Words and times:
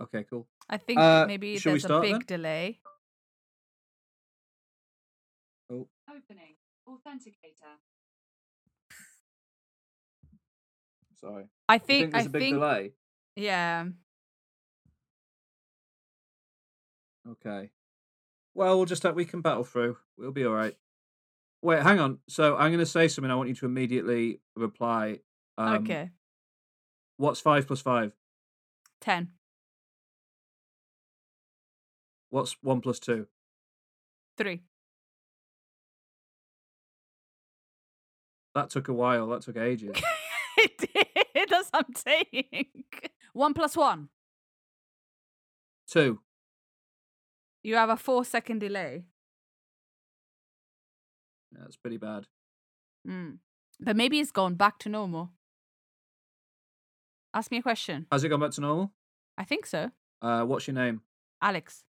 Okay, 0.00 0.24
cool. 0.28 0.46
I 0.68 0.76
think 0.76 0.98
Uh, 1.00 1.26
maybe 1.26 1.58
there's 1.58 1.84
a 1.84 2.00
big 2.00 2.12
then? 2.12 2.20
delay. 2.26 2.80
Oh, 5.70 5.88
Opening. 6.08 6.54
Authenticator. 6.88 7.76
sorry. 11.20 11.44
I 11.68 11.78
think, 11.78 11.86
think 11.86 12.12
there's 12.12 12.26
I 12.26 12.28
a 12.28 12.30
big 12.30 12.42
think 12.42 12.54
delay? 12.56 12.92
yeah. 13.34 13.86
Okay. 17.28 17.70
Well, 18.54 18.76
we'll 18.76 18.86
just 18.86 19.02
have, 19.02 19.14
we 19.16 19.24
can 19.24 19.40
battle 19.40 19.64
through. 19.64 19.96
We'll 20.16 20.30
be 20.30 20.44
all 20.44 20.54
right. 20.54 20.76
Wait, 21.62 21.82
hang 21.82 21.98
on. 21.98 22.18
So 22.28 22.54
I'm 22.56 22.70
going 22.70 22.78
to 22.78 22.86
say 22.86 23.08
something. 23.08 23.30
I 23.30 23.34
want 23.34 23.48
you 23.48 23.54
to 23.56 23.66
immediately 23.66 24.40
reply. 24.54 25.20
Um, 25.58 25.82
okay. 25.84 26.10
What's 27.16 27.40
five 27.40 27.66
plus 27.66 27.80
five? 27.80 28.12
10. 29.00 29.32
What's 32.30 32.56
one 32.62 32.80
plus 32.80 32.98
two? 32.98 33.26
3. 34.36 34.62
That 38.54 38.70
took 38.70 38.88
a 38.88 38.92
while. 38.92 39.28
That 39.28 39.42
took 39.42 39.56
ages. 39.56 39.96
it 40.58 40.78
did. 40.78 41.48
That's 41.50 41.68
what 41.70 41.86
I'm 41.86 41.94
saying. 41.94 42.66
1 43.32 43.54
plus 43.54 43.76
1. 43.76 44.08
two. 45.88 46.20
You 47.62 47.76
have 47.76 47.90
a 47.90 47.96
4 47.96 48.24
second 48.24 48.60
delay. 48.60 49.04
Yeah, 51.52 51.60
that's 51.62 51.76
pretty 51.76 51.96
bad. 51.96 52.26
Mm. 53.06 53.38
But 53.80 53.96
maybe 53.96 54.20
it's 54.20 54.32
gone 54.32 54.54
back 54.54 54.78
to 54.80 54.88
normal. 54.88 55.30
Ask 57.34 57.50
me 57.50 57.58
a 57.58 57.62
question. 57.62 58.06
Has 58.10 58.24
it 58.24 58.30
gone 58.30 58.40
back 58.40 58.52
to 58.52 58.60
normal? 58.60 58.92
I 59.36 59.44
think 59.44 59.66
so. 59.66 59.90
Uh, 60.22 60.42
what's 60.44 60.66
your 60.66 60.74
name? 60.74 61.02
Alex. 61.42 61.84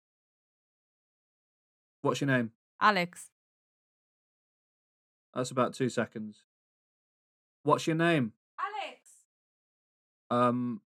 What's 2.08 2.22
your 2.22 2.30
name? 2.30 2.52
Alex. 2.80 3.32
That's 5.36 5.52
about 5.52 5.74
two 5.74 5.90
seconds. 5.90 6.44
What's 7.64 7.86
your 7.86 7.98
name? 7.98 8.32
Alex. 8.58 9.02
Um, 10.32 10.80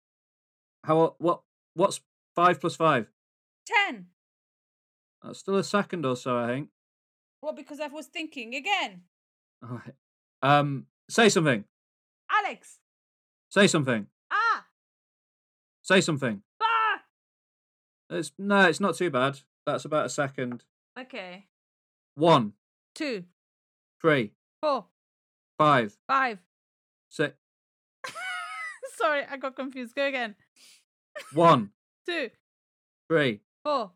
how 0.84 1.16
what 1.19 1.41
what's 1.75 2.00
five 2.36 2.60
plus 2.60 2.77
five? 2.77 3.10
10. 3.88 4.06
That's 5.25 5.41
still 5.41 5.56
a 5.56 5.64
second 5.64 6.06
or 6.06 6.14
so, 6.14 6.38
I 6.38 6.47
think. 6.47 6.69
Well, 7.42 7.53
because 7.53 7.80
I 7.80 7.88
was 7.88 8.06
thinking 8.06 8.55
again. 8.55 9.03
All 9.60 9.70
right. 9.84 9.94
Um, 10.41 10.86
say 11.10 11.28
something. 11.28 11.64
Alex. 12.30 12.78
Say 13.48 13.66
something. 13.66 14.06
Ah. 14.30 14.66
Say 15.82 16.00
something. 16.00 16.42
Ah. 16.62 17.00
It's 18.08 18.30
no, 18.38 18.69
it's 18.69 18.78
not 18.78 18.94
too 18.94 19.10
bad. 19.10 19.41
That's 19.66 19.84
about 19.84 20.06
a 20.06 20.10
second. 20.10 20.62
Okay. 21.00 21.46
One, 22.16 22.54
2, 22.96 23.24
three, 24.00 24.32
4, 24.60 24.84
five, 25.56 25.96
5. 26.08 26.38
six. 27.08 27.34
Sorry, 28.96 29.22
I 29.30 29.36
got 29.36 29.54
confused. 29.54 29.94
Go 29.94 30.06
again. 30.06 30.34
One, 31.32 31.70
2, 32.08 32.30
three, 33.08 33.41
4, 33.64 33.92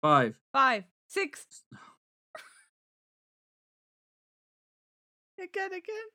five. 0.00 0.38
5, 0.52 0.84
6. 1.08 1.46
Again, 5.42 5.72
again. 5.72 6.06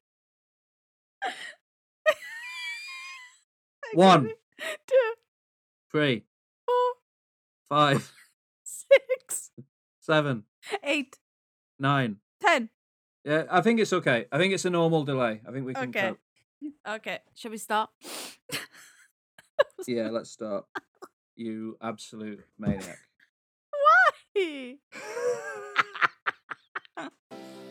One. 3.94 4.30
Two, 4.88 5.14
Three, 5.92 6.24
four, 6.66 6.76
five, 7.70 8.14
six, 8.64 9.52
seven, 10.08 10.44
eight, 10.84 11.18
nine. 11.78 12.18
ten. 12.42 12.70
Yeah, 13.26 13.44
I 13.52 13.60
think 13.62 13.82
it's 13.82 13.92
okay. 13.92 14.26
I 14.32 14.38
think 14.38 14.54
it's 14.54 14.64
a 14.64 14.70
normal 14.70 15.04
delay. 15.04 15.42
I 15.46 15.52
think 15.52 15.66
we 15.66 15.74
can 15.74 15.90
Okay. 15.90 16.16
cope. 16.16 16.20
Okay, 16.88 17.20
shall 17.36 17.52
we 17.52 17.58
start? 17.58 17.90
Yeah, 19.86 20.10
let's 20.10 20.32
start. 20.32 20.66
You 21.36 21.78
absolute 21.82 22.44
maniac. 22.58 22.98
Why? 23.70 24.34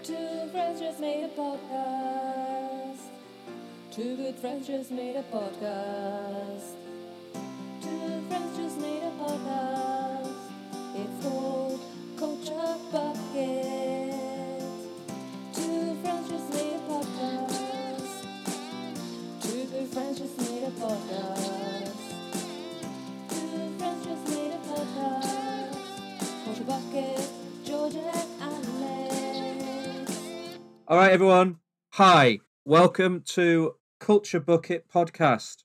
Two 0.04 0.48
friends 0.52 0.78
just 0.80 1.00
made 1.00 1.24
a 1.24 1.28
podcast. 1.28 3.00
Two 3.90 4.16
good 4.16 4.36
friends 4.36 4.66
just 4.66 4.90
made 4.92 5.16
a 5.16 5.22
podcast. 5.34 6.74
Two 7.82 8.22
friends 8.28 8.56
just 8.56 8.78
made 8.78 9.02
a 9.02 9.10
podcast. 9.18 10.36
It's 10.94 11.24
called 11.24 11.65
All 30.88 30.96
right, 30.96 31.12
everyone. 31.12 31.58
Hi. 31.90 32.38
Welcome 32.64 33.20
to 33.26 33.74
Culture 34.00 34.40
Bucket 34.40 34.88
Podcast. 34.88 35.64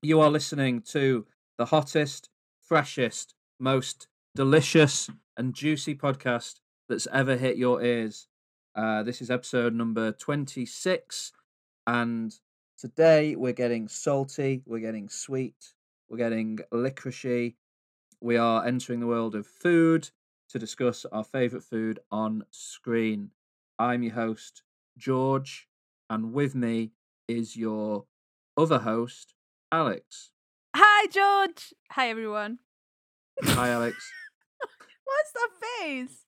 You 0.00 0.20
are 0.20 0.30
listening 0.30 0.80
to 0.92 1.26
the 1.58 1.66
hottest, 1.66 2.30
freshest, 2.62 3.34
most 3.60 4.06
delicious 4.38 5.10
and 5.36 5.52
juicy 5.52 5.96
podcast 5.96 6.60
that's 6.88 7.08
ever 7.12 7.36
hit 7.36 7.56
your 7.56 7.82
ears. 7.82 8.28
Uh, 8.76 9.02
this 9.02 9.20
is 9.20 9.32
episode 9.32 9.74
number 9.74 10.12
26. 10.12 11.32
And 11.88 12.32
today 12.78 13.34
we're 13.34 13.52
getting 13.52 13.88
salty, 13.88 14.62
we're 14.64 14.78
getting 14.78 15.08
sweet, 15.08 15.72
we're 16.08 16.18
getting 16.18 16.60
licoricey. 16.72 17.56
We 18.20 18.36
are 18.36 18.64
entering 18.64 19.00
the 19.00 19.08
world 19.08 19.34
of 19.34 19.44
food 19.44 20.10
to 20.50 20.58
discuss 20.60 21.04
our 21.10 21.24
favourite 21.24 21.64
food 21.64 21.98
on 22.12 22.44
screen. 22.52 23.32
I'm 23.76 24.04
your 24.04 24.14
host, 24.14 24.62
George, 24.96 25.66
and 26.08 26.32
with 26.32 26.54
me 26.54 26.92
is 27.26 27.56
your 27.56 28.04
other 28.56 28.78
host, 28.78 29.34
Alex. 29.72 30.30
Hi, 30.76 31.08
George. 31.08 31.74
Hi, 31.90 32.08
everyone. 32.08 32.60
Hi, 33.42 33.70
Alex. 33.70 33.96
What's 35.08 35.32
that 35.32 35.50
face? 35.80 36.24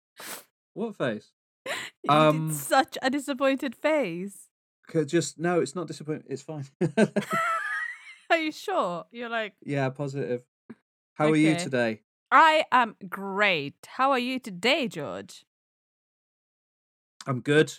what 0.74 0.96
face? 0.96 1.30
You 2.02 2.14
Um, 2.14 2.48
did 2.48 2.56
such 2.56 2.96
a 3.02 3.10
disappointed 3.10 3.74
face. 3.76 4.48
Just 5.06 5.38
no, 5.38 5.60
it's 5.60 5.74
not 5.74 5.86
disappointing. 5.86 6.24
It's 6.28 6.42
fine. 6.42 6.64
Are 8.30 8.38
you 8.38 8.50
sure? 8.52 9.04
You're 9.12 9.28
like, 9.28 9.52
yeah, 9.64 9.90
positive. 9.90 10.42
How 11.14 11.28
are 11.30 11.36
you 11.36 11.56
today? 11.56 12.00
I 12.32 12.64
am 12.72 12.96
great. 13.08 13.74
How 13.86 14.10
are 14.12 14.18
you 14.18 14.38
today, 14.38 14.88
George? 14.88 15.44
I'm 17.26 17.40
good. 17.40 17.74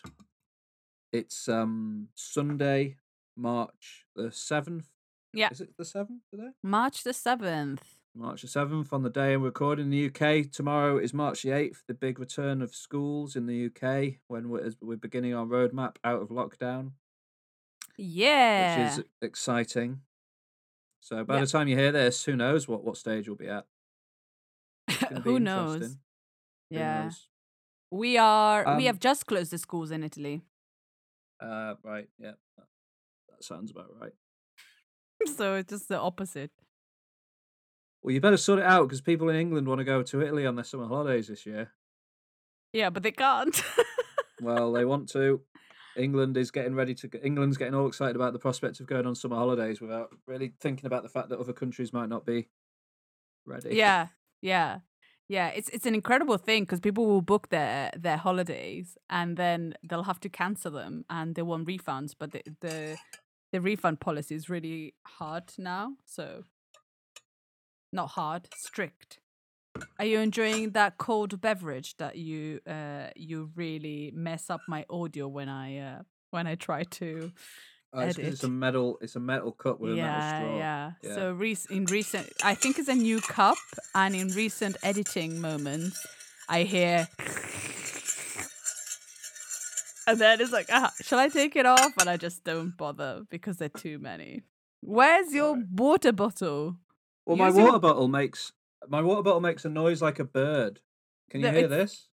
It's 1.11 1.49
um 1.49 2.09
Sunday, 2.15 2.97
March 3.35 4.05
the 4.15 4.31
seventh. 4.31 4.87
Yeah. 5.33 5.49
Is 5.51 5.61
it 5.61 5.75
the 5.77 5.85
seventh 5.85 6.21
today? 6.29 6.51
March 6.61 7.03
the 7.03 7.11
7th. 7.13 7.79
March 8.13 8.41
the 8.41 8.47
7th 8.47 8.91
on 8.91 9.03
the 9.03 9.09
day 9.09 9.33
I'm 9.33 9.41
recording 9.43 9.85
in 9.85 9.91
the 9.91 10.05
UK. 10.07 10.51
Tomorrow 10.51 10.97
is 10.97 11.13
March 11.13 11.43
the 11.43 11.49
8th, 11.49 11.77
the 11.87 11.93
big 11.93 12.19
return 12.19 12.61
of 12.61 12.75
schools 12.75 13.35
in 13.37 13.45
the 13.45 13.67
UK 13.67 14.15
when 14.27 14.49
we're, 14.49 14.65
as 14.65 14.75
we're 14.81 14.97
beginning 14.97 15.33
our 15.33 15.45
roadmap 15.45 15.95
out 16.03 16.21
of 16.21 16.27
lockdown, 16.29 16.91
Yeah. 17.97 18.83
which 18.89 18.99
is 18.99 19.05
exciting. 19.21 20.01
So 20.99 21.23
by 21.23 21.35
Yeah. 21.35 21.41
the 21.41 21.47
time 21.47 21.67
you 21.69 21.77
hear 21.77 21.91
this, 21.93 22.25
who 22.25 22.35
knows 22.35 22.67
what, 22.67 22.83
what 22.83 22.97
stage 22.97 23.27
we'll 23.29 23.37
be 23.37 23.47
at? 23.47 23.65
Who 25.23 25.39
knows? 25.39 25.75
interesting. 25.75 25.99
Who 26.69 26.75
Yeah. 26.77 27.03
knows? 27.05 27.27
We 27.91 28.17
are, 28.17 28.63
we 28.77 28.83
Um, 28.87 28.93
have 28.93 28.99
just 28.99 29.25
closed 29.25 29.51
the 29.51 29.57
schools 29.57 29.89
in 29.91 30.03
Italy. 30.03 30.41
Uh, 31.39 31.75
right, 31.83 32.09
yeah. 32.19 32.33
That, 32.57 32.67
that 33.29 33.43
sounds 33.43 33.71
about 33.71 33.89
right. 33.99 34.13
so 35.37 35.55
it's 35.55 35.69
just 35.69 35.87
the 35.87 35.97
opposite. 35.99 36.51
Well, 38.03 38.13
you 38.13 38.21
better 38.21 38.37
sort 38.37 38.59
it 38.59 38.65
out 38.65 38.87
because 38.87 39.01
people 39.01 39.29
in 39.29 39.35
England 39.35 39.67
want 39.67 39.79
to 39.79 39.85
go 39.85 40.01
to 40.01 40.21
Italy 40.21 40.45
on 40.45 40.55
their 40.55 40.65
summer 40.65 40.87
holidays 40.87 41.27
this 41.27 41.45
year. 41.45 41.71
Yeah, 42.73 42.89
but 42.89 43.03
they 43.03 43.11
can't. 43.11 43.61
Well, 44.41 44.71
they 44.71 44.85
want 44.85 45.07
to. 45.09 45.41
England 45.95 46.35
is 46.35 46.49
getting 46.51 46.73
ready 46.73 46.95
to. 46.95 47.09
England's 47.23 47.57
getting 47.57 47.75
all 47.75 47.87
excited 47.87 48.15
about 48.15 48.33
the 48.33 48.39
prospect 48.39 48.79
of 48.79 48.87
going 48.87 49.05
on 49.05 49.13
summer 49.13 49.35
holidays 49.35 49.79
without 49.79 50.09
really 50.25 50.53
thinking 50.59 50.87
about 50.87 51.03
the 51.03 51.09
fact 51.09 51.29
that 51.29 51.39
other 51.39 51.53
countries 51.53 51.93
might 51.93 52.09
not 52.09 52.25
be 52.25 52.49
ready. 53.45 53.75
yeah, 53.75 54.07
yeah, 54.41 54.79
yeah. 55.27 55.49
It's 55.49 55.69
it's 55.69 55.85
an 55.85 55.93
incredible 55.93 56.37
thing 56.37 56.63
because 56.63 56.79
people 56.79 57.05
will 57.05 57.21
book 57.21 57.49
their 57.49 57.91
their 57.95 58.17
holidays 58.17 58.97
and 59.09 59.37
then 59.37 59.75
they'll 59.83 60.03
have 60.03 60.21
to 60.21 60.29
cancel 60.29 60.71
them 60.71 61.05
and 61.09 61.35
they 61.35 61.43
want 61.43 61.67
refunds, 61.67 62.15
but 62.17 62.31
the 62.31 62.41
the 62.61 62.97
the 63.51 63.61
refund 63.61 63.99
policy 63.99 64.33
is 64.33 64.49
really 64.49 64.95
hard 65.05 65.53
now. 65.57 65.97
So 66.05 66.45
not 67.91 68.09
hard, 68.11 68.47
strict. 68.55 69.19
Are 69.99 70.05
you 70.05 70.19
enjoying 70.19 70.71
that 70.71 70.97
cold 70.97 71.39
beverage 71.39 71.95
that 71.97 72.15
you 72.17 72.59
uh 72.67 73.07
you 73.15 73.51
really 73.55 74.11
mess 74.13 74.49
up 74.49 74.61
my 74.67 74.85
audio 74.89 75.27
when 75.27 75.47
I 75.49 75.77
uh 75.79 76.01
when 76.31 76.45
I 76.47 76.55
try 76.55 76.83
to 76.83 77.31
Uh, 77.93 78.01
it's, 78.07 78.17
it's 78.17 78.43
a 78.43 78.49
metal. 78.49 78.97
It's 79.01 79.15
a 79.17 79.19
metal 79.19 79.51
cup 79.51 79.79
with 79.81 79.91
a 79.91 79.95
metal 79.95 80.07
yeah, 80.07 80.39
straw. 80.39 80.57
yeah. 80.57 80.91
Yeah. 81.03 81.15
So 81.15 81.33
rec- 81.33 81.69
in 81.71 81.85
recent, 81.85 82.27
I 82.43 82.55
think 82.55 82.79
it's 82.79 82.87
a 82.87 82.95
new 82.95 83.19
cup, 83.19 83.57
and 83.93 84.15
in 84.15 84.29
recent 84.29 84.77
editing 84.81 85.41
moments, 85.41 85.97
I 86.47 86.63
hear, 86.63 87.07
and 90.07 90.17
then 90.19 90.39
it's 90.41 90.51
like, 90.51 90.67
ah, 90.71 90.91
shall 91.01 91.19
I 91.19 91.27
take 91.29 91.55
it 91.55 91.65
off? 91.65 91.91
And 91.99 92.09
I 92.09 92.17
just 92.17 92.43
don't 92.43 92.75
bother 92.77 93.23
because 93.29 93.57
there 93.57 93.69
are 93.73 93.79
too 93.79 93.99
many. 93.99 94.43
Where's 94.81 95.33
your 95.33 95.49
Alright. 95.49 95.65
water 95.73 96.11
bottle? 96.13 96.77
Well, 97.25 97.37
my 97.37 97.49
water 97.51 97.79
bottle 97.79 98.07
makes 98.07 98.51
my 98.87 99.01
water 99.01 99.21
bottle 99.21 99.41
makes 99.41 99.63
a 99.65 99.69
noise 99.69 100.01
like 100.01 100.19
a 100.19 100.23
bird. 100.25 100.79
Can 101.29 101.41
you 101.41 101.47
No, 101.47 101.51
hear 101.53 101.65
it's- 101.65 101.79
this? 101.79 102.07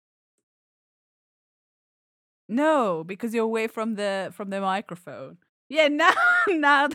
No, 2.49 3.05
because 3.05 3.34
you're 3.34 3.44
away 3.44 3.66
from 3.66 3.96
the 3.96 4.31
from 4.32 4.50
the 4.50 4.60
microphone. 4.60 5.38
Yeah, 5.69 5.88
now 6.02 6.10
now 6.49 6.88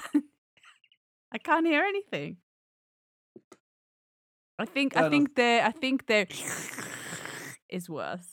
I 1.32 1.38
can't 1.38 1.68
hear 1.68 1.84
anything. 1.84 2.38
I 4.58 4.66
think 4.66 4.94
Fair 4.94 5.04
I 5.04 5.06
enough. 5.08 5.12
think 5.12 5.36
the 5.36 5.62
I 5.64 5.72
think 5.72 6.08
the 6.08 6.28
is 7.70 7.90
worse. 7.90 8.28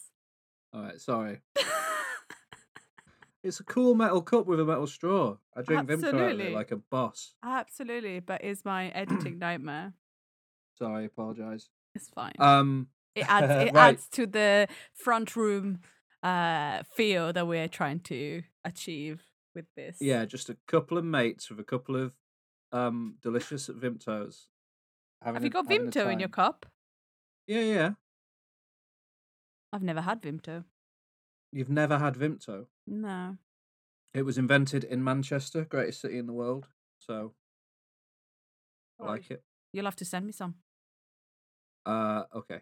All 0.72 0.82
right, 0.82 1.00
sorry. 1.00 1.40
It's 3.42 3.58
a 3.60 3.64
cool 3.64 3.94
metal 3.94 4.20
cup 4.20 4.46
with 4.46 4.60
a 4.60 4.64
metal 4.64 4.86
straw. 4.86 5.36
I 5.56 5.62
drink 5.62 5.88
Vimto 5.88 6.04
Absolutely. 6.04 6.46
it 6.48 6.52
like 6.54 6.70
a 6.72 6.76
boss. 6.76 7.34
Absolutely, 7.42 8.20
but 8.20 8.44
it's 8.44 8.64
my 8.64 8.88
editing 8.88 9.38
nightmare. 9.46 9.94
Sorry, 10.78 11.06
apologise. 11.06 11.68
It's 11.94 12.08
fine. 12.10 12.34
Um, 12.38 12.88
it 13.14 13.24
adds 13.28 13.50
it 13.68 13.74
right. 13.74 13.94
adds 13.94 14.08
to 14.12 14.26
the 14.26 14.68
front 14.94 15.36
room 15.36 15.80
uh 16.22 16.82
feel 16.94 17.32
that 17.32 17.46
we're 17.46 17.66
trying 17.68 17.98
to 18.00 18.42
achieve 18.64 19.22
with 19.54 19.64
this. 19.74 19.96
yeah, 20.00 20.26
just 20.26 20.50
a 20.50 20.56
couple 20.68 20.98
of 20.98 21.04
mates 21.04 21.48
with 21.48 21.58
a 21.58 21.64
couple 21.64 21.96
of 21.96 22.12
um 22.72 23.16
delicious 23.22 23.68
Vimtos. 23.68 24.46
Have 25.22 25.42
you 25.42 25.46
a- 25.46 25.50
got 25.50 25.66
Vimto 25.66 26.12
in 26.12 26.20
your 26.20 26.28
cup? 26.28 26.66
Yeah, 27.46 27.62
yeah. 27.62 27.90
I've 29.72 29.82
never 29.82 30.00
had 30.02 30.20
Vimto. 30.22 30.64
You've 31.52 31.70
never 31.70 31.98
had 31.98 32.14
Vimto. 32.14 32.66
No. 32.90 33.36
It 34.12 34.22
was 34.22 34.36
invented 34.36 34.82
in 34.82 35.04
Manchester, 35.04 35.64
greatest 35.64 36.00
city 36.00 36.18
in 36.18 36.26
the 36.26 36.32
world. 36.32 36.66
So 36.98 37.32
I 39.00 39.06
like 39.06 39.30
it. 39.30 39.44
You'll 39.72 39.84
have 39.84 39.96
to 39.96 40.04
send 40.04 40.26
me 40.26 40.32
some. 40.32 40.56
Uh, 41.86 42.24
okay. 42.34 42.60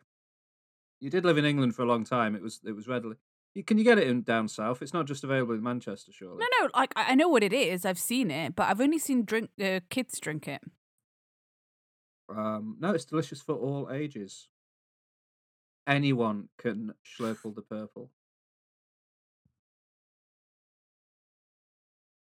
You 1.00 1.08
did 1.08 1.25
live 1.25 1.38
in 1.38 1.46
England 1.46 1.75
for 1.75 1.82
a 1.82 1.86
long 1.86 2.04
time. 2.04 2.36
It 2.36 2.42
was 2.42 2.60
it 2.66 2.72
was 2.72 2.86
readily. 2.86 3.16
You, 3.54 3.64
can 3.64 3.78
you 3.78 3.84
get 3.84 3.98
it 3.98 4.06
in 4.06 4.22
down 4.22 4.48
south? 4.48 4.82
It's 4.82 4.92
not 4.92 5.06
just 5.06 5.25
available 5.25 5.54
in 5.54 5.62
Manchester, 5.62 6.12
surely. 6.12 6.38
No, 6.38 6.46
no, 6.60 6.70
like 6.75 6.92
I 6.94 7.12
I 7.12 7.14
know 7.14 7.28
what 7.28 7.42
it 7.42 7.54
is. 7.54 7.86
I've 7.86 7.98
seen 7.98 8.30
it, 8.30 8.54
but 8.54 8.69
I've 8.69 8.80
only 8.80 8.98
seen 8.98 9.25
drink 9.25 9.50
uh, 9.62 9.80
kids 9.88 10.20
drink 10.20 10.46
it. 10.46 10.60
Um, 12.28 12.76
no, 12.78 12.90
it's 12.90 13.06
delicious 13.06 13.40
for 13.40 13.54
all 13.54 13.88
ages. 13.90 14.48
Anyone 15.86 16.50
can 16.58 16.92
schlurple 17.02 17.54
the 17.54 17.62
purple. 17.62 18.10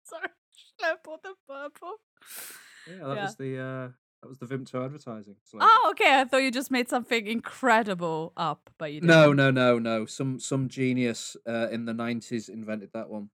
Sorry, 0.09 0.27
Schlurple 0.81 1.17
the 1.23 1.33
purple. 1.47 1.93
Yeah, 2.87 3.07
that 3.07 3.15
Yeah. 3.15 3.23
was 3.23 3.35
the 3.35 3.59
uh, 3.59 3.87
that 4.21 4.29
was 4.29 4.37
the 4.39 4.45
Vimto 4.45 4.83
advertising. 4.83 5.35
slogan. 5.43 5.67
Oh, 5.71 5.87
okay. 5.91 6.19
I 6.19 6.23
thought 6.25 6.37
you 6.43 6.51
just 6.51 6.71
made 6.71 6.89
something 6.89 7.27
incredible 7.27 8.33
up, 8.37 8.69
but 8.77 8.91
you 8.93 9.01
didn't. 9.01 9.09
No, 9.15 9.33
no, 9.33 9.51
no, 9.51 9.77
no. 9.79 10.05
Some 10.05 10.39
some 10.39 10.67
genius 10.69 11.35
uh, 11.47 11.67
in 11.71 11.85
the 11.85 11.93
nineties 11.93 12.49
invented 12.49 12.91
that 12.93 13.09
one. 13.09 13.29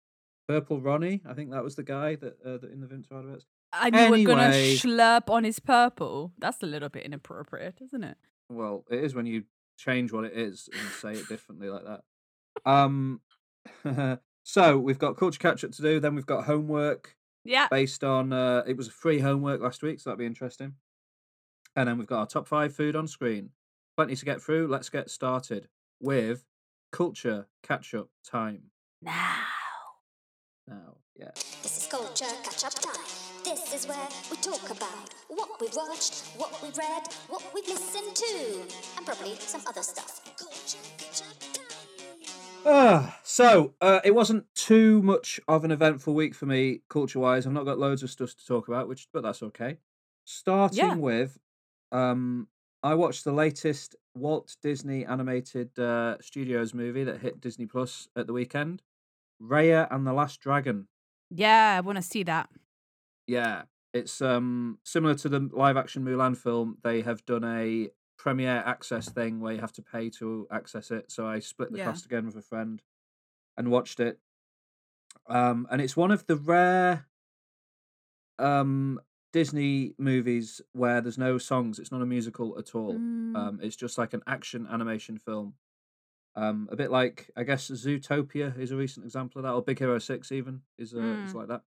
Purple 0.48 0.82
Ronnie, 0.82 1.22
I 1.26 1.34
think 1.34 1.52
that 1.52 1.64
was 1.64 1.76
the 1.76 1.84
guy 1.84 2.16
that, 2.16 2.38
uh, 2.46 2.58
that 2.58 2.70
in 2.72 2.82
the 2.82 2.88
Vimto 2.88 3.18
adverts. 3.18 3.46
And 3.72 3.96
you 3.96 4.10
were 4.10 4.36
gonna 4.36 4.52
slurp 4.52 5.30
on 5.30 5.46
his 5.46 5.60
purple. 5.60 6.34
That's 6.38 6.62
a 6.62 6.66
little 6.66 6.90
bit 6.90 7.04
inappropriate, 7.06 7.80
isn't 7.82 8.04
it? 8.04 8.18
Well, 8.50 8.84
it 8.90 9.02
is 9.04 9.16
when 9.16 9.26
you 9.26 9.44
change 9.78 10.12
what 10.12 10.26
it 10.26 10.34
is 10.34 10.68
and 10.72 10.82
say 10.92 11.14
it 11.20 11.28
differently 11.30 11.70
like 11.70 11.84
that. 11.86 12.02
Um, 12.70 13.22
so 14.44 14.78
we've 14.78 15.00
got 15.00 15.18
culture 15.18 15.40
catch 15.40 15.64
up 15.64 15.72
to 15.72 15.82
do. 15.82 16.00
Then 16.00 16.16
we've 16.16 16.26
got 16.26 16.46
homework 16.46 17.16
Yeah. 17.44 17.68
based 17.70 18.04
on. 18.04 18.32
Uh, 18.34 18.64
it 18.68 18.78
was 18.78 18.88
a 18.88 18.92
free 18.92 19.20
homework 19.20 19.62
last 19.62 19.82
week, 19.84 20.00
so 20.00 20.10
that'd 20.10 20.20
be 20.20 20.26
interesting. 20.26 20.76
And 21.76 21.90
then 21.90 21.98
we've 21.98 22.08
got 22.08 22.20
our 22.20 22.28
top 22.28 22.48
five 22.48 22.76
food 22.76 22.96
on 22.96 23.08
screen. 23.08 23.50
Plenty 23.98 24.16
to 24.16 24.26
get 24.26 24.42
through. 24.42 24.68
Let's 24.68 24.90
get 24.90 25.10
started 25.10 25.68
with 26.00 26.46
culture 26.92 27.48
catch 27.64 27.94
up 27.94 28.10
time. 28.24 28.72
Now. 29.02 29.38
Now, 30.68 30.98
yeah. 31.16 31.32
This 31.36 31.78
is 31.78 31.88
culture 31.90 32.26
catch 32.44 32.64
up 32.66 32.74
time. 32.74 33.04
This 33.44 33.74
is 33.74 33.88
where 33.88 34.08
we 34.32 34.38
talk 34.38 34.70
about 34.70 35.14
what 35.28 35.60
we've 35.60 35.76
watched, 35.76 36.24
what 36.38 36.62
we've 36.64 36.78
read, 36.78 37.04
what 37.28 37.44
we've 37.54 37.68
listened 37.68 38.16
to, 38.16 38.62
and 38.98 39.06
probably 39.06 39.36
some 39.36 39.62
other 39.68 39.84
stuff. 39.84 40.22
Culture 40.38 40.78
catch 40.98 41.22
up 41.22 41.40
time. 41.54 41.63
Ah, 42.66 43.20
so 43.24 43.76
uh, 43.82 44.00
it 44.06 44.12
wasn't 44.16 44.46
too 44.56 45.02
much 45.02 45.40
of 45.48 45.66
an 45.66 45.72
eventful 45.72 46.14
week 46.14 46.34
for 46.34 46.46
me, 46.46 46.82
culture-wise. 46.90 47.46
I've 47.46 47.52
not 47.54 47.66
got 47.66 47.78
loads 47.78 48.04
of 48.04 48.10
stuff 48.10 48.36
to 48.36 48.46
talk 48.46 48.68
about, 48.68 48.88
which 48.88 49.08
but 49.12 49.22
that's 49.24 49.44
okay. 49.44 49.80
Starting 50.26 51.02
with, 51.02 51.40
um, 51.92 52.48
I 52.82 52.96
watched 52.96 53.26
the 53.26 53.34
latest 53.34 53.96
Walt 54.16 54.56
Disney 54.62 55.06
animated 55.06 55.78
uh, 55.78 56.18
Studios 56.22 56.74
movie 56.74 57.04
that 57.04 57.20
hit 57.20 57.42
Disney 57.42 57.66
Plus 57.66 58.08
at 58.16 58.28
the 58.28 58.34
weekend, 58.34 58.82
Raya 59.42 59.88
and 59.92 60.08
the 60.08 60.14
Last 60.14 60.40
Dragon. 60.40 60.88
Yeah, 61.30 61.76
I 61.78 61.82
want 61.82 61.98
to 61.98 62.02
see 62.02 62.24
that. 62.24 62.50
Yeah, 63.28 63.64
it's 63.94 64.22
um 64.22 64.80
similar 64.84 65.16
to 65.16 65.30
the 65.30 65.40
live-action 65.40 66.04
Mulan 66.04 66.36
film. 66.38 66.78
They 66.84 67.02
have 67.02 67.26
done 67.26 67.44
a 67.44 67.90
premiere 68.18 68.64
access 68.66 69.10
thing 69.10 69.40
where 69.40 69.54
you 69.54 69.60
have 69.62 69.74
to 69.74 69.82
pay 69.82 70.10
to 70.12 70.48
access 70.52 70.92
it. 70.92 71.12
So 71.12 71.28
I 71.28 71.40
split 71.40 71.72
the 71.72 71.78
Yeah. 71.78 71.86
cost 71.86 72.06
again 72.06 72.26
with 72.26 72.36
a 72.36 72.42
friend 72.42 72.82
and 73.58 73.72
watched 73.72 74.00
it. 74.00 74.20
Um, 75.28 75.68
and 75.72 75.82
it's 75.82 75.96
one 75.98 76.12
of 76.12 76.26
the 76.28 76.36
rare 76.36 77.08
um 78.40 79.00
Disney 79.32 79.96
movies 79.98 80.62
where 80.74 81.02
there's 81.02 81.18
no 81.18 81.38
songs. 81.40 81.80
It's 81.80 81.92
not 81.92 82.02
a 82.02 82.06
musical 82.06 82.58
at 82.60 82.76
all. 82.76 83.04
Mm, 83.36 83.36
Um, 83.36 83.60
it's 83.64 83.76
just 83.76 83.98
like 83.98 84.14
an 84.14 84.22
action 84.28 84.68
animation 84.70 85.18
film. 85.18 85.56
Um, 86.36 86.70
a 86.72 86.76
bit 86.76 86.92
like 86.92 87.32
I 87.36 87.44
guess 87.44 87.70
Zootopia 87.70 88.58
is 88.58 88.72
a 88.72 88.76
recent 88.78 89.06
example 89.06 89.40
of 89.40 89.44
that, 89.44 89.54
or 89.54 89.62
Big 89.64 89.80
Hero 89.80 90.00
Six 90.00 90.32
even 90.32 90.62
is 90.78 90.94
uh, 90.94 91.18
is 91.24 91.34
Mm. 91.34 91.36
like 91.36 91.48
that. 91.48 91.64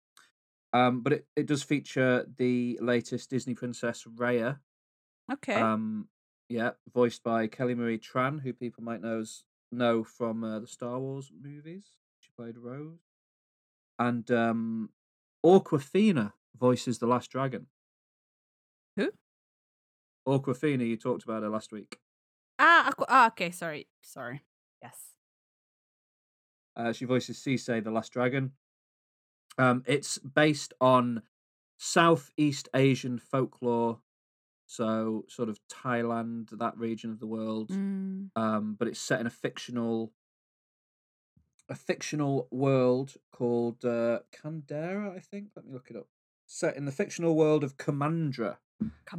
Um, 0.74 1.02
but 1.02 1.14
it, 1.14 1.28
it 1.36 1.46
does 1.48 1.64
feature 1.64 2.26
the 2.38 2.78
latest 2.82 3.30
Disney 3.30 3.56
princess 3.56 4.04
Raya. 4.04 4.60
okay. 5.32 5.62
Um, 5.62 6.10
yeah, 6.50 6.72
voiced 6.94 7.24
by 7.24 7.48
Kelly 7.48 7.76
Marie 7.76 8.00
Tran, 8.00 8.42
who 8.42 8.54
people 8.54 8.84
might 8.84 9.02
knows 9.02 9.44
know 9.72 10.04
from 10.04 10.44
uh, 10.44 10.60
the 10.60 10.68
Star 10.68 11.00
Wars 11.00 11.32
movies. 11.42 11.92
She 12.20 12.30
played 12.38 12.58
Rose, 12.58 13.00
and 14.00 14.30
um, 14.32 14.90
Awkwafina 15.46 16.34
voices 16.58 17.00
the 17.00 17.08
Last 17.08 17.32
Dragon. 17.32 17.68
Who? 18.98 19.12
Awkwafina, 20.28 20.88
you 20.88 20.98
talked 20.98 21.24
about 21.24 21.44
her 21.44 21.50
last 21.50 21.72
week. 21.72 22.00
ah, 22.60 22.92
ah, 23.08 23.28
okay. 23.28 23.52
Sorry. 23.52 23.88
Sorry. 24.02 24.42
Yes. 24.82 24.98
Uh, 26.76 26.92
she 26.92 27.06
voices 27.06 27.38
Sisu, 27.38 27.84
the 27.84 27.92
Last 27.92 28.12
Dragon. 28.12 28.52
Um, 29.58 29.84
it's 29.86 30.18
based 30.18 30.74
on 30.82 31.22
Southeast 31.78 32.68
Asian 32.74 33.18
folklore, 33.18 34.00
so 34.66 35.26
sort 35.28 35.50
of 35.50 35.60
Thailand, 35.68 36.50
that 36.58 36.78
region 36.78 37.12
of 37.12 37.20
the 37.20 37.28
world. 37.28 37.70
Mm, 37.70 38.30
Um, 38.36 38.76
but 38.78 38.88
it's 38.88 39.00
set 39.00 39.20
in 39.20 39.28
a 39.28 39.32
fictional, 39.32 40.12
a 41.70 41.76
fictional 41.76 42.48
world 42.52 43.16
called 43.32 43.84
uh, 43.86 44.20
Kandera, 44.32 45.16
I 45.16 45.20
think. 45.20 45.50
Let 45.56 45.66
me 45.66 45.74
look 45.74 45.90
it 45.90 45.96
up. 45.96 46.08
Set 46.48 46.76
in 46.78 46.86
the 46.86 46.92
fictional 46.92 47.36
world 47.36 47.64
of 47.64 47.78
Kumandra, 47.78 48.58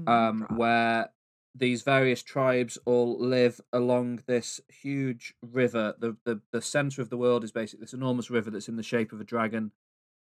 um, 0.07 0.47
where 0.57 1.11
these 1.55 1.83
various 1.83 2.23
tribes 2.23 2.79
all 2.85 3.19
live 3.19 3.61
along 3.73 4.23
this 4.27 4.61
huge 4.69 5.35
river. 5.43 5.95
The, 5.99 6.17
the 6.25 6.41
the 6.53 6.61
center 6.63 7.03
of 7.03 7.09
the 7.09 7.17
world 7.17 7.43
is 7.43 7.51
basically 7.51 7.83
this 7.85 7.95
enormous 7.95 8.31
river 8.31 8.51
that's 8.51 8.69
in 8.69 8.77
the 8.77 8.83
shape 8.83 9.13
of 9.13 9.21
a 9.21 9.25
dragon. 9.25 9.73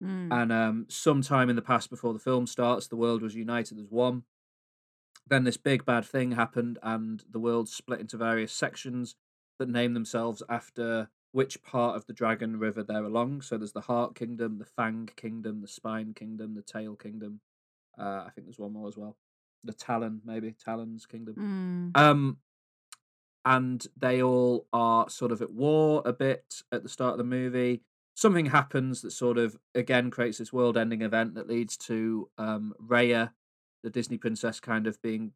Mm, 0.03 0.33
And 0.33 0.53
um, 0.53 0.87
sometime 0.89 1.49
in 1.49 1.57
the 1.57 1.63
past, 1.63 1.91
before 1.91 2.13
the 2.13 2.19
film 2.19 2.47
starts, 2.47 2.87
the 2.89 2.97
world 2.97 3.23
was 3.23 3.35
united 3.35 3.79
as 3.79 3.87
one. 3.89 4.25
Then 5.27 5.45
this 5.45 5.57
big 5.57 5.85
bad 5.85 6.05
thing 6.05 6.33
happened, 6.33 6.79
and 6.83 7.23
the 7.31 7.39
world 7.39 7.69
split 7.69 8.01
into 8.01 8.17
various 8.17 8.53
sections 8.53 9.15
that 9.59 9.69
name 9.69 9.95
themselves 9.95 10.43
after 10.49 11.09
which 11.31 11.63
part 11.63 11.97
of 11.97 12.05
the 12.07 12.13
Dragon 12.13 12.59
River 12.59 12.83
they're 12.83 13.05
along. 13.05 13.41
So 13.43 13.57
there's 13.57 13.73
the 13.73 13.83
Heart 13.83 14.15
Kingdom, 14.15 14.59
the 14.59 14.67
Fang 14.67 15.09
Kingdom, 15.17 15.63
the 15.63 15.69
Spine 15.69 16.13
Kingdom, 16.13 16.55
the 16.55 16.63
Tail 16.63 16.95
Kingdom. 16.95 17.41
Uh, 17.99 18.25
I 18.27 18.31
think 18.35 18.47
there's 18.47 18.59
one 18.59 18.73
more 18.73 18.89
as 18.89 18.97
well. 18.97 19.17
the 19.65 19.73
Talon, 19.73 20.21
maybe 20.25 20.55
Talon's 20.65 21.07
kingdom. 21.07 21.93
Mm. 21.95 22.01
Um, 22.01 22.37
and 23.45 23.87
they 23.97 24.23
all 24.23 24.67
are 24.73 25.09
sort 25.11 25.33
of 25.33 25.43
at 25.43 25.53
war 25.53 26.03
a 26.05 26.13
bit 26.13 26.63
at 26.71 26.83
the 26.83 26.89
start 26.89 27.13
of 27.13 27.19
the 27.19 27.25
movie. 27.25 27.83
Something 28.15 28.47
happens 28.47 29.03
that 29.03 29.11
sort 29.13 29.39
of 29.39 29.57
again 29.75 30.11
creates 30.11 30.39
this 30.39 30.53
world-ending 30.53 31.03
event 31.03 31.35
that 31.35 31.49
leads 31.49 31.77
to 31.79 32.29
um, 32.39 32.75
Raya, 32.81 33.31
the 33.83 33.91
Disney 33.91 34.19
princess, 34.19 34.61
kind 34.61 34.87
of 34.87 35.01
being 35.03 35.33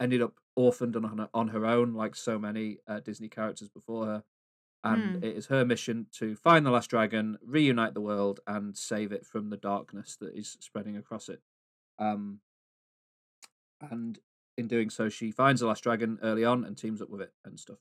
ended 0.00 0.22
up 0.22 0.40
orphaned 0.56 0.96
on 0.96 1.04
her, 1.18 1.28
on 1.34 1.48
her 1.48 1.66
own, 1.66 1.94
like 1.94 2.16
so 2.16 2.38
many 2.38 2.78
uh, 2.86 3.00
Disney 3.00 3.28
characters 3.28 3.68
before 3.68 4.06
her. 4.06 4.24
And 4.82 5.16
Mm. 5.16 5.24
it 5.24 5.36
is 5.36 5.46
her 5.48 5.64
mission 5.64 6.06
to 6.12 6.34
find 6.36 6.64
the 6.64 6.70
last 6.70 6.88
dragon, 6.88 7.38
reunite 7.44 7.92
the 7.92 8.00
world, 8.00 8.40
and 8.46 8.76
save 8.76 9.12
it 9.12 9.26
from 9.26 9.50
the 9.50 9.58
darkness 9.58 10.16
that 10.16 10.34
is 10.34 10.56
spreading 10.60 10.96
across 10.96 11.28
it. 11.28 11.42
Um, 11.98 12.40
and 13.80 14.18
in 14.56 14.68
doing 14.68 14.90
so, 14.90 15.08
she 15.08 15.30
finds 15.30 15.60
the 15.60 15.66
last 15.66 15.82
dragon 15.82 16.18
early 16.22 16.44
on 16.44 16.64
and 16.64 16.76
teams 16.76 17.00
up 17.00 17.10
with 17.10 17.20
it 17.20 17.32
and 17.44 17.58
stuff. 17.58 17.78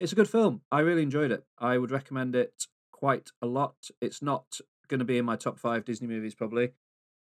It's 0.00 0.12
a 0.12 0.16
good 0.16 0.28
film. 0.28 0.62
I 0.70 0.80
really 0.80 1.02
enjoyed 1.02 1.30
it. 1.30 1.44
I 1.58 1.78
would 1.78 1.90
recommend 1.90 2.34
it 2.34 2.66
quite 2.90 3.30
a 3.40 3.46
lot. 3.46 3.90
It's 4.00 4.22
not 4.22 4.60
going 4.88 4.98
to 5.00 5.04
be 5.04 5.18
in 5.18 5.24
my 5.24 5.36
top 5.36 5.58
five 5.58 5.84
Disney 5.84 6.08
movies 6.08 6.34
probably, 6.34 6.72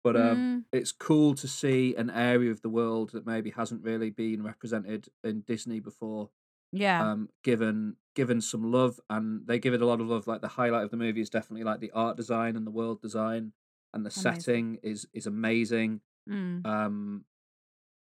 but 0.04 0.16
um, 0.16 0.38
Mm. 0.38 0.66
it's 0.72 0.92
cool 0.92 1.34
to 1.36 1.48
see 1.48 1.96
an 1.96 2.10
area 2.10 2.52
of 2.52 2.62
the 2.62 2.70
world 2.70 3.12
that 3.12 3.26
maybe 3.26 3.50
hasn't 3.52 3.84
really 3.84 4.10
been 4.10 4.44
represented 4.44 5.10
in 5.24 5.42
Disney 5.42 5.80
before 5.80 6.30
Yeah. 6.72 7.12
um, 7.12 7.30
given 7.44 7.98
given 8.16 8.42
some 8.42 8.72
love, 8.72 9.00
and 9.10 9.46
they 9.48 9.60
give 9.60 9.74
it 9.76 9.82
a 9.82 9.86
lot 9.86 10.02
of 10.02 10.08
love. 10.08 10.26
Like 10.28 10.42
the 10.42 10.48
highlight 10.48 10.84
of 10.84 10.92
the 10.92 10.98
movie 10.98 11.22
is 11.22 11.30
definitely 11.30 11.64
like 11.64 11.80
the 11.80 11.92
art 11.92 12.18
design 12.18 12.56
and 12.56 12.66
the 12.66 12.72
world 12.72 13.02
design, 13.02 13.54
and 13.94 14.06
the 14.06 14.10
Amazing. 14.10 14.22
setting 14.42 14.76
is 14.84 15.08
is 15.14 15.28
amazing. 15.28 16.02
Mm. 16.30 16.66
Um, 16.66 17.26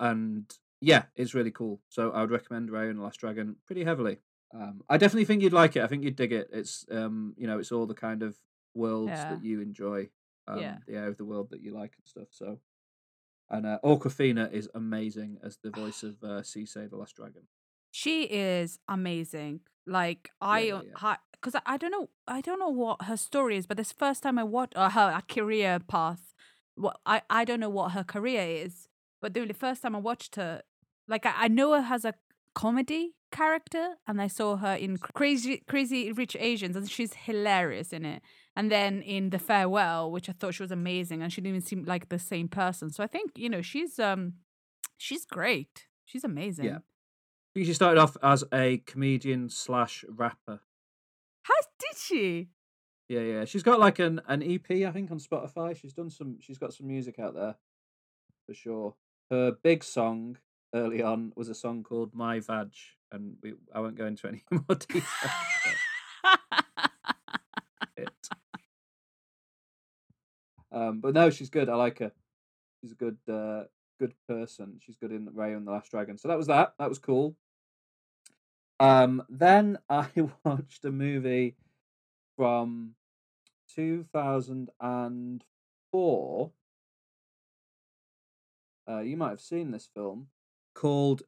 and 0.01 0.53
yeah, 0.81 1.05
it's 1.17 1.35
really 1.35 1.51
cool. 1.51 1.81
So 1.89 2.11
I 2.11 2.21
would 2.21 2.31
recommend 2.31 2.71
Ray 2.71 2.89
and 2.91 2.99
the 2.99 3.03
Last 3.03 3.21
Dragon 3.21 3.57
pretty 3.67 3.85
heavily. 3.85 4.19
Um, 4.55 4.83
I 4.89 4.99
definitely 4.99 5.25
think 5.25 5.43
you'd 5.43 5.53
like 5.53 5.77
it. 5.77 5.83
I 5.83 5.87
think 5.87 6.05
you'd 6.05 6.17
dig 6.17 6.33
it. 6.33 6.49
It's 6.53 6.85
um, 6.91 7.35
you 7.39 7.47
know, 7.47 7.59
it's 7.59 7.73
all 7.73 7.87
the 7.87 7.95
kind 7.95 8.23
of 8.23 8.37
worlds 8.75 9.11
Yeah. 9.13 9.31
that 9.35 9.45
you 9.45 9.61
enjoy, 9.61 10.11
um, 10.49 10.61
Yeah. 10.61 10.79
the 10.87 10.95
air 10.95 11.09
of 11.09 11.17
the 11.17 11.25
world 11.25 11.51
that 11.51 11.63
you 11.63 11.73
like 11.73 11.93
and 11.97 12.07
stuff. 12.07 12.29
So, 12.31 12.59
and 13.51 13.67
uh, 13.67 13.79
Awkwafina 13.85 14.53
is 14.53 14.69
amazing 14.75 15.39
as 15.43 15.59
the 15.63 15.71
voice 15.83 16.03
of 16.03 16.23
uh, 16.23 16.43
Sisu 16.43 16.89
the 16.91 16.97
Last 16.97 17.17
Dragon. 17.17 17.43
She 17.91 18.25
is 18.25 18.79
amazing. 18.89 19.61
Like 19.87 20.31
I, 20.41 20.61
yeah, 20.61 20.75
uh, 20.75 20.83
yeah. 21.03 21.17
because 21.33 21.55
I, 21.57 21.61
I 21.67 21.77
don't 21.77 21.91
know, 21.91 22.09
I 22.27 22.41
don't 22.41 22.59
know 22.59 22.69
what 22.69 23.03
her 23.03 23.17
story 23.17 23.57
is, 23.57 23.67
but 23.67 23.77
this 23.77 23.93
first 23.93 24.23
time 24.23 24.39
I 24.39 24.45
watched 24.45 24.77
uh, 24.77 24.91
her, 24.91 25.13
her 25.13 25.23
career 25.29 25.79
path. 25.81 26.35
What 26.75 27.01
I, 27.05 27.21
I 27.29 27.45
don't 27.45 27.61
know 27.61 27.69
what 27.69 27.93
her 27.93 28.05
career 28.05 28.43
is, 28.65 28.89
but 29.21 29.35
the 29.35 29.41
only 29.41 29.53
first 29.53 29.83
time 29.83 29.95
I 29.95 29.99
watched 29.99 30.37
her, 30.37 30.63
like 31.07 31.27
I, 31.27 31.33
I 31.37 31.49
know 31.49 31.73
her 31.73 31.95
as 31.95 32.05
a 32.05 32.15
comedy 32.55 33.15
character, 33.31 33.97
and 34.07 34.23
I 34.23 34.29
saw 34.29 34.57
her 34.57 34.75
in 34.75 34.97
Crazy 34.99 35.63
Crazy 35.69 36.13
Rich 36.13 36.37
Asians, 36.39 36.77
and 36.77 36.89
she's 36.89 37.13
hilarious 37.13 37.93
in 37.93 38.05
it. 38.07 38.23
And 38.55 38.71
then 38.71 39.01
in 39.03 39.31
The 39.31 39.39
Farewell, 39.39 40.11
which 40.11 40.29
I 40.29 40.33
thought 40.33 40.55
she 40.55 40.63
was 40.63 40.71
amazing, 40.71 41.23
and 41.23 41.33
she 41.33 41.41
didn't 41.41 41.57
even 41.57 41.67
seem 41.67 41.85
like 41.85 42.09
the 42.09 42.19
same 42.19 42.49
person. 42.49 42.91
So 42.91 43.03
I 43.03 43.07
think 43.07 43.33
you 43.35 43.49
know 43.49 43.63
she's 43.63 43.99
um, 43.99 44.35
she's 44.99 45.25
great. 45.25 45.87
She's 46.05 46.25
amazing. 46.25 46.67
I 46.75 46.81
think 47.55 47.67
she 47.67 47.75
started 47.75 48.01
off 48.01 48.17
as 48.23 48.45
a 48.53 48.79
comedian 48.79 49.49
slash 49.49 50.05
rapper. 50.09 50.61
How 51.43 51.55
did 51.79 51.99
she? 51.99 52.49
Yeah, 53.09 53.21
yeah. 53.21 53.45
She's 53.45 53.63
got 53.63 53.79
like 53.79 53.99
an, 53.99 54.23
an 54.27 54.43
EP, 54.43 54.71
I 54.71 54.91
think, 54.91 55.11
on 55.11 55.19
Spotify. 55.19 55.77
She's 55.77 55.93
done 55.93 56.11
some 56.11 56.39
she's 56.41 56.59
got 56.59 56.73
some 56.73 56.87
music 56.87 57.19
out 57.19 57.35
there 57.35 57.57
for 58.47 58.55
sure. 58.55 58.95
Her 59.31 59.53
big 59.63 59.85
song 59.85 60.39
early 60.75 61.03
on 61.03 61.33
was 61.37 61.49
a 61.49 61.55
song 61.55 61.83
called 61.83 62.15
My 62.15 62.41
Vag, 62.41 62.73
and 63.11 63.37
we 63.43 63.55
I 63.75 63.81
won't 63.81 63.97
go 63.97 64.07
into 64.07 64.29
any 64.29 64.45
more 64.51 64.77
details. 64.77 65.05
about 66.25 67.89
it. 67.97 68.29
Um, 70.73 71.01
but 71.01 71.15
no, 71.15 71.31
she's 71.31 71.51
good. 71.51 71.69
I 71.69 71.75
like 71.75 71.99
her. 71.99 72.13
She's 72.81 72.93
a 72.93 72.97
good 72.97 73.19
uh 73.29 73.65
good 74.01 74.15
person. 74.29 74.79
She's 74.81 74.97
good 74.97 75.13
in 75.13 75.29
Ray 75.33 75.53
and 75.53 75.67
the 75.67 75.71
Last 75.71 75.91
Dragon. 75.91 76.17
So 76.19 76.29
that 76.29 76.39
was 76.39 76.47
that. 76.49 76.75
That 76.79 76.89
was 76.89 76.99
cool. 76.99 77.37
Um 78.81 79.23
then 79.29 79.79
I 79.89 80.09
watched 80.45 80.85
a 80.85 80.91
movie 80.91 81.55
from 82.37 82.95
2004. 83.75 86.51
Uh, 88.89 88.99
you 88.99 89.17
might 89.17 89.31
have 89.31 89.41
seen 89.41 89.71
this 89.71 89.89
film 89.95 90.27
called 90.75 91.23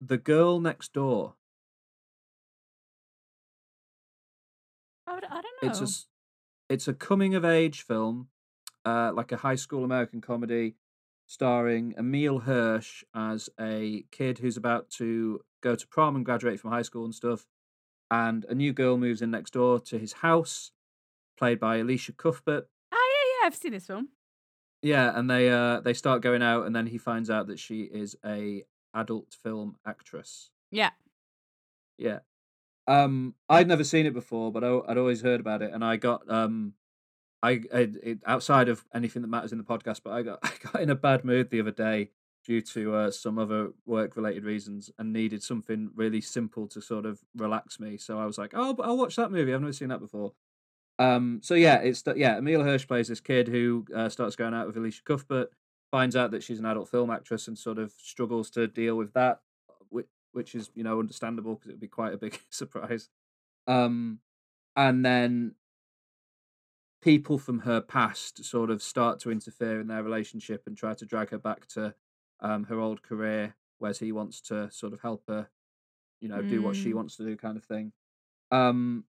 The 0.00 0.16
Girl 0.16 0.60
Next 0.60 0.92
Door. 0.92 1.34
I, 5.06 5.18
don't 5.18 5.32
know. 5.32 5.40
It's 5.62 5.80
a 5.80 5.88
it's 6.72 6.86
a 6.86 6.94
coming 6.94 7.34
of 7.34 7.44
age 7.44 7.82
film, 7.82 8.28
uh, 8.84 9.12
like 9.14 9.32
a 9.32 9.38
high 9.38 9.54
school 9.54 9.84
American 9.84 10.20
comedy, 10.20 10.76
starring 11.26 11.94
Emile 11.98 12.40
Hirsch 12.40 13.04
as 13.14 13.48
a 13.58 14.04
kid 14.10 14.38
who's 14.38 14.56
about 14.56 14.90
to 14.90 15.40
go 15.62 15.74
to 15.74 15.86
prom 15.86 16.16
and 16.16 16.24
graduate 16.24 16.58
from 16.58 16.70
high 16.70 16.82
school 16.82 17.04
and 17.04 17.14
stuff, 17.14 17.46
and 18.10 18.44
a 18.46 18.54
new 18.54 18.72
girl 18.72 18.96
moves 18.96 19.22
in 19.22 19.30
next 19.30 19.52
door 19.52 19.78
to 19.80 19.98
his 19.98 20.14
house, 20.14 20.72
played 21.38 21.60
by 21.60 21.78
Elisha 21.80 22.12
Cuthbert. 22.12 22.68
Ah, 22.92 22.96
yeah, 22.96 23.42
yeah, 23.42 23.46
I've 23.46 23.54
seen 23.54 23.72
this 23.72 23.86
film. 23.86 24.08
Yeah, 24.82 25.12
and 25.14 25.30
they 25.30 25.50
uh 25.50 25.80
they 25.80 25.92
start 25.92 26.22
going 26.22 26.42
out, 26.42 26.66
and 26.66 26.74
then 26.74 26.86
he 26.86 26.98
finds 26.98 27.30
out 27.30 27.46
that 27.48 27.58
she 27.58 27.82
is 27.82 28.16
a 28.24 28.64
adult 28.94 29.36
film 29.42 29.76
actress. 29.86 30.50
Yeah. 30.70 30.90
Yeah. 31.98 32.20
Um, 32.86 33.34
I'd 33.48 33.68
never 33.68 33.84
seen 33.84 34.06
it 34.06 34.14
before, 34.14 34.50
but 34.50 34.64
I, 34.64 34.80
I'd 34.88 34.98
always 34.98 35.20
heard 35.20 35.38
about 35.38 35.62
it, 35.62 35.72
and 35.72 35.84
I 35.84 35.96
got 35.96 36.28
um, 36.28 36.74
I, 37.42 37.60
I 37.72 37.88
it, 38.02 38.18
outside 38.26 38.68
of 38.68 38.84
anything 38.94 39.22
that 39.22 39.28
matters 39.28 39.52
in 39.52 39.58
the 39.58 39.64
podcast, 39.64 40.00
but 40.04 40.12
I 40.12 40.22
got 40.22 40.38
I 40.42 40.52
got 40.62 40.82
in 40.82 40.90
a 40.90 40.94
bad 40.94 41.24
mood 41.24 41.50
the 41.50 41.60
other 41.60 41.70
day 41.70 42.10
due 42.44 42.62
to 42.62 42.94
uh, 42.94 43.10
some 43.10 43.38
other 43.38 43.70
work 43.84 44.16
related 44.16 44.44
reasons, 44.44 44.90
and 44.98 45.12
needed 45.12 45.42
something 45.42 45.90
really 45.94 46.20
simple 46.20 46.66
to 46.68 46.80
sort 46.80 47.06
of 47.06 47.20
relax 47.36 47.78
me. 47.78 47.96
So 47.98 48.18
I 48.18 48.26
was 48.26 48.38
like, 48.38 48.52
oh, 48.54 48.72
but 48.72 48.86
I'll 48.86 48.96
watch 48.96 49.16
that 49.16 49.30
movie. 49.30 49.52
I've 49.52 49.60
never 49.60 49.72
seen 49.72 49.88
that 49.88 50.00
before. 50.00 50.32
Um, 50.98 51.40
so 51.42 51.54
yeah, 51.54 51.76
it's 51.76 52.02
yeah. 52.16 52.36
Emile 52.36 52.62
Hirsch 52.62 52.86
plays 52.86 53.08
this 53.08 53.20
kid 53.20 53.48
who 53.48 53.86
uh, 53.94 54.08
starts 54.08 54.36
going 54.36 54.54
out 54.54 54.66
with 54.66 54.76
Elisha 54.76 55.02
Cuthbert, 55.04 55.50
finds 55.90 56.14
out 56.14 56.30
that 56.30 56.42
she's 56.42 56.58
an 56.58 56.66
adult 56.66 56.90
film 56.90 57.10
actress, 57.10 57.48
and 57.48 57.58
sort 57.58 57.78
of 57.78 57.92
struggles 57.92 58.50
to 58.50 58.66
deal 58.66 58.96
with 58.96 59.14
that, 59.14 59.40
which, 59.88 60.06
which 60.32 60.54
is 60.54 60.70
you 60.74 60.84
know 60.84 61.00
understandable 61.00 61.54
because 61.54 61.70
it 61.70 61.72
would 61.72 61.80
be 61.80 61.88
quite 61.88 62.12
a 62.12 62.18
big 62.18 62.38
surprise. 62.50 63.08
Um, 63.66 64.18
and 64.76 65.04
then 65.04 65.54
people 67.00 67.38
from 67.38 67.60
her 67.60 67.80
past 67.80 68.44
sort 68.44 68.70
of 68.70 68.82
start 68.82 69.18
to 69.20 69.30
interfere 69.30 69.80
in 69.80 69.86
their 69.86 70.02
relationship 70.02 70.64
and 70.66 70.76
try 70.76 70.94
to 70.94 71.06
drag 71.06 71.30
her 71.30 71.38
back 71.38 71.66
to 71.68 71.94
um, 72.40 72.64
her 72.64 72.78
old 72.80 73.02
career, 73.02 73.56
whereas 73.78 73.98
he 73.98 74.12
wants 74.12 74.40
to 74.42 74.70
sort 74.70 74.92
of 74.92 75.00
help 75.00 75.24
her, 75.28 75.50
you 76.20 76.28
know, 76.28 76.42
do 76.42 76.62
what 76.62 76.76
she 76.76 76.92
Mm. 76.92 76.94
wants 76.94 77.16
to 77.16 77.24
do, 77.24 77.36
kind 77.36 77.56
of 77.56 77.64
thing. 77.64 77.92
Um, 78.50 79.06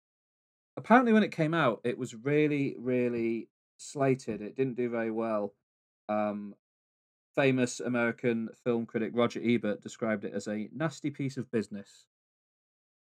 apparently, 0.78 1.14
when 1.14 1.24
it 1.24 1.32
came 1.32 1.54
out, 1.54 1.82
it 1.84 1.98
was 1.98 2.16
really, 2.16 2.76
really 2.78 3.50
slated. 3.78 4.42
It 4.42 4.56
didn't 4.56 4.76
do 4.78 4.90
very 4.90 5.12
well. 5.12 5.56
Um, 6.10 6.56
famous 7.36 7.80
American 7.80 8.50
film 8.64 8.86
critic 8.86 9.12
Roger 9.16 9.42
Ebert 9.44 9.82
described 9.82 10.26
it 10.26 10.34
as 10.34 10.48
a 10.48 10.70
nasty 10.74 11.12
piece 11.12 11.38
of 11.38 11.52
business. 11.52 12.08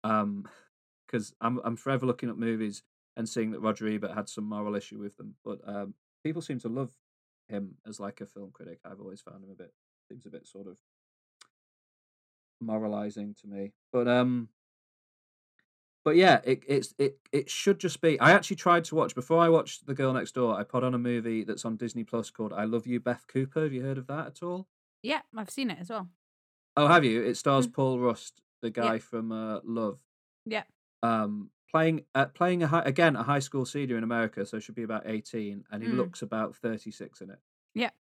Um, 0.05 0.49
because 1.07 1.35
I'm 1.41 1.61
I'm 1.65 1.77
forever 1.77 2.07
looking 2.07 2.31
at 2.31 2.39
movies 2.39 2.83
and 3.17 3.29
seeing 3.29 3.51
that 3.53 3.61
Roger 3.61 3.87
Ebert 3.89 4.15
had 4.15 4.29
some 4.29 4.45
moral 4.45 4.75
issue 4.75 4.99
with 4.99 5.17
them, 5.17 5.35
but 5.45 5.61
um, 5.67 5.95
people 6.25 6.43
seem 6.43 6.59
to 6.61 6.69
love 6.69 6.93
him 7.49 7.77
as 7.87 8.01
like 8.01 8.21
a 8.21 8.27
film 8.27 8.51
critic. 8.53 8.81
I've 8.85 9.01
always 9.01 9.21
found 9.21 9.45
him 9.45 9.51
a 9.51 9.55
bit 9.55 9.73
seems 10.11 10.27
a 10.27 10.31
bit 10.31 10.47
sort 10.47 10.67
of 10.67 10.79
moralizing 12.61 13.35
to 13.41 13.47
me, 13.47 13.73
but 13.93 14.09
um, 14.09 14.49
but 16.05 16.17
yeah, 16.17 16.41
it 16.45 16.63
it's 16.67 16.95
it 16.99 17.19
it 17.33 17.51
should 17.51 17.79
just 17.79 18.01
be. 18.01 18.19
I 18.21 18.33
actually 18.33 18.57
tried 18.57 18.85
to 18.85 18.95
watch 18.95 19.15
before 19.15 19.39
I 19.39 19.49
watched 19.49 19.87
The 19.87 19.95
Girl 19.95 20.13
Next 20.13 20.33
Door. 20.33 20.59
I 20.59 20.65
put 20.65 20.85
on 20.85 20.95
a 20.95 20.99
movie 20.99 21.45
that's 21.45 21.65
on 21.65 21.77
Disney 21.77 22.05
Plus 22.05 22.31
called 22.31 22.53
I 22.53 22.65
Love 22.65 22.87
You, 22.87 23.01
Beth 23.01 23.25
Cooper. 23.29 23.63
Have 23.63 23.73
you 23.73 23.83
heard 23.83 23.99
of 23.99 24.07
that 24.09 24.27
at 24.27 24.43
all? 24.43 24.67
Yeah, 25.03 25.21
I've 25.37 25.51
seen 25.51 25.71
it 25.71 25.79
as 25.81 25.91
well. 25.91 26.09
Oh, 26.77 26.89
have 26.89 27.05
you? 27.05 27.23
It 27.23 27.37
stars 27.37 27.67
Mm. 27.69 27.75
Paul 27.75 27.99
Rust, 28.01 28.41
the 28.63 28.71
guy 28.71 28.99
from 28.99 29.31
uh, 29.31 29.61
Love. 29.65 30.01
Yeah. 30.47 30.65
Um, 31.03 31.51
playing 31.73 32.05
uh, 32.15 32.27
playing 32.27 32.63
a 32.63 32.67
high, 32.67 32.83
again 32.85 33.17
a 33.17 33.23
high 33.23 33.39
school 33.39 33.65
senior 33.65 33.97
in 33.97 34.05
America, 34.05 34.45
so 34.47 34.59
should 34.59 34.75
be 34.75 34.83
about 34.83 35.03
eighteen, 35.07 35.65
and 35.71 35.83
he 35.83 35.89
Mm. 35.89 35.97
looks 35.97 36.23
about 36.23 36.55
thirty 36.55 36.91
six 36.91 37.21
in 37.21 37.31
it. 37.31 37.39
Yeah. 37.75 37.91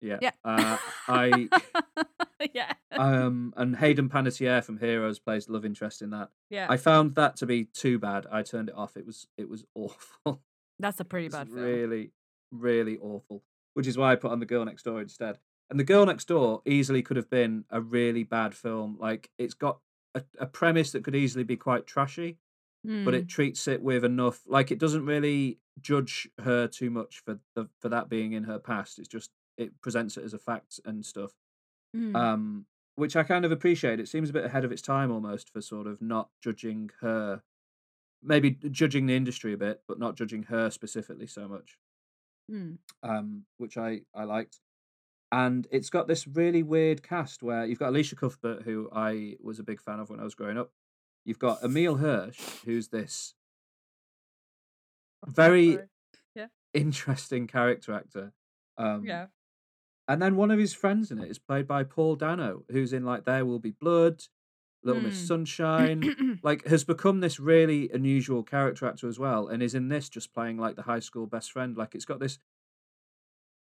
Yeah. 0.00 0.18
Yeah. 0.22 0.30
Uh, 0.44 0.76
I 1.08 1.48
yeah. 2.54 2.72
um 2.92 3.52
and 3.56 3.76
Hayden 3.76 4.08
Panettiere 4.08 4.62
from 4.62 4.78
Heroes 4.78 5.18
plays 5.18 5.48
love 5.48 5.64
interest 5.64 6.02
in 6.02 6.10
that. 6.10 6.30
yeah. 6.50 6.66
I 6.68 6.76
found 6.76 7.14
that 7.14 7.36
to 7.36 7.46
be 7.46 7.64
too 7.64 7.98
bad. 7.98 8.26
I 8.30 8.42
turned 8.42 8.68
it 8.68 8.74
off. 8.76 8.96
It 8.96 9.06
was 9.06 9.26
it 9.36 9.48
was 9.48 9.64
awful. 9.74 10.42
That's 10.78 11.00
a 11.00 11.04
pretty 11.04 11.28
bad 11.28 11.48
film. 11.48 11.60
really 11.60 12.12
really 12.52 12.98
awful. 12.98 13.42
Which 13.74 13.86
is 13.86 13.98
why 13.98 14.12
I 14.12 14.16
put 14.16 14.30
on 14.30 14.40
the 14.40 14.46
girl 14.46 14.64
next 14.64 14.84
door 14.84 15.00
instead. 15.00 15.38
And 15.68 15.80
The 15.80 15.84
Girl 15.84 16.06
Next 16.06 16.28
Door 16.28 16.62
easily 16.64 17.02
could 17.02 17.16
have 17.16 17.28
been 17.28 17.64
a 17.70 17.80
really 17.80 18.22
bad 18.22 18.54
film. 18.54 18.96
Like 19.00 19.30
it's 19.36 19.54
got 19.54 19.80
a, 20.14 20.22
a 20.38 20.46
premise 20.46 20.92
that 20.92 21.02
could 21.02 21.16
easily 21.16 21.42
be 21.42 21.56
quite 21.56 21.88
trashy, 21.88 22.38
but 22.86 23.14
Mm. 23.14 23.18
it 23.18 23.28
treats 23.28 23.66
it 23.68 23.82
with 23.82 24.04
enough. 24.04 24.42
Like 24.46 24.70
it 24.70 24.78
doesn't 24.78 25.04
really 25.06 25.58
judge 25.80 26.28
her 26.40 26.68
too 26.68 26.90
much 26.90 27.20
for 27.24 27.40
the, 27.54 27.68
for 27.80 27.88
that 27.88 28.08
being 28.08 28.32
in 28.32 28.44
her 28.44 28.58
past. 28.58 28.98
It's 28.98 29.08
just 29.08 29.30
it 29.56 29.80
presents 29.82 30.16
it 30.16 30.24
as 30.24 30.34
a 30.34 30.38
fact 30.38 30.80
and 30.84 31.04
stuff. 31.04 31.32
Mm. 31.96 32.14
Um, 32.16 32.66
which 32.96 33.16
I 33.16 33.22
kind 33.24 33.44
of 33.44 33.52
appreciate. 33.52 34.00
It 34.00 34.08
seems 34.08 34.30
a 34.30 34.32
bit 34.32 34.44
ahead 34.44 34.64
of 34.64 34.72
its 34.72 34.82
time 34.82 35.10
almost 35.12 35.50
for 35.52 35.60
sort 35.60 35.86
of 35.86 36.00
not 36.00 36.30
judging 36.42 36.90
her, 37.00 37.42
maybe 38.22 38.52
judging 38.70 39.06
the 39.06 39.16
industry 39.16 39.52
a 39.52 39.56
bit, 39.58 39.82
but 39.88 39.98
not 39.98 40.16
judging 40.16 40.44
her 40.44 40.70
specifically 40.70 41.26
so 41.26 41.48
much 41.48 41.78
Mm. 42.50 42.78
um, 43.02 43.46
which 43.58 43.76
I 43.76 44.02
I 44.14 44.24
liked. 44.24 44.60
And 45.32 45.66
it's 45.72 45.90
got 45.90 46.06
this 46.08 46.26
really 46.28 46.62
weird 46.62 47.02
cast 47.02 47.42
where 47.42 47.66
you've 47.66 47.80
got 47.80 47.88
Elisha 47.88 48.16
Cuthbert, 48.16 48.62
who 48.62 48.88
I 48.92 49.36
was 49.40 49.58
a 49.58 49.64
big 49.64 49.80
fan 49.80 49.98
of 50.00 50.08
when 50.10 50.20
I 50.20 50.24
was 50.24 50.34
growing 50.36 50.56
up. 50.58 50.70
You've 51.26 51.38
got 51.38 51.62
Emile 51.62 51.96
Hirsch, 51.96 52.40
who's 52.64 52.88
this 52.88 53.34
very. 55.26 55.78
Yeah. 56.34 56.46
interesting 56.74 57.46
character 57.46 57.92
actor. 57.92 58.32
Um, 58.78 59.04
Yeah. 59.04 59.26
And 60.08 60.22
then 60.22 60.36
one 60.36 60.50
of 60.52 60.58
his 60.58 60.72
friends 60.72 61.10
in 61.10 61.18
it 61.18 61.28
is 61.30 61.38
played 61.38 61.66
by 61.66 61.82
Paul 61.82 62.14
Dano, 62.14 62.64
who's 62.70 62.92
in 62.92 63.04
like 63.04 63.24
There 63.24 63.44
Will 63.44 63.58
Be 63.58 63.72
Blood, 63.72 64.22
Little 64.84 65.02
Miss 65.02 65.20
Mm. 65.20 65.26
Sunshine, 65.26 66.38
like 66.44 66.64
has 66.66 66.84
become 66.84 67.18
this 67.20 67.40
really 67.40 67.90
unusual 67.92 68.44
character 68.44 68.86
actor 68.86 69.08
as 69.08 69.18
well, 69.18 69.48
and 69.48 69.62
is 69.64 69.74
in 69.74 69.88
this 69.88 70.08
just 70.08 70.32
playing 70.32 70.58
like 70.58 70.76
the 70.76 70.82
high 70.82 71.00
school 71.00 71.26
best 71.26 71.50
friend. 71.50 71.76
Like 71.76 71.96
it's 71.96 72.04
got 72.04 72.20
this 72.20 72.38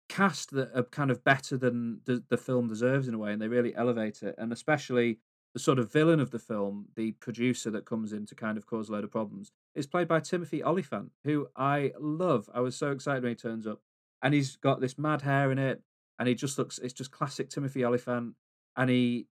cast 0.08 0.50
that 0.50 0.76
are 0.76 0.82
kind 0.82 1.10
of 1.12 1.22
better 1.22 1.56
than 1.56 2.00
the, 2.06 2.24
the 2.28 2.36
film 2.36 2.66
deserves 2.68 3.06
in 3.06 3.14
a 3.14 3.18
way, 3.18 3.32
and 3.32 3.40
they 3.40 3.48
really 3.48 3.74
elevate 3.76 4.22
it. 4.24 4.34
And 4.36 4.52
especially 4.52 5.20
the 5.54 5.60
sort 5.60 5.78
of 5.78 5.92
villain 5.92 6.20
of 6.20 6.30
the 6.30 6.38
film, 6.38 6.86
the 6.96 7.12
producer 7.12 7.70
that 7.70 7.84
comes 7.84 8.12
in 8.12 8.26
to 8.26 8.34
kind 8.34 8.56
of 8.56 8.66
cause 8.66 8.88
a 8.88 8.92
load 8.92 9.04
of 9.04 9.10
problems, 9.10 9.50
is 9.74 9.86
played 9.86 10.08
by 10.08 10.20
Timothy 10.20 10.62
Olyphant, 10.62 11.12
who 11.24 11.48
I 11.56 11.92
love. 11.98 12.48
I 12.54 12.60
was 12.60 12.76
so 12.76 12.90
excited 12.90 13.22
when 13.22 13.32
he 13.32 13.36
turns 13.36 13.66
up, 13.66 13.80
and 14.22 14.32
he's 14.34 14.56
got 14.56 14.80
this 14.80 14.98
mad 14.98 15.22
hair 15.22 15.50
in 15.50 15.58
it, 15.58 15.82
and 16.18 16.28
he 16.28 16.34
just 16.34 16.58
looks. 16.58 16.78
It's 16.78 16.94
just 16.94 17.10
classic 17.10 17.50
Timothy 17.50 17.84
Olyphant, 17.84 18.34
and 18.76 18.90
he 18.90 19.26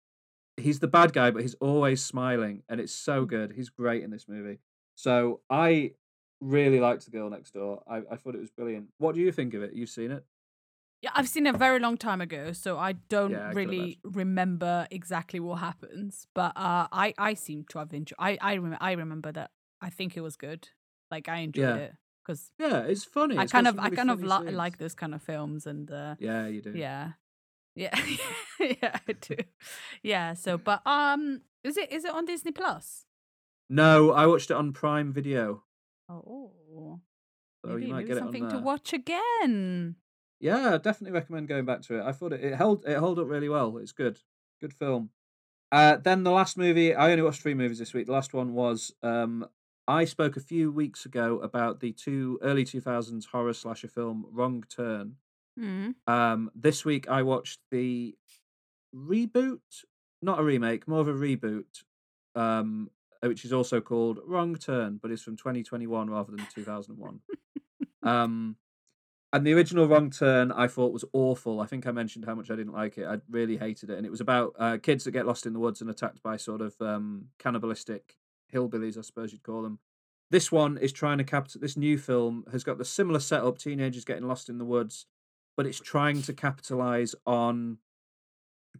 he's 0.56 0.78
the 0.78 0.88
bad 0.88 1.12
guy, 1.12 1.30
but 1.30 1.42
he's 1.42 1.54
always 1.54 2.02
smiling, 2.02 2.62
and 2.68 2.80
it's 2.80 2.94
so 2.94 3.25
mm. 3.25 3.28
good. 3.28 3.52
He's 3.52 3.68
great 3.68 4.02
in 4.02 4.11
this 4.11 4.26
movie. 4.28 4.58
So 4.94 5.40
I 5.50 5.92
really 6.40 6.80
liked 6.80 7.04
The 7.04 7.11
Girl 7.11 7.30
Next 7.30 7.52
Door. 7.52 7.82
I, 7.87 7.99
I 8.11 8.16
thought 8.16 8.35
it 8.35 8.40
was 8.40 8.50
brilliant. 8.50 8.88
What 8.99 9.14
do 9.14 9.20
you 9.20 9.32
think 9.32 9.54
of 9.54 9.62
it? 9.62 9.75
You've 9.75 9.90
seen 9.90 10.11
it? 10.11 10.25
Yeah, 11.02 11.10
I've 11.14 11.28
seen 11.28 11.46
it 11.46 11.54
a 11.54 11.58
very 11.58 11.78
long 11.78 11.96
time 11.98 12.20
ago, 12.20 12.52
so 12.52 12.78
I 12.78 12.92
don't 12.92 13.32
Yeah, 13.32 13.48
I 13.48 13.52
really 13.52 13.98
remember 14.02 14.86
exactly 14.90 15.40
what 15.40 15.56
happens. 15.56 16.26
But 16.34 16.56
uh, 16.56 16.88
I 16.90 17.14
I 17.18 17.34
seem 17.34 17.64
to 17.70 17.78
have 17.78 17.92
enjoyed. 17.92 18.16
I 18.18 18.38
I 18.40 18.54
remember 18.54 18.78
I 18.80 18.92
remember 18.92 19.32
that. 19.32 19.50
I 19.80 19.90
think 19.90 20.16
it 20.16 20.22
was 20.22 20.36
good. 20.36 20.68
Like 21.10 21.28
I 21.28 21.36
enjoyed 21.38 21.64
Yeah. 21.64 21.76
it 21.76 21.94
because 22.24 22.50
Yeah, 22.58 22.78
it's 22.80 23.04
funny. 23.04 23.36
I 23.36 23.42
It's 23.42 23.52
kind 23.52 23.66
of 23.68 23.74
some 23.76 23.84
I 23.84 23.90
kind 23.90 24.10
of 24.10 24.22
li- 24.22 24.50
like 24.52 24.78
those 24.78 24.94
kind 24.94 25.14
of 25.14 25.22
films 25.22 25.66
and 25.66 25.90
uh, 25.90 26.16
Yeah, 26.18 26.46
you 26.46 26.62
do. 26.62 26.72
yeah, 26.72 27.12
yeah, 27.74 27.94
yeah, 28.60 28.98
I 29.06 29.12
do. 29.12 29.36
Yeah. 30.02 30.32
So, 30.34 30.56
but 30.56 30.80
um, 30.86 31.42
is 31.62 31.76
it 31.76 31.92
is 31.92 32.04
it 32.04 32.12
on 32.14 32.24
Disney 32.24 32.52
Plus? 32.52 33.04
No, 33.68 34.12
I 34.12 34.26
watched 34.26 34.50
it 34.50 34.56
on 34.56 34.72
Prime 34.72 35.12
Video, 35.12 35.62
Oh, 36.08 37.00
so 37.64 37.70
maybe, 37.70 37.82
you 37.82 37.88
might 37.88 37.96
maybe 37.98 38.08
get 38.08 38.16
it 38.16 38.20
something 38.20 38.48
to 38.48 38.58
watch 38.58 38.92
again. 38.92 39.96
Yeah, 40.40 40.75
I 40.75 40.78
definitely 40.78 41.12
recommend 41.12 41.49
going 41.49 41.64
back 41.64 41.83
to 41.83 41.99
it. 41.99 42.05
I 42.05 42.12
thought 42.12 42.33
it, 42.33 42.45
it 42.45 42.55
held 42.55 42.85
it 42.87 42.95
held 42.95 43.19
up 43.19 43.28
really 43.28 43.49
well. 43.49 43.76
It's 43.78 43.93
good, 43.93 44.19
good 44.61 44.73
film. 44.73 45.11
Uh, 45.73 45.97
then 45.97 46.23
the 46.23 46.31
last 46.31 46.57
movie 46.57 46.95
I 46.95 47.11
only 47.11 47.23
watched 47.23 47.43
three 47.43 47.55
movies 47.55 47.78
this 47.78 47.95
week. 47.95 48.07
The 48.07 48.12
last 48.12 48.35
one 48.35 48.55
was 48.55 48.93
um, 49.02 49.47
I 49.88 50.05
spoke 50.05 50.37
a 50.37 50.40
few 50.40 50.70
weeks 50.70 51.05
ago 51.07 51.38
about 51.38 51.81
the 51.81 51.92
two 51.92 52.38
early 52.42 52.64
two 52.64 52.81
thousands 52.81 53.27
horror 53.27 53.55
slasher 53.55 53.88
film 53.88 54.27
Wrong 54.31 54.64
Turn. 54.68 55.16
Mm. 55.59 55.94
Um, 56.07 56.51
this 56.55 56.85
week 56.85 57.09
I 57.09 57.22
watched 57.22 57.61
the 57.70 58.14
reboot, 58.94 59.61
not 60.20 60.38
a 60.38 60.42
remake, 60.42 60.87
more 60.87 61.01
of 61.01 61.09
a 61.09 61.12
reboot, 61.12 61.83
um, 62.35 62.90
which 63.22 63.44
is 63.44 63.53
also 63.53 63.81
called 63.81 64.18
Wrong 64.27 64.55
Turn, 64.57 64.99
but 65.01 65.11
it's 65.11 65.22
from 65.22 65.37
2021 65.37 66.11
rather 66.11 66.33
than 66.33 66.46
2001. 66.55 67.20
um, 68.03 68.57
and 69.37 69.46
the 69.46 69.53
original 69.55 69.87
Wrong 69.87 70.11
Turn 70.11 70.51
I 70.53 70.66
thought 70.66 70.92
was 70.92 71.05
awful. 71.12 71.61
I 71.61 71.66
think 71.66 71.87
I 71.87 71.92
mentioned 71.92 72.25
how 72.25 72.35
much 72.35 72.51
I 72.51 72.57
didn't 72.57 72.72
like 72.72 72.99
it. 72.99 73.07
I 73.07 73.18
really 73.31 73.57
hated 73.57 73.90
it, 73.90 73.96
and 73.96 74.07
it 74.07 74.11
was 74.11 74.20
about 74.20 74.55
uh, 74.59 74.79
kids 74.79 75.05
that 75.05 75.12
get 75.12 75.27
lost 75.27 75.46
in 75.46 75.53
the 75.53 75.59
woods 75.59 75.81
and 75.81 75.88
attacked 75.90 76.22
by 76.22 76.37
sort 76.37 76.61
of 76.61 76.75
um, 76.81 77.29
cannibalistic 77.38 78.16
hillbillies, 78.53 78.99
I 78.99 79.03
suppose 79.03 79.33
you'd 79.33 79.42
call 79.42 79.62
them. 79.62 79.79
This 80.31 80.51
one 80.51 80.77
is 80.79 80.92
trying 80.92 81.18
to 81.18 81.25
capture. 81.25 81.59
This 81.59 81.77
new 81.77 81.99
film 81.99 82.44
has 82.53 82.64
got 82.64 82.79
the 82.79 82.85
similar 82.85 83.20
setup: 83.20 83.59
teenagers 83.59 84.05
getting 84.05 84.27
lost 84.27 84.49
in 84.49 84.59
the 84.59 84.64
woods, 84.64 85.07
but 85.57 85.66
it's 85.66 85.81
trying 85.81 86.22
to 86.22 86.33
capitalize 86.33 87.14
on 87.27 87.79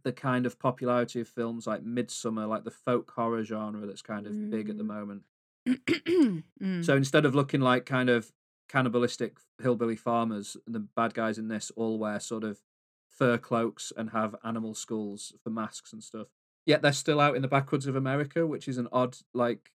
the 0.03 0.11
kind 0.13 0.45
of 0.45 0.59
popularity 0.59 1.19
of 1.21 1.27
films 1.27 1.65
like 1.65 1.83
Midsommar, 1.83 2.47
like 2.47 2.63
the 2.63 2.71
folk 2.71 3.11
horror 3.15 3.43
genre 3.43 3.85
that's 3.87 4.01
kind 4.03 4.27
of 4.27 4.49
big 4.51 4.69
at 4.69 4.77
the 4.77 4.83
Mm. 4.83 4.87
moment. 4.87 5.23
Mm. 6.61 6.83
So 6.85 6.95
instead 6.95 7.25
of 7.25 7.35
looking 7.35 7.61
like 7.61 7.85
kind 7.85 8.09
of 8.09 8.31
cannibalistic 8.69 9.37
hillbilly 9.61 9.95
farmers, 9.95 10.57
and 10.65 10.75
the 10.75 10.79
bad 10.79 11.13
guys 11.13 11.37
in 11.37 11.47
this 11.47 11.71
all 11.75 11.97
wear 11.97 12.19
sort 12.19 12.43
of 12.43 12.61
fur 13.09 13.37
cloaks 13.37 13.91
and 13.95 14.11
have 14.11 14.35
animal 14.43 14.73
skulls 14.73 15.33
for 15.43 15.49
masks 15.49 15.93
and 15.93 16.03
stuff. 16.03 16.27
Yet 16.65 16.81
they're 16.81 16.93
still 16.93 17.19
out 17.19 17.35
in 17.35 17.41
the 17.41 17.47
backwoods 17.47 17.87
of 17.87 17.95
America, 17.95 18.45
which 18.45 18.67
is 18.67 18.77
an 18.77 18.87
odd 18.91 19.17
like 19.33 19.71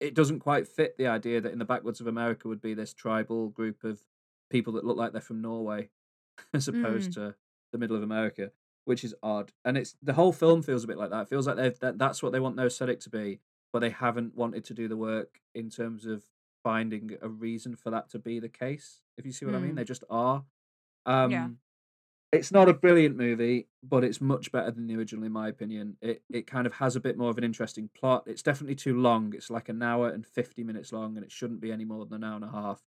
it 0.00 0.14
doesn't 0.14 0.38
quite 0.38 0.68
fit 0.68 0.96
the 0.96 1.08
idea 1.08 1.40
that 1.40 1.52
in 1.52 1.58
the 1.58 1.64
backwoods 1.64 2.00
of 2.00 2.06
America 2.06 2.46
would 2.46 2.60
be 2.60 2.74
this 2.74 2.94
tribal 2.94 3.48
group 3.48 3.82
of 3.82 4.02
people 4.48 4.72
that 4.74 4.84
look 4.84 4.96
like 4.96 5.12
they're 5.12 5.20
from 5.20 5.42
Norway 5.42 5.88
as 6.54 6.68
opposed 6.68 7.10
mm. 7.10 7.14
to 7.14 7.34
the 7.72 7.78
middle 7.78 7.96
of 7.96 8.02
America, 8.02 8.52
which 8.84 9.04
is 9.04 9.14
odd. 9.22 9.52
And 9.64 9.76
it's 9.76 9.96
the 10.02 10.14
whole 10.14 10.32
film 10.32 10.62
feels 10.62 10.84
a 10.84 10.86
bit 10.86 10.98
like 10.98 11.10
that. 11.10 11.22
It 11.22 11.28
feels 11.28 11.46
like 11.46 11.56
they've 11.56 11.78
that, 11.80 11.98
that's 11.98 12.22
what 12.22 12.32
they 12.32 12.40
want 12.40 12.56
their 12.56 12.66
aesthetic 12.66 13.00
to 13.00 13.10
be, 13.10 13.40
but 13.72 13.80
they 13.80 13.90
haven't 13.90 14.36
wanted 14.36 14.64
to 14.66 14.74
do 14.74 14.88
the 14.88 14.96
work 14.96 15.40
in 15.54 15.70
terms 15.70 16.06
of 16.06 16.24
finding 16.62 17.16
a 17.22 17.28
reason 17.28 17.76
for 17.76 17.90
that 17.90 18.08
to 18.10 18.18
be 18.18 18.40
the 18.40 18.48
case. 18.48 19.02
If 19.16 19.26
you 19.26 19.32
see 19.32 19.46
what 19.46 19.54
I 19.54 19.60
mean, 19.60 19.72
Mm. 19.72 19.76
they 19.76 19.84
just 19.84 20.04
are. 20.10 20.44
Um, 21.06 21.30
Yeah. 21.32 21.50
It's 22.30 22.52
not 22.52 22.68
a 22.68 22.74
brilliant 22.74 23.16
movie, 23.16 23.68
but 23.82 24.04
it's 24.04 24.20
much 24.20 24.52
better 24.52 24.70
than 24.70 24.86
the 24.86 24.96
original, 24.96 25.24
in 25.24 25.32
my 25.32 25.48
opinion. 25.48 25.96
It 26.02 26.24
it 26.30 26.46
kind 26.46 26.66
of 26.66 26.74
has 26.74 26.94
a 26.94 27.00
bit 27.00 27.16
more 27.16 27.30
of 27.30 27.38
an 27.38 27.44
interesting 27.44 27.88
plot. 27.94 28.24
It's 28.26 28.42
definitely 28.42 28.74
too 28.76 29.00
long. 29.00 29.32
It's 29.34 29.48
like 29.50 29.70
an 29.70 29.82
hour 29.82 30.10
and 30.10 30.26
fifty 30.26 30.62
minutes 30.62 30.92
long, 30.92 31.16
and 31.16 31.24
it 31.24 31.32
shouldn't 31.32 31.60
be 31.60 31.72
any 31.72 31.86
more 31.86 32.04
than 32.04 32.16
an 32.22 32.24
hour 32.24 32.36
and 32.36 32.44
a 32.44 32.50
half 32.50 32.84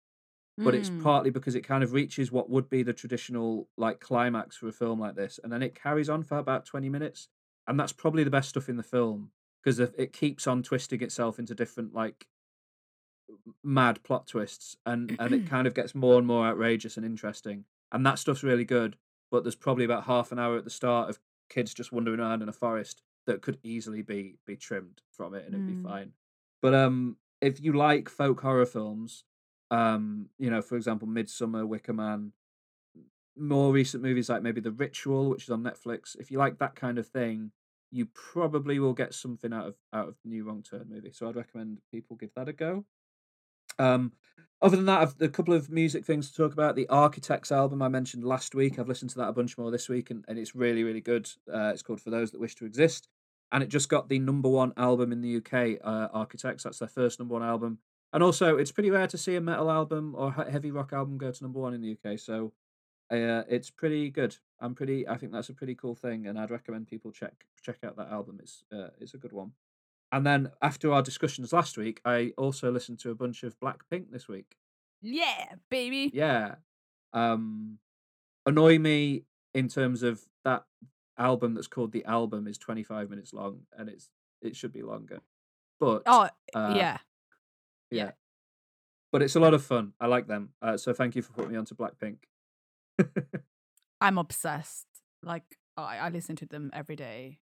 but 0.64 0.74
it's 0.74 0.90
Mm. 0.90 1.02
partly 1.02 1.30
because 1.30 1.54
it 1.54 1.62
kind 1.62 1.84
of 1.84 1.92
reaches 1.92 2.32
what 2.32 2.50
would 2.50 2.68
be 2.70 2.82
the 2.82 2.92
traditional 2.92 3.68
like 3.76 4.00
climax 4.00 4.56
for 4.56 4.68
a 4.68 4.72
film 4.72 5.00
like 5.00 5.16
this 5.16 5.40
and 5.42 5.52
then 5.52 5.62
it 5.62 5.74
carries 5.74 6.08
on 6.08 6.22
for 6.22 6.38
about 6.38 6.64
20 6.66 6.88
minutes 6.88 7.28
and 7.66 7.78
that's 7.80 7.92
probably 7.92 8.24
the 8.24 8.30
best 8.30 8.50
stuff 8.50 8.68
in 8.68 8.76
the 8.76 8.82
film 8.82 9.32
because 9.62 9.80
it 9.80 10.12
keeps 10.12 10.46
on 10.46 10.62
twisting 10.62 11.02
itself 11.02 11.38
into 11.38 11.54
different 11.54 11.92
like 11.94 12.28
mad 13.62 14.02
plot 14.02 14.26
twists 14.26 14.76
and 14.86 15.12
and 15.18 15.34
it 15.34 15.46
kind 15.46 15.66
of 15.66 15.74
gets 15.74 15.94
more 15.94 16.18
and 16.18 16.26
more 16.26 16.46
outrageous 16.46 16.96
and 16.96 17.06
interesting 17.06 17.64
and 17.92 18.04
that 18.04 18.18
stuff's 18.18 18.42
really 18.42 18.64
good 18.64 18.96
but 19.30 19.42
there's 19.42 19.54
probably 19.54 19.84
about 19.84 20.04
half 20.04 20.30
an 20.32 20.38
hour 20.38 20.56
at 20.56 20.64
the 20.64 20.70
start 20.70 21.08
of 21.10 21.18
kids 21.48 21.74
just 21.74 21.92
wandering 21.92 22.20
around 22.20 22.42
in 22.42 22.48
a 22.48 22.52
forest 22.52 23.02
that 23.26 23.42
could 23.42 23.58
easily 23.62 24.02
be 24.02 24.38
be 24.46 24.56
trimmed 24.56 25.02
from 25.10 25.34
it 25.34 25.44
and 25.46 25.54
it'd 25.54 25.64
Mm. 25.64 25.68
be 25.68 25.74
fine 25.82 26.12
but 26.60 26.74
um 26.74 27.16
if 27.40 27.60
you 27.60 27.72
like 27.72 28.08
folk 28.08 28.40
horror 28.40 28.66
films 28.66 29.24
um 29.70 30.28
you 30.38 30.50
know 30.50 30.62
for 30.62 30.76
example 30.76 31.08
Midsommar 31.08 31.66
wicker 31.66 31.92
man 31.92 32.32
more 33.36 33.72
recent 33.72 34.02
movies 34.02 34.28
like 34.28 34.42
maybe 34.42 34.60
the 34.60 34.70
ritual 34.70 35.28
which 35.28 35.44
is 35.44 35.50
on 35.50 35.62
netflix 35.62 36.16
if 36.20 36.30
you 36.30 36.38
like 36.38 36.58
that 36.58 36.76
kind 36.76 36.98
of 36.98 37.06
thing 37.06 37.50
you 37.90 38.06
probably 38.06 38.78
will 38.78 38.92
get 38.92 39.12
something 39.12 39.52
out 39.52 39.66
of 39.66 39.76
out 39.92 40.08
of 40.08 40.16
the 40.22 40.28
new 40.28 40.44
wrong 40.44 40.62
turn 40.62 40.86
movie 40.88 41.10
so 41.12 41.28
i'd 41.28 41.34
recommend 41.36 41.80
people 41.90 42.16
give 42.16 42.32
that 42.34 42.48
a 42.48 42.52
go 42.52 42.84
um 43.78 44.12
other 44.62 44.76
than 44.76 44.86
that 44.86 45.00
i've 45.00 45.14
a 45.20 45.28
couple 45.28 45.54
of 45.54 45.70
music 45.70 46.04
things 46.04 46.30
to 46.30 46.36
talk 46.36 46.52
about 46.52 46.76
the 46.76 46.88
architects 46.88 47.52
album 47.52 47.82
i 47.82 47.88
mentioned 47.88 48.24
last 48.24 48.54
week 48.54 48.78
i've 48.78 48.88
listened 48.88 49.10
to 49.10 49.18
that 49.18 49.28
a 49.28 49.32
bunch 49.32 49.56
more 49.58 49.70
this 49.70 49.88
week 49.88 50.10
and, 50.10 50.24
and 50.28 50.38
it's 50.38 50.54
really 50.54 50.84
really 50.84 51.00
good 51.00 51.28
uh, 51.52 51.70
it's 51.72 51.82
called 51.82 52.00
for 52.00 52.10
those 52.10 52.30
that 52.30 52.40
wish 52.40 52.54
to 52.54 52.66
exist 52.66 53.08
and 53.52 53.62
it 53.62 53.68
just 53.68 53.88
got 53.88 54.08
the 54.08 54.18
number 54.18 54.48
one 54.48 54.72
album 54.76 55.12
in 55.12 55.20
the 55.20 55.36
uk 55.36 55.52
uh, 55.84 56.08
architects 56.12 56.64
that's 56.64 56.78
their 56.78 56.88
first 56.88 57.18
number 57.18 57.34
one 57.34 57.42
album 57.42 57.78
and 58.12 58.22
also 58.22 58.56
it's 58.56 58.72
pretty 58.72 58.90
rare 58.90 59.06
to 59.06 59.18
see 59.18 59.36
a 59.36 59.40
metal 59.40 59.70
album 59.70 60.14
or 60.16 60.32
heavy 60.32 60.70
rock 60.70 60.92
album 60.92 61.18
go 61.18 61.30
to 61.30 61.42
number 61.42 61.60
one 61.60 61.74
in 61.74 61.80
the 61.80 61.96
uk 61.96 62.18
so 62.18 62.52
uh, 63.10 63.42
it's 63.48 63.70
pretty 63.70 64.10
good. 64.10 64.36
I'm 64.60 64.74
pretty. 64.74 65.06
I 65.06 65.16
think 65.16 65.32
that's 65.32 65.50
a 65.50 65.54
pretty 65.54 65.74
cool 65.74 65.94
thing, 65.94 66.26
and 66.26 66.38
I'd 66.38 66.50
recommend 66.50 66.88
people 66.88 67.12
check 67.12 67.32
check 67.62 67.78
out 67.84 67.96
that 67.96 68.10
album. 68.10 68.40
It's 68.42 68.64
uh, 68.72 68.88
it's 68.98 69.14
a 69.14 69.18
good 69.18 69.32
one. 69.32 69.52
And 70.14 70.24
then 70.24 70.52
after 70.62 70.92
our 70.92 71.02
discussions 71.02 71.52
last 71.52 71.76
week, 71.76 72.00
I 72.04 72.32
also 72.38 72.70
listened 72.70 73.00
to 73.00 73.10
a 73.10 73.16
bunch 73.16 73.42
of 73.42 73.58
Blackpink 73.58 74.12
this 74.12 74.28
week. 74.28 74.54
Yeah, 75.02 75.54
baby. 75.70 76.08
Yeah, 76.14 76.54
um, 77.12 77.80
annoy 78.46 78.78
me 78.78 79.24
in 79.54 79.66
terms 79.66 80.04
of 80.04 80.22
that 80.44 80.66
album 81.18 81.54
that's 81.54 81.66
called 81.66 81.90
the 81.90 82.04
album 82.04 82.46
is 82.46 82.58
25 82.58 83.10
minutes 83.10 83.32
long, 83.32 83.62
and 83.76 83.88
it's 83.88 84.08
it 84.40 84.54
should 84.54 84.72
be 84.72 84.82
longer. 84.82 85.20
But 85.80 86.04
Oh, 86.06 86.28
uh, 86.54 86.74
yeah. 86.76 86.98
yeah, 87.90 88.12
but 89.10 89.20
it's 89.20 89.34
a 89.34 89.40
lot 89.40 89.52
of 89.52 89.64
fun. 89.64 89.94
I 90.00 90.06
like 90.06 90.28
them. 90.28 90.50
Uh, 90.62 90.76
so 90.76 90.92
thank 90.92 91.16
you 91.16 91.22
for 91.22 91.32
putting 91.32 91.50
me 91.50 91.56
onto 91.56 91.74
Blackpink. 91.74 92.18
I'm 94.00 94.18
obsessed. 94.18 94.86
Like 95.24 95.58
I, 95.76 95.98
I 95.98 96.08
listen 96.10 96.36
to 96.36 96.46
them 96.46 96.70
every 96.72 96.94
day. 96.94 97.40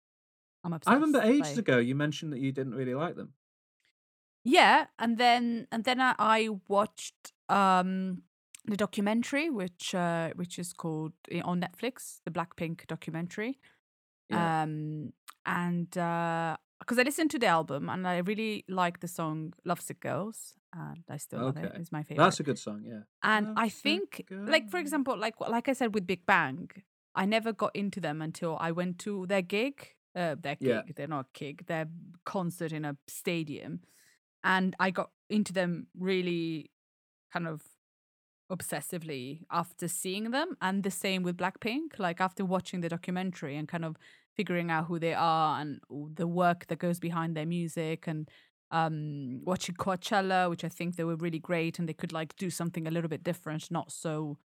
I'm 0.65 0.73
obsessed. 0.73 0.93
I 0.93 0.95
remember 0.95 1.21
ages 1.23 1.51
like- 1.51 1.59
ago 1.59 1.79
you 1.79 1.95
mentioned 1.95 2.33
that 2.33 2.41
you 2.41 2.53
didn't 2.53 2.75
really 2.75 2.95
like 2.95 3.17
them. 3.17 3.33
Yeah, 4.45 4.87
and 4.99 5.19
then 5.19 5.67
and 5.71 5.85
then 5.85 6.01
I, 6.01 6.15
I 6.19 6.49
watched 6.69 7.33
um 7.49 8.23
the 8.65 8.77
documentary 8.77 9.51
which 9.51 9.95
uh 9.95 10.31
which 10.35 10.59
is 10.59 10.73
called 10.73 11.13
eh, 11.31 11.41
on 11.45 11.61
Netflix, 11.61 12.21
the 12.25 12.31
Blackpink 12.31 12.87
documentary. 12.87 13.59
Yeah. 14.31 14.63
Um 14.63 15.13
and 15.47 15.97
uh 15.97 16.57
because 16.79 16.99
I 16.99 17.03
listened 17.03 17.31
to 17.31 17.39
the 17.39 17.47
album 17.47 17.89
and 17.89 18.07
I 18.07 18.19
really 18.19 18.65
like 18.69 18.99
the 19.01 19.09
song 19.09 19.53
Lovesick 19.65 20.01
Girls 20.01 20.55
and 20.75 21.05
I 21.09 21.17
still 21.19 21.41
love 21.45 21.57
it. 21.57 21.73
It's 21.77 21.93
my 21.93 22.03
favorite. 22.03 22.25
That's 22.25 22.41
a 22.41 22.43
good 22.43 22.59
song. 22.59 22.83
Yeah. 22.85 23.03
And 23.23 23.57
I 23.57 23.69
think, 23.69 24.25
like 24.31 24.69
for 24.71 24.79
example, 24.79 25.17
like 25.17 25.39
like 25.41 25.69
I 25.69 25.75
said 25.75 25.95
with 25.95 26.07
Big 26.07 26.27
Bang, 26.27 26.71
I 27.15 27.27
never 27.27 27.53
got 27.53 27.77
into 27.77 28.01
them 28.01 28.21
until 28.23 28.57
I 28.59 28.73
went 28.73 28.99
to 29.01 29.27
their 29.27 29.43
gig. 29.43 29.95
Uh, 30.15 30.37
their 30.41 30.57
gig, 30.57 30.69
Yeah. 30.69 30.83
they're 30.95 31.07
not 31.09 31.27
a 31.27 31.39
gig, 31.39 31.67
their 31.67 31.87
concert 32.25 32.73
in 32.73 32.85
a 32.85 32.97
stadium, 33.09 33.81
and 34.45 34.75
I 34.79 34.91
got 34.91 35.11
into 35.31 35.53
them 35.53 35.87
really, 35.99 36.71
kind 37.33 37.49
of 37.49 37.63
obsessively 38.51 39.45
after 39.51 39.89
seeing 39.89 40.31
them. 40.31 40.57
And 40.61 40.83
the 40.83 40.91
same 40.91 41.23
with 41.23 41.37
Blackpink. 41.37 41.99
Like 41.99 42.21
after 42.21 42.45
watching 42.45 42.81
the 42.81 42.89
documentary 42.89 43.57
and 43.57 43.67
kind 43.69 43.85
of 43.85 43.97
figuring 44.37 44.71
out 44.71 44.87
who 44.87 44.99
they 44.99 45.15
are 45.15 45.61
and 45.61 45.81
the 46.15 46.27
work 46.27 46.67
that 46.67 46.79
goes 46.79 46.99
behind 47.01 47.37
their 47.37 47.47
music 47.47 48.07
and 48.07 48.31
um 48.71 49.41
watching 49.45 49.75
Coachella, 49.75 50.49
which 50.51 50.65
I 50.65 50.69
think 50.69 50.97
they 50.97 51.05
were 51.05 51.17
really 51.17 51.39
great 51.39 51.79
and 51.79 51.89
they 51.89 51.95
could 51.95 52.13
like 52.13 52.35
do 52.37 52.51
something 52.51 52.87
a 52.87 52.91
little 52.91 53.09
bit 53.09 53.23
different, 53.25 53.71
not 53.71 53.91
so 53.93 54.39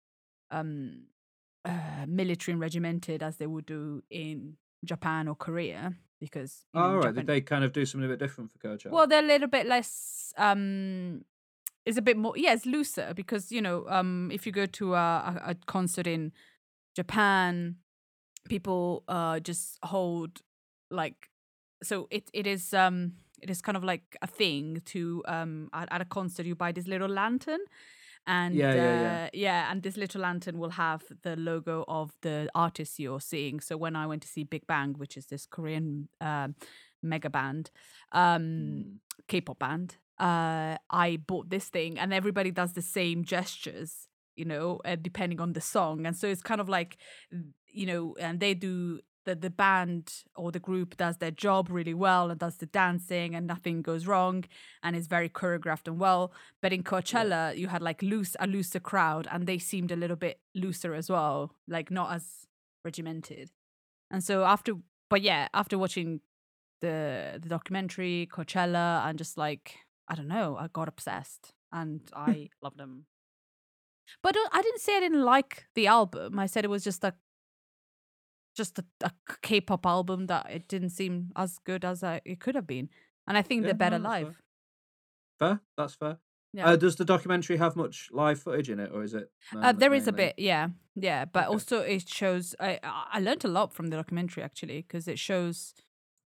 um 0.52 1.08
uh, 1.66 2.06
military 2.08 2.54
and 2.54 2.62
regimented 2.62 3.22
as 3.24 3.38
they 3.38 3.48
would 3.48 3.66
do 3.66 4.02
in 4.10 4.58
Japan 4.84 5.28
or 5.28 5.36
Korea 5.36 5.94
because 6.20 6.66
you 6.74 6.80
know, 6.80 6.86
All 6.88 6.94
right. 6.96 7.02
Japan- 7.04 7.16
Did 7.16 7.28
they 7.28 7.42
kind 7.42 7.64
of 7.64 7.74
do 7.74 7.86
something 7.86 8.06
a 8.06 8.10
bit 8.14 8.20
different 8.20 8.52
for 8.52 8.58
Coachella? 8.60 8.92
well, 8.92 9.08
they're 9.08 9.24
a 9.24 9.28
little 9.28 9.48
bit 9.48 9.66
less. 9.68 10.34
Um, 10.38 11.24
it's 11.86 11.98
a 11.98 12.02
bit 12.02 12.18
more. 12.18 12.34
Yeah, 12.38 12.54
it's 12.54 12.66
looser 12.66 13.14
because 13.16 13.52
you 13.52 13.62
know, 13.62 13.86
um, 13.88 14.30
if 14.32 14.46
you 14.46 14.52
go 14.52 14.66
to 14.66 14.96
a, 14.96 14.98
a, 14.98 15.42
a 15.52 15.56
concert 15.68 16.08
in 16.08 16.32
Japan, 16.96 17.76
people 18.50 19.04
uh 19.08 19.40
just 19.40 19.78
hold 19.84 20.42
like. 20.92 21.30
So 21.84 22.08
it 22.10 22.30
it 22.34 22.48
is 22.48 22.74
um 22.74 23.14
it 23.42 23.50
is 23.50 23.62
kind 23.62 23.78
of 23.78 23.84
like 23.84 24.18
a 24.22 24.28
thing 24.28 24.82
to 24.86 25.24
um 25.28 25.70
at, 25.74 25.88
at 25.92 26.02
a 26.02 26.06
concert 26.06 26.46
you 26.46 26.56
buy 26.56 26.72
this 26.72 26.88
little 26.88 27.10
lantern. 27.10 27.60
And 28.28 28.56
Yeah, 28.56 28.74
yeah, 28.76 29.02
yeah. 29.02 29.26
uh, 29.26 29.30
yeah, 29.34 29.72
and 29.72 29.82
this 29.84 29.96
little 29.98 30.22
lantern 30.22 30.58
will 30.60 30.72
have 30.72 31.04
the 31.24 31.36
logo 31.38 31.86
of 31.88 32.12
the 32.22 32.50
artist 32.54 33.00
you're 33.00 33.22
seeing. 33.22 33.62
So 33.62 33.78
when 33.78 33.96
I 33.96 34.06
went 34.06 34.22
to 34.24 34.28
see 34.28 34.44
Big 34.44 34.68
Bang, 34.68 34.94
which 34.98 35.16
is 35.18 35.28
this 35.28 35.46
Korean 35.48 36.10
um 36.22 36.56
mega 37.02 37.30
band, 37.30 37.72
um, 38.12 38.42
Mm. 38.42 39.00
K-pop 39.28 39.60
band, 39.60 39.96
uh, 40.20 40.78
I 40.90 41.18
bought 41.28 41.50
this 41.50 41.70
thing, 41.70 41.98
and 42.00 42.14
everybody 42.14 42.52
does 42.52 42.74
the 42.74 42.82
same 42.82 43.24
gestures, 43.24 44.08
you 44.36 44.46
know, 44.46 44.80
uh, 44.86 44.96
depending 45.02 45.40
on 45.42 45.54
the 45.54 45.62
song, 45.62 46.06
and 46.06 46.16
so 46.18 46.28
it's 46.28 46.42
kind 46.42 46.60
of 46.62 46.68
like, 46.70 46.98
you 47.72 47.86
know, 47.86 48.16
and 48.20 48.40
they 48.40 48.54
do 48.54 49.00
the 49.28 49.36
the 49.36 49.50
band 49.50 50.24
or 50.36 50.52
the 50.52 50.60
group 50.60 50.98
does 50.98 51.18
their 51.18 51.32
job 51.32 51.70
really 51.70 51.94
well 51.94 52.32
and 52.32 52.40
does 52.40 52.58
the 52.58 52.66
dancing, 52.66 53.36
and 53.36 53.46
nothing 53.46 53.82
goes 53.82 54.08
wrong, 54.08 54.46
and 54.82 54.96
is 54.96 55.08
very 55.08 55.30
choreographed 55.30 55.88
and 55.88 56.00
well. 56.00 56.32
But 56.62 56.74
in 56.74 56.82
Coachella, 56.84 57.56
you 57.56 57.68
had 57.68 57.82
like 57.82 58.02
loose 58.02 58.36
a 58.40 58.48
looser 58.48 58.80
crowd, 58.80 59.28
and 59.30 59.46
they 59.46 59.60
seemed 59.60 59.92
a 59.92 59.96
little 59.96 60.16
bit 60.16 60.40
looser 60.56 60.96
as 60.96 61.10
well, 61.10 61.54
like 61.68 61.92
not 61.92 62.14
as 62.14 62.48
regimented. 62.86 63.52
And 64.10 64.24
so 64.24 64.46
after, 64.46 64.74
but 65.10 65.22
yeah, 65.22 65.50
after 65.54 65.78
watching 65.78 66.22
the 66.82 67.40
the 67.42 67.50
documentary 67.50 68.30
Coachella 68.32 69.06
and 69.08 69.18
just 69.18 69.38
like 69.38 69.76
I 70.08 70.16
don't 70.16 70.30
know, 70.30 70.56
I 70.58 70.68
got 70.68 70.88
obsessed 70.88 71.54
and 71.72 72.02
I 72.16 72.50
loved 72.62 72.78
them. 72.78 73.06
But 74.24 74.38
uh, 74.38 74.50
I 74.54 74.62
didn't 74.62 74.80
say 74.80 74.96
I 74.96 75.02
didn't 75.02 75.26
like 75.26 75.68
the 75.76 75.88
album. 75.88 76.40
I 76.40 76.46
said 76.46 76.64
it 76.64 76.70
was 76.70 76.84
just 76.84 77.04
a 77.04 77.14
just 78.58 78.80
a, 78.80 78.86
a 79.02 79.12
K-pop 79.42 79.86
album 79.86 80.28
that 80.28 80.50
it 80.52 80.68
didn't 80.68 80.90
seem 80.92 81.32
as 81.36 81.58
good 81.60 81.86
as 81.86 82.04
I, 82.04 82.22
it 82.26 82.40
could 82.40 82.56
have 82.56 82.68
been. 82.68 82.90
And 83.28 83.38
I 83.38 83.42
think 83.42 83.62
Yeah, 83.62 83.68
they're 83.68 83.76
better 83.76 83.98
no, 83.98 84.04
that's 84.04 84.16
fair. 84.16 84.28
live. 84.28 84.42
Fair. 85.40 85.62
That's 85.78 85.94
fair. 85.96 86.18
Yeah. 86.54 86.68
Uh, 86.70 86.76
does 86.76 86.96
the 86.96 87.06
documentary 87.06 87.58
have 87.58 87.76
much 87.76 88.10
live 88.12 88.40
footage 88.40 88.70
in 88.70 88.80
it, 88.80 88.92
or 88.92 89.04
is 89.04 89.14
it? 89.14 89.30
Uh, 89.54 89.68
um, 89.70 89.78
there 89.78 89.94
is 89.94 90.08
a 90.08 90.12
bit, 90.12 90.34
yeah, 90.38 90.70
yeah, 90.96 91.26
but 91.26 91.46
Okay. 91.46 91.54
also 91.54 91.82
it 91.82 92.10
shows. 92.10 92.56
I 92.60 92.80
I 92.84 93.06
I 93.14 93.20
learned 93.20 93.46
a 93.46 93.48
lot 93.50 93.74
from 93.74 93.88
the 93.88 93.98
documentary 93.98 94.44
actually 94.44 94.82
because 94.82 95.08
it 95.08 95.20
shows, 95.20 95.74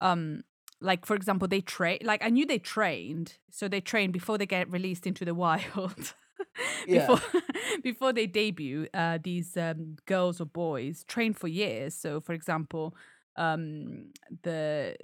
um, 0.01 0.43
like 0.81 1.05
for 1.05 1.15
example, 1.17 1.49
they 1.49 1.61
train. 1.61 1.99
Like 2.03 2.25
I 2.25 2.31
knew 2.31 2.47
they 2.47 2.59
trained, 2.61 3.39
so 3.51 3.69
they 3.69 3.81
train 3.83 4.13
before 4.13 4.39
they 4.39 4.47
get 4.47 4.71
released 4.71 5.07
into 5.07 5.25
the 5.25 5.35
wild. 5.45 6.15
Yeah. 6.87 7.07
before 7.07 7.41
before 7.83 8.13
they 8.13 8.27
debut, 8.27 8.87
uh, 8.95 9.19
these 9.23 9.57
um, 9.57 9.97
girls 10.07 10.41
or 10.41 10.47
boys 10.47 11.05
train 11.05 11.33
for 11.33 11.49
years. 11.49 11.95
So, 11.95 12.21
for 12.21 12.33
example, 12.33 12.95
um, 13.37 14.13
the 14.43 14.97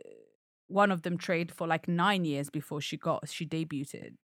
one 0.69 0.91
of 0.93 1.03
them 1.03 1.19
trained 1.19 1.51
for 1.53 1.67
like 1.67 1.89
nine 1.89 2.25
years 2.25 2.51
before 2.51 2.81
she 2.81 2.97
got 2.97 3.29
she 3.29 3.45
debuted 3.45 4.15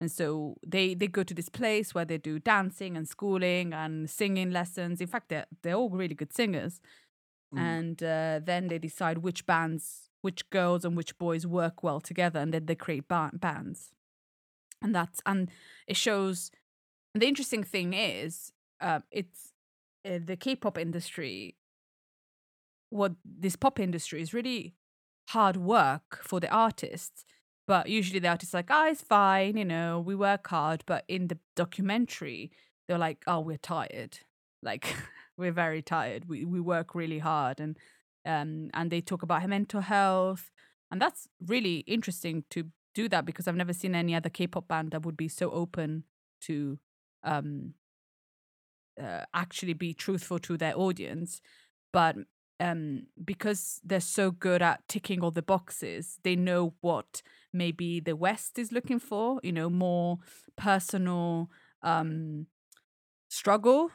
and 0.00 0.10
so 0.10 0.56
they 0.66 0.94
they 0.94 1.06
go 1.06 1.22
to 1.22 1.34
this 1.34 1.50
place 1.50 1.94
where 1.94 2.06
they 2.06 2.16
do 2.16 2.38
dancing 2.38 2.96
and 2.96 3.06
schooling 3.06 3.74
and 3.74 4.08
singing 4.08 4.50
lessons 4.50 5.00
in 5.00 5.06
fact 5.06 5.28
they're, 5.28 5.44
they're 5.62 5.74
all 5.74 5.90
really 5.90 6.14
good 6.14 6.32
singers 6.32 6.80
Mm. 7.54 7.58
and 7.58 8.02
uh, 8.02 8.40
then 8.44 8.68
they 8.68 8.78
decide 8.78 9.18
which 9.18 9.44
bands 9.46 10.08
which 10.20 10.48
girls 10.50 10.84
and 10.84 10.96
which 10.96 11.18
boys 11.18 11.46
work 11.46 11.82
well 11.82 12.00
together 12.00 12.38
and 12.40 12.54
then 12.54 12.66
they 12.66 12.76
create 12.76 13.08
ba- 13.08 13.30
bands 13.34 13.92
and 14.82 14.94
that's 14.94 15.20
and 15.26 15.50
it 15.86 15.96
shows 15.96 16.50
and 17.14 17.22
the 17.22 17.28
interesting 17.28 17.64
thing 17.64 17.92
is 17.92 18.52
uh, 18.80 19.00
it's 19.10 19.52
uh, 20.08 20.18
the 20.24 20.36
k-pop 20.36 20.78
industry 20.78 21.56
what 22.90 23.12
this 23.24 23.56
pop 23.56 23.78
industry 23.78 24.20
is 24.20 24.34
really 24.34 24.74
hard 25.30 25.56
work 25.56 26.20
for 26.22 26.40
the 26.40 26.50
artists 26.50 27.24
but 27.68 27.88
usually 27.88 28.18
the 28.18 28.28
artists 28.28 28.54
like 28.54 28.66
oh 28.70 28.88
it's 28.88 29.02
fine 29.02 29.56
you 29.56 29.64
know 29.64 30.00
we 30.00 30.14
work 30.14 30.46
hard 30.48 30.82
but 30.86 31.04
in 31.08 31.28
the 31.28 31.38
documentary 31.54 32.50
they're 32.88 32.98
like 32.98 33.22
oh 33.26 33.40
we're 33.40 33.56
tired. 33.56 34.18
Like 34.62 34.94
we're 35.38 35.52
very 35.52 35.80
tired. 35.80 36.28
We, 36.28 36.44
we 36.44 36.60
work 36.60 36.94
really 36.94 37.20
hard 37.20 37.60
and 37.60 37.78
um 38.26 38.68
and 38.74 38.90
they 38.90 39.00
talk 39.00 39.22
about 39.22 39.40
her 39.40 39.48
mental 39.48 39.80
health 39.80 40.50
and 40.90 41.00
that's 41.00 41.28
really 41.46 41.76
interesting 41.86 42.44
to 42.50 42.64
do 42.94 43.08
that 43.08 43.24
because 43.24 43.46
i've 43.48 43.56
never 43.56 43.72
seen 43.72 43.94
any 43.94 44.14
other 44.14 44.28
k-pop 44.28 44.66
band 44.68 44.90
that 44.90 45.04
would 45.04 45.16
be 45.16 45.28
so 45.28 45.50
open 45.50 46.04
to 46.40 46.78
um 47.22 47.74
uh, 49.00 49.24
actually 49.34 49.72
be 49.72 49.94
truthful 49.94 50.38
to 50.38 50.56
their 50.56 50.76
audience. 50.78 51.40
But 51.92 52.16
um 52.58 53.06
because 53.24 53.80
they're 53.82 54.00
so 54.00 54.30
good 54.30 54.60
at 54.60 54.86
ticking 54.86 55.22
all 55.22 55.30
the 55.30 55.40
boxes 55.40 56.18
they 56.24 56.36
know 56.36 56.74
what 56.82 57.22
maybe 57.54 58.00
the 58.00 58.14
west 58.14 58.58
is 58.58 58.70
looking 58.70 58.98
for 58.98 59.40
you 59.42 59.50
know 59.50 59.70
more 59.70 60.18
personal 60.58 61.48
um 61.82 62.46
struggle 63.30 63.90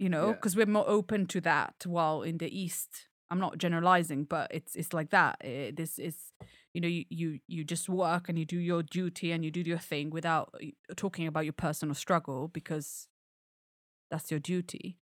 you 0.00 0.08
know 0.08 0.28
Yeah. 0.28 0.32
because 0.32 0.56
we're 0.56 0.66
more 0.66 0.88
open 0.88 1.26
to 1.26 1.40
that 1.42 1.74
while 1.86 2.22
in 2.22 2.38
the 2.38 2.50
east. 2.50 3.08
I'm 3.30 3.38
not 3.38 3.56
generalizing 3.58 4.24
but 4.24 4.50
it's 4.52 4.74
it's 4.74 4.92
like 4.92 5.10
that. 5.10 5.36
Eh, 5.40 5.70
this 5.72 5.98
is 6.00 6.32
you 6.74 6.80
know 6.80 6.88
you, 6.88 7.04
you 7.10 7.40
you 7.46 7.64
just 7.64 7.88
work 7.88 8.28
and 8.28 8.38
you 8.38 8.44
do 8.44 8.58
your 8.58 8.82
duty 8.82 9.32
and 9.32 9.44
you 9.44 9.50
do 9.50 9.60
your 9.60 9.78
thing 9.78 10.10
without 10.10 10.54
uh, 10.62 10.66
talking 10.96 11.26
about 11.26 11.44
your 11.44 11.52
personal 11.52 11.94
struggle 11.94 12.48
because 12.48 13.08
that's 14.10 14.30
your 14.30 14.40
duty 14.40 14.98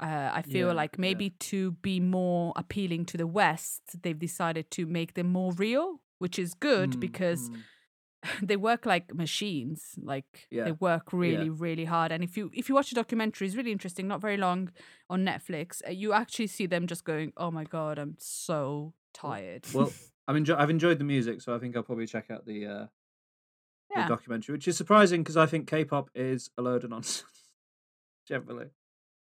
uh, 0.00 0.30
I 0.34 0.42
feel 0.42 0.68
Yeah, 0.68 0.74
like 0.74 0.92
yeah. 0.92 0.98
maybe 0.98 1.30
to 1.30 1.72
be 1.72 2.00
more 2.00 2.52
appealing 2.56 3.04
to 3.06 3.16
the 3.16 3.28
West, 3.28 4.02
they've 4.02 4.18
decided 4.18 4.70
to 4.72 4.86
make 4.86 5.14
them 5.14 5.28
more 5.30 5.52
real, 5.52 6.00
which 6.18 6.36
is 6.38 6.52
good 6.54 6.90
Mm, 6.90 7.00
because 7.00 7.48
mm. 7.50 7.62
they 8.42 8.56
work 8.56 8.86
like 8.86 9.14
machines. 9.14 9.94
Like 10.02 10.48
Yeah, 10.50 10.64
they 10.64 10.72
work 10.72 11.12
really, 11.12 11.48
really 11.48 11.84
hard. 11.84 12.10
And 12.12 12.24
if 12.24 12.36
you 12.36 12.50
if 12.54 12.68
you 12.68 12.74
watch 12.74 12.90
the 12.90 12.96
documentary, 12.96 13.46
it's 13.46 13.56
really 13.56 13.72
interesting. 13.72 14.08
Not 14.08 14.20
very 14.20 14.36
long 14.36 14.70
on 15.08 15.24
Netflix. 15.24 15.80
Uh, 15.86 15.92
you 15.92 16.12
actually 16.12 16.48
see 16.48 16.66
them 16.66 16.86
just 16.88 17.04
going, 17.04 17.32
"Oh 17.36 17.50
my 17.52 17.64
god, 17.64 17.98
I'm 17.98 18.16
so 18.18 18.94
tired." 19.12 19.64
Well, 19.72 19.92
I'm 20.26 20.36
enjoy- 20.36 20.56
I've 20.56 20.70
enjoyed 20.70 20.98
the 20.98 21.04
music, 21.04 21.40
so 21.42 21.54
I 21.54 21.58
think 21.58 21.76
I'll 21.76 21.82
probably 21.82 22.06
check 22.06 22.30
out 22.30 22.46
the 22.46 22.66
uh, 22.66 22.86
yeah, 23.94 24.02
the 24.02 24.08
documentary, 24.08 24.54
which 24.54 24.66
is 24.68 24.76
surprising 24.76 25.22
because 25.22 25.36
I 25.36 25.46
think 25.46 25.68
K-pop 25.68 26.10
is 26.14 26.50
a 26.58 26.62
load 26.62 26.84
of 26.84 26.90
nonsense 26.90 27.24
generally. 28.28 28.68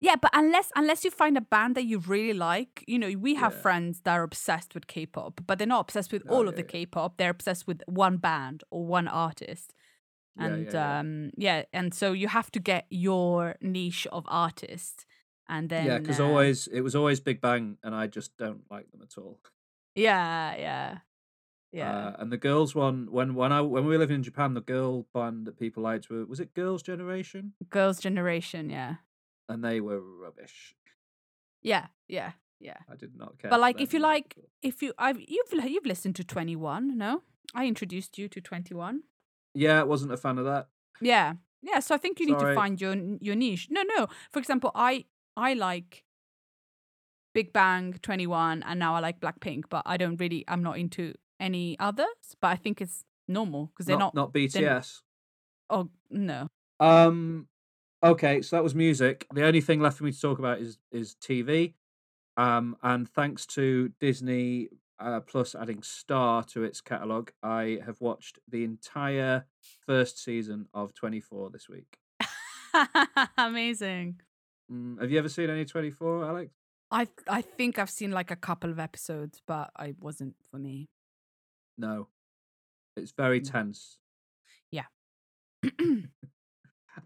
Yeah, 0.02 0.16
but 0.16 0.30
unless 0.34 0.70
unless 0.76 1.04
you 1.04 1.10
find 1.10 1.36
a 1.36 1.42
band 1.42 1.74
that 1.74 1.84
you 1.84 1.98
really 1.98 2.32
like, 2.32 2.84
you 2.86 2.98
know, 2.98 3.10
we 3.18 3.34
have 3.34 3.52
Yeah. 3.52 3.60
friends 3.60 4.00
that 4.02 4.12
are 4.12 4.22
obsessed 4.22 4.74
with 4.74 4.86
K-pop, 4.86 5.40
but 5.46 5.58
they're 5.58 5.66
not 5.66 5.80
obsessed 5.80 6.12
with 6.12 6.22
Oh, 6.28 6.36
all 6.36 6.48
of 6.48 6.56
the 6.56 6.62
yeah. 6.62 6.68
K-pop. 6.68 7.16
They're 7.18 7.30
obsessed 7.30 7.66
with 7.66 7.82
one 7.86 8.16
band 8.16 8.64
or 8.70 8.86
one 8.86 9.08
artist. 9.08 9.74
Yeah, 10.36 10.46
And 10.46 10.66
yeah, 10.66 10.72
yeah. 10.72 10.98
um 11.00 11.30
yeah, 11.36 11.62
and 11.72 11.92
so 11.92 12.12
you 12.12 12.28
have 12.28 12.50
to 12.52 12.60
get 12.60 12.86
your 12.90 13.56
niche 13.60 14.06
of 14.12 14.24
artist 14.28 15.04
and 15.48 15.68
then 15.68 15.86
yeah, 15.86 15.98
because 15.98 16.20
uh, 16.20 16.24
always 16.26 16.66
it 16.68 16.80
was 16.82 16.94
always 16.94 17.20
Big 17.20 17.40
Bang, 17.40 17.76
and 17.82 17.94
I 17.94 18.06
just 18.06 18.36
don't 18.38 18.62
like 18.70 18.90
them 18.92 19.02
at 19.02 19.18
all. 19.18 19.40
Yeah, 19.94 20.56
yeah. 20.56 20.98
Yeah. 21.72 22.08
Uh, 22.08 22.16
and 22.18 22.32
the 22.32 22.36
girls 22.36 22.74
one 22.74 23.08
when 23.10 23.34
when 23.34 23.52
I 23.52 23.60
when 23.60 23.84
we 23.84 23.92
were 23.92 23.98
living 23.98 24.16
in 24.16 24.22
Japan, 24.22 24.54
the 24.54 24.60
girl 24.60 25.06
band 25.14 25.46
that 25.46 25.58
people 25.58 25.82
liked 25.84 26.10
were 26.10 26.24
was 26.26 26.40
it 26.40 26.52
Girls' 26.52 26.82
Generation, 26.82 27.52
Girls' 27.68 28.00
generation, 28.00 28.70
yeah. 28.70 28.96
and 29.48 29.62
they 29.62 29.80
were 29.80 30.00
rubbish. 30.00 30.74
Yeah, 31.62 31.86
yeah, 32.08 32.32
yeah. 32.58 32.78
I 32.90 32.96
did 32.96 33.16
not 33.16 33.38
care. 33.38 33.50
But 33.50 33.60
like 33.60 33.80
if 33.80 33.94
you 33.94 34.00
like 34.00 34.34
all. 34.36 34.48
if 34.62 34.82
you 34.82 34.92
I've 34.98 35.20
you've 35.20 35.52
you've 35.64 35.86
listened 35.86 36.16
to 36.16 36.24
2NE1, 36.24 36.96
no? 36.96 37.22
I 37.54 37.66
introduced 37.66 38.18
you 38.18 38.28
to 38.28 38.40
2NE1. 38.40 39.00
yeah, 39.54 39.80
I 39.80 39.84
wasn't 39.84 40.12
a 40.12 40.16
fan 40.16 40.38
of 40.38 40.44
that. 40.46 40.68
Yeah. 41.00 41.34
Yeah, 41.62 41.80
so 41.80 41.94
I 41.94 41.98
think 41.98 42.18
you 42.20 42.26
need 42.26 42.38
to 42.38 42.54
find 42.54 42.80
your 42.80 42.96
your 43.20 43.36
niche. 43.36 43.68
No, 43.70 43.82
no. 43.82 44.08
For 44.30 44.38
example, 44.38 44.72
I 44.74 45.04
I 45.36 45.54
like 45.54 46.04
Big 47.32 47.52
Bang 47.52 47.94
2NE1 48.02 48.62
and 48.66 48.78
now 48.78 48.94
I 48.94 49.00
like 49.00 49.20
Blackpink, 49.20 49.64
but 49.68 49.82
I 49.86 49.96
don't 49.96 50.16
really 50.20 50.44
I'm 50.48 50.62
not 50.62 50.78
into 50.78 51.14
any 51.38 51.78
others, 51.78 52.06
but 52.40 52.48
I 52.48 52.56
think 52.56 52.80
it's 52.80 53.04
normal 53.28 53.66
because 53.66 53.86
they're 53.86 53.96
not 53.96 54.14
not, 54.14 54.26
not 54.26 54.34
BTS. 54.34 55.00
Oh, 55.70 55.88
no. 56.10 56.48
Um, 56.80 57.46
okay, 58.02 58.42
so 58.42 58.56
that 58.56 58.62
was 58.62 58.74
music. 58.74 59.26
The 59.32 59.44
only 59.44 59.60
thing 59.60 59.80
left 59.80 59.98
for 59.98 60.04
me 60.04 60.12
to 60.12 60.20
talk 60.20 60.38
about 60.38 60.60
is 60.60 60.78
is 60.90 61.16
TV. 61.22 61.74
Um, 62.36 62.76
and 62.82 63.08
thanks 63.08 63.46
to 63.46 63.92
Disney 64.00 64.68
uh, 64.98 65.20
Plus 65.20 65.54
adding 65.54 65.82
Star 65.82 66.42
to 66.44 66.62
its 66.64 66.80
catalog, 66.80 67.30
I 67.42 67.80
have 67.84 68.00
watched 68.00 68.38
the 68.48 68.64
entire 68.64 69.46
first 69.86 70.22
season 70.22 70.66
of 70.74 70.94
Twenty 70.94 71.20
Four 71.20 71.50
this 71.50 71.68
week. 71.68 71.98
Amazing. 73.38 74.20
Mm, 74.70 75.00
have 75.00 75.10
you 75.10 75.18
ever 75.18 75.28
seen 75.28 75.50
any 75.50 75.64
Twenty 75.64 75.90
Four, 75.90 76.24
Alex? 76.24 76.52
I 76.90 77.08
I 77.28 77.42
think 77.42 77.78
I've 77.78 77.90
seen 77.90 78.10
like 78.10 78.30
a 78.30 78.36
couple 78.36 78.70
of 78.70 78.78
episodes, 78.78 79.40
but 79.46 79.70
I 79.76 79.94
wasn't 80.00 80.36
for 80.50 80.58
me. 80.58 80.88
No, 81.78 82.08
it's 82.96 83.12
very 83.12 83.40
Mm. 83.40 83.50
tense. 83.50 83.98
Yeah. 84.70 84.86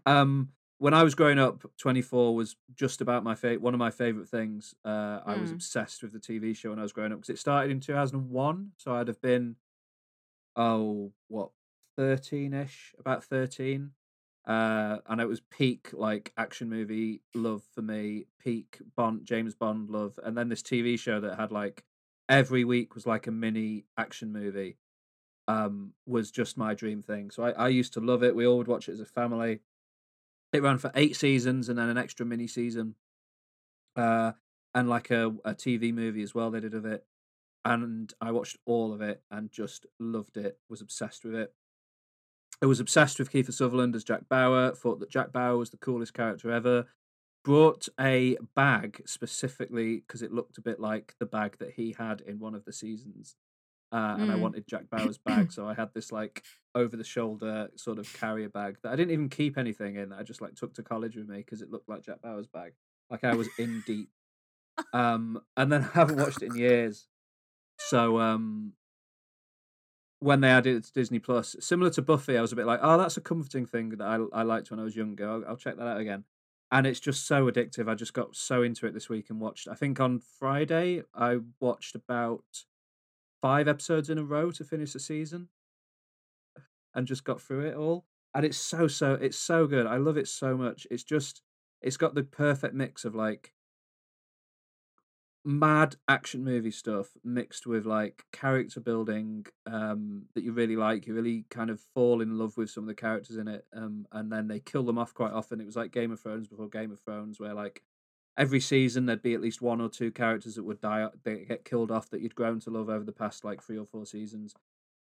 Um, 0.05 0.49
when 0.77 0.93
I 0.93 1.03
was 1.03 1.15
growing 1.15 1.39
up, 1.39 1.63
Twenty 1.77 2.01
Four 2.01 2.35
was 2.35 2.55
just 2.75 3.01
about 3.01 3.23
my 3.23 3.33
favorite, 3.35 3.61
one 3.61 3.73
of 3.73 3.79
my 3.79 3.91
favorite 3.91 4.27
things. 4.27 4.75
Uh, 4.83 5.21
I 5.25 5.35
was 5.35 5.51
Mm. 5.51 5.55
obsessed 5.55 6.03
with 6.03 6.11
the 6.11 6.19
TV 6.19 6.53
show 6.53 6.71
when 6.71 6.79
I 6.79 6.83
was 6.83 6.91
growing 6.93 7.11
up 7.11 7.19
because 7.19 7.29
it 7.29 7.39
started 7.39 7.71
in 7.71 7.79
two 7.79 7.93
thousand 7.93 8.19
and 8.19 8.29
one, 8.29 8.73
so 8.77 8.93
I'd 8.93 9.07
have 9.07 9.21
been, 9.21 9.55
oh, 10.55 11.13
what, 11.27 11.51
thirteen 11.97 12.53
ish, 12.53 12.93
about 12.99 13.23
thirteen. 13.23 13.93
Uh, 14.47 14.99
and 15.07 15.19
it 15.19 15.27
was 15.27 15.41
peak 15.41 15.89
like 15.93 16.31
action 16.37 16.69
movie 16.69 17.21
love 17.33 17.63
for 17.73 17.81
me, 17.81 18.25
peak 18.39 18.79
Bond, 18.95 19.25
James 19.25 19.55
Bond 19.55 19.89
love, 19.89 20.19
and 20.23 20.37
then 20.37 20.49
this 20.49 20.61
TV 20.61 20.99
show 20.99 21.19
that 21.19 21.39
had 21.39 21.51
like 21.51 21.83
every 22.29 22.63
week 22.63 22.93
was 22.93 23.07
like 23.07 23.27
a 23.27 23.31
mini 23.31 23.85
action 23.97 24.31
movie 24.31 24.77
um 25.47 25.93
was 26.07 26.31
just 26.31 26.57
my 26.57 26.73
dream 26.73 27.01
thing. 27.01 27.31
So 27.31 27.43
I, 27.43 27.51
I 27.51 27.67
used 27.69 27.93
to 27.93 27.99
love 27.99 28.23
it. 28.23 28.35
We 28.35 28.45
all 28.45 28.57
would 28.57 28.67
watch 28.67 28.87
it 28.89 28.93
as 28.93 28.99
a 28.99 29.05
family. 29.05 29.61
It 30.53 30.63
ran 30.63 30.77
for 30.77 30.91
eight 30.95 31.15
seasons 31.15 31.69
and 31.69 31.77
then 31.77 31.89
an 31.89 31.97
extra 31.97 32.25
mini 32.25 32.47
season 32.47 32.95
uh 33.95 34.33
and 34.73 34.89
like 34.89 35.09
a, 35.11 35.27
a 35.45 35.53
tv 35.53 35.93
movie 35.93 36.23
as 36.23 36.35
well 36.35 36.51
they 36.51 36.59
did 36.59 36.73
of 36.73 36.85
it 36.85 37.05
and 37.63 38.13
i 38.21 38.31
watched 38.31 38.57
all 38.65 38.93
of 38.93 39.01
it 39.01 39.21
and 39.31 39.51
just 39.51 39.85
loved 39.99 40.37
it 40.37 40.59
was 40.69 40.81
obsessed 40.81 41.23
with 41.23 41.35
it 41.35 41.53
i 42.61 42.65
was 42.65 42.79
obsessed 42.79 43.19
with 43.19 43.31
kiefer 43.31 43.53
sutherland 43.53 43.95
as 43.95 44.03
jack 44.03 44.27
bauer 44.29 44.71
thought 44.73 44.99
that 44.99 45.09
jack 45.09 45.31
bauer 45.31 45.57
was 45.57 45.69
the 45.71 45.77
coolest 45.77 46.13
character 46.13 46.51
ever 46.51 46.85
brought 47.43 47.87
a 47.99 48.37
bag 48.55 49.01
specifically 49.05 49.97
because 49.97 50.21
it 50.21 50.31
looked 50.33 50.57
a 50.57 50.61
bit 50.61 50.79
like 50.79 51.15
the 51.19 51.25
bag 51.25 51.57
that 51.59 51.73
he 51.73 51.93
had 51.97 52.21
in 52.21 52.39
one 52.39 52.55
of 52.55 52.65
the 52.65 52.73
seasons 52.73 53.35
uh, 53.91 54.17
and 54.21 54.31
I 54.31 54.35
Mm. 54.35 54.41
wanted 54.41 54.67
Jack 54.67 54.89
Bauer's 54.91 55.17
bag, 55.17 55.51
so 55.51 55.67
I 55.67 55.73
had 55.73 55.93
this 55.93 56.11
like 56.11 56.43
over 56.75 56.97
the 56.97 57.03
shoulder 57.03 57.69
sort 57.75 57.99
of 57.99 58.11
carrier 58.13 58.49
bag 58.49 58.79
that 58.83 58.91
I 58.91 58.95
didn't 58.95 59.11
even 59.13 59.29
keep 59.29 59.57
anything 59.57 59.95
in. 59.95 60.11
I 60.11 60.23
just 60.23 60.41
like 60.41 60.55
took 60.55 60.73
to 60.75 60.83
college 60.83 61.15
with 61.15 61.29
me 61.29 61.37
because 61.37 61.61
it 61.61 61.71
looked 61.71 61.87
like 61.89 62.03
Jack 62.03 62.21
Bauer's 62.21 62.47
bag, 62.47 62.73
like 63.09 63.23
I 63.23 63.35
was 63.35 63.49
in 63.59 63.83
deep. 63.85 64.09
Um, 64.93 65.41
and 65.57 65.71
then 65.71 65.83
I 65.83 65.87
haven't 65.87 66.17
watched 66.17 66.41
it 66.41 66.47
in 66.47 66.55
years, 66.55 67.07
so 67.79 68.19
um, 68.19 68.73
when 70.19 70.41
they 70.41 70.49
added 70.49 70.77
it 70.77 70.83
to 70.85 70.93
Disney 70.93 71.19
Plus, 71.19 71.55
similar 71.59 71.89
to 71.91 72.01
Buffy, 72.01 72.37
I 72.37 72.41
was 72.41 72.51
a 72.51 72.55
bit 72.55 72.65
like, 72.65 72.79
oh, 72.81 72.97
that's 72.97 73.17
a 73.17 73.21
comforting 73.21 73.65
thing 73.65 73.89
that 73.89 74.01
I 74.01 74.19
I 74.33 74.43
liked 74.43 74.71
when 74.71 74.79
I 74.79 74.83
was 74.83 74.95
younger. 74.95 75.29
I'll, 75.29 75.43
I'll 75.47 75.57
check 75.57 75.77
that 75.77 75.87
out 75.87 75.99
again. 75.99 76.23
And 76.71 76.87
it's 76.87 76.99
just 76.99 77.27
so 77.27 77.49
addictive. 77.49 77.87
I 77.87 77.95
just 77.95 78.13
got 78.13 78.35
so 78.35 78.63
into 78.63 78.87
it 78.87 78.93
this 78.93 79.07
week 79.07 79.29
and 79.29 79.39
watched. 79.39 79.67
I 79.67 79.75
think 79.75 79.99
on 79.99 80.19
Friday 80.19 81.03
I 81.13 81.39
watched 81.59 81.95
about 81.95 82.43
five 83.41 83.67
episodes 83.67 84.09
in 84.09 84.17
a 84.17 84.23
row 84.23 84.51
to 84.51 84.63
finish 84.63 84.93
the 84.93 84.99
season 84.99 85.49
and 86.95 87.05
just 87.05 87.23
got 87.23 87.41
through 87.41 87.67
it 87.67 87.75
all 87.75 88.05
and 88.33 88.45
it's 88.45 88.57
so 88.57 88.87
so 88.87 89.13
it's 89.13 89.37
so 89.37 89.67
good 89.67 89.85
i 89.85 89.97
love 89.97 90.17
it 90.17 90.27
so 90.27 90.57
much 90.57 90.87
it's 90.89 91.03
just 91.03 91.41
it's 91.81 91.97
got 91.97 92.15
the 92.15 92.23
perfect 92.23 92.73
mix 92.73 93.05
of 93.05 93.13
like 93.13 93.53
mad 95.47 95.95
action 96.07 96.43
movie 96.43 96.71
stuff 96.71 97.11
mixed 97.23 97.67
with 97.67 97.85
like 97.85 98.25
character 98.31 98.79
building 98.79 99.45
um 99.67 100.23
that 100.33 100.43
you 100.43 100.51
really 100.51 100.75
like 100.75 101.05
you 101.05 101.13
really 101.13 101.45
kind 101.51 101.69
of 101.69 101.79
fall 101.93 102.19
in 102.19 102.39
love 102.39 102.57
with 102.57 102.67
some 102.67 102.83
of 102.83 102.87
the 102.87 102.95
characters 102.95 103.37
in 103.37 103.47
it 103.47 103.63
um 103.71 104.07
and 104.11 104.31
then 104.31 104.47
they 104.47 104.59
kill 104.59 104.83
them 104.83 104.97
off 104.97 105.13
quite 105.13 105.31
often. 105.31 105.61
It 105.61 105.65
was 105.65 105.75
like 105.75 105.91
game 105.91 106.11
of 106.11 106.19
thrones 106.19 106.47
before 106.47 106.67
game 106.67 106.91
of 106.91 106.99
thrones 106.99 107.39
where 107.39 107.53
like 107.53 107.83
every 108.37 108.59
season 108.59 109.05
there'd 109.05 109.21
be 109.21 109.35
at 109.35 109.41
least 109.41 109.61
one 109.61 109.79
or 109.79 109.87
two 109.87 110.11
characters 110.11 110.55
that 110.55 110.63
would 110.63 110.81
die 110.81 111.07
they 111.23 111.45
get 111.45 111.63
killed 111.63 111.91
off 111.91 112.09
that 112.09 112.21
you'd 112.21 112.35
grown 112.35 112.59
to 112.61 112.71
love 112.71 112.89
over 112.89 113.05
the 113.05 113.11
past 113.11 113.45
like 113.45 113.61
three 113.61 113.77
or 113.77 113.85
four 113.85 114.05
seasons. 114.05 114.55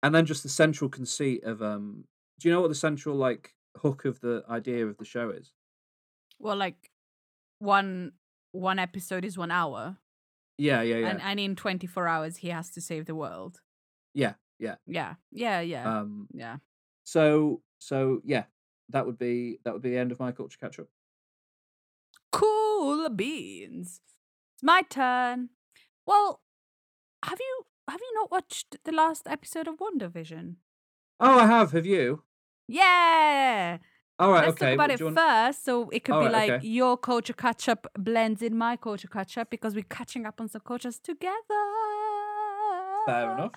And 0.04 0.13
then 0.13 0.26
just 0.26 0.44
the 0.44 0.50
central 0.50 0.90
conceit 0.90 1.46
of 1.46 1.62
um 1.62 2.04
do 2.38 2.50
you 2.50 2.54
know 2.54 2.60
what 2.60 2.70
the 2.70 2.76
central 2.76 3.16
like 3.16 3.54
hook 3.78 4.04
of 4.04 4.20
the 4.20 4.44
idea 4.50 4.86
of 4.86 4.98
the 4.98 5.06
show 5.06 5.30
is? 5.30 5.54
Well, 6.38 6.58
like 6.58 6.92
one 7.60 8.12
one 8.52 8.80
episode 8.80 9.24
is 9.24 9.38
1 9.38 9.52
hour 9.52 9.98
yeah 10.58 10.82
yeah 10.82 10.98
yeah 10.98 11.08
and 11.10 11.22
and 11.22 11.39
in 11.39 11.56
24 11.56 12.08
hours 12.08 12.38
he 12.38 12.50
has 12.50 12.70
to 12.72 12.82
save 12.82 13.06
the 13.06 13.15
world. 13.15 13.62
yeah 14.13 14.34
yeah 14.60 14.76
Yeah. 14.88 15.15
Yeah, 15.32 15.60
yeah. 15.62 16.00
um 16.00 16.28
yeah. 16.34 16.58
so 17.04 17.62
so 17.80 18.22
yeah 18.26 18.46
that 18.89 19.06
would 19.06 19.17
be 19.20 19.60
that 19.63 19.74
would 19.74 19.84
be 19.84 19.91
the 19.91 19.98
end 19.98 20.12
of 20.12 20.20
my 20.20 20.32
culture 20.32 20.58
catch 20.60 20.80
up 20.80 20.88
Cool 22.32 23.10
beans. 23.10 24.02
It's 24.56 24.63
my 24.63 24.82
turn. 24.82 25.50
Well, 26.06 26.41
have 27.24 27.39
you 27.39 27.63
have 27.89 28.02
you 28.02 28.12
not 28.15 28.32
watched 28.32 28.78
the 28.84 28.91
last 28.91 29.28
episode 29.28 29.67
of 29.67 29.78
WandaVision? 29.78 30.56
oh 31.20 31.39
i 31.39 31.46
have 31.48 31.72
have 31.72 31.86
you 31.86 32.24
Yeah. 32.67 33.78
All 34.19 34.32
right 34.32 34.45
Let's 34.47 34.53
okay 34.62 34.65
talk 34.67 34.73
about 34.75 34.89
what 34.89 34.99
it 34.99 35.03
want- 35.03 35.15
first, 35.17 35.63
so 35.65 35.89
it 35.89 36.03
could 36.03 36.15
All 36.15 36.21
be 36.21 36.25
right, 36.25 36.34
like 36.34 36.51
okay. 36.51 36.67
your 36.67 36.97
culture 36.97 37.34
catch 37.34 37.69
up 37.69 37.86
blends 37.97 38.41
in 38.41 38.58
my 38.58 38.75
culture 38.75 39.08
catch 39.08 39.38
up 39.38 39.49
because 39.51 39.75
we're 39.75 39.84
catching 39.89 40.25
up 40.25 40.41
on 40.41 40.47
some 40.49 40.62
cultures 40.65 40.97
together. 40.99 41.38
fair 43.06 43.32
enough 43.34 43.51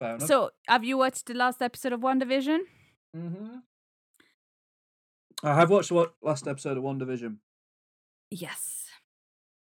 fair 0.00 0.14
enough 0.16 0.26
So, 0.28 0.50
have 0.68 0.84
you 0.84 0.98
watched 0.98 1.26
the 1.26 1.34
last 1.34 1.62
episode 1.62 1.92
of 1.92 2.00
WandaVision? 2.00 2.58
mm-hmm. 3.16 3.56
i 5.44 5.54
have 5.54 5.70
watched 5.70 5.90
the 5.90 6.10
last 6.22 6.48
episode 6.48 6.76
of 6.76 6.82
WandaVision 6.82 7.36
Yes. 8.30 8.86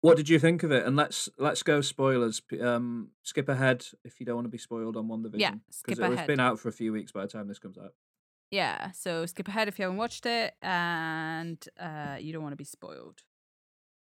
what 0.02 0.16
did 0.16 0.30
you 0.30 0.40
think 0.40 0.64
of 0.64 0.72
it 0.72 0.86
and 0.86 0.96
let's 0.96 1.28
let's 1.38 1.62
go 1.62 1.82
spoilers 1.82 2.42
um 2.62 3.10
skip 3.24 3.50
ahead 3.50 3.86
if 4.06 4.20
you 4.20 4.26
don't 4.26 4.36
want 4.36 4.46
to 4.46 4.50
be 4.50 4.58
spoiled 4.58 4.96
on 4.96 5.08
WandaVision 5.10 5.40
Yeah, 5.40 5.56
skip 5.70 5.92
it's 5.94 6.00
ahead. 6.00 6.28
been 6.28 6.40
out 6.40 6.58
for 6.60 6.70
a 6.70 6.72
few 6.72 6.94
weeks 6.94 7.12
by 7.12 7.22
the 7.24 7.28
time 7.28 7.48
this 7.50 7.60
comes 7.60 7.78
out 7.78 7.94
Yeah. 8.54 8.92
So 8.92 9.26
skip 9.26 9.48
ahead 9.48 9.68
if 9.68 9.80
you 9.80 9.84
haven't 9.84 9.98
watched 9.98 10.26
it 10.28 10.54
and 10.62 11.58
uh 11.80 12.18
you 12.20 12.32
don't 12.32 12.44
want 12.44 12.54
to 12.54 12.64
be 12.66 12.72
spoiled. 12.78 13.24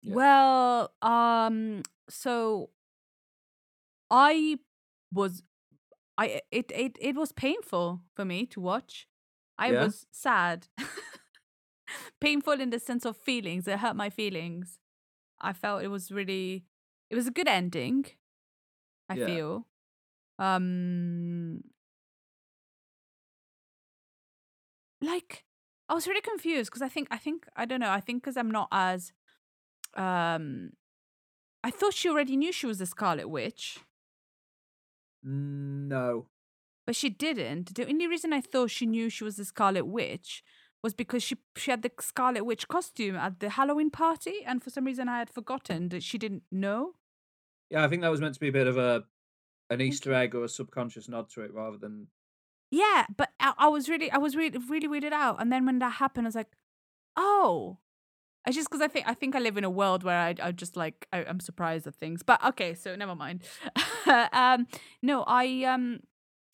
Yeah. 0.01 0.15
Well, 0.15 0.91
um 1.03 1.83
so 2.09 2.71
I 4.09 4.57
was 5.13 5.43
I 6.17 6.41
it 6.51 6.71
it 6.73 6.97
it 6.99 7.15
was 7.15 7.31
painful 7.31 8.01
for 8.15 8.25
me 8.25 8.47
to 8.47 8.59
watch. 8.59 9.07
I 9.59 9.71
Yeah? 9.71 9.83
was 9.83 10.07
sad. 10.11 10.67
painful 12.19 12.59
in 12.59 12.71
the 12.71 12.79
sense 12.79 13.05
of 13.05 13.17
feelings. 13.17 13.67
It 13.67 13.79
hurt 13.79 13.95
my 13.95 14.09
feelings. 14.09 14.79
I 15.39 15.53
felt 15.53 15.83
it 15.83 15.89
was 15.89 16.11
really 16.11 16.65
it 17.11 17.15
was 17.15 17.27
a 17.27 17.31
good 17.39 17.47
ending. 17.47 18.05
I 19.09 19.15
Yeah. 19.15 19.25
feel. 19.27 19.67
Um 20.39 21.38
like 25.01 25.43
I 25.87 25.93
was 25.93 26.07
really 26.07 26.21
confused 26.21 26.69
because 26.69 26.81
I 26.81 26.89
think 26.89 27.07
I 27.11 27.17
think 27.17 27.45
I 27.55 27.65
don't 27.65 27.79
know 27.79 27.89
I 27.89 27.99
think 28.01 28.23
because 28.23 28.37
I'm 28.37 28.51
not 28.51 28.67
as 28.71 29.11
um, 29.95 30.71
I 31.63 31.71
thought 31.71 31.93
she 31.93 32.09
already 32.09 32.37
knew 32.37 32.51
she 32.51 32.67
was 32.67 32.77
the 32.77 32.85
Scarlet 32.85 33.27
Witch, 33.27 33.79
No. 35.23 36.27
but 36.85 36.95
she 36.95 37.09
didn't. 37.09 37.73
The 37.75 37.87
only 37.87 38.07
reason 38.07 38.33
I 38.33 38.41
thought 38.41 38.71
she 38.71 38.85
knew 38.85 39.09
she 39.09 39.23
was 39.23 39.35
the 39.35 39.45
Scarlet 39.45 39.85
Witch 39.85 40.43
was 40.83 40.93
because 40.93 41.23
she 41.23 41.35
she 41.57 41.71
had 41.71 41.81
the 41.81 41.91
Scarlet 41.99 42.45
Witch 42.45 42.67
costume 42.67 43.15
at 43.15 43.39
the 43.39 43.49
Halloween 43.49 43.89
party, 43.89 44.43
and 44.45 44.63
for 44.63 44.69
some 44.69 44.85
reason 44.85 45.09
I 45.09 45.19
had 45.19 45.29
forgotten 45.29 45.89
that 45.89 46.03
she 46.03 46.17
didn't 46.17 46.43
know. 46.51 46.93
Yeah, 47.69 47.83
I 47.83 47.87
think 47.87 48.01
that 48.01 48.09
was 48.11 48.21
meant 48.21 48.35
to 48.35 48.39
be 48.39 48.47
a 48.47 48.53
bit 48.53 48.67
of 48.67 48.77
a 48.77 49.03
an 49.69 49.81
Easter 49.81 50.13
egg 50.13 50.33
or 50.35 50.43
a 50.45 50.49
subconscious 50.49 51.09
nod 51.09 51.29
to 51.31 51.41
it 51.41 51.53
rather 51.53 51.77
than 51.77 52.07
Yeah, 52.71 53.05
but 53.15 53.29
I, 53.39 53.53
I 53.57 53.67
was 53.67 53.89
really, 53.89 54.11
I 54.11 54.17
was 54.17 54.35
really, 54.35 54.57
really 54.57 54.87
weirded 54.87 55.11
out. 55.11 55.41
And 55.41 55.51
then 55.51 55.65
when 55.65 55.79
that 55.79 55.93
happened, 55.93 56.27
I 56.27 56.29
was 56.29 56.35
like, 56.35 56.51
oh, 57.15 57.79
I 58.45 58.51
just 58.51 58.69
because 58.69 58.81
I 58.81 58.87
think 58.87 59.07
I 59.07 59.13
think 59.13 59.35
I 59.35 59.39
live 59.39 59.57
in 59.57 59.63
a 59.63 59.69
world 59.69 60.03
where 60.03 60.17
I 60.17 60.33
I 60.41 60.51
just 60.51 60.77
like 60.77 61.07
I, 61.11 61.23
I'm 61.25 61.39
surprised 61.39 61.85
at 61.87 61.95
things. 61.95 62.23
But 62.23 62.43
okay, 62.43 62.73
so 62.73 62.95
never 62.95 63.15
mind. 63.15 63.43
um, 64.31 64.67
no, 65.01 65.23
I 65.27 65.63
um, 65.65 65.99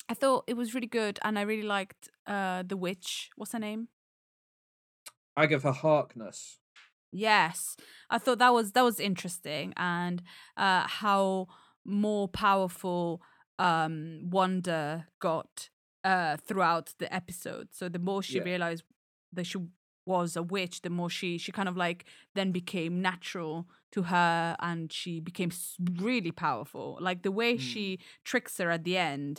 I 0.08 0.14
thought 0.14 0.44
it 0.46 0.56
was 0.56 0.74
really 0.74 0.88
good, 0.88 1.18
and 1.22 1.38
I 1.38 1.42
really 1.42 1.66
liked 1.66 2.08
uh 2.26 2.64
the 2.66 2.76
witch. 2.76 3.30
What's 3.36 3.52
her 3.52 3.58
name? 3.58 3.88
Agatha 5.36 5.72
Harkness. 5.72 6.58
Yes, 7.12 7.76
I 8.10 8.18
thought 8.18 8.38
that 8.40 8.52
was 8.52 8.72
that 8.72 8.82
was 8.82 8.98
interesting, 8.98 9.72
and 9.76 10.22
uh, 10.56 10.86
how 10.88 11.46
more 11.84 12.28
powerful 12.28 13.22
um 13.58 14.28
Wanda 14.28 15.06
got 15.20 15.70
uh 16.12 16.36
throughout 16.46 16.86
the 17.02 17.08
episode. 17.20 17.66
So 17.78 17.82
the 17.96 17.98
more 18.08 18.22
she 18.28 18.38
Yeah. 18.38 18.44
realized 18.52 18.84
that 19.36 19.46
she 19.50 19.58
was 20.14 20.36
a 20.36 20.42
witch, 20.54 20.76
the 20.86 20.90
more 20.98 21.10
she 21.18 21.30
she 21.44 21.50
kind 21.58 21.68
of 21.68 21.76
like 21.86 22.00
then 22.36 22.52
became 22.60 22.94
natural 23.10 23.54
to 23.94 24.00
her, 24.14 24.56
and 24.70 24.92
she 24.98 25.12
became 25.30 25.50
really 26.08 26.32
powerful. 26.46 26.86
Like 27.08 27.20
the 27.28 27.32
way 27.40 27.52
Mm. 27.56 27.60
she 27.70 27.84
tricks 28.30 28.52
her 28.58 28.70
at 28.76 28.82
the 28.84 28.96
end 29.14 29.34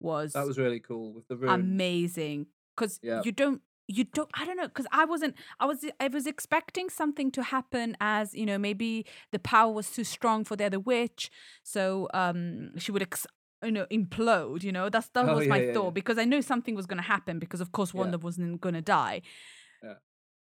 was 0.00 0.32
That 0.32 0.46
was 0.46 0.58
really 0.58 0.80
cool 0.88 1.06
with 1.16 1.26
the 1.28 1.36
room. 1.36 1.50
amazing 1.60 2.38
because 2.74 2.98
Yeah. 3.02 3.22
you 3.26 3.32
don't 3.42 3.60
you 3.98 4.04
don't 4.16 4.30
i 4.40 4.42
don't 4.46 4.56
know 4.60 4.68
because 4.72 4.86
i 4.92 5.04
wasn't 5.12 5.34
i 5.62 5.64
was 5.70 5.78
i 6.04 6.08
was 6.08 6.24
expecting 6.34 6.88
something 7.00 7.28
to 7.36 7.42
happen 7.56 7.96
as 8.00 8.32
you 8.40 8.46
know 8.46 8.56
maybe 8.68 8.90
the 9.34 9.38
power 9.54 9.72
was 9.80 9.90
too 9.96 10.04
strong 10.16 10.44
for 10.48 10.54
the 10.56 10.64
other 10.68 10.78
witch 10.92 11.22
so 11.74 11.82
um 12.22 12.38
she 12.82 12.90
would 12.92 13.02
ex- 13.02 13.26
you 13.62 13.70
know 13.70 13.86
implode 13.90 14.62
you 14.62 14.72
know 14.72 14.88
that's 14.88 15.08
that 15.10 15.28
Oh, 15.28 15.34
was 15.36 15.44
yeah, 15.46 15.50
my 15.50 15.60
yeah, 15.62 15.72
thought 15.72 15.84
yeah. 15.84 15.90
because 16.00 16.18
i 16.18 16.24
knew 16.24 16.42
something 16.42 16.74
was 16.74 16.86
going 16.86 16.96
to 16.96 17.02
happen 17.16 17.38
because 17.38 17.60
of 17.60 17.72
course 17.72 17.94
wanda 17.94 18.18
wasn't 18.18 18.60
going 18.60 18.74
to 18.74 18.82
die 18.82 19.22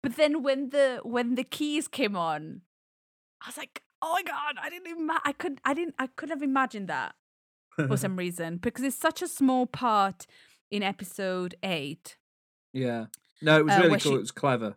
but 0.04 0.16
then 0.16 0.42
when 0.42 0.70
the 0.72 1.00
when 1.04 1.36
the 1.36 1.44
keys 1.44 1.88
came 1.88 2.16
on 2.16 2.62
i 3.44 3.48
was 3.50 3.58
like 3.58 3.84
oh 4.02 4.14
my 4.14 4.24
god 4.24 4.56
i 4.62 4.70
didn't 4.70 4.88
even 4.88 5.08
i 5.24 5.32
could 5.32 5.62
i 5.64 5.74
didn't 5.74 5.94
i 6.00 6.08
couldn't 6.08 6.36
have 6.36 6.42
imagined 6.44 6.88
that 6.88 7.14
for 7.88 7.96
some 8.06 8.16
reason 8.18 8.58
because 8.58 8.84
it's 8.84 8.96
such 8.98 9.22
a 9.22 9.28
small 9.28 9.66
part 9.68 10.26
in 10.72 10.82
episode 10.84 11.56
8 11.64 12.18
yeah. 12.74 13.06
No, 13.42 13.58
it 13.60 13.66
was 13.66 13.74
Uh, 13.74 13.78
really 13.78 13.90
where 13.90 14.00
cool. 14.00 14.12
she- 14.14 14.16
It 14.16 14.22
was 14.22 14.32
clever. 14.32 14.76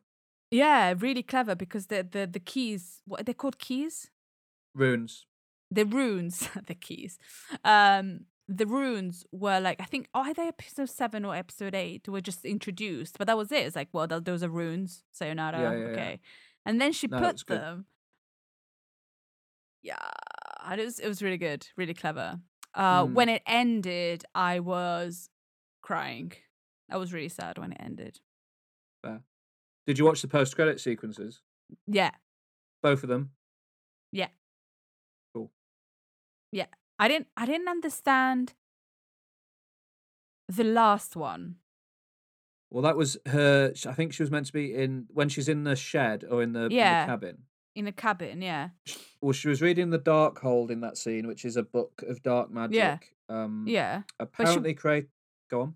Yeah, 0.50 0.94
really 0.98 1.22
clever 1.22 1.54
because 1.54 1.86
the 1.86 2.02
the 2.02 2.26
the 2.26 2.40
keys, 2.40 3.00
what 3.06 3.20
are 3.20 3.24
they 3.24 3.34
called 3.34 3.58
keys? 3.58 4.10
Runes. 4.74 5.26
The 5.70 5.84
runes, 5.84 6.48
the 6.66 6.74
keys. 6.74 7.18
Um 7.64 8.26
the 8.48 8.66
runes 8.66 9.24
were 9.32 9.58
like 9.60 9.80
I 9.80 9.84
think 9.84 10.08
oh, 10.14 10.20
either 10.22 10.42
episode 10.42 10.90
7 10.90 11.24
or 11.24 11.34
episode 11.34 11.74
8 11.74 12.08
were 12.08 12.20
just 12.20 12.44
introduced, 12.44 13.16
but 13.18 13.26
that 13.26 13.36
was 13.36 13.50
it. 13.52 13.64
It's 13.66 13.76
like, 13.76 13.88
well, 13.92 14.06
those 14.06 14.42
are 14.42 14.48
runes. 14.48 15.04
Sayonara. 15.12 15.58
Yeah, 15.60 15.72
yeah, 15.72 15.78
yeah. 15.78 15.86
okay. 15.92 16.20
And 16.66 16.80
then 16.80 16.92
she 16.92 17.06
No, 17.06 17.18
put 17.18 17.46
them 17.46 17.86
Yeah, 19.82 19.98
it 20.72 20.84
was 20.84 20.98
it 20.98 21.08
was 21.08 21.22
really 21.22 21.36
good, 21.38 21.66
really 21.76 21.94
clever. 21.94 22.40
Uh 22.74 23.04
Mm. 23.04 23.12
when 23.14 23.28
it 23.28 23.42
ended, 23.46 24.24
I 24.34 24.60
was 24.60 25.30
crying. 25.82 26.32
I 26.90 26.96
was 26.96 27.12
really 27.12 27.28
sad 27.28 27.58
when 27.58 27.72
it 27.72 27.80
ended. 27.80 28.20
Did 29.86 29.98
you 29.98 30.06
watch 30.06 30.22
the 30.22 30.28
post 30.28 30.54
credit 30.54 30.80
sequences? 30.80 31.42
Yeah. 31.86 32.12
Both 32.82 33.02
of 33.02 33.10
them? 33.10 33.32
I 36.98 37.08
didn't 37.08 37.28
I 37.36 37.46
didn't 37.46 37.68
understand 37.68 38.54
the 40.48 40.64
last 40.64 41.16
one. 41.16 41.56
Well, 42.70 42.82
that 42.82 42.96
was 42.96 43.16
her. 43.26 43.72
I 43.86 43.92
think 43.92 44.12
she 44.12 44.22
was 44.22 44.30
meant 44.30 44.46
to 44.46 44.52
be 44.52 44.74
in 44.74 45.06
when 45.12 45.28
she's 45.28 45.48
in 45.48 45.64
the 45.64 45.76
shed 45.76 46.24
or 46.28 46.42
in 46.42 46.52
the, 46.52 46.64
in 46.64 46.68
the 46.70 46.76
cabin. 46.76 47.38
In 47.76 47.84
the 47.84 47.92
cabin, 47.92 48.42
yeah. 48.42 48.70
Well, 49.20 49.32
she 49.32 49.48
was 49.48 49.60
reading 49.62 49.90
the 49.90 49.98
Darkhold 49.98 50.70
in 50.70 50.80
that 50.80 50.96
scene, 50.96 51.26
which 51.26 51.44
is 51.44 51.56
a 51.56 51.62
book 51.62 52.02
of 52.06 52.22
dark 52.22 52.50
magic. 52.50 53.14
Um, 53.28 53.64
Yeah. 53.66 54.00
she- 54.02 54.04
Apparently, 54.20 54.74
create. 54.74 55.06
Go 55.50 55.60
on. 55.62 55.74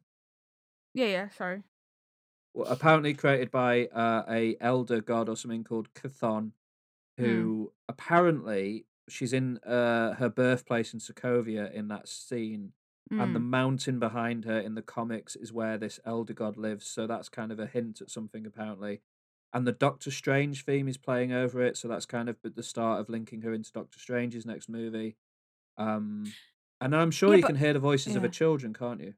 Yeah, 0.95 1.07
yeah, 1.07 1.29
sorry. 1.31 1.63
Well, 2.55 2.67
apparently 2.69 3.15
created 3.15 3.51
by 3.51 3.87
uh, 3.87 4.25
a 4.29 4.57
elder 4.61 5.01
god 5.01 5.29
or 5.29 5.37
something 5.37 5.65
called 5.65 5.93
Chthon, 5.95 6.53
Hmm. 7.17 7.25
who 7.25 7.73
apparently 7.89 8.87
she's 9.11 9.33
in 9.33 9.59
uh, 9.59 10.15
her 10.15 10.29
birthplace 10.29 10.93
in 10.95 11.01
Sokovia 11.01 11.73
in 11.73 11.89
that 11.89 12.09
scene, 12.09 12.73
and 13.11 13.35
the 13.35 13.41
Mm. 13.41 13.45
mountain 13.49 13.99
behind 13.99 14.45
her 14.45 14.59
in 14.61 14.75
the 14.75 14.83
comics 14.83 15.35
is 15.35 15.53
where 15.53 15.79
this 15.79 15.99
elder 16.05 16.35
god 16.35 16.57
lives. 16.59 16.87
So 16.87 17.07
that's 17.07 17.29
kind 17.31 17.51
of 17.51 17.59
a 17.59 17.67
hint 17.67 18.01
at 18.03 18.11
something 18.11 18.45
apparently. 18.47 19.01
And 19.53 19.67
the 19.67 19.73
Doctor 19.73 20.11
Strange 20.11 20.65
theme 20.67 20.89
is 20.89 20.99
playing 20.99 21.33
over 21.33 21.63
it, 21.63 21.77
so 21.79 21.89
that's 21.89 22.05
kind 22.05 22.29
of 22.29 22.37
the 22.43 22.63
start 22.63 23.01
of 23.01 23.09
linking 23.09 23.41
her 23.43 23.53
into 23.55 23.73
Doctor 23.73 23.99
Strange's 23.99 24.45
next 24.45 24.69
movie. 24.69 25.17
Um, 25.79 26.31
and 26.83 26.95
I'm 26.95 27.11
sure 27.11 27.31
Yeah, 27.31 27.37
you 27.37 27.43
but- 27.43 27.47
can 27.49 27.57
hear 27.57 27.73
the 27.73 27.79
voices 27.79 28.15
of 28.15 28.21
her 28.23 28.29
children, 28.29 28.75
can't 28.75 29.01
you? 29.01 29.15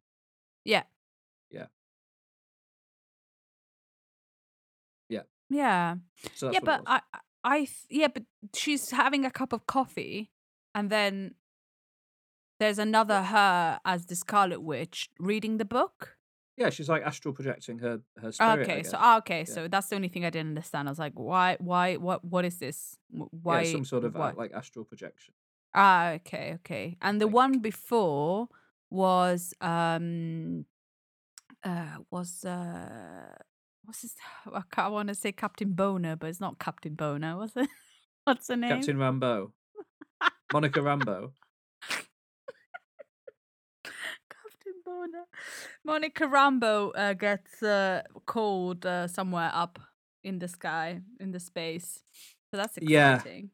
Yeah. 0.64 0.85
Yeah. 1.50 1.66
Yeah. 5.53 5.96
So 6.37 6.53
yeah, 6.53 6.61
but. 6.62 6.83
I 6.87 7.00
I- 7.44 7.59
th- 7.64 7.87
yeah, 7.88 8.09
but 8.09 8.24
she's 8.55 8.90
having 8.90 9.24
a 9.24 9.31
cup 9.31 9.53
of 9.53 9.66
coffee 9.66 10.31
and 10.74 10.90
then 10.90 11.35
there's 12.59 12.79
another 12.79 13.22
her 13.22 13.81
as 13.85 14.07
the 14.07 14.14
Scarlet 14.14 14.61
Witch 14.61 15.09
reading 15.18 15.57
the 15.57 15.64
book. 15.64 16.16
Yeah, 16.57 16.68
she's 16.68 16.90
like 16.90 17.03
astral 17.03 17.33
projecting 17.33 17.79
her 17.79 18.03
her 18.20 18.33
spirit. 18.33 18.68
Okay, 18.68 18.83
so 18.83 18.98
ah, 19.00 19.16
okay, 19.18 19.46
so 19.46 19.66
that's 19.66 19.88
the 19.88 19.96
only 19.96 20.09
thing 20.09 20.26
I 20.26 20.31
didn't 20.31 20.48
understand. 20.48 20.88
I 20.88 20.90
was 20.90 20.98
like, 20.98 21.14
why 21.14 21.57
why 21.59 21.96
what 21.96 22.22
what 22.22 22.44
is 22.44 22.59
this? 22.59 22.98
Why 23.09 23.62
yeah, 23.62 23.72
some 23.72 23.85
sort 23.87 24.05
of 24.05 24.14
uh, 24.14 24.33
like 24.37 24.53
astral 24.53 24.85
projection. 24.85 25.33
Ah, 25.74 26.11
okay, 26.11 26.55
okay. 26.57 26.98
And 27.00 27.18
the 27.18 27.24
think. 27.26 27.35
one 27.35 27.59
before 27.61 28.48
was 28.90 29.55
um 29.62 30.66
uh 31.64 31.96
was 32.11 32.44
uh 32.44 33.37
what's 33.90 34.03
his 34.03 34.14
I, 34.55 34.62
I 34.76 34.88
want 34.88 35.09
to 35.09 35.14
say 35.14 35.33
Captain 35.33 35.72
Boner, 35.72 36.16
but 36.16 36.29
it's 36.29 36.40
not 36.40 36.59
Captain 36.59 36.94
Boner, 36.94 37.37
was 37.37 37.53
it? 37.57 37.68
What's 38.24 38.46
the 38.48 38.57
name? 38.57 38.81
Captain 38.81 38.96
Rambeau, 38.98 39.53
Monica 40.53 40.81
Rambeau. 40.81 41.33
Captain 44.31 44.74
Boner. 44.85 45.24
Monica 45.85 46.24
Rambeau 46.24 46.92
uh, 46.94 47.14
gets 47.14 47.62
uh, 47.62 48.03
called 48.26 48.87
uh, 48.87 49.09
somewhere 49.09 49.50
up 49.55 49.79
in 50.22 50.38
the 50.38 50.48
sky, 50.48 51.00
in 51.18 51.33
the 51.33 51.40
space. 51.40 52.03
So 52.50 52.57
that's 52.59 52.76
Yeah, 52.81 53.22
exciting. 53.22 53.50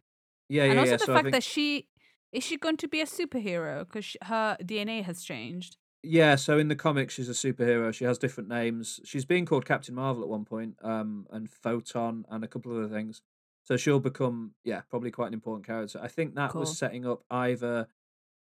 Yeah, 0.48 0.64
and 0.64 0.78
also 0.78 0.92
yeah. 0.92 0.96
the 0.96 1.06
So 1.06 1.14
fact 1.14 1.24
think 1.24 1.34
that 1.34 1.44
she 1.44 1.88
is 2.32 2.44
she 2.44 2.56
going 2.56 2.76
to 2.78 2.88
be 2.88 3.00
a 3.00 3.06
superhero 3.06 3.80
because 3.86 4.16
her 4.22 4.56
DNA 4.62 5.02
has 5.02 5.22
changed. 5.22 5.76
Yeah. 6.06 6.36
So 6.36 6.58
in 6.58 6.68
the 6.68 6.76
comics, 6.76 7.14
she's 7.14 7.28
a 7.28 7.32
superhero. 7.32 7.92
She 7.92 8.04
has 8.04 8.18
different 8.18 8.48
names. 8.48 9.00
She's 9.04 9.24
being 9.24 9.46
called 9.46 9.64
Captain 9.64 9.94
Marvel 9.94 10.22
at 10.22 10.28
one 10.28 10.44
point, 10.44 10.76
um, 10.82 11.26
and 11.30 11.50
Photon, 11.50 12.24
and 12.30 12.44
a 12.44 12.48
couple 12.48 12.72
of 12.72 12.78
other 12.84 12.94
things. 12.94 13.22
So 13.64 13.76
she'll 13.76 14.00
become, 14.00 14.54
yeah, 14.64 14.82
probably 14.88 15.10
quite 15.10 15.28
an 15.28 15.34
important 15.34 15.66
character. 15.66 15.98
I 16.00 16.08
think 16.08 16.34
that 16.36 16.50
Cool. 16.50 16.60
was 16.60 16.78
setting 16.78 17.04
up 17.06 17.24
either 17.30 17.88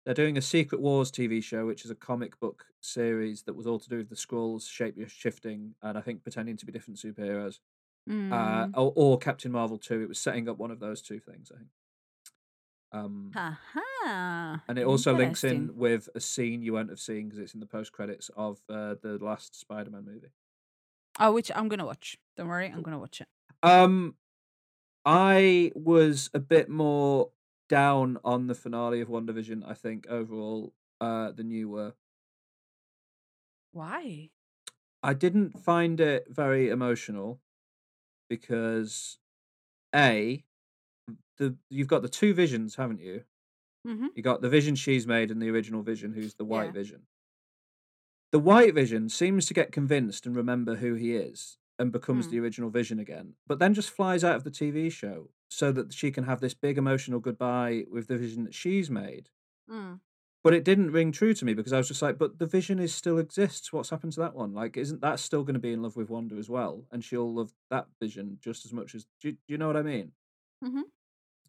they're 0.07 0.15
doing 0.15 0.39
a 0.39 0.43
Secret 0.43 0.81
Wars 0.81 1.11
TV 1.11 1.43
show, 1.43 1.67
which 1.67 1.85
is 1.85 1.91
a 1.91 1.95
comic 1.95 2.39
book 2.41 2.65
series 2.81 3.43
that 3.43 3.55
was 3.55 3.67
all 3.67 3.79
to 3.79 3.89
do 3.89 3.99
with 3.99 4.09
the 4.09 4.15
Skrulls 4.15 4.69
shape 4.69 4.97
shifting, 5.09 5.75
and 5.83 5.99
I 5.99 6.01
think 6.01 6.23
pretending 6.23 6.57
to 6.57 6.65
be 6.67 6.73
different 6.73 6.99
superheroes. 6.99 7.59
uh, 8.09 8.13
Mm. 8.13 8.73
or, 8.77 8.93
or 8.97 9.19
Captain 9.19 9.53
Marvel 9.53 9.77
2. 9.79 10.01
It 10.01 10.09
was 10.09 10.19
setting 10.19 10.49
up 10.49 10.57
one 10.59 10.71
of 10.71 10.81
those 10.81 11.03
two 11.03 11.21
things, 11.21 11.53
I 11.55 11.59
think. 11.59 11.69
Um, 12.93 13.31
Aha. 13.37 14.63
and 14.69 14.79
it 14.79 14.85
also 14.85 15.15
links 15.15 15.45
in 15.45 15.77
with 15.77 16.09
a 16.15 16.21
scene 16.21 16.63
you 16.63 16.73
won't 16.73 16.91
have 16.91 16.99
seen 16.99 17.29
because 17.29 17.39
it's 17.39 17.55
in 17.55 17.61
the 17.61 17.67
post 17.67 17.93
credits 17.93 18.31
of 18.37 18.61
uh, 18.69 18.97
the 19.01 19.19
last 19.21 19.59
Spider 19.59 19.91
Man 19.91 20.05
movie. 20.05 20.33
Oh, 21.19 21.33
which 21.33 21.51
I'm 21.55 21.69
gonna 21.69 21.87
watch. 21.87 22.19
Don't 22.37 22.49
worry, 22.49 22.67
I'm 22.67 22.83
gonna 22.83 22.99
watch 22.99 23.21
it. 23.21 23.29
Um, 23.63 24.17
I 25.05 25.71
was 25.75 26.31
a 26.35 26.41
bit 26.41 26.69
more 26.69 27.31
down 27.69 28.19
on 28.25 28.49
the 28.49 28.55
finale 28.55 29.01
of 29.01 29.09
WandaVision, 29.09 29.63
I 29.67 29.75
think, 29.75 30.07
overall, 30.09 30.73
uh, 31.01 31.31
than 31.31 31.51
you 31.51 31.69
were. 31.69 31.95
Why? 33.73 34.31
I 35.03 35.15
didn't 35.15 35.59
find 35.59 36.01
it 36.01 36.27
very 36.29 36.69
emotional 36.69 37.41
because 38.29 39.19
a 39.95 40.45
the 41.41 41.59
you've 41.71 41.89
got 41.89 42.03
the 42.03 42.11
two 42.11 42.35
visions, 42.35 42.77
haven't 42.77 43.01
you? 43.03 43.25
hmm 43.85 44.11
You 44.15 44.23
got 44.23 44.43
the 44.43 44.51
vision 44.51 44.77
she's 44.77 45.07
made 45.07 45.31
and 45.31 45.43
the 45.43 45.51
original 45.51 45.83
vision, 45.83 46.13
who's 46.15 46.35
the 46.37 46.45
white 46.47 46.67
Yeah. 46.67 46.73
vision. 46.73 47.09
The 48.33 48.41
white 48.41 48.75
vision 48.75 49.09
seems 49.09 49.47
to 49.47 49.55
get 49.55 49.71
convinced 49.73 50.27
and 50.27 50.35
remember 50.35 50.77
who 50.77 50.95
he 50.95 51.15
is 51.15 51.59
and 51.79 51.93
becomes 51.93 52.27
Mm. 52.27 52.31
the 52.31 52.41
original 52.41 52.71
vision 52.71 52.99
again, 52.99 53.37
but 53.47 53.59
then 53.61 53.73
just 53.75 53.91
flies 53.91 54.25
out 54.25 54.35
of 54.37 54.43
the 54.45 54.51
TV 54.51 54.91
show 54.91 55.31
so 55.49 55.71
that 55.73 55.93
she 55.93 56.11
can 56.11 56.25
have 56.25 56.41
this 56.41 56.55
big 56.55 56.77
emotional 56.79 57.21
goodbye 57.21 57.87
with 57.91 58.09
the 58.09 58.19
vision 58.19 58.45
that 58.45 58.55
she's 58.55 58.91
made. 58.91 59.31
Mm. 59.69 60.01
But 60.43 60.55
it 60.55 60.65
didn't 60.65 60.91
ring 60.93 61.13
true 61.13 61.35
to 61.35 61.45
me 61.45 61.53
because 61.55 61.73
I 61.73 61.79
was 61.79 61.89
just 61.89 62.01
like, 62.03 62.17
but 62.19 62.39
the 62.39 62.47
vision 62.47 62.79
is 62.79 62.95
still 62.95 63.19
exists. 63.19 63.73
What's 63.73 63.91
happened 63.91 64.13
to 64.15 64.21
that 64.21 64.35
one? 64.35 64.53
Like, 64.55 64.77
isn't 64.77 65.01
that 65.03 65.21
still 65.21 65.45
going 65.45 65.55
to 65.55 65.61
be 65.61 65.73
in 65.73 65.83
love 65.83 65.97
with 65.97 66.09
Wanda 66.11 66.37
as 66.37 66.49
well? 66.49 66.87
And 66.91 67.05
she'll 67.05 67.33
love 67.33 67.53
that 67.69 67.89
vision 68.01 68.39
just 68.41 68.65
as 68.65 68.73
much 68.73 68.95
as. 68.95 69.07
Do 69.21 69.29
you, 69.29 69.33
do 69.35 69.39
you 69.49 69.59
know 69.59 69.67
what 69.67 69.77
I 69.77 69.83
mean? 69.83 70.13
Mhm. 70.63 70.91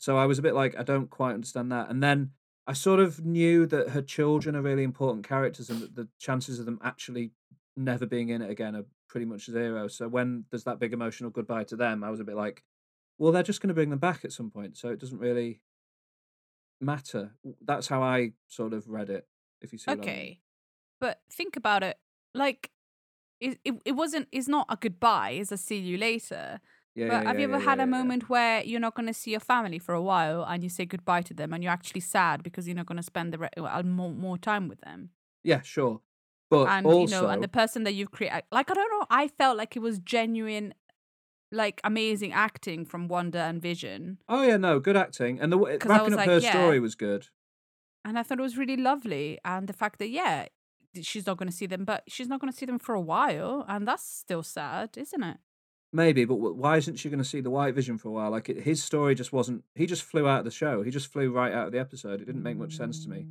So 0.02 0.18
I 0.18 0.26
was 0.26 0.40
a 0.40 0.42
bit 0.42 0.56
like, 0.56 0.76
I 0.76 0.82
don't 0.82 1.12
quite 1.12 1.36
understand 1.36 1.72
that. 1.72 1.92
And 1.92 2.02
then 2.02 2.32
I 2.66 2.74
sort 2.74 3.00
of 3.00 3.24
knew 3.24 3.68
that 3.68 3.90
her 3.90 4.02
children 4.02 4.56
are 4.56 4.62
really 4.64 4.82
important 4.82 5.28
characters 5.28 5.70
and 5.70 5.80
that 5.80 5.96
the 5.96 6.10
chances 6.18 6.58
of 6.58 6.66
them 6.66 6.80
actually 6.84 7.34
never 7.78 8.08
being 8.08 8.30
in 8.30 8.42
it 8.42 8.50
again 8.50 8.76
are 8.76 8.86
pretty 9.08 9.28
much 9.28 9.46
zero. 9.46 9.88
So 9.88 10.08
when 10.08 10.46
there's 10.50 10.64
that 10.64 10.80
big 10.80 10.92
emotional 10.92 11.30
goodbye 11.30 11.66
to 11.66 11.76
them, 11.76 12.04
I 12.04 12.10
was 12.10 12.20
a 12.20 12.24
bit 12.24 12.36
like, 12.36 12.64
well, 13.20 13.32
they're 13.32 13.44
just 13.44 13.62
going 13.62 13.68
to 13.68 13.76
bring 13.76 13.92
them 13.92 14.00
back 14.00 14.26
at 14.26 14.32
some 14.32 14.50
point. 14.50 14.76
So 14.76 14.90
it 14.90 15.00
doesn't 15.00 15.20
really 15.20 15.62
matter. 16.80 17.36
That's 17.64 17.88
how 17.88 18.02
I 18.02 18.32
sort 18.48 18.74
of 18.74 18.90
read 18.90 19.12
it. 19.12 19.28
If 19.62 19.72
you 19.72 19.78
see. 19.78 19.92
Okay, 19.92 20.42
but 21.00 21.22
think 21.32 21.56
about 21.56 21.84
it. 21.84 22.00
Like, 22.34 22.72
it, 23.40 23.60
it 23.64 23.76
it 23.86 23.92
wasn't. 23.92 24.30
It's 24.32 24.48
not 24.48 24.66
a 24.68 24.78
goodbye. 24.78 25.32
It's 25.32 25.52
a 25.52 25.58
see 25.58 25.78
you 25.78 26.00
later. 26.00 26.60
Yeah. 26.96 27.08
But 27.08 27.14
yeah, 27.14 27.28
have 27.30 27.40
yeah, 27.40 27.48
you 27.48 27.54
ever 27.54 27.64
had 27.64 27.80
a 27.80 27.88
moment 27.88 28.30
where 28.30 28.62
you're 28.64 28.80
not 28.80 28.96
going 28.96 29.08
to 29.08 29.14
see 29.14 29.32
your 29.32 29.40
family 29.40 29.80
for 29.80 29.96
a 29.96 30.02
while 30.02 30.44
and 30.44 30.62
you 30.62 30.70
say 30.70 30.86
goodbye 30.86 31.22
to 31.24 31.34
them 31.34 31.54
and 31.54 31.64
you're 31.64 31.72
actually 31.72 32.02
sad 32.02 32.44
because 32.44 32.68
you're 32.68 32.76
not 32.76 32.86
going 32.86 32.98
to 32.98 33.04
spend 33.04 33.34
the 33.34 33.38
re- 33.38 33.50
well, 33.58 33.84
more 33.84 34.12
more 34.12 34.38
time 34.38 34.68
with 34.68 34.82
them? 34.82 35.12
Yeah, 35.44 35.62
sure. 35.62 36.02
But 36.50 36.68
and 36.68 36.86
also, 36.86 37.00
you 37.16 37.22
know, 37.22 37.30
and 37.30 37.42
the 37.42 37.48
person 37.48 37.86
that 37.86 37.94
you've 37.94 38.12
created, 38.12 38.44
like 38.52 38.70
I 38.70 38.74
don't 38.74 38.92
know, 38.92 39.06
I 39.10 39.30
felt 39.30 39.58
like 39.58 39.78
it 39.78 39.80
was 39.80 40.00
genuine, 40.00 40.74
like 41.50 41.80
amazing 41.86 42.34
acting 42.34 42.84
from 42.86 43.08
Wanda 43.08 43.40
and 43.40 43.62
Vision, 43.62 44.18
oh 44.28 44.44
yeah, 44.44 44.58
no, 44.58 44.80
good 44.82 44.98
acting, 44.98 45.40
and 45.40 45.52
the 45.54 45.58
wrapping 45.58 46.14
up 46.14 46.18
like, 46.18 46.28
her 46.28 46.42
story 46.42 46.82
was 46.82 46.96
good. 46.96 47.28
and 48.04 48.20
I 48.20 48.24
thought 48.24 48.40
it 48.40 48.42
was 48.42 48.58
really 48.58 48.78
lovely. 48.78 49.40
And 49.46 49.68
the 49.68 49.74
fact 49.74 50.00
that 50.00 50.10
yeah, 50.10 50.48
she's 51.02 51.26
not 51.26 51.38
going 51.38 51.50
to 51.50 51.56
see 51.56 51.68
them, 51.68 51.86
but 51.86 52.04
she's 52.10 52.28
not 52.28 52.42
going 52.42 52.52
to 52.52 52.58
see 52.58 52.66
them 52.66 52.80
for 52.80 52.96
a 52.96 53.02
while, 53.02 53.66
and 53.70 53.88
that's 53.88 54.04
still 54.04 54.44
sad, 54.44 54.98
isn't 54.98 55.24
it? 55.24 55.38
Maybe, 55.94 56.24
but 56.24 56.36
why 56.36 56.78
isn't 56.78 56.98
she 56.98 57.10
going 57.10 57.20
to 57.20 57.26
see 57.26 57.42
the 57.42 57.50
White 57.50 57.76
Vision 57.76 57.98
for 57.98 58.08
a 58.08 58.12
while? 58.12 58.32
Like 58.32 58.48
it, 58.48 58.64
his 58.64 58.82
story 58.82 59.14
just 59.14 59.34
wasn't. 59.34 59.66
He 59.76 59.86
just 59.86 60.04
flew 60.04 60.28
out 60.28 60.40
of 60.40 60.46
the 60.46 60.52
show. 60.52 60.84
He 60.84 60.92
just 60.92 61.12
flew 61.12 61.32
right 61.32 61.52
out 61.52 61.68
of 61.68 61.74
the 61.74 61.80
episode. 61.80 62.22
It 62.22 62.26
didn't 62.26 62.44
make 62.44 62.58
much 62.58 62.78
sense 62.78 63.04
to 63.04 63.10
me. 63.10 63.26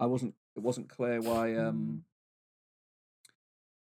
I 0.00 0.06
wasn't. 0.06 0.34
It 0.56 0.62
wasn't 0.62 0.88
clear 0.88 1.20
why. 1.20 1.54
Um, 1.54 2.04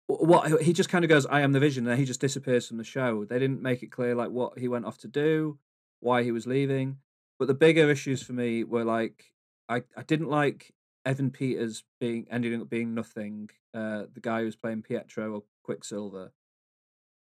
wh- 0.07 0.23
what 0.23 0.63
he 0.63 0.73
just 0.73 0.89
kind 0.89 1.05
of 1.05 1.09
goes, 1.09 1.27
"I 1.27 1.41
am 1.41 1.53
the 1.53 1.59
Vision," 1.59 1.87
and 1.89 1.99
he 1.99 2.05
just 2.05 2.21
disappears 2.21 2.69
from 2.69 2.77
the 2.77 2.85
show. 2.85 3.25
They 3.25 3.41
didn't 3.41 3.63
make 3.63 3.83
it 3.83 3.91
clear 3.91 4.15
like 4.15 4.31
what 4.31 4.59
he 4.59 4.69
went 4.69 4.85
off 4.85 4.99
to 4.99 5.09
do, 5.09 5.59
why 5.99 6.23
he 6.23 6.31
was 6.31 6.47
leaving. 6.47 6.99
But 7.41 7.49
the 7.49 7.55
bigger 7.55 7.91
issues 7.91 8.23
for 8.23 8.35
me 8.35 8.63
were 8.63 8.85
like 8.85 9.33
I, 9.69 9.83
I 9.97 10.03
didn't 10.03 10.29
like 10.29 10.73
Evan 11.05 11.31
Peters 11.31 11.85
being 12.01 12.27
ending 12.31 12.61
up 12.61 12.71
being 12.71 12.95
nothing. 12.95 13.51
Uh, 13.73 14.05
the 14.13 14.21
guy 14.21 14.41
who 14.41 14.47
was 14.47 14.57
playing 14.57 14.83
Pietro 14.83 15.33
or 15.33 15.43
Quicksilver. 15.63 16.33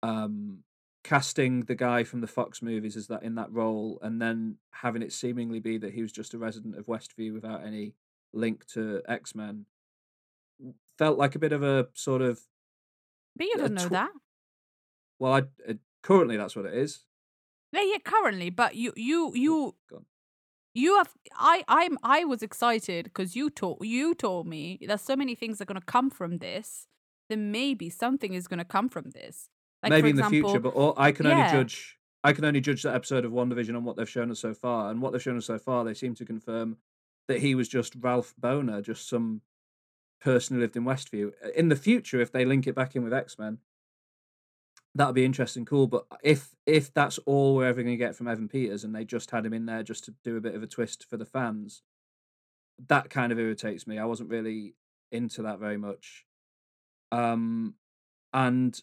Um, 0.02 0.64
casting 1.02 1.62
the 1.62 1.74
guy 1.74 2.04
from 2.04 2.20
the 2.20 2.26
Fox 2.26 2.60
movies 2.62 2.96
as 2.96 3.06
that 3.08 3.22
in 3.22 3.34
that 3.36 3.52
role, 3.52 3.98
and 4.02 4.20
then 4.20 4.56
having 4.70 5.02
it 5.02 5.12
seemingly 5.12 5.58
be 5.60 5.78
that 5.78 5.92
he 5.94 6.02
was 6.02 6.12
just 6.12 6.34
a 6.34 6.38
resident 6.38 6.76
of 6.78 6.86
Westview 6.86 7.32
without 7.32 7.64
any 7.64 7.94
link 8.32 8.66
to 8.74 9.02
X 9.08 9.34
Men, 9.34 9.66
felt 10.98 11.18
like 11.18 11.34
a 11.34 11.38
bit 11.38 11.52
of 11.52 11.62
a 11.62 11.88
sort 11.94 12.22
of 12.22 12.40
But 13.36 13.46
you 13.46 13.54
A 13.56 13.58
don't 13.58 13.74
know 13.74 13.88
tw- 13.88 13.90
that. 13.92 14.10
well, 15.18 15.32
I 15.34 15.38
uh, 15.68 15.74
currently 16.02 16.36
that's 16.36 16.54
what 16.56 16.66
it 16.66 16.74
is. 16.74 17.04
Yeah, 17.72 17.82
yeah, 17.82 17.98
currently, 18.04 18.50
but 18.50 18.74
you, 18.74 18.92
you, 18.96 19.32
you, 19.34 19.74
Go 19.88 19.96
on. 19.98 20.04
you 20.74 20.96
have. 20.96 21.14
I, 21.34 21.64
I'm, 21.68 21.98
I 22.02 22.24
was 22.24 22.42
excited 22.42 23.04
because 23.04 23.36
you 23.36 23.48
told, 23.48 23.78
you 23.82 24.14
told 24.14 24.46
me 24.48 24.78
there's 24.86 25.00
so 25.02 25.14
many 25.14 25.34
things 25.36 25.58
that 25.58 25.64
are 25.64 25.72
going 25.72 25.80
to 25.80 25.86
come 25.86 26.10
from 26.10 26.38
this. 26.38 26.86
Then 27.28 27.52
maybe 27.52 27.88
something 27.88 28.34
is 28.34 28.48
going 28.48 28.58
to 28.58 28.64
come 28.64 28.88
from 28.88 29.10
this. 29.10 29.48
Like 29.82 29.90
Maybe 29.90 30.10
in 30.10 30.16
the 30.16 30.24
future, 30.24 30.60
but 30.60 30.74
all, 30.74 30.94
I 30.96 31.12
can 31.12 31.26
only 31.26 31.38
yeah. 31.42 31.52
judge. 31.52 31.98
I 32.22 32.34
can 32.34 32.44
only 32.44 32.60
judge 32.60 32.82
that 32.82 32.94
episode 32.94 33.24
of 33.24 33.32
WandaVision 33.32 33.74
on 33.74 33.84
what 33.84 33.96
they've 33.96 34.08
shown 34.08 34.30
us 34.30 34.40
so 34.40 34.52
far, 34.52 34.90
and 34.90 35.00
what 35.00 35.12
they've 35.12 35.22
shown 35.22 35.38
us 35.38 35.46
so 35.46 35.58
far, 35.58 35.84
they 35.84 35.94
seem 35.94 36.14
to 36.16 36.24
confirm 36.24 36.76
that 37.28 37.40
he 37.40 37.54
was 37.54 37.68
just 37.68 37.94
Ralph 37.98 38.34
Bohner, 38.38 38.82
just 38.82 39.08
some 39.08 39.40
person 40.20 40.56
who 40.56 40.60
lived 40.60 40.76
in 40.76 40.84
Westview. 40.84 41.32
Uh, 41.44 41.48
In 41.56 41.70
the 41.70 41.76
future, 41.76 42.20
if 42.20 42.30
they 42.30 42.44
link 42.44 42.66
it 42.66 42.74
back 42.74 42.94
in 42.94 43.04
with 43.04 43.14
X 43.14 43.38
Men, 43.38 43.58
that'd 44.94 45.14
be 45.14 45.24
interesting, 45.24 45.64
cool. 45.64 45.86
But 45.86 46.04
if 46.22 46.54
if 46.66 46.92
that's 46.92 47.18
all 47.24 47.56
we're 47.56 47.68
ever 47.68 47.82
going 47.82 47.94
to 47.94 48.04
get 48.04 48.16
from 48.16 48.28
Evan 48.28 48.48
Peters, 48.48 48.84
and 48.84 48.94
they 48.94 49.06
just 49.06 49.30
had 49.30 49.46
him 49.46 49.54
in 49.54 49.64
there 49.64 49.82
just 49.82 50.04
to 50.04 50.14
do 50.22 50.36
a 50.36 50.42
bit 50.42 50.54
of 50.54 50.62
a 50.62 50.66
twist 50.66 51.06
for 51.08 51.16
the 51.16 51.24
fans, 51.24 51.82
that 52.88 53.08
kind 53.08 53.32
of 53.32 53.38
irritates 53.38 53.86
me. 53.86 53.98
I 53.98 54.04
wasn't 54.04 54.30
really 54.30 54.74
into 55.10 55.42
that 55.42 55.58
very 55.58 55.78
much. 55.78 56.26
Um, 57.12 57.74
and 58.32 58.80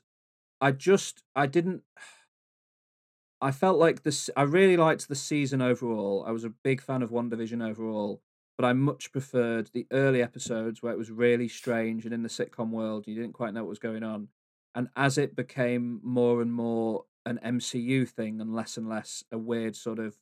I 0.60 0.72
just 0.72 1.24
I 1.36 1.48
didn't. 1.48 1.84
I 3.42 3.52
felt 3.52 3.78
like 3.78 4.02
this. 4.02 4.30
I 4.36 4.44
really 4.44 4.78
liked 4.78 5.08
the 5.08 5.16
season 5.16 5.62
overall. 5.62 6.24
I 6.28 6.32
was 6.32 6.44
a 6.44 6.50
big 6.50 6.82
fan 6.82 7.04
of 7.04 7.12
WandaVision 7.12 7.64
overall, 7.64 8.24
but 8.58 8.66
I 8.66 8.74
much 8.74 9.12
preferred 9.12 9.70
the 9.74 9.86
early 9.92 10.24
episodes 10.24 10.82
where 10.82 10.92
it 10.92 10.98
was 10.98 11.12
really 11.12 11.48
strange 11.48 12.06
and 12.06 12.14
in 12.14 12.24
the 12.24 12.30
sitcom 12.30 12.72
world 12.72 13.06
you 13.06 13.14
didn't 13.14 13.34
quite 13.34 13.54
know 13.54 13.62
what 13.62 13.70
was 13.70 13.80
going 13.80 14.04
on. 14.04 14.30
And 14.74 14.90
as 14.96 15.20
it 15.20 15.36
became 15.36 16.00
more 16.04 16.42
and 16.42 16.52
more 16.52 17.06
an 17.28 17.40
MCU 17.46 18.10
thing 18.10 18.42
and 18.42 18.56
less 18.56 18.76
and 18.78 18.90
less 18.90 19.24
a 19.32 19.38
weird 19.38 19.76
sort 19.76 20.00
of 20.00 20.16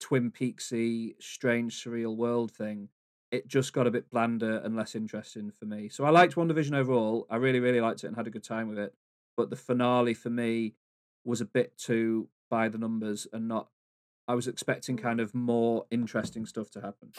Twin 0.00 0.30
Peaksy, 0.32 1.14
strange, 1.20 1.82
surreal 1.82 2.16
world 2.16 2.50
thing, 2.50 2.88
it 3.30 3.48
just 3.48 3.72
got 3.72 3.86
a 3.86 3.90
bit 3.90 4.10
blander 4.10 4.58
and 4.58 4.76
less 4.76 4.94
interesting 4.94 5.50
for 5.50 5.64
me. 5.64 5.88
So 5.88 6.04
I 6.04 6.10
liked 6.10 6.34
WandaVision 6.36 6.74
overall. 6.74 7.26
I 7.28 7.36
really, 7.36 7.60
really 7.60 7.80
liked 7.80 8.04
it 8.04 8.06
and 8.08 8.16
had 8.16 8.26
a 8.26 8.30
good 8.30 8.44
time 8.44 8.68
with 8.68 8.78
it. 8.78 8.94
But 9.36 9.50
the 9.50 9.56
finale 9.56 10.14
for 10.14 10.30
me 10.30 10.74
was 11.24 11.40
a 11.40 11.44
bit 11.44 11.76
too 11.76 12.28
by 12.50 12.68
the 12.68 12.78
numbers 12.78 13.26
and 13.32 13.48
not. 13.48 13.68
I 14.28 14.34
was 14.34 14.46
expecting 14.48 14.96
kind 14.96 15.20
of 15.20 15.34
more 15.34 15.86
interesting 15.90 16.46
stuff 16.46 16.70
to 16.70 16.80
happen. 16.80 17.12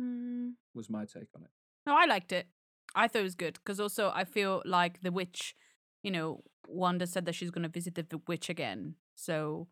Mm, 0.00 0.52
Was 0.74 0.88
my 0.88 1.04
take 1.04 1.28
on 1.36 1.42
it. 1.42 1.50
no, 1.86 1.94
I 1.96 2.06
liked 2.06 2.32
it. 2.32 2.46
I 2.94 3.08
thought 3.08 3.20
it 3.20 3.22
was 3.24 3.34
good 3.34 3.54
because 3.54 3.80
also 3.80 4.10
I 4.14 4.24
feel 4.24 4.62
like 4.64 5.02
the 5.02 5.12
witch, 5.12 5.54
you 6.02 6.10
know, 6.10 6.42
Wanda 6.66 7.06
said 7.06 7.24
that 7.26 7.34
she's 7.34 7.50
going 7.50 7.62
to 7.62 7.68
visit 7.68 7.94
the 7.96 8.20
witch 8.26 8.48
again. 8.48 8.94
So 9.14 9.68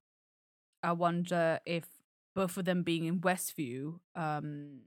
I 0.82 0.92
wonder 0.92 1.60
if 1.66 1.86
both 2.34 2.56
of 2.56 2.64
them 2.64 2.82
being 2.82 3.04
in 3.06 3.20
Westview, 3.20 4.00
um, 4.14 4.80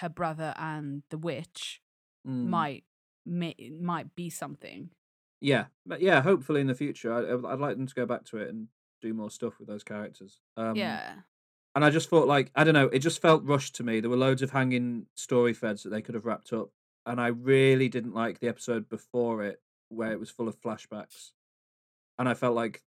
her 0.00 0.08
brother 0.08 0.54
and 0.56 1.02
the 1.10 1.18
witch 1.18 1.80
Mm. 2.26 2.46
might 2.46 2.84
may, 3.26 3.54
might 3.80 4.14
be 4.14 4.30
something. 4.30 4.90
Yeah, 5.40 5.66
but 5.84 6.00
yeah. 6.00 6.20
Hopefully 6.22 6.60
in 6.60 6.68
the 6.68 6.74
future, 6.74 7.12
I, 7.12 7.32
I'd- 7.52 7.60
like 7.60 7.76
them 7.76 7.86
to 7.88 7.94
go 7.94 8.06
back 8.06 8.24
to 8.26 8.38
it 8.38 8.48
and 8.48 8.68
do 9.00 9.12
more 9.12 9.30
stuff 9.30 9.58
with 9.58 9.66
those 9.68 9.82
characters. 9.82 10.40
Um, 10.56 10.76
yeah. 10.76 11.14
And 11.74 11.84
I 11.84 11.90
just 11.90 12.08
thought, 12.08 12.28
like, 12.28 12.50
I 12.54 12.62
don't 12.64 12.74
know, 12.74 12.86
it 12.88 13.00
just 13.00 13.20
felt 13.20 13.42
rushed 13.44 13.74
to 13.76 13.82
me. 13.82 13.98
There 14.00 14.10
were 14.10 14.16
loads 14.16 14.42
of 14.42 14.50
hanging 14.52 15.06
story 15.16 15.52
threads 15.54 15.82
that 15.82 15.90
they 15.90 16.02
could 16.02 16.14
have 16.14 16.26
wrapped 16.26 16.52
up. 16.52 16.70
And 17.06 17.20
I 17.20 17.28
really 17.28 17.88
didn't 17.88 18.14
like 18.14 18.38
the 18.38 18.46
episode 18.48 18.88
before 18.88 19.42
it, 19.42 19.60
where 19.88 20.12
it 20.12 20.20
was 20.20 20.30
full 20.30 20.46
of 20.48 20.60
flashbacks. 20.60 21.32
And 22.18 22.28
I 22.28 22.34
felt 22.34 22.54
like 22.54 22.82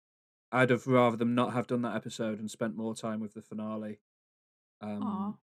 I'd 0.51 0.69
have 0.69 0.87
rather 0.87 1.17
them 1.17 1.35
not 1.35 1.51
have 1.53 1.67
done 1.67 1.81
that 1.81 1.95
episode 1.97 2.39
and 2.39 2.49
spent 2.49 2.77
more 2.77 2.95
time 2.95 3.19
with 3.19 3.33
the 3.33 3.41
finale. 3.41 3.99
Um, 4.81 5.37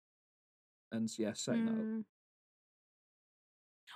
and 0.92 1.10
yeah, 1.18 1.32
setting 1.34 1.64
that 1.66 1.72
up. 1.72 1.78
Mm. 1.78 2.04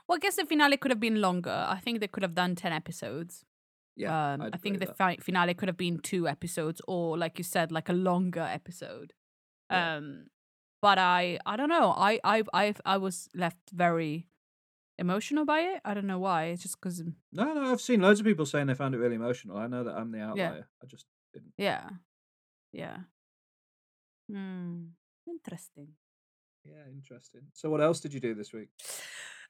Well, 0.08 0.16
I 0.16 0.18
guess 0.20 0.36
the 0.36 0.46
finale 0.46 0.76
could 0.76 0.90
have 0.90 1.00
been 1.00 1.20
longer. 1.20 1.66
I 1.68 1.78
think 1.78 2.00
they 2.00 2.06
could 2.08 2.22
have 2.22 2.34
done 2.34 2.54
10 2.54 2.72
episodes. 2.72 3.44
Yeah, 3.96 4.34
um, 4.34 4.42
I 4.52 4.56
think 4.58 4.78
the 4.78 4.86
fi- 4.86 5.16
finale 5.16 5.54
could 5.54 5.68
have 5.68 5.76
been 5.78 5.98
two 5.98 6.28
episodes 6.28 6.82
or, 6.86 7.16
like 7.16 7.38
you 7.38 7.44
said, 7.44 7.72
like 7.72 7.88
a 7.88 7.94
longer 7.94 8.42
episode. 8.42 9.14
Yeah. 9.70 9.96
Um, 9.96 10.26
but 10.82 10.98
I, 10.98 11.38
I 11.46 11.56
don't 11.56 11.70
know. 11.70 11.94
I, 11.96 12.20
I, 12.22 12.42
I, 12.52 12.74
I 12.84 12.98
was 12.98 13.28
left 13.34 13.70
very 13.72 14.28
emotional 14.98 15.46
by 15.46 15.60
it. 15.60 15.80
I 15.84 15.94
don't 15.94 16.06
know 16.06 16.18
why. 16.18 16.44
It's 16.46 16.62
just 16.62 16.78
because, 16.78 17.02
No, 17.32 17.54
no, 17.54 17.72
I've 17.72 17.80
seen 17.80 18.00
loads 18.02 18.20
of 18.20 18.26
people 18.26 18.44
saying 18.46 18.66
they 18.66 18.74
found 18.74 18.94
it 18.94 18.98
really 18.98 19.16
emotional. 19.16 19.56
I 19.56 19.66
know 19.66 19.82
that 19.84 19.94
I'm 19.96 20.12
the 20.12 20.20
outlier. 20.20 20.68
I 20.82 20.86
just 20.86 21.06
didn't. 21.32 21.52
yeah, 21.56 21.88
yeah. 22.72 22.98
Hmm. 24.30 24.88
Interesting. 25.26 25.88
Yeah, 26.68 26.92
interesting. 26.92 27.42
So, 27.52 27.70
what 27.70 27.80
else 27.80 28.00
did 28.00 28.12
you 28.12 28.20
do 28.20 28.34
this 28.34 28.52
week? 28.52 28.68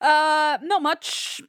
Uh, 0.01 0.59
not 0.63 0.83
much. 0.83 1.41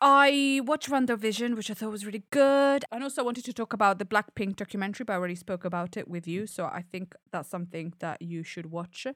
I 0.00 0.60
watched 0.64 0.90
WandaVision, 0.90 1.54
which 1.54 1.70
I 1.70 1.74
thought 1.74 1.92
was 1.92 2.04
really 2.04 2.24
good. 2.30 2.84
And 2.90 3.04
also 3.04 3.22
wanted 3.22 3.44
to 3.44 3.52
talk 3.52 3.72
about 3.72 4.00
the 4.00 4.04
Blackpink 4.04 4.56
documentary, 4.56 5.04
but 5.04 5.12
I 5.12 5.16
already 5.16 5.36
spoke 5.36 5.64
about 5.64 5.96
it 5.96 6.08
with 6.08 6.26
you. 6.26 6.46
So 6.48 6.64
I 6.64 6.82
think 6.82 7.14
that's 7.30 7.48
something 7.48 7.94
that 8.00 8.20
you 8.20 8.42
should 8.42 8.66
watch. 8.66 9.06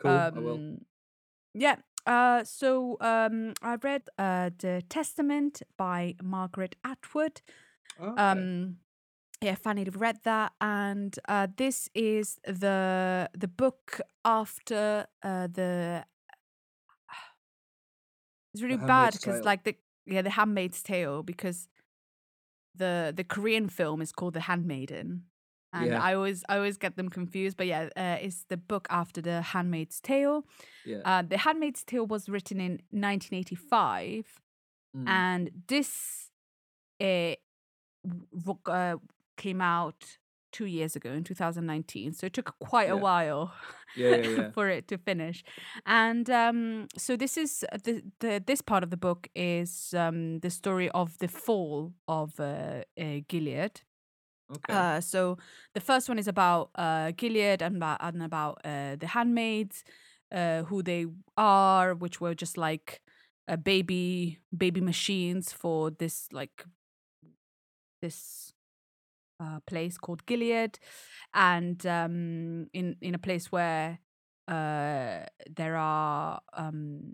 Cool. 0.00 0.10
I 0.10 0.30
will. 0.30 0.54
Um, 0.54 0.78
Yeah. 1.52 1.76
Uh, 2.06 2.42
so 2.44 2.96
um, 3.00 3.52
I 3.60 3.76
read 3.82 4.08
uh, 4.18 4.48
The 4.58 4.82
Testament 4.88 5.62
by 5.76 6.14
Margaret 6.22 6.76
Atwood. 6.84 7.42
Okay. 8.00 8.22
Um, 8.22 8.76
yeah, 9.40 9.54
Fanny 9.54 9.84
read 9.84 10.18
that, 10.24 10.52
and 10.60 11.16
uh, 11.28 11.46
this 11.56 11.88
is 11.94 12.38
the 12.44 13.28
the 13.36 13.48
book 13.48 14.00
after 14.24 15.06
uh, 15.22 15.46
the. 15.46 16.04
It's 18.54 18.62
really 18.62 18.78
bad 18.78 19.12
because 19.12 19.44
like 19.44 19.64
the 19.64 19.76
yeah 20.06 20.22
the 20.22 20.30
Handmaid's 20.30 20.82
Tale 20.82 21.22
because 21.22 21.68
the 22.74 23.12
the 23.14 23.24
Korean 23.24 23.68
film 23.68 24.00
is 24.00 24.10
called 24.12 24.34
The 24.34 24.40
Handmaiden, 24.40 25.24
and 25.72 25.86
Yeah. 25.90 26.02
I 26.02 26.14
always 26.14 26.42
I 26.48 26.56
always 26.56 26.78
get 26.78 26.96
them 26.96 27.08
confused. 27.08 27.56
But 27.56 27.66
yeah, 27.66 27.88
uh, 27.96 28.16
it's 28.20 28.44
the 28.48 28.56
book 28.56 28.88
after 28.90 29.20
the 29.22 29.42
Handmaid's 29.42 30.00
Tale. 30.00 30.44
yeah. 30.84 31.02
Uh, 31.04 31.22
the 31.22 31.38
Handmaid's 31.38 31.84
Tale 31.84 32.06
was 32.06 32.28
written 32.28 32.60
in 32.60 32.80
1985 32.90 34.40
Mm. 34.96 35.06
and 35.06 35.50
this 35.68 36.30
uh, 36.98 37.34
uh, 38.66 38.96
came 39.38 39.62
out 39.62 40.18
two 40.52 40.66
years 40.66 40.96
ago 40.96 41.12
in 41.12 41.24
2019 41.24 42.12
so 42.12 42.26
it 42.26 42.34
took 42.34 42.54
quite 42.60 42.88
Yeah. 42.88 42.94
a 42.94 42.98
while 42.98 43.52
Yeah, 43.96 44.16
yeah, 44.16 44.28
yeah. 44.38 44.50
for 44.52 44.68
it 44.68 44.88
to 44.88 44.98
finish 44.98 45.44
and 45.86 46.28
um, 46.30 46.88
so 46.98 47.16
this 47.16 47.36
is 47.38 47.64
the, 47.84 48.02
the 48.20 48.42
this 48.46 48.62
part 48.62 48.84
of 48.84 48.90
the 48.90 48.98
book 48.98 49.28
is 49.34 49.94
um, 49.96 50.40
the 50.40 50.50
story 50.50 50.90
of 50.90 51.18
the 51.18 51.28
fall 51.28 51.94
of 52.08 52.40
uh, 52.40 52.82
uh, 53.00 53.20
gilead 53.28 53.82
okay. 54.50 54.74
uh, 54.74 55.00
so 55.00 55.38
the 55.74 55.80
first 55.80 56.08
one 56.08 56.18
is 56.18 56.28
about 56.28 56.70
uh, 56.76 57.12
Gilead 57.16 57.62
and 57.62 57.76
about, 57.76 57.98
and 58.02 58.22
about 58.22 58.60
uh, 58.64 58.96
the 58.96 59.06
handmaids, 59.08 59.84
uh, 60.32 60.64
who 60.64 60.82
they 60.82 61.06
are, 61.36 61.94
which 61.94 62.20
were 62.20 62.34
just 62.34 62.56
like 62.58 63.00
baby 63.64 64.38
baby 64.56 64.80
machines 64.80 65.52
for 65.52 65.90
this 65.90 66.28
like 66.32 66.64
this 68.02 68.52
uh, 69.40 69.60
place 69.66 69.98
called 69.98 70.24
Gilead, 70.26 70.78
and 71.34 71.84
um, 71.86 72.68
in 72.72 72.96
in 73.00 73.14
a 73.14 73.18
place 73.18 73.52
where 73.52 73.98
uh, 74.48 75.20
there 75.56 75.76
are. 75.76 76.40
Um, 76.52 77.12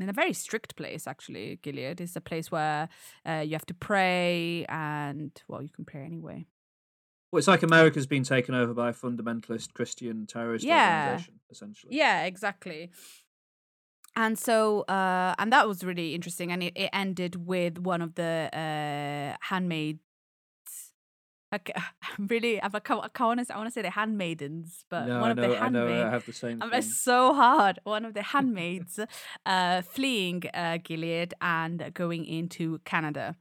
in 0.00 0.08
a 0.08 0.12
very 0.12 0.32
strict 0.32 0.76
place, 0.76 1.08
actually, 1.08 1.58
Gilead 1.60 2.00
is 2.00 2.14
a 2.14 2.20
place 2.20 2.52
where 2.52 2.88
uh, 3.26 3.42
you 3.44 3.52
have 3.54 3.66
to 3.66 3.74
pray, 3.74 4.64
and 4.68 5.32
well, 5.48 5.60
you 5.60 5.70
can 5.70 5.84
pray 5.84 6.02
anyway. 6.04 6.46
well, 7.32 7.38
it's 7.38 7.48
like 7.48 7.64
America's 7.64 8.06
been 8.06 8.22
taken 8.22 8.54
over 8.54 8.72
by 8.72 8.90
a 8.90 8.92
fundamentalist 8.92 9.74
Christian 9.74 10.26
terrorist 10.26 10.64
Yeah. 10.64 11.00
organization, 11.00 11.40
essentially. 11.50 11.96
Yeah, 11.96 12.24
exactly. 12.26 12.90
And 14.16 14.38
so, 14.38 14.82
uh, 14.82 15.34
and 15.38 15.52
that 15.52 15.68
was 15.68 15.84
really 15.84 16.14
interesting. 16.14 16.50
And 16.52 16.62
it, 16.62 16.72
it 16.76 16.90
ended 16.92 17.46
with 17.46 17.78
one 17.78 18.02
of 18.02 18.14
the 18.14 18.48
uh. 18.52 19.36
I 21.52 21.60
I'm 22.18 22.26
really, 22.26 22.62
I 22.62 22.68
can't, 22.68 23.02
I 23.04 23.08
can't 23.08 23.28
want 23.38 23.46
to, 23.48 23.54
I 23.54 23.56
want 23.56 23.68
to 23.68 23.72
say 23.72 23.82
the 23.82 23.90
handmaidens, 23.90 24.84
but 24.90 25.06
no, 25.06 25.20
one 25.20 25.28
I 25.28 25.30
of 25.32 25.36
know, 25.38 25.48
the 25.50 25.62
I 25.62 25.68
know. 25.68 25.86
I 26.06 26.10
have 26.10 26.26
the 26.26 26.32
same 26.32 26.60
Um, 26.62 26.70
thing. 26.70 26.78
It's 26.78 26.96
so 27.00 27.32
hard. 27.34 27.78
One 27.84 28.04
of 28.04 28.14
the 28.14 28.22
handmaids 28.34 28.98
uh, 29.46 29.82
fleeing 29.82 30.42
uh, 30.52 30.78
Gilead 30.82 31.34
and 31.40 31.90
going 31.94 32.24
into 32.26 32.78
Canada. 32.84 33.36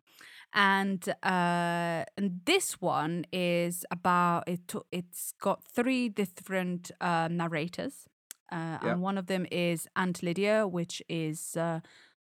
And 0.53 1.07
uh, 1.23 2.05
and 2.17 2.39
this 2.45 2.79
one 2.81 3.25
is 3.33 3.85
about 3.91 4.47
it. 4.47 4.73
It's 4.91 5.33
got 5.41 5.61
three 5.75 6.07
different 6.09 6.89
uh, 7.01 7.27
narrators, 7.29 8.07
uh, 8.51 8.77
Yeah. 8.81 8.91
and 8.93 9.01
one 9.01 9.17
of 9.19 9.25
them 9.27 9.45
is 9.51 9.87
Aunt 9.97 10.23
Lydia, 10.23 10.65
which 10.65 11.01
is 11.09 11.57
uh, 11.57 11.81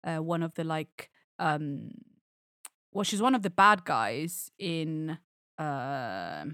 uh, 0.07 0.19
one 0.19 0.43
of 0.43 0.53
the 0.55 0.65
like, 0.65 1.11
um, 1.39 1.93
well, 2.93 3.05
she's 3.05 3.23
one 3.23 3.35
of 3.35 3.43
the 3.43 3.51
bad 3.51 3.85
guys 3.85 4.51
in 4.59 5.19
uh, 5.61 6.45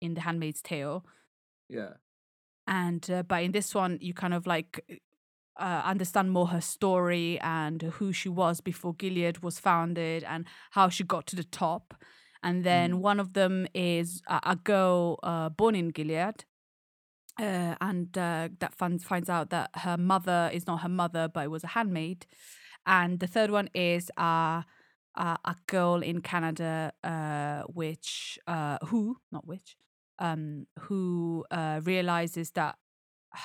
in 0.00 0.14
The 0.14 0.20
Handmaid's 0.20 0.62
Tale 0.62 1.04
Yeah. 1.68 1.94
and 2.66 3.08
uh, 3.10 3.22
but 3.22 3.42
in 3.42 3.52
this 3.52 3.74
one 3.74 3.98
you 4.00 4.14
kind 4.14 4.34
of 4.34 4.46
like 4.46 4.84
uh, 5.58 5.82
understand 5.84 6.30
more 6.30 6.48
her 6.48 6.60
story 6.60 7.38
and 7.40 7.82
who 7.82 8.12
she 8.12 8.28
was 8.28 8.60
before 8.60 8.94
Gilead 8.94 9.38
was 9.42 9.58
founded 9.58 10.22
and 10.24 10.44
how 10.72 10.88
she 10.90 11.02
got 11.04 11.26
to 11.28 11.36
the 11.36 11.44
top. 11.44 11.94
And 12.42 12.62
then 12.62 12.92
Mm. 12.92 13.00
one 13.00 13.20
of 13.20 13.32
them 13.32 13.66
is 13.74 14.22
a, 14.28 14.40
a 14.42 14.56
girl 14.56 15.18
uh, 15.22 15.48
born 15.48 15.74
in 15.74 15.88
Gilead. 15.88 16.44
Uh, 17.38 17.74
and 17.80 18.16
uh, 18.18 18.48
that 18.60 18.74
finds 18.74 19.04
finds 19.04 19.28
out 19.28 19.50
that 19.50 19.70
her 19.74 19.96
mother 19.96 20.50
is 20.52 20.66
not 20.66 20.80
her 20.82 20.88
mother, 20.88 21.28
but 21.28 21.44
it 21.44 21.50
was 21.50 21.64
a 21.64 21.68
handmaid. 21.68 22.26
And 22.86 23.18
the 23.20 23.26
third 23.26 23.50
one 23.50 23.68
is 23.74 24.10
uh, 25.16 25.36
a, 25.44 25.56
girl 25.66 25.96
in 26.02 26.20
Canada, 26.20 26.92
uh, 27.02 27.62
which 27.72 28.38
uh, 28.46 28.78
who 28.86 29.16
not 29.32 29.46
which, 29.46 29.76
um, 30.18 30.66
who 30.80 31.44
uh, 31.50 31.80
realizes 31.84 32.50
that 32.52 32.76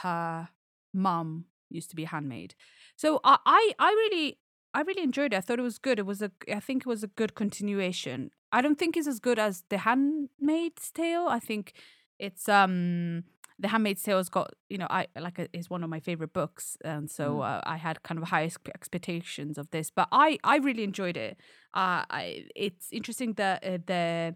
her 0.03 0.49
mum 0.93 1.45
used 1.69 1.89
to 1.89 1.95
be 1.95 2.03
a 2.03 2.07
handmaid. 2.07 2.55
So 2.95 3.19
I, 3.24 3.38
I, 3.45 3.74
I 3.80 3.89
really, 3.89 4.38
I 4.74 4.82
really 4.82 5.03
enjoyed 5.03 5.34
it. 5.34 5.38
I 5.38 5.41
thought 5.41 5.59
it 5.59 5.63
was 5.63 5.80
good. 5.80 5.99
It 5.99 6.05
was 6.05 6.22
a, 6.22 6.32
I 6.51 6.59
think 6.59 6.84
it 6.84 6.88
was 6.88 7.03
a 7.03 7.07
good 7.07 7.36
continuation. 7.36 8.32
I 8.51 8.61
don't 8.61 8.78
think 8.78 8.97
it's 8.97 9.07
as 9.07 9.19
good 9.19 9.39
as 9.39 9.63
The 9.69 9.80
Handmaid's 9.80 10.91
Tale. 10.91 11.28
I 11.30 11.39
think 11.39 11.74
it's 12.19 12.47
um 12.49 13.24
The 13.62 13.68
Handmaid's 13.68 14.03
Tale 14.03 14.18
has 14.18 14.30
got 14.30 14.47
you 14.70 14.78
know 14.78 14.88
I 14.89 15.07
like 15.20 15.38
it 15.39 15.49
is 15.53 15.70
one 15.70 15.84
of 15.84 15.89
my 15.89 15.99
favorite 15.99 16.34
books, 16.34 16.78
and 16.84 17.09
so 17.18 17.26
Mm. 17.38 17.45
uh, 17.49 17.62
I 17.64 17.78
had 17.78 18.01
kind 18.03 18.18
of 18.22 18.28
high 18.30 18.49
expectations 18.80 19.57
of 19.57 19.70
this. 19.72 19.91
But 19.91 20.07
I, 20.12 20.39
I 20.43 20.57
really 20.57 20.84
enjoyed 20.84 21.18
it. 21.18 21.38
Uh, 21.74 22.03
I, 22.09 22.45
it's 22.55 22.91
interesting 22.91 23.34
that 23.34 23.64
uh, 23.64 23.78
the 23.86 24.36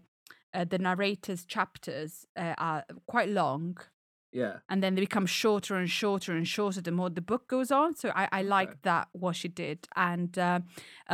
uh, 0.54 0.64
the 0.64 0.78
narrator's 0.78 1.44
chapters 1.44 2.26
uh, 2.36 2.54
are 2.56 2.84
quite 3.06 3.28
long 3.28 3.76
Yeah. 4.40 4.56
and 4.68 4.82
then 4.82 4.94
they 4.94 5.00
become 5.00 5.26
shorter 5.26 5.74
and 5.80 5.88
shorter 6.00 6.32
and 6.38 6.46
shorter 6.46 6.80
the 6.82 6.90
more 6.90 7.10
the 7.10 7.22
book 7.32 7.44
goes 7.48 7.70
on. 7.70 7.94
So 7.96 8.06
I, 8.22 8.24
I 8.38 8.42
like 8.56 8.68
Okay. 8.70 8.78
that 8.82 9.08
what 9.12 9.34
she 9.40 9.48
did, 9.48 9.78
and 9.96 10.32
uh, 10.38 10.60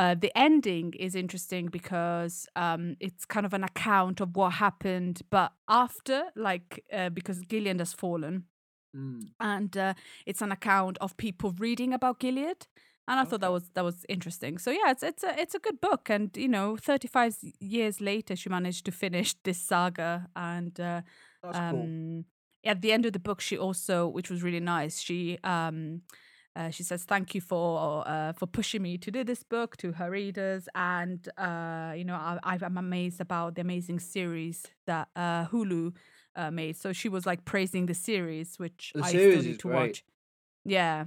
uh, 0.00 0.14
the 0.24 0.32
ending 0.48 0.88
is 1.06 1.14
interesting 1.14 1.64
because 1.78 2.34
um, 2.56 2.96
it's 3.06 3.24
kind 3.34 3.46
of 3.46 3.54
an 3.54 3.64
account 3.64 4.20
of 4.20 4.28
what 4.36 4.50
happened, 4.66 5.16
but 5.30 5.50
after, 5.68 6.18
like 6.34 6.68
uh, 6.98 7.10
because 7.18 7.38
Gilead 7.50 7.78
has 7.78 7.92
fallen, 7.94 8.44
Mm. 8.94 9.20
and 9.40 9.74
uh, 9.76 9.94
it's 10.26 10.42
an 10.42 10.52
account 10.52 10.98
of 11.00 11.16
people 11.16 11.50
reading 11.58 11.94
about 11.94 12.18
Gilead. 12.20 12.66
And 13.08 13.18
I 13.20 13.24
thought 13.24 13.40
that 13.40 13.52
was 13.52 13.70
that 13.74 13.84
was 13.84 14.04
interesting. 14.08 14.58
So 14.58 14.70
yeah, 14.70 14.90
it's 14.92 15.02
it's 15.02 15.24
a 15.24 15.32
it's 15.42 15.54
a 15.54 15.58
good 15.66 15.80
book, 15.80 16.10
and 16.10 16.30
you 16.36 16.48
know, 16.48 16.76
thirty 16.76 17.08
five 17.08 17.34
years 17.58 18.00
later, 18.00 18.36
she 18.36 18.48
managed 18.50 18.84
to 18.84 18.92
finish 18.92 19.34
this 19.44 19.58
saga, 19.70 20.28
and 20.36 20.78
uh, 20.78 21.00
That's 21.42 21.58
cool. 21.70 21.90
At 22.64 22.80
the 22.82 22.92
end 22.92 23.04
of 23.06 23.12
the 23.12 23.18
book 23.18 23.40
she 23.40 23.56
also 23.58 24.06
which 24.06 24.30
was 24.30 24.42
really 24.42 24.60
nice 24.60 25.00
she 25.00 25.38
um 25.44 26.02
uh, 26.54 26.68
she 26.68 26.82
says 26.82 27.04
thank 27.04 27.34
you 27.34 27.40
for 27.40 28.06
uh, 28.06 28.32
for 28.34 28.46
pushing 28.46 28.82
me 28.82 28.98
to 28.98 29.10
do 29.10 29.24
this 29.24 29.42
book 29.42 29.76
to 29.78 29.92
her 29.92 30.10
readers 30.10 30.68
and 30.74 31.28
uh, 31.38 31.92
you 31.96 32.04
know 32.04 32.14
I, 32.14 32.38
i'm 32.60 32.76
amazed 32.76 33.20
about 33.20 33.54
the 33.54 33.62
amazing 33.62 34.00
series 34.00 34.66
that 34.86 35.08
uh, 35.16 35.46
hulu 35.46 35.94
uh, 36.36 36.50
made 36.50 36.76
so 36.76 36.92
she 36.92 37.08
was 37.08 37.24
like 37.26 37.44
praising 37.44 37.86
the 37.86 37.94
series 37.94 38.58
which 38.58 38.92
The 38.94 39.02
i 39.02 39.10
series 39.12 39.40
still 39.40 39.50
need 39.50 39.58
to 39.60 39.68
great. 39.68 39.76
watch 39.76 40.04
yeah 40.64 41.04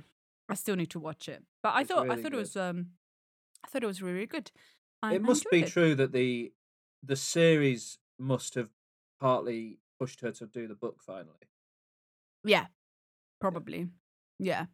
i 0.50 0.56
still 0.56 0.76
need 0.76 0.90
to 0.92 1.00
watch 1.00 1.30
it 1.30 1.44
but 1.64 1.74
i 1.76 1.82
It's 1.82 1.90
thought 1.92 2.10
i 2.10 2.16
thought 2.16 2.32
good. 2.32 2.34
it 2.34 2.38
was 2.38 2.56
um 2.58 2.88
i 3.64 3.68
thought 3.70 3.84
it 3.84 3.88
was 3.88 4.02
really, 4.02 4.16
really 4.16 4.28
good 4.28 4.52
I, 5.04 5.14
it 5.16 5.22
must 5.22 5.46
be 5.52 5.62
it. 5.62 5.68
true 5.68 5.94
that 5.96 6.12
the 6.12 6.54
the 7.04 7.16
series 7.16 8.00
must 8.18 8.56
have 8.56 8.70
partly 9.20 9.78
pushed 10.00 10.22
her 10.22 10.32
to 10.32 10.46
do 10.48 10.68
the 10.68 10.76
book 10.76 11.02
finally, 11.06 11.48
yeah 12.44 12.68
probably 13.40 13.90
yeah 14.40 14.68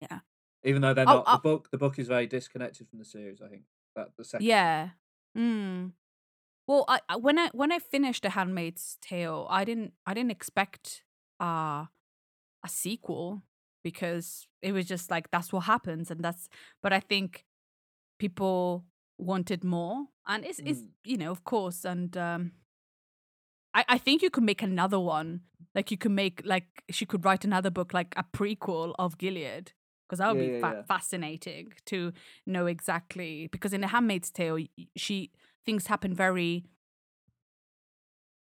yeah. 0.00 0.20
even 0.64 0.82
though 0.82 0.94
they're 0.94 1.06
Oh, 1.06 1.18
not. 1.18 1.26
uh, 1.28 1.36
the 1.36 1.42
book 1.42 1.70
the 1.70 1.78
book 1.78 1.98
is 1.98 2.08
very 2.08 2.26
disconnected 2.26 2.88
from 2.88 2.98
the 2.98 3.04
series. 3.04 3.40
I 3.40 3.48
think 3.48 3.62
that 3.94 4.08
the 4.16 4.24
second. 4.24 4.46
Yeah. 4.46 4.90
Mm. 5.36 5.92
Well, 6.66 6.84
I, 6.88 7.00
when 7.16 7.38
I 7.38 7.50
when 7.52 7.72
I 7.72 7.78
finished 7.78 8.22
The 8.24 8.30
Handmaid's 8.30 8.98
Tale, 9.00 9.46
I 9.50 9.64
didn't 9.64 9.94
I 10.06 10.14
didn't 10.14 10.32
expect 10.32 11.04
uh 11.40 11.86
a 12.64 12.68
sequel 12.68 13.42
because 13.84 14.48
it 14.62 14.72
was 14.72 14.86
just 14.86 15.10
like 15.10 15.30
that's 15.30 15.52
what 15.52 15.64
happens 15.64 16.10
and 16.10 16.24
that's 16.24 16.48
but 16.82 16.92
I 16.92 17.00
think 17.00 17.44
people 18.18 18.86
wanted 19.18 19.64
more 19.64 20.06
and 20.26 20.44
it's 20.44 20.60
it's 20.66 20.82
Mm. 20.82 20.90
you 21.04 21.16
know 21.18 21.30
of 21.32 21.44
course 21.44 21.84
and 21.84 22.16
um 22.16 22.52
I, 23.78 23.84
I 23.94 23.98
think 23.98 24.22
you 24.22 24.30
could 24.30 24.42
make 24.44 24.62
another 24.62 24.98
one 24.98 25.42
like 25.74 25.90
you 25.90 25.98
could 25.98 26.12
make 26.12 26.40
like 26.44 26.66
she 26.90 27.04
could 27.06 27.24
write 27.24 27.44
another 27.44 27.70
book 27.70 27.92
like 27.92 28.14
a 28.16 28.24
prequel 28.24 28.94
of 28.98 29.18
Gilead 29.18 29.72
because 30.06 30.18
that 30.20 30.28
would 30.34 30.42
Yeah, 30.44 30.52
be 30.54 30.60
fa- 30.60 30.72
yeah. 30.76 30.82
fascinating 30.84 31.72
to 31.86 32.12
know 32.46 32.66
exactly. 32.66 33.48
Because 33.52 33.72
in 33.72 33.80
The 33.82 33.88
Handmaid's 33.88 34.30
Tale, 34.30 34.58
she 34.96 35.30
things 35.66 35.88
happen 35.88 36.14
very 36.14 36.64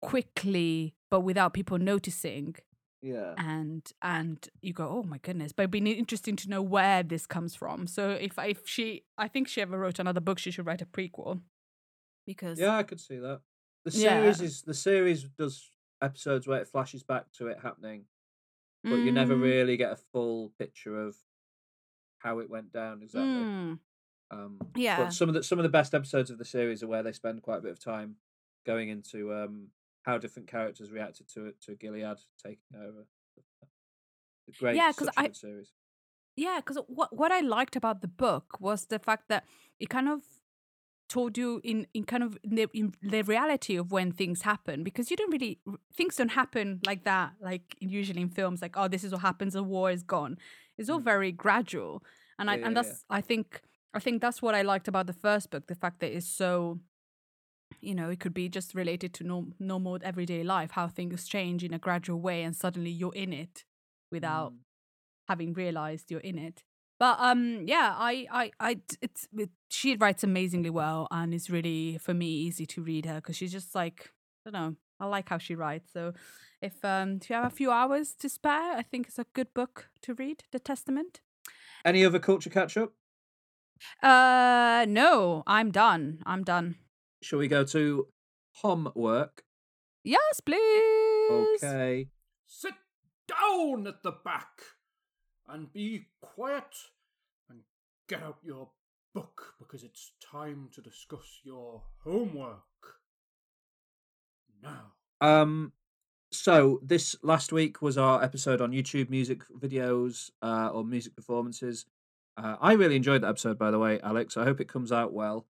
quickly, 0.01 0.93
but 1.09 1.21
without 1.21 1.53
people 1.53 1.77
noticing, 1.79 2.55
Yeah. 3.01 3.33
and 3.37 3.89
and 4.01 4.47
you 4.61 4.73
go, 4.73 4.87
oh 4.89 5.03
my 5.03 5.17
goodness. 5.19 5.51
But 5.53 5.63
it'd 5.63 5.71
be 5.71 5.91
interesting 5.91 6.35
to 6.37 6.49
know 6.49 6.61
where 6.61 7.01
this 7.03 7.25
comes 7.25 7.55
from. 7.55 7.87
So 7.87 8.11
if 8.11 8.37
if 8.37 8.67
she, 8.67 9.03
I 9.17 9.27
think 9.27 9.47
she 9.47 9.61
ever 9.61 9.77
wrote 9.79 9.99
another 9.99 10.21
book, 10.21 10.39
she 10.39 10.51
should 10.51 10.65
write 10.65 10.81
a 10.81 10.85
prequel. 10.85 11.41
Because 12.27 12.59
Yeah, 12.59 12.75
I 12.77 12.83
could 12.83 12.99
see 12.99 13.17
that. 13.17 13.41
The 13.85 13.91
Yeah. 13.91 14.09
series 14.13 14.41
is 14.41 14.61
the 14.61 14.73
series 14.73 15.23
does 15.25 15.69
episodes 16.01 16.47
where 16.47 16.61
it 16.61 16.67
flashes 16.67 17.03
back 17.03 17.31
to 17.33 17.47
it 17.47 17.59
happening, 17.61 18.05
but 18.89 18.97
you 19.03 19.11
never 19.11 19.35
Mm, 19.35 19.41
really 19.41 19.77
get 19.77 19.91
a 19.93 19.95
full 19.97 20.51
picture 20.59 20.99
of 21.01 21.17
how 22.19 22.39
it 22.39 22.49
went 22.49 22.71
down 22.71 23.03
exactly. 23.03 23.43
mm, 23.43 23.79
Um, 24.31 24.59
Yeah. 24.75 24.97
But 25.05 25.13
some 25.13 25.29
of 25.29 25.35
the 25.35 25.43
some 25.43 25.59
of 25.59 25.63
the 25.63 25.69
best 25.69 25.93
episodes 25.93 26.31
of 26.31 26.37
the 26.37 26.45
series 26.45 26.83
are 26.83 26.87
where 26.87 27.03
they 27.03 27.13
spend 27.13 27.41
quite 27.43 27.59
a 27.59 27.61
bit 27.61 27.71
of 27.71 27.79
time 27.79 28.17
going 28.65 28.89
into 28.89 29.33
um 29.33 29.71
how 30.03 30.17
different 30.17 30.49
characters 30.49 30.91
reacted 30.91 31.27
to 31.29 31.45
it 31.47 31.61
to 31.61 31.75
Gilead 31.75 32.17
taking 32.37 32.77
over. 32.77 33.07
Great, 34.57 34.75
Yeah, 34.75 34.91
'cause 34.93 35.07
such 35.07 35.17
a 35.19 35.21
I- 35.21 35.33
series. 35.33 35.73
Yeah, 36.35 36.57
because 36.59 36.77
what 36.87 37.13
what 37.15 37.31
I 37.31 37.41
liked 37.41 37.75
about 37.75 38.01
the 38.01 38.07
book 38.07 38.59
was 38.59 38.87
the 38.87 38.99
fact 38.99 39.27
that 39.29 39.45
it 39.79 39.89
kind 39.89 40.09
of 40.09 40.23
told 41.15 41.37
you 41.41 41.49
in 41.71 41.79
in 41.97 42.03
kind 42.11 42.23
of 42.27 42.31
the, 42.57 42.65
in 42.81 42.85
the 43.13 43.21
reality 43.33 43.75
of 43.81 43.85
when 43.95 44.09
things 44.21 44.39
happen 44.51 44.83
because 44.87 45.05
you 45.11 45.17
don't 45.19 45.33
really 45.37 45.53
things 45.99 46.13
don't 46.19 46.35
happen 46.41 46.67
like 46.91 47.03
that 47.11 47.29
like 47.49 47.65
usually 47.97 48.21
in 48.27 48.29
films 48.39 48.61
like 48.65 48.75
oh 48.81 48.87
this 48.93 49.03
is 49.07 49.11
what 49.15 49.21
happens 49.29 49.53
the 49.53 49.63
war 49.75 49.87
is 49.97 50.03
gone 50.15 50.33
it's 50.77 50.89
all 50.91 50.99
Mm. 51.01 51.11
very 51.13 51.31
gradual 51.45 51.93
and 52.39 52.45
I 52.49 52.55
Yeah, 52.55 52.65
and 52.67 52.75
yeah, 52.75 52.81
yeah. 52.81 52.89
that's 52.89 53.05
I 53.19 53.21
think 53.29 53.45
I 53.97 53.99
think 54.05 54.15
that's 54.25 54.39
what 54.45 54.53
I 54.59 54.61
liked 54.73 54.87
about 54.93 55.05
the 55.11 55.19
first 55.27 55.45
book 55.51 55.63
the 55.73 55.79
fact 55.83 55.97
that 56.01 56.11
it's 56.17 56.31
so 56.43 56.79
you 57.89 57.95
know 57.99 58.09
it 58.13 58.19
could 58.23 58.33
be 58.33 58.47
just 58.49 58.69
related 58.75 59.11
to 59.17 59.23
norm, 59.31 59.53
normal 59.59 59.97
everyday 60.11 60.43
life 60.43 60.71
how 60.79 60.87
things 60.87 61.27
change 61.35 61.63
in 61.67 61.73
a 61.73 61.79
gradual 61.87 62.19
way 62.27 62.43
and 62.45 62.55
suddenly 62.55 62.89
you're 62.99 63.15
in 63.25 63.33
it 63.33 63.55
without 64.15 64.51
Mm. 64.53 64.59
having 65.31 65.53
realized 65.53 66.05
you're 66.11 66.27
in 66.31 66.37
it. 66.49 66.63
But 67.03 67.17
um, 67.19 67.63
yeah, 67.67 67.93
I, 67.97 68.27
I, 68.31 68.51
I, 68.61 68.73
d- 68.75 68.95
it's 69.01 69.27
it, 69.37 69.49
she 69.67 69.97
writes 69.97 70.23
amazingly 70.23 70.69
well, 70.69 71.09
and 71.11 71.33
it's 71.33 71.49
really 71.49 71.97
for 71.97 72.13
me 72.13 72.27
easy 72.27 72.65
to 72.67 72.81
read 72.81 73.05
her 73.07 73.15
because 73.15 73.35
she's 73.35 73.51
just 73.51 73.75
like 73.75 74.13
I 74.47 74.51
don't 74.51 74.53
know. 74.53 74.75
I 75.01 75.07
like 75.07 75.27
how 75.27 75.37
she 75.37 75.53
writes. 75.53 75.91
So 75.91 76.13
if 76.61 76.75
um, 76.85 77.19
if 77.21 77.29
you 77.29 77.35
have 77.35 77.43
a 77.43 77.49
few 77.49 77.71
hours 77.71 78.13
to 78.21 78.29
spare, 78.29 78.77
I 78.77 78.83
think 78.83 79.07
it's 79.07 79.19
a 79.19 79.25
good 79.33 79.53
book 79.53 79.89
to 80.03 80.13
read. 80.13 80.45
The 80.53 80.59
Testament. 80.59 81.19
Any 81.83 82.05
other 82.05 82.19
culture 82.19 82.49
catch 82.49 82.77
up? 82.77 82.93
Uh, 84.01 84.85
no, 84.87 85.43
I'm 85.45 85.71
done. 85.71 86.19
I'm 86.25 86.45
done. 86.45 86.75
Shall 87.21 87.39
we 87.39 87.49
go 87.49 87.65
to 87.65 88.07
homework? 88.61 89.43
Yes, 90.05 90.39
please. 90.39 91.61
Okay. 91.61 92.07
Sit 92.47 92.75
down 93.27 93.87
at 93.87 94.03
the 94.03 94.13
back 94.23 94.61
and 95.49 95.73
be 95.73 96.05
quiet 96.21 96.63
and 96.63 96.92
get 98.07 98.21
out 98.23 98.37
your 98.43 98.69
book 99.13 99.53
because 99.59 99.83
it's 99.83 100.13
time 100.21 100.69
to 100.73 100.81
discuss 100.81 101.41
your 101.43 101.83
homework. 102.03 102.61
Now. 104.61 104.93
Um, 105.21 105.73
so 106.31 106.79
this 106.83 107.15
last 107.21 107.51
week 107.51 107.81
was 107.81 107.97
our 107.97 108.23
episode 108.23 108.61
on 108.61 108.71
YouTube 108.71 109.09
music 109.09 109.41
videos 109.59 110.31
uh, 110.41 110.69
or 110.73 110.83
music 110.83 111.15
performances. 111.15 111.85
Uh, 112.35 112.55
I 112.59 112.73
really 112.73 112.95
enjoyed 112.95 113.21
that 113.21 113.27
episode, 113.29 113.59
by 113.59 113.71
the 113.71 113.79
way, 113.79 113.99
Alex. 114.01 114.37
I 114.37 114.43
hope 114.43 114.59
it 114.59 114.67
comes 114.67 114.91
out 114.91 115.13
well. 115.13 115.45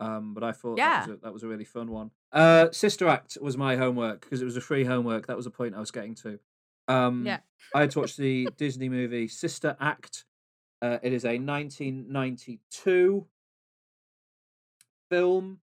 Um, 0.00 0.34
but 0.34 0.42
I 0.42 0.52
thought 0.52 0.76
that, 0.76 1.00
was 1.00 1.08
Yeah. 1.08 1.14
a, 1.14 1.16
that 1.18 1.32
was 1.32 1.42
a 1.42 1.48
really 1.48 1.64
fun 1.64 1.90
one. 1.90 2.10
Uh, 2.32 2.70
Sister 2.72 3.06
Act 3.06 3.38
was 3.40 3.56
my 3.56 3.76
homework 3.76 4.22
because 4.22 4.40
it 4.42 4.44
was 4.44 4.56
a 4.56 4.60
free 4.60 4.84
homework. 4.84 5.26
That 5.26 5.36
was 5.36 5.46
a 5.46 5.50
point 5.50 5.74
I 5.74 5.80
was 5.80 5.90
getting 5.90 6.14
to. 6.16 6.38
Um, 6.88 7.24
Yeah. 7.26 7.40
I 7.74 7.80
had 7.82 7.90
to 7.92 8.00
watch 8.00 8.16
the 8.16 8.48
Disney 8.56 8.88
movie 8.88 9.28
Sister 9.28 9.76
Act. 9.80 10.24
Uh, 10.84 10.98
it 11.02 11.14
is 11.14 11.24
a 11.24 11.38
1992 11.38 13.26
film, 15.10 15.60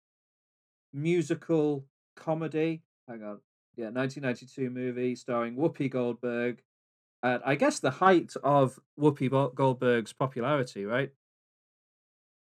musical, 0.93 1.87
comedy. 2.17 2.83
Hang 3.09 3.23
on. 3.23 3.41
Yeah, 3.77 3.87
1992 3.91 4.69
movie 4.69 5.15
starring 5.15 5.57
Whoopi 5.57 5.91
Goldberg. 5.91 6.63
At 7.23 7.41
I 7.49 7.55
guess 7.55 7.79
the 7.79 7.93
height 7.93 8.35
of 8.45 8.79
Whoopi 9.01 9.55
Goldberg's 9.55 10.13
popularity, 10.13 10.85
right? 10.85 11.13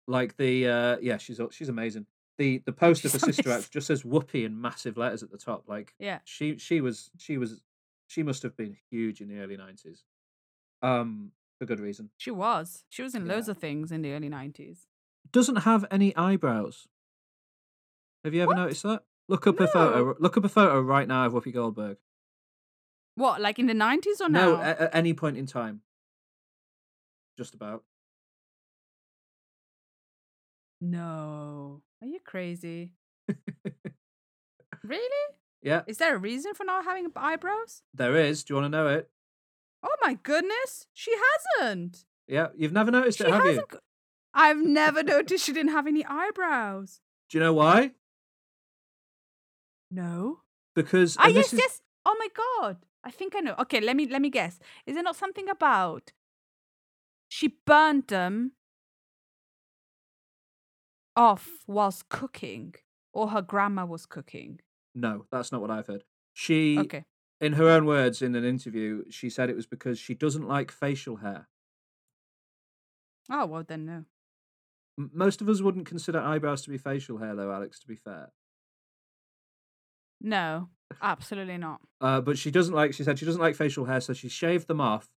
Like 0.06 0.36
the 0.36 0.68
uh 0.68 0.98
yeah, 1.02 1.18
she's 1.20 1.40
she's 1.52 1.70
amazing. 1.70 2.06
The 2.38 2.62
the 2.66 2.74
poster 2.84 3.08
for 3.08 3.20
Sister. 3.20 3.50
Act 3.50 3.72
just 3.72 3.88
says 3.88 4.04
Whoopi 4.04 4.44
in 4.46 4.60
massive 4.60 4.98
letters 4.98 5.24
at 5.24 5.32
the 5.32 5.38
top. 5.38 5.64
Like 5.70 5.94
Yeah. 6.00 6.20
she 6.26 6.58
she 6.58 6.82
was 6.82 7.12
she 7.18 7.38
was 7.38 7.62
she 8.08 8.24
must 8.24 8.44
have 8.44 8.58
been 8.58 8.76
huge 8.90 9.22
in 9.22 9.30
the 9.30 9.40
early 9.40 9.56
90s. 9.56 10.04
Um 10.82 11.32
for 11.60 11.66
good 11.66 11.80
reason. 11.80 12.10
She 12.18 12.32
was. 12.32 12.84
She 12.90 13.02
was 13.02 13.16
in 13.16 13.28
loads 13.28 13.50
of 13.50 13.58
things 13.58 13.92
in 13.92 14.02
the 14.02 14.14
early 14.14 14.30
nineties. 14.30 14.88
Doesn't 15.32 15.58
have 15.58 15.86
any 15.92 16.16
eyebrows. 16.16 16.88
Have 18.24 18.34
you 18.34 18.42
ever 18.44 18.48
What? 18.50 18.58
noticed 18.58 18.84
that? 18.84 19.04
Look 19.30 19.46
up 19.48 19.60
a 19.60 19.68
photo. 19.68 20.16
Look 20.20 20.38
up 20.38 20.46
a 20.46 20.50
photo 20.50 20.80
right 20.82 21.08
now 21.08 21.26
of 21.26 21.34
Whoopi 21.34 21.54
Goldberg. 21.54 21.98
What, 23.16 23.42
like 23.42 23.58
in 23.60 23.66
the 23.66 23.74
nineties 23.74 24.22
or 24.22 24.30
No, 24.30 24.56
now? 24.58 24.62
at, 24.62 24.80
at 24.80 24.96
any 24.96 25.14
point 25.14 25.38
in 25.38 25.46
time. 25.48 25.82
Just 27.38 27.54
about. 27.54 27.84
No. 30.80 31.82
Are 32.02 32.08
you 32.08 32.20
crazy? 32.26 32.94
Really? 34.84 35.34
Yeah, 35.62 35.82
Is 35.86 35.98
there 35.98 36.16
a 36.16 36.18
reason 36.20 36.54
for 36.54 36.64
not 36.64 36.86
having 36.86 37.08
eyebrows? 37.14 37.82
there 37.94 38.16
is. 38.16 38.44
Do 38.46 38.54
you 38.54 38.62
want 38.62 38.72
to 38.72 38.78
know 38.78 38.88
it? 38.88 39.10
Oh 39.84 39.96
my 40.02 40.18
goodness, 40.24 40.88
she 40.94 41.12
hasn't. 41.60 42.06
Yeah, 42.28 42.48
you've 42.56 42.74
never 42.74 42.92
noticed 42.92 43.20
She 43.20 43.24
it, 43.24 43.32
have 43.32 43.46
you? 43.46 43.64
I've 44.34 44.58
never 44.62 45.04
noticed 45.04 45.46
she 45.46 45.54
didn't 45.54 45.72
have 45.72 45.88
any 45.88 46.06
eyebrows. 46.06 47.00
Do 47.30 47.38
you 47.38 47.44
know 47.44 47.54
why? 47.54 47.92
No. 49.90 50.42
Because 50.76 51.16
I 51.18 51.28
and 51.28 51.36
yes, 51.36 51.54
is- 51.54 51.60
yes. 51.60 51.82
Oh 52.06 52.16
my 52.20 52.28
god. 52.36 52.78
I 53.04 53.12
think 53.12 53.36
I 53.36 53.40
know. 53.40 53.56
Okay, 53.60 53.80
let 53.80 53.96
me 53.96 54.08
let 54.08 54.22
me 54.22 54.30
guess. 54.30 54.60
Is 54.86 54.96
it 54.98 55.04
not 55.04 55.16
something 55.16 55.50
about 55.50 56.12
she 57.30 57.56
burned 57.66 58.08
them 58.08 58.52
off 61.16 61.48
whilst 61.68 62.10
cooking, 62.10 62.76
or 63.14 63.30
her 63.30 63.42
grandma 63.42 63.86
was 63.86 64.06
cooking? 64.06 64.60
No, 64.94 65.26
that's 65.32 65.52
not 65.52 65.62
what 65.62 65.72
I've 65.72 65.88
heard. 65.88 66.04
She, 66.34 66.78
Okay. 66.80 67.06
In 67.40 67.54
her 67.54 67.70
own 67.70 67.86
words, 67.86 68.22
in 68.22 68.36
an 68.36 68.44
interview, 68.44 69.04
she 69.10 69.30
said 69.30 69.50
it 69.50 69.56
was 69.56 69.68
because 69.68 70.00
she 70.00 70.14
doesn't 70.16 70.48
like 70.48 70.72
facial 70.72 71.18
hair. 71.18 71.48
Oh 73.30 73.46
well, 73.46 73.64
then 73.68 73.86
no. 73.86 74.06
M- 75.00 75.12
Most 75.14 75.42
of 75.42 75.50
us 75.50 75.62
wouldn't 75.62 75.86
consider 75.86 76.20
eyebrows 76.20 76.62
to 76.64 76.70
be 76.70 76.78
facial 76.78 77.18
hair, 77.20 77.36
though, 77.36 77.52
Alex. 77.52 77.80
To 77.82 77.88
be 77.88 77.96
fair, 77.96 78.32
No, 80.20 80.70
absolutely 81.02 81.58
not. 81.58 81.82
uh, 82.02 82.22
but 82.22 82.38
she 82.38 82.50
doesn't 82.52 82.74
like. 82.74 82.94
She 82.94 83.04
said 83.04 83.20
she 83.20 83.26
doesn't 83.26 83.42
like 83.42 83.56
facial 83.56 83.86
hair, 83.86 84.02
so 84.02 84.14
she 84.14 84.30
shaved 84.30 84.68
them 84.68 84.82
off, 84.82 85.10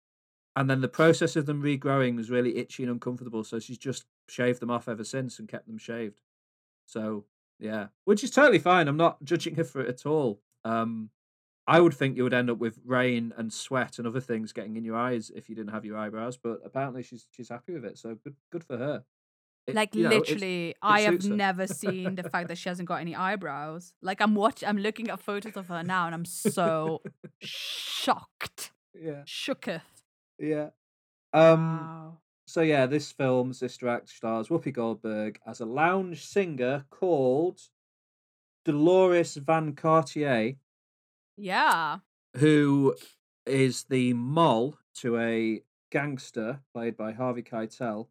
and 0.57 0.68
then 0.68 0.81
the 0.83 0.89
process 0.89 1.37
of 1.37 1.47
them 1.47 1.62
regrowing 1.62 2.16
was 2.16 2.31
really 2.31 2.59
itchy 2.59 2.83
and 2.83 2.93
uncomfortable. 2.93 3.45
So 3.45 3.59
she's 3.59 3.79
just 3.79 4.05
shaved 4.29 4.61
them 4.61 4.71
off 4.71 4.89
ever 4.89 5.05
since 5.05 5.39
and 5.39 5.49
kept 5.49 5.66
them 5.66 5.79
shaved. 5.79 6.21
So 6.87 7.25
yeah, 7.59 7.89
which 8.05 8.23
is 8.25 8.31
totally 8.31 8.59
fine. 8.59 8.89
I'm 8.89 8.97
not 8.97 9.23
judging 9.25 9.55
her 9.55 9.64
for 9.64 9.81
it 9.81 9.89
at 9.89 10.05
all. 10.07 10.41
Um, 10.64 11.11
I 11.71 11.81
would 11.81 11.95
think 11.95 12.16
you 12.16 12.25
would 12.25 12.35
end 12.35 12.51
up 12.51 12.59
with 12.59 12.81
rain 12.85 13.33
and 13.37 13.53
sweat 13.53 13.99
and 13.99 14.07
other 14.07 14.21
things 14.21 14.53
getting 14.53 14.77
in 14.77 14.85
your 14.85 14.97
eyes 14.97 15.31
if 15.35 15.49
you 15.49 15.55
didn't 15.55 15.73
have 15.73 15.85
your 15.85 15.97
eyebrows. 15.97 16.37
But 16.37 16.59
apparently 16.64 17.03
she's 17.05 17.27
she's 17.31 17.49
happy 17.49 17.73
with 17.75 17.85
it. 17.85 17.97
So 17.97 18.16
good 18.25 18.35
good 18.51 18.64
for 18.64 18.77
her. 18.77 19.05
It- 19.66 19.75
like 19.77 19.95
you 19.95 20.03
know, 20.05 20.09
literally, 20.16 20.75
I 20.83 21.03
have 21.03 21.23
her. 21.23 21.29
never 21.29 21.66
seen 21.68 22.16
the 22.16 22.25
fact 22.29 22.49
that 22.49 22.59
she 22.59 22.68
hasn't 22.68 22.89
got 22.89 23.01
any 23.01 23.14
eyebrows. 23.14 23.93
Like 24.03 24.21
I'm 24.21 24.35
watch, 24.35 24.64
I'm 24.64 24.79
looking 24.79 25.11
at 25.11 25.21
photos 25.21 25.57
of 25.57 25.68
her 25.68 25.83
now, 25.85 26.07
and 26.07 26.14
I'm 26.14 26.25
so 26.25 27.03
shocked, 27.41 28.73
yeah 28.95 29.23
shooketh. 29.27 29.83
yeah. 30.39 30.71
Um. 31.33 31.79
wow. 31.79 32.18
So 32.47 32.62
yeah, 32.62 32.87
this 32.87 33.12
film, 33.12 33.53
Sister 33.53 33.87
Act, 33.87 34.09
stars 34.09 34.49
Whoopi 34.49 34.73
Goldberg 34.73 35.39
as 35.47 35.61
a 35.61 35.66
lounge 35.66 36.25
singer 36.25 36.85
called 36.91 37.61
Dolores 38.64 39.37
Van 39.37 39.75
Cartier, 39.75 40.55
Yeah. 41.41 41.99
who 42.36 42.95
is 43.47 43.84
the 43.84 44.12
moll 44.12 44.78
to 44.95 45.18
a 45.18 45.62
gangster 45.91 46.61
played 46.72 46.97
by 46.97 47.12
Harvey 47.12 47.43
Keitel. 47.43 48.09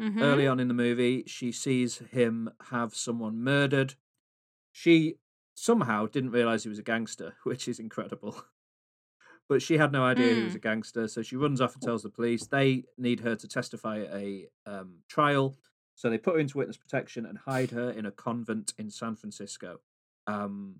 Mhm. 0.00 0.22
Early 0.22 0.46
on 0.46 0.58
in 0.58 0.68
the 0.68 0.74
movie, 0.74 1.24
she 1.26 1.52
sees 1.52 1.98
him 1.98 2.50
have 2.70 2.94
someone 2.94 3.42
murdered. 3.42 3.94
She 4.72 5.18
somehow 5.54 6.06
didn't 6.06 6.30
realize 6.30 6.62
he 6.62 6.70
was 6.70 6.78
a 6.78 6.82
gangster, 6.82 7.36
which 7.44 7.68
is 7.68 7.78
incredible. 7.78 8.42
But 9.48 9.60
she 9.60 9.76
had 9.76 9.92
no 9.92 10.02
idea 10.04 10.34
he 10.34 10.42
was 10.44 10.54
Mm. 10.54 10.56
a 10.56 10.60
gangster, 10.60 11.08
so 11.08 11.20
she 11.20 11.36
runs 11.36 11.60
off 11.60 11.74
and 11.74 11.82
tells 11.82 12.02
the 12.04 12.08
police. 12.08 12.46
They 12.46 12.84
need 12.96 13.20
her 13.20 13.36
to 13.36 13.46
testify 13.48 14.00
at 14.00 14.14
a 14.14 14.48
um, 14.64 15.02
trial, 15.08 15.56
so 15.94 16.08
they 16.08 16.16
put 16.16 16.34
her 16.34 16.40
into 16.40 16.56
witness 16.56 16.78
protection 16.78 17.26
and 17.26 17.36
hide 17.36 17.72
her 17.72 17.90
in 17.90 18.06
a 18.06 18.12
convent 18.12 18.72
in 18.78 18.88
San 18.90 19.14
Francisco. 19.16 19.80
Um, 20.26 20.76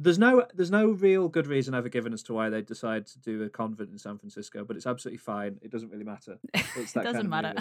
there's 0.00 0.18
no 0.18 0.46
there's 0.54 0.70
no 0.70 0.90
real 0.92 1.28
good 1.28 1.46
reason 1.48 1.74
ever 1.74 1.88
given 1.88 2.12
as 2.12 2.22
to 2.24 2.32
why 2.32 2.48
they 2.48 2.62
decide 2.62 3.04
to 3.06 3.18
do 3.18 3.42
a 3.42 3.48
convent 3.50 3.90
in 3.90 3.98
San 3.98 4.16
Francisco, 4.16 4.64
but 4.64 4.76
it's 4.76 4.86
absolutely 4.86 5.18
fine. 5.18 5.58
It 5.60 5.70
doesn't 5.72 5.90
really 5.90 6.04
matter. 6.04 6.38
It 6.54 6.92
doesn't 6.94 7.28
matter. 7.28 7.54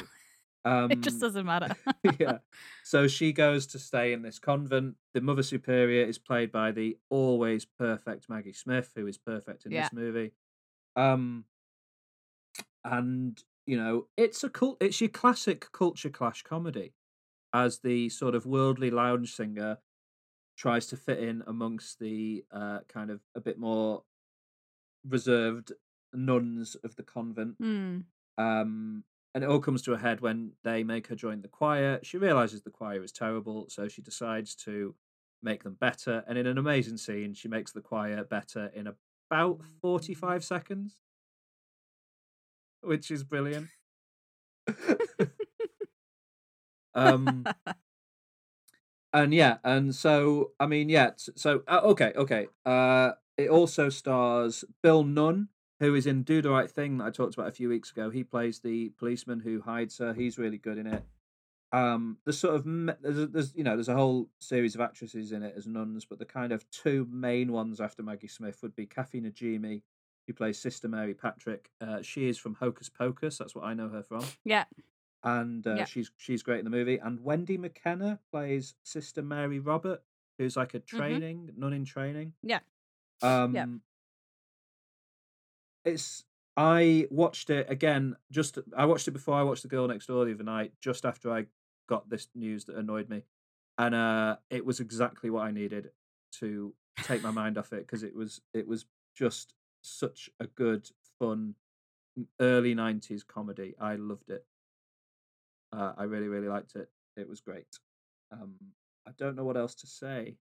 Um, 0.65 0.91
it 0.91 1.01
just 1.01 1.19
doesn't 1.21 1.45
matter. 1.45 1.75
yeah. 2.19 2.39
So 2.83 3.07
she 3.07 3.31
goes 3.31 3.65
to 3.67 3.79
stay 3.79 4.11
in 4.11 4.21
this 4.21 4.37
convent. 4.37 4.95
The 5.13 5.21
mother 5.21 5.43
superior 5.43 6.05
is 6.05 6.17
played 6.17 6.51
by 6.51 6.71
the 6.71 6.97
always 7.09 7.63
perfect 7.65 8.27
Maggie 8.29 8.53
Smith, 8.53 8.91
who 8.95 9.07
is 9.07 9.17
perfect 9.17 9.65
in 9.65 9.71
Yeah. 9.71 9.83
this 9.83 9.93
movie. 9.93 10.33
Um, 10.95 11.45
and 12.83 13.41
you 13.65 13.77
know, 13.77 14.07
it's 14.17 14.43
a 14.43 14.49
cult. 14.49 14.77
It's 14.81 15.01
your 15.01 15.09
classic 15.09 15.71
culture 15.71 16.09
clash 16.09 16.43
comedy, 16.43 16.93
as 17.53 17.79
the 17.79 18.09
sort 18.09 18.35
of 18.35 18.45
worldly 18.45 18.91
lounge 18.91 19.33
singer 19.33 19.77
tries 20.57 20.87
to 20.87 20.97
fit 20.97 21.19
in 21.19 21.43
amongst 21.47 21.99
the 21.99 22.43
uh, 22.51 22.79
kind 22.89 23.11
of 23.11 23.21
a 23.35 23.39
bit 23.39 23.59
more 23.59 24.03
reserved 25.07 25.71
nuns 26.13 26.75
of 26.83 26.95
the 26.95 27.03
convent. 27.03 27.61
Mm. 27.61 28.03
Um, 28.37 29.03
and 29.35 29.43
it 29.43 29.49
all 29.49 29.59
comes 29.59 29.83
to 29.83 29.93
a 29.93 29.97
head 29.99 30.21
when 30.21 30.53
they 30.63 30.83
make 30.83 31.07
her 31.07 31.15
join 31.15 31.41
the 31.41 31.47
choir. 31.47 31.99
She 32.01 32.17
realizes 32.17 32.63
the 32.63 32.71
choir 32.71 33.03
is 33.03 33.11
terrible, 33.11 33.67
so 33.69 33.87
she 33.87 34.01
decides 34.01 34.55
to 34.55 34.95
make 35.43 35.63
them 35.63 35.77
better. 35.79 36.23
And 36.27 36.37
in 36.37 36.47
an 36.47 36.57
amazing 36.57 36.97
scene, 36.97 37.35
she 37.35 37.47
makes 37.47 37.71
the 37.71 37.81
choir 37.81 38.23
better 38.23 38.71
in 38.73 38.87
about 38.87 39.61
45 39.81 40.43
seconds, 40.43 40.95
which 42.81 43.11
is 43.11 43.23
brilliant. 43.23 43.67
um, 46.95 47.45
and 49.23 49.33
yeah, 49.33 49.57
and 49.63 49.93
so 49.93 50.51
I 50.59 50.67
mean, 50.67 50.89
yeah. 50.89 51.11
So 51.17 51.63
uh, 51.67 51.81
okay, 51.83 52.13
okay. 52.15 52.47
Uh, 52.65 53.11
it 53.37 53.49
also 53.49 53.89
stars 53.89 54.63
Bill 54.81 55.03
Nunn, 55.03 55.49
who 55.79 55.95
is 55.95 56.07
in 56.07 56.23
Do 56.23 56.41
the 56.41 56.49
Right 56.49 56.69
Thing 56.69 56.97
that 56.97 57.05
I 57.05 57.09
talked 57.09 57.33
about 57.33 57.47
a 57.47 57.51
few 57.51 57.69
weeks 57.69 57.91
ago. 57.91 58.09
He 58.09 58.23
plays 58.23 58.59
the 58.59 58.89
policeman 58.97 59.39
who 59.39 59.61
hides 59.61 59.97
her. 59.97 60.13
He's 60.13 60.37
really 60.37 60.57
good 60.57 60.77
in 60.77 60.87
it. 60.87 61.03
Um, 61.71 62.17
there's 62.23 62.39
sort 62.39 62.55
of 62.55 62.63
there's, 63.01 63.29
there's 63.29 63.55
you 63.55 63.63
know 63.63 63.75
there's 63.75 63.89
a 63.89 63.95
whole 63.95 64.29
series 64.39 64.75
of 64.75 64.81
actresses 64.81 65.31
in 65.31 65.43
it 65.43 65.55
as 65.57 65.67
nuns, 65.67 66.05
but 66.05 66.19
the 66.19 66.25
kind 66.25 66.51
of 66.51 66.69
two 66.69 67.07
main 67.11 67.51
ones 67.51 67.81
after 67.81 68.03
Maggie 68.03 68.27
Smith 68.27 68.59
would 68.61 68.75
be 68.75 68.85
Kathy 68.85 69.19
Najimy, 69.19 69.81
who 70.27 70.33
plays 70.33 70.59
Sister 70.59 70.87
Mary 70.87 71.13
Patrick. 71.13 71.71
Uh, 71.81 72.01
she 72.01 72.29
is 72.29 72.37
from 72.37 72.55
Hocus 72.55 72.89
Pocus. 72.89 73.37
That's 73.37 73.55
what 73.55 73.65
I 73.65 73.73
know 73.73 73.89
her 73.89 74.03
from 74.03 74.23
Yeah. 74.45 74.65
And 75.23 75.65
uh, 75.65 75.75
Yeah. 75.75 75.85
she's 75.85 76.11
she's 76.17 76.43
great 76.43 76.59
in 76.59 76.65
the 76.65 76.71
movie. 76.71 76.97
And 76.97 77.23
Wendy 77.23 77.57
Makkena 77.57 78.19
plays 78.31 78.75
Sister 78.83 79.21
Mary 79.21 79.59
Robert, 79.59 80.03
who's 80.37 80.55
like 80.55 80.73
a 80.73 80.79
training 80.79 81.51
nun 81.57 81.73
in 81.73 81.85
training. 81.85 82.33
Mm-hmm. 82.45 83.55
Yeah. 83.55 83.63
Um, 83.63 83.81
it's 85.85 86.23
I 86.55 87.07
watched 87.09 87.49
it 87.49 87.67
again. 87.69 88.15
Just 88.31 88.57
I 88.75 88.85
watched 88.85 89.07
it 89.07 89.11
before 89.11 89.35
I 89.35 89.43
watched 89.43 89.63
The 89.63 89.67
Girl 89.69 89.87
Next 89.87 90.07
Door 90.07 90.25
the 90.25 90.33
other 90.33 90.43
night, 90.43 90.73
just 90.81 91.05
after 91.05 91.31
I 91.31 91.45
got 91.87 92.09
this 92.09 92.27
news 92.35 92.65
that 92.65 92.75
annoyed 92.75 93.09
me, 93.09 93.23
and 93.77 93.95
uh, 93.95 94.37
it 94.49 94.65
was 94.65 94.79
exactly 94.79 95.29
what 95.29 95.45
I 95.45 95.51
needed 95.51 95.91
to 96.39 96.73
take 97.03 97.23
my 97.23 97.31
mind 97.31 97.57
off 97.57 97.73
it 97.73 97.85
because 97.85 98.03
it 98.03 98.15
was 98.15 98.41
it 98.53 98.67
was 98.67 98.85
just 99.15 99.53
such 99.81 100.29
a 100.39 100.47
good 100.47 100.89
fun 101.19 101.55
early 102.39 102.73
90s 102.73 103.25
comedy 103.25 103.75
i 103.79 103.95
loved 103.95 104.29
it 104.29 104.43
uh, 105.73 105.93
i 105.97 106.03
really 106.03 106.27
really 106.27 106.47
liked 106.47 106.75
it. 106.75 106.89
It 107.15 107.27
was 107.29 107.41
great. 107.41 107.67
Um 108.31 108.55
i 109.07 109.11
don't 109.17 109.35
know 109.35 109.43
what 109.43 109.57
else 109.57 109.75
to 109.75 109.87
say. 109.87 110.37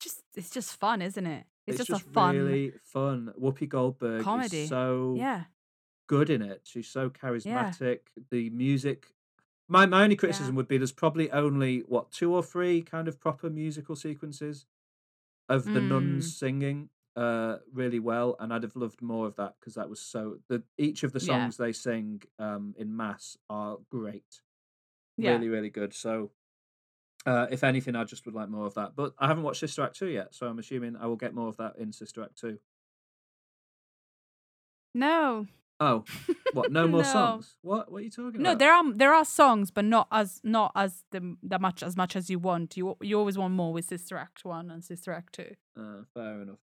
Just 0.00 0.22
it's 0.34 0.50
just 0.50 0.76
fun, 0.76 1.02
isn't 1.02 1.26
it? 1.26 1.44
It's, 1.66 1.78
just, 1.78 1.88
just 1.90 2.06
a 2.06 2.10
fun 2.10 2.36
really 2.36 2.72
fun. 2.84 3.32
Whoopi 3.40 3.68
goldberg 3.68 4.22
comedy. 4.22 4.62
is 4.62 4.68
so 4.68 5.14
Yeah. 5.18 5.44
good 6.06 6.30
in 6.30 6.40
it. 6.40 6.62
She's 6.64 6.88
so 6.88 7.10
charismatic. 7.10 8.00
The 8.30 8.50
music 8.50 9.08
my, 9.70 9.84
my 9.84 10.02
only 10.02 10.16
criticism 10.16 10.54
would 10.54 10.66
be 10.68 10.78
there's 10.78 10.92
probably 10.92 11.30
only 11.30 11.80
what 11.80 12.10
two 12.10 12.34
or 12.34 12.42
three 12.42 12.80
kind 12.80 13.06
of 13.06 13.20
proper 13.20 13.50
musical 13.50 13.96
sequences 13.96 14.64
of 15.48 15.64
the 15.64 15.80
Mm. 15.80 15.88
nuns 15.88 16.36
singing 16.38 16.88
uh 17.18 17.56
really 17.72 17.98
well 17.98 18.36
and 18.38 18.52
i'd 18.52 18.62
have 18.62 18.76
loved 18.76 19.00
more 19.02 19.26
of 19.26 19.34
that 19.36 19.54
because 19.58 19.74
that 19.74 19.88
was 19.90 20.00
so 20.00 20.38
the 20.48 20.62
each 20.76 21.02
of 21.02 21.12
the 21.12 21.18
Yeah. 21.20 21.26
songs 21.26 21.56
they 21.56 21.72
sing 21.72 22.22
um 22.38 22.74
in 22.78 22.96
mass 22.96 23.36
are 23.50 23.78
great 23.90 24.32
Yeah. 25.16 25.32
really 25.32 25.48
really 25.48 25.70
good 25.70 25.92
so 25.94 26.30
uh 27.26 27.46
if 27.50 27.64
anything 27.64 27.96
i 27.96 28.04
just 28.04 28.24
would 28.26 28.34
like 28.34 28.48
more 28.48 28.66
of 28.66 28.74
that 28.74 28.94
but 28.94 29.14
i 29.18 29.26
haven't 29.26 29.42
watched 29.42 29.60
sister 29.60 29.82
act 29.82 29.96
2 29.96 30.06
yet 30.06 30.34
so 30.34 30.46
i'm 30.46 30.58
assuming 30.58 30.96
i 30.96 31.06
will 31.06 31.16
get 31.24 31.34
more 31.34 31.48
of 31.48 31.56
that 31.56 31.74
in 31.78 31.92
sister 31.92 32.22
act 32.22 32.38
2 32.38 32.58
No. 34.94 35.46
oh 35.80 36.04
what 36.52 36.70
no 36.72 36.86
more 36.94 37.02
No. 37.04 37.12
songs 37.12 37.56
what 37.62 37.90
what 37.90 37.98
are 38.00 38.04
you 38.04 38.10
talking 38.10 38.40
No, 38.40 38.50
about 38.50 38.58
there 38.60 38.72
are 38.72 38.92
there 38.92 39.14
are 39.14 39.24
songs, 39.24 39.70
but 39.70 39.84
not 39.84 40.06
as 40.10 40.40
not 40.44 40.70
as 40.74 41.04
the 41.10 41.36
that 41.42 41.60
much 41.60 41.82
as 41.82 41.96
much 41.96 42.14
as 42.16 42.30
you 42.30 42.38
want. 42.38 42.76
You 42.76 42.96
you 43.00 43.18
always 43.18 43.36
want 43.38 43.54
more 43.54 43.72
with 43.72 43.86
Sister 43.86 44.16
Act 44.16 44.44
one 44.44 44.70
and 44.70 44.84
Sister 44.84 45.12
Act 45.12 45.34
two. 45.34 45.52
uh, 45.76 46.02
fair 46.14 46.42
enough 46.42 46.58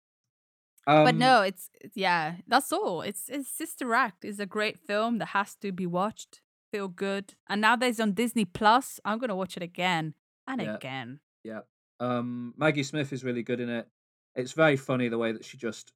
um, 0.86 1.04
but 1.04 1.14
no, 1.14 1.42
it's 1.42 1.70
yeah, 1.94 2.36
that's 2.46 2.72
all. 2.72 3.00
It's 3.02 3.28
it's 3.28 3.48
Sister 3.48 3.94
Act 3.94 4.24
is 4.24 4.38
a 4.40 4.46
great 4.46 4.78
film 4.78 5.18
that 5.18 5.28
has 5.28 5.54
to 5.56 5.72
be 5.72 5.86
watched. 5.86 6.40
Feel 6.72 6.88
good, 6.88 7.34
and 7.48 7.60
now 7.60 7.76
that 7.76 7.86
it's 7.88 8.00
on 8.00 8.12
Disney 8.12 8.44
Plus, 8.44 8.98
I'm 9.04 9.18
gonna 9.18 9.36
watch 9.36 9.56
it 9.56 9.62
again 9.62 10.14
and 10.46 10.60
Yeah. 10.60 10.74
again. 10.76 11.20
Yeah. 11.44 11.60
Um 12.00 12.54
Maggie 12.56 12.82
Smith 12.82 13.12
is 13.12 13.22
really 13.24 13.42
good 13.42 13.60
in 13.60 13.68
it. 13.68 13.88
It's 14.34 14.52
very 14.52 14.76
funny 14.76 15.08
the 15.08 15.18
way 15.18 15.30
that 15.32 15.44
she 15.44 15.56
just 15.56 15.92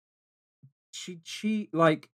she 0.92 1.20
she 1.24 1.68
like 1.72 2.08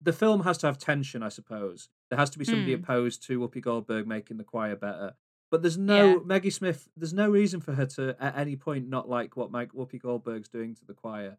the 0.00 0.12
film 0.12 0.42
has 0.44 0.58
to 0.58 0.66
have 0.66 0.78
tension, 0.78 1.22
I 1.22 1.28
suppose. 1.28 1.88
There 2.10 2.18
has 2.18 2.30
to 2.30 2.38
be 2.38 2.44
somebody 2.44 2.74
Hmm. 2.74 2.82
opposed 2.84 3.22
to 3.24 3.40
Whoopi 3.40 3.60
Goldberg 3.60 4.06
making 4.06 4.36
the 4.36 4.44
choir 4.44 4.76
better. 4.76 5.14
But 5.50 5.62
there's 5.62 5.76
no 5.78 6.06
Yeah. 6.06 6.18
Maggie 6.24 6.50
Smith. 6.50 6.88
There's 6.96 7.12
no 7.14 7.28
reason 7.28 7.60
for 7.60 7.72
her 7.74 7.86
to 7.86 8.16
at 8.20 8.36
any 8.36 8.54
point 8.56 8.88
not 8.88 9.08
like 9.08 9.36
what 9.36 9.50
Mag, 9.50 9.72
Whoopi 9.72 10.00
Goldberg's 10.00 10.48
doing 10.48 10.74
to 10.76 10.84
the 10.84 10.94
choir. 10.94 11.38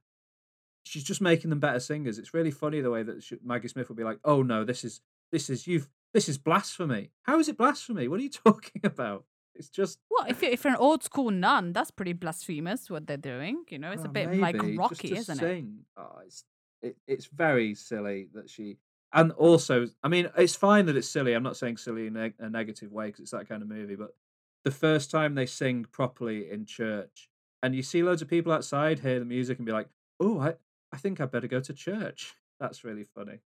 She's 0.83 1.03
just 1.03 1.21
making 1.21 1.49
them 1.49 1.59
better 1.59 1.79
singers. 1.79 2.17
It's 2.17 2.33
really 2.33 2.51
funny 2.51 2.81
the 2.81 2.89
way 2.91 3.03
that 3.03 3.23
she, 3.23 3.37
Maggie 3.43 3.67
Smith 3.67 3.89
would 3.89 3.97
be 3.97 4.03
like, 4.03 4.19
"Oh 4.23 4.41
no, 4.41 4.63
this 4.63 4.83
is 4.83 5.01
this 5.31 5.49
is 5.49 5.67
you've 5.67 5.89
this 6.13 6.27
is 6.29 6.37
blasphemy. 6.37 7.11
How 7.23 7.39
is 7.39 7.47
it 7.49 7.57
blasphemy? 7.57 8.07
What 8.07 8.19
are 8.19 8.23
you 8.23 8.29
talking 8.45 8.81
about? 8.83 9.25
It's 9.55 9.69
just 9.69 9.99
Well, 10.09 10.25
if 10.27 10.41
you're, 10.41 10.51
if 10.51 10.63
you're 10.63 10.73
an 10.73 10.79
old 10.79 11.03
school 11.03 11.31
nun, 11.31 11.73
that's 11.73 11.91
pretty 11.91 12.13
blasphemous 12.13 12.89
what 12.89 13.07
they're 13.07 13.17
doing. 13.17 13.65
You 13.69 13.79
know, 13.79 13.91
it's 13.91 14.03
a 14.05 14.07
Oh, 14.07 14.11
bit 14.13 14.29
like 14.39 14.55
rocky, 14.77 15.15
isn't 15.15 15.39
it? 15.39 15.57
Oh, 15.97 16.19
it's 16.25 16.45
it, 16.81 16.97
it's 17.07 17.25
very 17.25 17.75
silly 17.75 18.29
that 18.33 18.49
she 18.49 18.77
and 19.11 19.31
also 19.33 19.87
I 20.03 20.07
mean 20.07 20.29
it's 20.37 20.55
fine 20.55 20.85
that 20.85 20.95
it's 20.95 21.09
silly. 21.09 21.33
I'm 21.33 21.43
not 21.43 21.57
saying 21.57 21.77
silly 21.77 22.07
in 22.07 22.15
a, 22.15 22.33
a 22.39 22.49
negative 22.49 22.91
way 22.91 23.07
because 23.07 23.21
it's 23.21 23.31
that 23.31 23.49
kind 23.49 23.61
of 23.61 23.67
movie. 23.67 23.95
But 23.95 24.15
the 24.63 24.71
first 24.71 25.11
time 25.11 25.35
they 25.35 25.45
sing 25.45 25.85
properly 25.85 26.49
in 26.49 26.65
church 26.65 27.29
and 27.61 27.75
you 27.75 27.83
see 27.83 28.01
loads 28.03 28.21
of 28.21 28.27
people 28.29 28.51
outside 28.51 28.99
hear 28.99 29.19
the 29.19 29.25
music 29.25 29.57
and 29.57 29.65
be 29.65 29.71
like, 29.73 29.89
"Oh, 30.19 30.39
I 30.39 30.55
I 30.91 30.97
think 30.97 31.19
I 31.21 31.25
better 31.25 31.47
go 31.47 31.61
to 31.61 31.73
church." 31.73 32.35
That's 32.59 32.83
really 32.83 33.03
funny. 33.05 33.39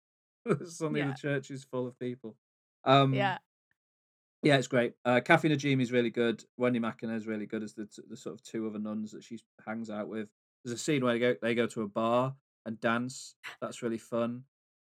Suddenly 0.65 1.01
Yeah. 1.01 1.09
the 1.13 1.15
church 1.15 1.51
is 1.51 1.65
full 1.65 1.87
of 1.87 1.99
people. 1.99 2.37
Um, 2.85 3.13
Yeah. 3.15 3.39
yeah, 4.43 4.57
it's 4.57 4.69
great. 4.69 4.95
Uh, 5.05 5.21
Kathy 5.23 5.49
Najimy 5.51 5.83
is 5.83 5.93
really 5.93 6.11
good. 6.11 6.45
Wendy 6.57 6.81
Makkena 6.81 7.15
is 7.15 7.27
really 7.27 7.47
good 7.47 7.63
as 7.63 7.75
the 7.75 7.87
t- 7.87 8.03
the 8.09 8.17
sort 8.17 8.35
of 8.35 8.43
two 8.43 8.67
other 8.67 8.79
nuns 8.79 9.13
that 9.13 9.23
she 9.23 9.39
hangs 9.67 9.91
out 9.91 10.09
with. 10.09 10.31
There's 10.65 10.75
a 10.75 10.79
scene 10.83 11.05
where 11.05 11.13
they 11.13 11.19
go 11.19 11.37
they 11.43 11.55
go 11.55 11.67
to 11.67 11.83
a 11.83 11.89
bar 11.89 12.37
and 12.65 12.81
dance. 12.81 13.37
That's 13.61 13.83
really 13.83 13.99
fun. 13.99 14.45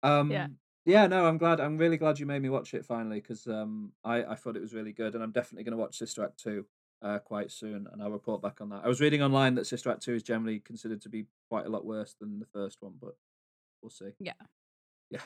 Um, 0.02 0.32
Yeah. 0.32 0.48
yeah, 0.86 1.06
no, 1.08 1.28
I'm 1.28 1.38
glad. 1.38 1.60
I'm 1.60 1.78
really 1.78 1.98
glad 1.98 2.20
you 2.20 2.26
made 2.26 2.42
me 2.42 2.50
watch 2.50 2.74
it 2.74 2.86
finally 2.86 3.22
because 3.22 3.46
um, 3.48 3.94
I 4.04 4.24
I 4.24 4.36
thought 4.36 4.56
it 4.58 4.62
was 4.62 4.74
really 4.74 4.94
good, 4.94 5.14
and 5.14 5.24
I'm 5.24 5.32
definitely 5.32 5.64
going 5.64 5.78
to 5.78 5.82
watch 5.82 5.98
Sister 5.98 6.24
Act 6.24 6.40
two 6.40 6.66
uh, 7.02 7.20
quite 7.20 7.52
soon, 7.52 7.88
and 7.92 8.02
I'll 8.02 8.12
report 8.12 8.42
back 8.42 8.62
on 8.62 8.70
that. 8.70 8.82
I 8.84 8.88
was 8.88 9.02
reading 9.02 9.22
online 9.22 9.56
that 9.56 9.68
Sister 9.68 9.90
Act 9.92 10.04
two 10.04 10.14
is 10.14 10.24
generally 10.24 10.60
considered 10.60 11.02
to 11.02 11.10
be 11.10 11.26
quite 11.50 11.66
a 11.66 11.70
lot 11.70 11.86
worse 11.86 12.16
than 12.20 12.40
the 12.40 12.46
first 12.46 12.82
one, 12.82 12.94
but 13.00 13.16
we'll 13.82 13.90
see. 13.90 14.12
Yeah. 14.20 14.34
Yeah. 15.10 15.22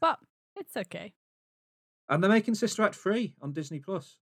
But 0.00 0.18
it's 0.56 0.76
okay. 0.76 1.14
And 2.08 2.22
they're 2.22 2.30
making 2.30 2.54
Sister 2.54 2.82
Act 2.82 2.94
three 2.94 3.34
on 3.40 3.52
Disney 3.52 3.78
Plus. 3.78 4.18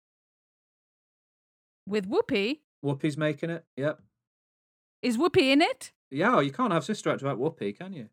With 1.86 2.08
Whoopi, 2.08 2.60
Whoopi's 2.84 3.16
making 3.16 3.50
it. 3.50 3.64
Yep. 3.76 4.00
is 5.02 5.16
Whoopi 5.16 5.52
in 5.52 5.62
it? 5.62 5.92
Yeah, 6.10 6.40
you 6.40 6.52
can't 6.52 6.72
have 6.72 6.84
Sister 6.84 7.10
Act 7.10 7.22
without 7.22 7.38
Whoopi, 7.38 7.76
can 7.76 7.92
you? 7.92 8.08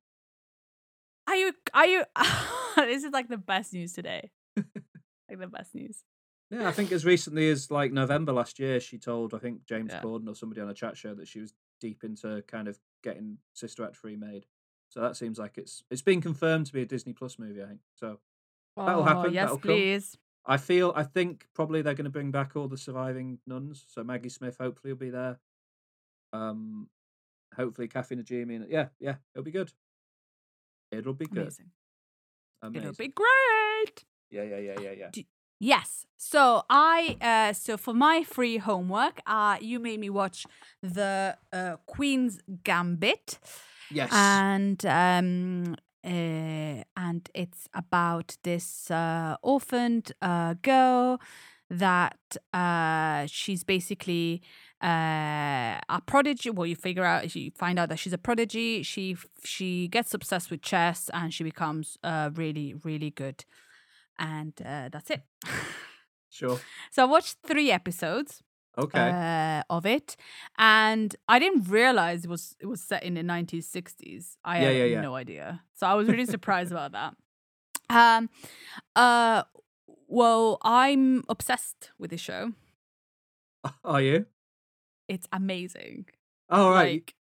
Are 1.27 1.35
you? 1.35 1.53
Are 1.73 1.85
you? 1.85 2.03
this 2.77 3.03
is 3.03 3.11
like 3.11 3.27
the 3.27 3.37
best 3.37 3.73
news 3.73 3.93
today. 3.93 4.31
like 4.55 5.39
the 5.39 5.47
best 5.47 5.75
news. 5.75 6.03
Yeah, 6.49 6.67
I 6.67 6.71
think 6.71 6.91
as 6.91 7.03
recently 7.05 7.49
as 7.49 7.69
like 7.71 7.91
November 7.91 8.31
last 8.31 8.57
year, 8.59 8.79
she 8.79 8.97
told 8.97 9.33
I 9.33 9.37
think 9.39 9.65
James 9.65 9.91
Yeah. 9.93 10.01
Corden 10.01 10.27
or 10.29 10.35
somebody 10.35 10.61
on 10.61 10.69
a 10.69 10.73
chat 10.73 10.95
show 10.97 11.13
that 11.15 11.27
she 11.27 11.39
was 11.41 11.53
deep 11.81 12.03
into 12.03 12.41
kind 12.47 12.67
of 12.67 12.79
getting 13.03 13.37
Sister 13.53 13.83
Act 13.83 14.03
remade. 14.03 14.45
So 14.89 15.01
that 15.01 15.17
seems 15.17 15.37
like 15.37 15.57
it's 15.57 15.83
it's 15.91 16.01
been 16.01 16.21
confirmed 16.21 16.67
to 16.67 16.73
be 16.73 16.81
a 16.83 16.85
Disney 16.85 17.11
Plus 17.13 17.37
movie. 17.37 17.61
I 17.61 17.67
think 17.67 17.81
so. 17.95 18.19
That'll 18.77 19.01
Oh, 19.01 19.03
happen, 19.03 19.33
Yes, 19.33 19.43
that'll 19.45 19.57
come. 19.57 19.71
please. 19.71 20.17
I 20.45 20.55
feel 20.57 20.93
I 20.95 21.03
think 21.03 21.47
probably 21.53 21.81
they're 21.81 21.93
going 21.95 22.05
to 22.05 22.09
bring 22.11 22.31
back 22.31 22.55
all 22.55 22.69
the 22.69 22.77
surviving 22.77 23.39
nuns. 23.45 23.83
So 23.89 24.01
Maggie 24.03 24.29
Smith 24.29 24.55
hopefully 24.59 24.93
will 24.93 24.99
be 24.99 25.09
there. 25.09 25.39
Um, 26.31 26.89
hopefully 27.55 27.89
Kathy 27.89 28.15
Najimy 28.15 28.55
and 28.55 28.69
yeah, 28.69 28.87
yeah, 28.99 29.15
it'll 29.35 29.43
be 29.43 29.51
good. 29.51 29.73
It'll 30.91 31.13
be 31.13 31.25
good. 31.25 31.39
Amazing. 31.43 31.71
Amazing. 32.61 32.81
It'll 32.89 32.97
be 32.97 33.07
great. 33.09 34.05
Yeah, 34.29 34.43
yeah, 34.43 34.57
yeah, 34.57 34.79
yeah, 34.79 34.91
yeah. 35.13 35.23
Yes. 35.59 36.05
So 36.17 36.63
I 36.69 37.17
uh 37.21 37.53
so 37.53 37.77
for 37.77 37.93
my 37.93 38.23
free 38.23 38.57
homework, 38.57 39.21
uh 39.25 39.57
you 39.61 39.79
made 39.79 39.99
me 39.99 40.09
watch 40.09 40.45
the 40.81 41.37
uh 41.53 41.77
Queen's 41.85 42.39
Gambit. 42.63 43.39
Yes. 43.91 44.09
And 44.11 44.85
um 44.85 45.75
uh, 46.03 46.83
and 46.95 47.29
it's 47.33 47.67
about 47.73 48.37
this 48.43 48.89
uh 48.91 49.35
orphaned 49.41 50.11
uh 50.21 50.55
girl 50.61 51.19
that 51.69 52.17
uh 52.53 53.25
she's 53.27 53.63
basically 53.63 54.41
uh 54.81 55.79
a 55.89 56.01
prodigy 56.05 56.49
well 56.49 56.65
you 56.67 56.75
figure 56.75 57.03
out 57.03 57.35
you 57.35 57.51
find 57.55 57.77
out 57.79 57.89
that 57.89 57.99
she's 57.99 58.13
a 58.13 58.17
prodigy 58.17 58.83
she 58.83 59.17
she 59.43 59.87
gets 59.89 60.13
obsessed 60.13 60.49
with 60.49 60.61
chess 60.61 61.09
and 61.13 61.33
she 61.33 61.43
becomes 61.43 61.97
uh 62.03 62.29
really 62.35 62.73
really 62.83 63.09
good 63.09 63.43
and 64.19 64.53
uh 64.65 64.89
that's 64.91 65.09
it 65.09 65.21
sure. 66.29 66.59
so 66.91 67.03
i 67.03 67.05
watched 67.05 67.37
three 67.45 67.71
episodes 67.71 68.41
Okay. 68.79 69.09
uh, 69.09 69.63
of 69.71 69.87
it, 69.87 70.15
and 70.59 71.15
I 71.27 71.39
didn't 71.39 71.63
realize 71.67 72.25
it 72.25 72.29
was 72.29 72.55
it 72.59 72.67
was 72.67 72.79
set 72.79 73.01
in 73.01 73.15
the 73.15 73.23
1960s. 73.23 74.37
I 74.45 74.59
Yeah, 74.59 74.69
had 74.69 74.75
yeah, 74.77 74.83
yeah. 74.85 75.01
no 75.01 75.15
idea, 75.15 75.63
so 75.73 75.87
I 75.87 75.95
was 75.95 76.07
really 76.07 76.25
surprised 76.35 76.71
about 76.71 76.91
that. 76.91 77.15
Um, 77.89 78.29
uh, 78.95 79.43
well, 80.07 80.59
I'm 80.61 81.23
obsessed 81.27 81.89
with 81.97 82.11
the 82.11 82.17
show. 82.17 82.53
Are 83.83 84.01
you? 84.01 84.27
It's 85.07 85.27
amazing, 85.31 86.05
Oh 86.49 86.69
right. 86.71 87.01
like 87.01 87.15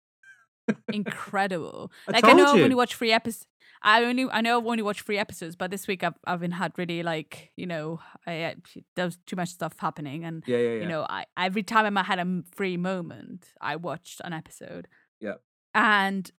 incredible. 0.91 1.91
I 2.07 2.13
like 2.13 2.25
I 2.25 2.33
know 2.33 2.45
told 2.45 2.55
I've 2.55 2.57
you. 2.57 2.63
only 2.63 2.75
watched 2.75 2.95
three 2.95 3.11
episodes. 3.11 3.47
I 3.85 4.03
only 4.05 4.27
I 4.31 4.41
know 4.41 4.57
I've 4.59 4.65
only 4.65 4.81
watched 4.83 5.01
three 5.05 5.17
episodes, 5.17 5.55
but 5.55 5.69
this 5.71 5.87
week 5.87 6.03
I've 6.03 6.17
I've 6.25 6.39
been 6.39 6.51
had 6.51 6.71
really 6.77 7.03
like 7.03 7.51
you 7.57 7.65
know 7.65 7.99
I, 8.25 8.31
I 8.45 8.55
there 8.95 9.05
was 9.05 9.17
too 9.25 9.35
much 9.35 9.49
stuff 9.49 9.73
happening 9.79 10.23
and 10.23 10.43
yeah, 10.47 10.57
yeah, 10.57 10.69
yeah. 10.75 10.81
you 10.83 10.87
know 10.87 11.05
I 11.09 11.25
every 11.37 11.63
time 11.63 11.97
I 11.97 12.03
had 12.03 12.19
a 12.19 12.43
free 12.55 12.77
moment 12.77 13.49
I 13.61 13.75
watched 13.75 14.21
an 14.23 14.33
episode. 14.33 14.87
Yeah. 15.19 15.35
And 15.75 16.31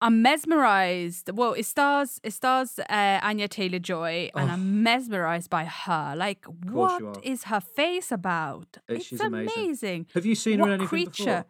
I'm 0.00 0.22
mesmerized. 0.22 1.30
Well, 1.32 1.54
it 1.54 1.66
stars 1.66 2.20
it 2.22 2.32
stars 2.32 2.78
uh, 2.78 3.18
Anya 3.22 3.48
Taylor 3.48 3.80
Joy, 3.80 4.30
and 4.34 4.48
Oh. 4.48 4.52
I'm 4.52 4.82
mesmerized 4.84 5.50
by 5.50 5.64
her. 5.64 6.14
Like, 6.16 6.44
what 6.64 7.18
is 7.24 7.44
her 7.44 7.60
face 7.60 8.12
about? 8.12 8.68
Uh, 8.88 8.94
it's 8.94 9.06
she's 9.06 9.20
amazing. 9.20 9.52
amazing. 9.56 10.06
Have 10.14 10.24
you 10.24 10.36
seen 10.36 10.60
what 10.60 10.68
her 10.68 10.74
in 10.74 10.80
anything 10.82 10.88
creature? 10.88 11.24
before? 11.24 11.44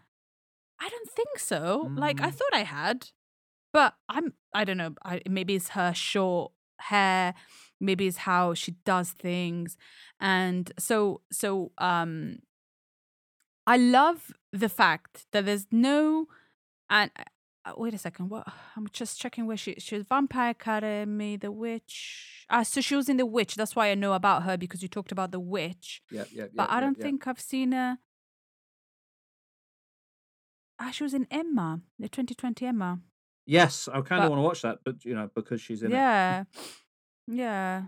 I 0.81 0.89
don't 0.89 1.11
think 1.11 1.39
so. 1.39 1.91
Like 1.97 2.21
I 2.23 2.31
Mm. 2.31 2.35
thought 2.35 2.55
I 2.55 2.63
had, 2.63 3.11
but 3.73 3.95
I'm 4.09 4.33
I 4.59 4.65
don't 4.65 4.77
know. 4.77 4.95
I, 5.05 5.23
maybe 5.29 5.55
it's 5.55 5.71
her 5.71 5.95
short 5.95 6.51
hair. 6.81 7.35
Maybe 7.81 8.09
it's 8.09 8.17
how 8.19 8.55
she 8.55 8.73
does 8.85 9.11
things, 9.11 9.77
and 10.21 10.73
so 10.79 11.23
so 11.31 11.71
um. 11.79 12.41
I 13.69 13.77
love 13.77 14.33
the 14.51 14.71
fact 14.71 15.27
that 15.33 15.45
there's 15.45 15.67
no, 15.71 16.27
and 16.89 17.11
uh, 17.67 17.73
wait 17.77 17.93
a 17.93 17.99
second. 17.99 18.31
What 18.31 18.49
I'm 18.77 18.89
just 18.93 19.21
checking 19.21 19.47
where 19.47 19.59
she 19.59 19.77
she 19.79 19.95
was 19.95 20.05
Vampire 20.09 20.51
Academy, 20.51 21.37
The 21.37 21.53
Witch. 21.53 22.47
Ah, 22.51 22.63
so 22.63 22.81
she 22.81 22.97
was 22.97 23.09
in 23.09 23.19
The 23.19 23.27
Witch. 23.27 23.55
That's 23.55 23.77
why 23.77 23.91
I 23.91 23.95
know 23.95 24.15
about 24.15 24.43
her 24.45 24.57
because 24.57 24.83
you 24.83 24.89
talked 24.89 25.13
about 25.13 25.31
The 25.31 25.39
Witch. 25.39 26.03
Yeah, 26.11 26.25
yeah, 26.33 26.45
yeah. 26.45 26.47
But 26.55 26.71
I 26.71 26.81
don't 26.81 26.99
think 26.99 27.29
I've 27.29 27.41
seen 27.41 27.73
her. 27.73 27.99
Ah, 30.81 30.91
she 30.91 31.05
was 31.05 31.15
in 31.15 31.27
Emma, 31.31 31.81
the 31.99 32.09
2020 32.09 32.67
Emma. 32.67 33.01
Yes, 33.49 33.89
I 33.91 34.03
kind 34.03 34.23
of 34.23 34.29
want 34.29 34.41
to 34.41 34.45
watch 34.45 34.61
that, 34.61 34.81
but 34.85 35.07
you 35.07 35.15
know, 35.15 35.31
because 35.35 35.63
she's 35.63 35.83
in 35.83 35.91
it. 35.91 35.95
Yeah, 35.95 36.45
yeah, 37.27 37.85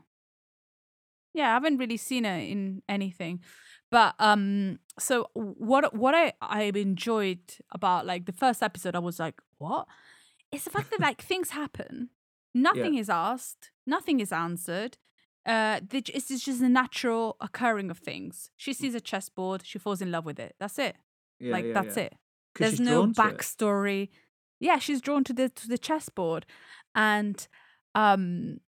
yeah. 1.35 1.51
I 1.51 1.53
haven't 1.53 1.77
really 1.77 1.99
seen 1.99 2.25
her 2.25 2.35
in 2.35 2.83
anything, 2.89 3.41
but 3.91 4.15
um. 4.19 4.79
So 4.99 5.29
what 5.35 5.95
what 5.95 6.15
I 6.15 6.33
I've 6.41 6.77
enjoyed 6.77 7.41
about 7.73 8.07
like 8.07 8.25
the 8.25 8.33
first 8.33 8.63
episode, 8.63 8.97
I 8.97 9.01
was 9.01 9.21
like, 9.21 9.35
what? 9.59 9.87
It's 10.51 10.65
the 10.65 10.71
fact 10.71 10.91
that 10.93 11.01
like 11.01 11.21
things 11.21 11.51
happen, 11.51 12.09
nothing 12.55 12.95
is 12.95 13.11
asked, 13.11 13.71
nothing 13.87 14.21
is 14.21 14.33
answered. 14.33 14.97
Uh, 15.45 15.81
this 15.87 16.05
it's 16.15 16.31
it's 16.31 16.45
just 16.45 16.63
a 16.63 16.71
natural 16.71 17.37
occurring 17.39 17.91
of 17.91 17.99
things. 17.99 18.51
She 18.57 18.73
sees 18.73 18.95
a 18.95 19.01
chessboard, 19.01 19.61
she 19.67 19.79
falls 19.79 20.01
in 20.01 20.11
love 20.11 20.25
with 20.25 20.41
it. 20.41 20.55
That's 20.59 20.79
it. 20.79 20.97
Yeah, 21.39 21.53
like 21.53 21.67
yeah, 21.67 21.73
that's 21.75 21.99
yeah. 21.99 22.05
it. 22.05 22.15
There's 22.59 22.81
no 22.81 23.09
backstory. 23.09 24.09
Yeah, 24.61 24.79
she's 24.79 25.01
drawn 25.01 25.25
to 25.25 25.33
the 25.33 25.49
to 25.49 25.67
the 25.69 25.79
chessboard, 25.79 26.45
and 26.95 27.49
um, 27.95 28.61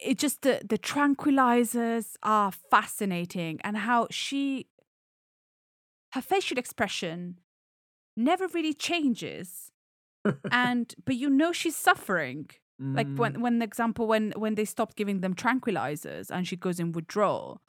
it 0.00 0.18
just 0.18 0.42
the 0.42 0.60
the 0.68 0.78
tranquilizers 0.78 2.16
are 2.22 2.52
fascinating, 2.52 3.60
and 3.62 3.76
how 3.76 4.06
she 4.10 4.66
her 6.12 6.20
facial 6.22 6.58
expression 6.58 7.38
never 8.16 8.46
really 8.48 8.72
changes, 8.74 9.70
and 10.50 10.94
but 11.04 11.16
you 11.16 11.30
know 11.30 11.52
she's 11.52 11.76
suffering. 11.76 12.48
Like 12.94 13.08
Mm, 13.08 13.18
when 13.18 13.40
when 13.40 13.58
the 13.58 13.64
example 13.64 14.06
when 14.06 14.32
when 14.36 14.54
they 14.54 14.64
stopped 14.64 14.96
giving 14.96 15.20
them 15.20 15.34
tranquilizers 15.34 16.30
and 16.30 16.46
she 16.46 16.56
goes 16.56 16.78
in 16.80 16.92
withdrawal, 16.92 17.60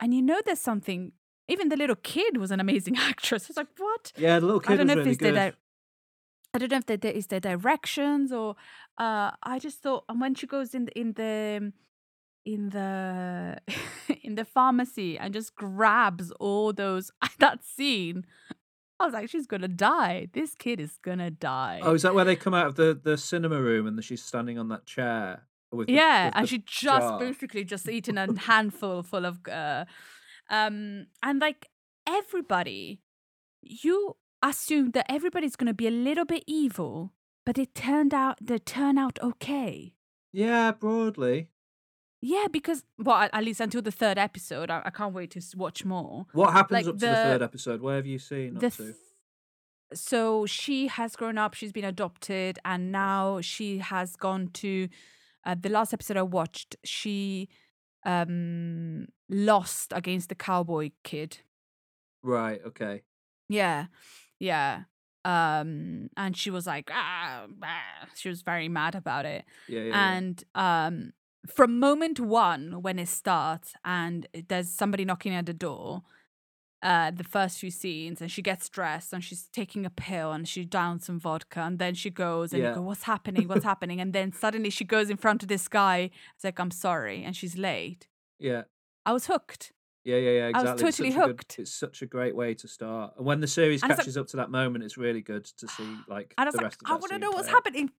and 0.00 0.12
you 0.14 0.22
know 0.22 0.40
there's 0.44 0.60
something. 0.60 1.12
Even 1.50 1.70
the 1.70 1.76
little 1.76 1.96
kid 1.96 2.36
was 2.36 2.50
an 2.50 2.60
amazing 2.60 2.96
actress. 3.10 3.48
It's 3.48 3.56
like 3.56 3.68
what? 3.78 4.12
yeah, 4.16 4.38
the 4.38 4.46
little 4.46 4.60
kid 4.60 4.72
I 4.72 4.76
don't 4.76 4.86
was 4.86 4.88
know 4.88 4.92
if 4.94 4.98
really 4.98 5.10
it's 5.12 5.18
the 5.18 5.32
good. 5.32 5.34
di- 5.34 5.52
I 6.54 6.58
don't 6.58 6.70
know 6.70 6.78
if 6.78 6.86
there 6.86 6.96
there 6.96 7.12
is 7.12 7.26
the 7.26 7.40
directions 7.40 8.32
or 8.32 8.56
uh 8.98 9.32
I 9.42 9.58
just 9.58 9.82
thought 9.82 10.04
and 10.08 10.20
when 10.20 10.34
she 10.34 10.46
goes 10.46 10.74
in 10.74 10.86
the, 10.86 10.98
in 10.98 11.12
the 11.12 11.72
in 12.44 12.70
the 12.70 13.58
in 14.22 14.34
the 14.34 14.44
pharmacy 14.44 15.18
and 15.18 15.34
just 15.34 15.54
grabs 15.54 16.30
all 16.40 16.72
those 16.72 17.10
that 17.38 17.64
scene 17.64 18.24
I 19.00 19.04
was 19.04 19.12
like 19.14 19.28
she's 19.28 19.46
gonna 19.46 19.68
die 19.68 20.28
this 20.32 20.54
kid 20.54 20.80
is 20.80 20.98
gonna 21.04 21.30
die 21.30 21.80
Oh, 21.82 21.94
is 21.94 22.02
that 22.02 22.14
where 22.14 22.24
they 22.24 22.36
come 22.36 22.54
out 22.54 22.66
of 22.66 22.74
the, 22.76 22.98
the 23.00 23.16
cinema 23.18 23.60
room 23.60 23.86
and 23.86 24.02
she's 24.02 24.22
standing 24.22 24.58
on 24.58 24.68
that 24.68 24.86
chair 24.86 25.42
with 25.70 25.86
the, 25.88 25.92
yeah 25.92 26.26
with 26.26 26.36
and 26.36 26.44
the 26.44 26.48
she 26.48 26.58
just 26.58 27.08
jar? 27.08 27.18
basically 27.20 27.64
just 27.64 27.88
eaten 27.88 28.16
a 28.18 28.38
handful 28.40 29.02
full 29.02 29.26
of 29.26 29.38
uh 29.48 29.84
um 30.50 31.06
and 31.22 31.40
like 31.40 31.68
everybody 32.08 33.02
you 33.60 34.16
assume 34.42 34.90
that 34.92 35.06
everybody's 35.10 35.56
going 35.56 35.66
to 35.66 35.74
be 35.74 35.86
a 35.86 35.90
little 35.90 36.24
bit 36.24 36.44
evil 36.46 37.12
but 37.44 37.58
it 37.58 37.74
turned 37.74 38.12
out 38.14 38.38
they 38.40 38.58
turn 38.58 38.98
out 38.98 39.18
okay 39.22 39.94
Yeah, 40.32 40.72
broadly. 40.72 41.48
yeah 42.20 42.46
because 42.52 42.84
well 42.98 43.28
at, 43.32 43.44
least 43.44 43.60
until 43.60 43.82
the 43.82 43.90
third 43.90 44.18
episode 44.18 44.70
i, 44.70 44.82
I 44.84 44.90
can't 44.90 45.14
wait 45.14 45.30
to 45.32 45.42
watch 45.56 45.84
more 45.84 46.26
What 46.32 46.52
happens 46.52 46.86
Like 46.86 46.94
up 46.94 46.98
to 47.00 47.06
the 47.06 47.12
the- 47.12 47.14
third 47.14 47.42
episode? 47.42 47.80
Where 47.80 47.96
have 47.96 48.06
you 48.06 48.18
seen 48.18 48.56
up 48.56 48.60
the 48.60 48.70
to? 48.70 48.94
so 49.94 50.44
she 50.46 50.86
has 50.88 51.16
grown 51.16 51.38
up 51.38 51.54
she's 51.54 51.72
been 51.72 51.84
adopted 51.84 52.58
and 52.64 52.92
now 52.92 53.40
she 53.40 53.78
has 53.78 54.16
gone 54.16 54.48
to 54.52 54.88
uh, 55.46 55.56
the 55.58 55.70
last 55.70 55.94
episode 55.94 56.16
i 56.18 56.22
watched 56.22 56.76
she 56.84 57.48
um 58.04 59.06
lost 59.30 59.92
against 59.94 60.28
the 60.28 60.34
cowboy 60.34 60.90
kid 61.04 61.38
Right, 62.22 62.60
okay. 62.66 63.02
yeah 63.48 63.86
yeah 64.38 64.82
um 65.24 66.08
and 66.16 66.36
she 66.36 66.50
was 66.50 66.66
like 66.66 66.90
ah, 66.92 67.46
ah," 67.62 68.06
she 68.14 68.28
was 68.28 68.42
very 68.42 68.68
mad 68.68 68.94
about 68.94 69.24
it 69.26 69.44
Yeah, 69.68 69.80
yeah. 69.80 69.86
yeah. 69.88 70.12
and 70.16 70.44
um 70.54 71.12
from 71.46 71.78
moment 71.78 72.18
one 72.20 72.82
when 72.82 72.98
it 72.98 73.08
starts 73.08 73.74
and 73.84 74.26
there's 74.48 74.68
somebody 74.70 75.04
knocking 75.04 75.34
at 75.34 75.46
the 75.46 75.52
door 75.54 76.02
uh 76.82 77.10
the 77.10 77.24
first 77.24 77.58
few 77.58 77.70
scenes 77.70 78.20
and 78.20 78.30
she 78.30 78.42
gets 78.42 78.68
dressed 78.68 79.12
and 79.12 79.24
she's 79.24 79.48
taking 79.52 79.84
a 79.84 79.90
pill 79.90 80.30
and 80.32 80.46
she 80.46 80.64
downs 80.64 81.06
some 81.06 81.18
vodka 81.18 81.60
and 81.60 81.78
then 81.80 81.94
she 81.94 82.10
goes 82.10 82.52
and 82.52 82.62
Yeah. 82.62 82.68
you 82.70 82.74
go 82.76 82.82
what's 82.82 83.02
happening 83.04 83.48
what's 83.48 83.64
happening 83.72 84.00
and 84.00 84.12
then 84.12 84.32
suddenly 84.32 84.70
she 84.70 84.84
goes 84.84 85.10
in 85.10 85.16
front 85.16 85.42
of 85.42 85.48
this 85.48 85.66
guy 85.68 86.10
it's 86.34 86.44
like 86.44 86.60
i'm 86.60 86.70
sorry 86.70 87.24
and 87.24 87.34
she's 87.34 87.56
late 87.58 88.06
yeah. 88.38 88.62
i 89.04 89.12
was 89.12 89.26
hooked 89.26 89.72
Yeah, 90.10 90.16
yeah, 90.16 90.30
yeah, 90.38 90.44
I 90.54 90.62
was 90.62 90.62
exactly. 90.62 90.88
It's 90.88 90.96
totally 90.96 91.12
such 91.12 91.30
a 91.30 91.34
good- 91.34 91.54
it's 91.62 91.74
such 91.86 92.02
a 92.02 92.06
great 92.06 92.34
way 92.40 92.50
to 92.54 92.66
start. 92.76 93.08
And 93.16 93.26
when 93.28 93.40
the 93.40 93.46
series 93.46 93.82
And 93.82 93.90
it's 93.90 93.98
like- 93.98 94.04
catches 94.06 94.16
up 94.16 94.26
to 94.32 94.36
that 94.38 94.50
moment, 94.50 94.84
it's 94.86 94.96
really 95.06 95.20
good 95.32 95.44
to 95.60 95.68
see 95.68 95.90
like 96.08 96.28
and 96.38 96.44
i 96.46 96.50
was 96.50 96.54
the 96.54 96.58
like 96.58 96.64
rest 96.64 96.80
i 96.86 96.94
want 97.02 97.10
to 97.16 97.18
know 97.18 97.30
what's 97.30 97.48
out. 97.48 97.54
happening 97.58 97.90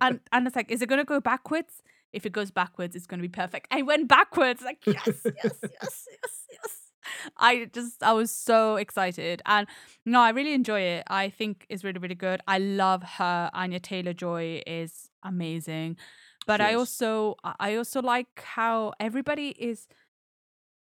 and 0.00 0.20
and 0.32 0.46
it's 0.46 0.56
like 0.56 0.70
is 0.70 0.80
it 0.82 0.88
going 0.88 1.00
to 1.06 1.10
go 1.16 1.20
backwards 1.20 1.82
if 2.12 2.24
it 2.28 2.32
goes 2.32 2.50
backwards 2.50 2.94
it's 2.96 3.06
going 3.06 3.20
to 3.22 3.28
be 3.30 3.36
perfect 3.42 3.66
i 3.70 3.82
went 3.82 4.08
backwards 4.08 4.60
like 4.62 4.78
yes 4.86 5.06
yes 5.06 5.20
yes 5.44 5.58
yes 5.64 6.06
yes 6.56 6.72
I 7.36 7.66
just 7.78 8.02
I 8.02 8.12
was 8.14 8.30
so 8.30 8.76
excited 8.76 9.42
and 9.44 9.66
no, 10.06 10.20
I 10.20 10.30
really 10.30 10.54
enjoy 10.54 10.80
it. 10.80 11.02
I 11.08 11.28
think 11.28 11.66
it's 11.68 11.84
really 11.84 11.98
really 12.04 12.14
good. 12.28 12.40
I 12.48 12.58
love 12.58 13.02
her. 13.18 13.50
Anya 13.52 13.78
Taylor 13.78 14.14
Joy 14.14 14.62
is 14.66 15.10
amazing, 15.22 15.98
but 16.46 16.60
She 16.60 16.66
I 16.68 16.70
is. 16.70 16.76
also 16.76 17.36
I 17.44 17.76
also 17.76 18.00
like 18.00 18.42
how 18.56 18.94
everybody 18.98 19.48
is 19.70 19.86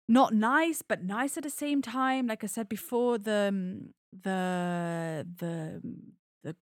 not 0.08 0.34
nice 0.34 0.82
but 0.82 1.02
nice 1.04 1.36
at 1.36 1.42
the 1.44 1.50
same 1.50 1.82
time. 1.82 2.26
Like 2.26 2.44
I 2.44 2.46
said 2.46 2.68
before, 2.68 3.18
the 3.18 3.48
um, 3.48 3.94
the 4.12 5.26
the 5.38 5.80
um, 5.82 5.96
the 6.42 6.56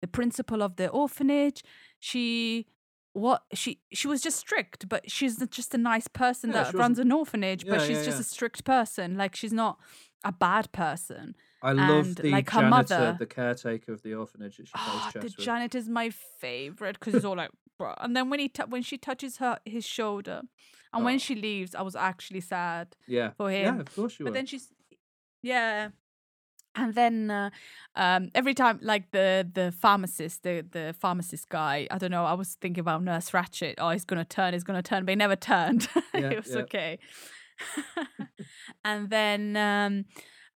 the 0.00 0.08
principal 0.08 0.62
of 0.62 0.76
the 0.76 0.88
orphanage, 0.88 1.62
she 1.98 2.66
what 3.14 3.42
she 3.54 3.80
she 3.92 4.08
was 4.08 4.20
just 4.22 4.38
strict, 4.38 4.88
but 4.88 5.10
she's 5.10 5.38
not 5.38 5.50
just 5.50 5.74
a 5.74 5.78
nice 5.78 6.08
person 6.08 6.50
Yeah, 6.50 6.64
that 6.64 6.74
runs 6.74 6.98
an 6.98 7.12
orphanage, 7.12 7.66
but 7.66 7.80
she's 7.80 7.98
yeah, 7.98 8.04
just 8.04 8.16
yeah. 8.18 8.20
a 8.20 8.24
strict 8.24 8.64
person. 8.64 9.16
Like 9.16 9.36
she's 9.36 9.52
not 9.52 9.78
a 10.24 10.32
bad 10.32 10.72
person. 10.72 11.34
I 11.64 11.72
love 11.72 12.06
And, 12.06 12.16
the 12.16 12.30
like, 12.30 12.50
her 12.50 12.60
janitor, 12.60 12.70
mother- 12.70 13.16
the 13.20 13.26
caretaker 13.26 13.92
of 13.92 14.02
the 14.02 14.14
orphanage 14.14 14.56
that 14.56 14.66
she 14.66 14.72
Oh, 14.76 15.10
the 15.14 15.20
with. 15.20 15.36
janitor's 15.38 15.88
my 15.88 16.10
favorite 16.10 16.98
because 16.98 17.14
it's 17.14 17.24
all 17.24 17.36
like, 17.36 17.50
bro. 17.78 17.94
And 18.00 18.16
then 18.16 18.30
when 18.30 18.40
he 18.40 18.48
t- 18.48 18.64
when 18.68 18.82
she 18.82 18.98
touches 18.98 19.36
her 19.36 19.58
his 19.64 19.84
shoulder, 19.84 20.42
and 20.92 21.02
Oh. 21.02 21.04
when 21.04 21.18
she 21.18 21.34
leaves, 21.34 21.74
I 21.74 21.82
was 21.82 21.96
actually 21.96 22.40
sad. 22.40 22.96
yeah, 23.06 23.30
for 23.36 23.50
him. 23.50 23.64
yeah, 23.74 23.80
of 23.80 23.94
course 23.94 24.18
you 24.18 24.24
but 24.24 24.30
were. 24.30 24.34
then 24.38 24.46
she's 24.46 24.68
yeah 25.42 25.88
and 26.74 26.94
then 26.94 27.30
uh, 27.30 27.50
um 27.96 28.30
every 28.34 28.54
time 28.54 28.78
like 28.82 29.10
the 29.10 29.46
the 29.54 29.72
pharmacist 29.72 30.42
the 30.42 30.64
the 30.70 30.94
pharmacist 30.98 31.48
guy 31.50 31.86
i 31.90 31.98
don't 31.98 32.10
know 32.10 32.24
i 32.24 32.32
was 32.32 32.54
thinking 32.60 32.80
about 32.80 33.02
nurse 33.02 33.30
Ratched 33.32 33.74
oh 33.78 33.90
he's 33.90 34.04
gonna 34.06 34.24
turn 34.24 34.54
he's 34.54 34.64
gonna 34.64 34.82
turn 34.82 35.04
but 35.04 35.10
he 35.12 35.16
never 35.16 35.36
turned 35.36 35.86
Yeah, 36.14 36.30
it 36.30 36.44
was 36.44 36.54
yeah. 36.54 36.62
okay 36.62 36.98
and 38.84 39.10
then 39.10 39.56
um 39.56 40.04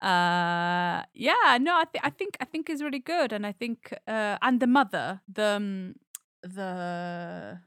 uh 0.02 1.02
yeah 1.14 1.58
no 1.60 1.74
i 1.76 1.84
think 1.92 2.04
i 2.04 2.10
think 2.10 2.36
i 2.40 2.44
think 2.44 2.70
it's 2.70 2.82
really 2.82 2.98
good 2.98 3.32
and 3.32 3.46
i 3.46 3.52
think 3.52 3.92
uh 4.08 4.36
and 4.42 4.60
the 4.60 4.66
mother 4.66 5.20
the 5.28 5.44
um, 5.56 5.94
the 6.42 7.60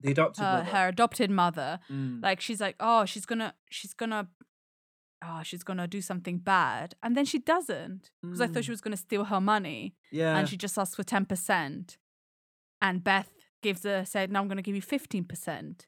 the 0.00 0.10
adopted 0.10 0.44
her, 0.44 0.52
mother. 0.52 0.64
her 0.70 0.88
adopted 0.88 1.30
mother 1.30 1.78
Mm. 1.90 2.22
like 2.22 2.40
she's 2.40 2.60
like 2.60 2.76
oh 2.80 3.04
she's 3.04 3.26
gonna 3.26 3.54
she's 3.70 3.94
gonna 3.94 4.28
oh 5.24 5.40
she's 5.42 5.62
gonna 5.62 5.86
do 5.88 6.00
something 6.02 6.38
bad 6.38 6.94
and 7.02 7.16
then 7.16 7.24
she 7.24 7.38
doesn't 7.38 8.10
because 8.22 8.40
i 8.40 8.46
thought 8.46 8.64
she 8.64 8.68
Mm. 8.70 8.74
was 8.74 8.80
gonna 8.82 8.96
steal 8.96 9.24
her 9.24 9.40
money 9.40 9.94
yeah, 10.12 10.36
and 10.36 10.48
she 10.48 10.56
just 10.56 10.78
asks 10.78 10.94
for 10.94 11.02
10% 11.04 11.96
and 12.82 13.02
beth 13.04 13.30
gives 13.62 13.84
her 13.84 14.04
said 14.04 14.30
no 14.30 14.40
i'm 14.40 14.48
gonna 14.48 14.62
give 14.62 14.74
you 14.76 14.82
15% 14.82 15.86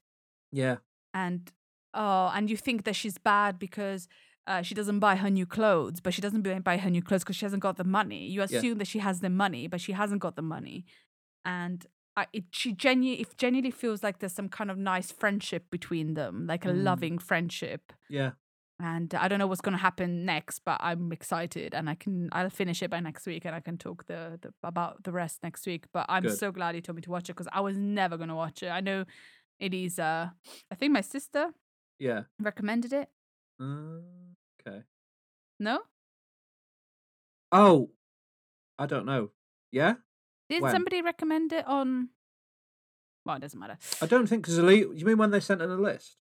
yeah, 0.50 0.76
and 1.12 1.52
oh 1.94 2.30
and 2.34 2.48
you 2.50 2.56
think 2.56 2.84
that 2.84 2.96
she's 2.96 3.18
bad 3.18 3.58
because 3.58 4.08
uh, 4.46 4.62
she 4.62 4.74
doesn't 4.74 4.98
buy 4.98 5.14
her 5.16 5.28
new 5.28 5.44
clothes 5.44 6.00
but 6.00 6.14
she 6.14 6.22
doesn't 6.22 6.40
buy- 6.64 6.78
her 6.78 6.88
new 6.90 7.02
clothes 7.02 7.22
because 7.22 7.36
she 7.36 7.44
hasn't 7.44 7.62
got 7.62 7.76
the 7.76 7.84
money 7.84 8.26
you 8.26 8.40
Yeah. 8.40 8.44
assume 8.58 8.78
that 8.78 8.86
she 8.88 9.00
has 9.00 9.20
the 9.20 9.28
money 9.28 9.66
but 9.68 9.80
she 9.82 9.92
hasn't 9.92 10.22
got 10.22 10.36
the 10.36 10.42
money 10.56 10.86
and 11.44 11.84
I, 12.18 12.26
it, 12.32 12.44
she 12.52 12.72
genuinely 12.72 13.22
it 13.22 13.36
genuinely 13.38 13.70
feels 13.70 14.02
like 14.02 14.18
there's 14.18 14.34
some 14.34 14.48
kind 14.48 14.70
of 14.70 14.78
nice 14.78 15.10
friendship 15.12 15.64
between 15.70 16.14
them 16.14 16.46
like 16.46 16.64
a 16.64 16.68
Mm. 16.68 16.84
loving 16.84 17.18
friendship 17.18 17.92
yeah. 18.08 18.32
and 18.80 19.12
I 19.14 19.26
don't 19.28 19.38
know 19.40 19.46
what's 19.48 19.60
going 19.60 19.76
to 19.76 19.82
happen 19.82 20.24
next, 20.24 20.60
but 20.64 20.78
I'm 20.80 21.10
excited, 21.12 21.74
and 21.74 21.90
I 21.90 21.94
can 21.96 22.28
I'll 22.32 22.50
finish 22.50 22.82
it 22.82 22.90
by 22.90 23.00
next 23.00 23.26
week, 23.26 23.44
and 23.44 23.54
I 23.54 23.60
can 23.60 23.76
talk 23.76 24.06
the, 24.06 24.38
the 24.40 24.52
about 24.62 25.02
the 25.04 25.12
rest 25.12 25.42
next 25.42 25.66
week. 25.66 25.86
But 25.92 26.06
I'm 26.08 26.22
Good. 26.24 26.38
so 26.38 26.52
glad 26.52 26.74
you 26.76 26.80
told 26.80 26.96
me 26.96 27.02
to 27.02 27.10
watch 27.10 27.28
it 27.28 27.34
because 27.34 27.48
I 27.52 27.60
was 27.60 27.76
never 27.76 28.16
going 28.16 28.28
to 28.28 28.36
watch 28.36 28.62
it. 28.62 28.68
I 28.68 28.80
know 28.80 29.04
it 29.58 29.74
is. 29.74 29.98
Uh, 29.98 30.30
I 30.70 30.74
think 30.76 30.92
my 30.92 31.00
sister 31.02 31.52
Yeah. 31.98 32.24
recommended 32.40 32.92
it. 32.92 33.08
Okay. 34.60 34.84
No, 35.60 35.82
Oh, 37.52 37.90
I 38.78 38.86
don't 38.86 39.06
know. 39.06 39.32
Yeah, 39.72 39.96
did 40.48 40.62
When? 40.62 40.72
somebody 40.72 41.02
recommend 41.02 41.52
it 41.52 41.66
on? 41.66 42.10
Well, 43.24 43.36
it 43.36 43.40
doesn't 43.40 43.58
matter. 43.58 43.78
I 44.00 44.06
don't 44.06 44.26
think 44.26 44.42
because 44.42 44.58
elite. 44.58 44.88
You 44.94 45.04
mean 45.04 45.18
when 45.18 45.30
they 45.30 45.40
sent 45.40 45.62
in 45.62 45.70
a 45.70 45.76
list? 45.76 46.16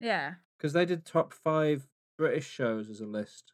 Yeah. 0.00 0.34
Because 0.56 0.72
they 0.72 0.84
did 0.84 1.04
top 1.04 1.32
five 1.32 1.88
British 2.16 2.48
shows 2.48 2.88
as 2.88 3.00
a 3.00 3.06
list. 3.06 3.52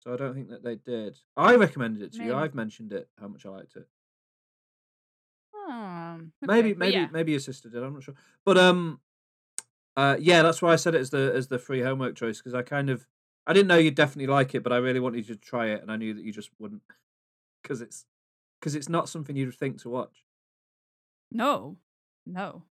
So 0.00 0.14
I 0.14 0.16
don't 0.16 0.34
think 0.34 0.48
that 0.48 0.64
they 0.64 0.76
did. 0.76 1.18
I 1.36 1.56
recommended 1.56 2.02
it 2.02 2.12
to 2.14 2.24
you. 2.24 2.34
I've 2.34 2.54
mentioned 2.54 2.92
it 2.92 3.08
how 3.20 3.28
much 3.28 3.44
I 3.44 3.50
liked 3.50 3.76
it. 3.76 3.86
Maybe, 6.42 6.70
okay, 6.70 6.72
but 6.72 6.78
maybe, 6.78 6.92
yeah. 6.92 7.08
maybe 7.12 7.32
your 7.32 7.40
sister 7.40 7.68
did. 7.68 7.82
I'm 7.82 7.94
not 7.94 8.02
sure. 8.02 8.14
But 8.44 8.58
um, 8.58 9.00
uh, 9.96 10.16
yeah, 10.18 10.42
that's 10.42 10.62
why 10.62 10.72
I 10.72 10.76
said 10.76 10.94
it 10.94 11.00
as 11.00 11.10
the 11.10 11.32
as 11.34 11.48
the 11.48 11.58
free 11.58 11.82
homework 11.82 12.16
choice 12.16 12.38
because 12.38 12.54
I 12.54 12.62
kind 12.62 12.90
of 12.90 13.06
I 13.46 13.52
didn't 13.52 13.68
know 13.68 13.76
you'd 13.76 13.94
definitely 13.94 14.32
like 14.32 14.54
it, 14.54 14.62
but 14.62 14.72
I 14.72 14.76
really 14.76 15.00
wanted 15.00 15.28
you 15.28 15.34
to 15.34 15.40
try 15.40 15.66
it, 15.66 15.82
and 15.82 15.90
I 15.90 15.96
knew 15.96 16.14
that 16.14 16.24
you 16.24 16.32
just 16.32 16.50
wouldn't 16.58 16.82
because 17.62 17.80
it's 17.80 18.04
because 18.60 18.74
it's 18.74 18.88
not 18.88 19.08
something 19.08 19.36
you'd 19.36 19.54
think 19.54 19.80
to 19.82 19.88
watch. 19.88 20.24
No, 21.32 21.78
no, 22.26 22.64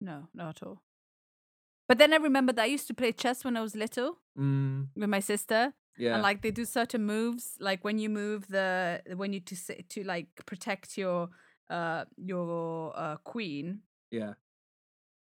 no, 0.00 0.28
not 0.34 0.48
at 0.56 0.66
all. 0.66 0.82
But 1.88 1.98
then 1.98 2.12
I 2.12 2.16
remembered 2.16 2.56
that 2.56 2.62
I 2.62 2.66
used 2.66 2.88
to 2.88 2.94
play 2.94 3.12
chess 3.12 3.44
when 3.44 3.56
I 3.56 3.62
was 3.62 3.74
little 3.76 4.18
Mm, 4.38 4.88
with 4.94 5.08
my 5.08 5.20
sister. 5.20 5.72
yeah, 5.96 6.12
and 6.14 6.22
like 6.22 6.42
they 6.42 6.50
do 6.50 6.64
certain 6.66 7.06
moves 7.06 7.56
like 7.58 7.82
when 7.84 7.98
you 7.98 8.10
move 8.10 8.48
the 8.48 9.00
when 9.16 9.32
you 9.32 9.40
to 9.40 9.56
say 9.56 9.84
to 9.88 10.02
like 10.04 10.26
protect 10.44 10.98
your 10.98 11.30
uh 11.70 12.04
your 12.18 12.92
uh 12.94 13.16
queen 13.24 13.80
yeah. 14.10 14.34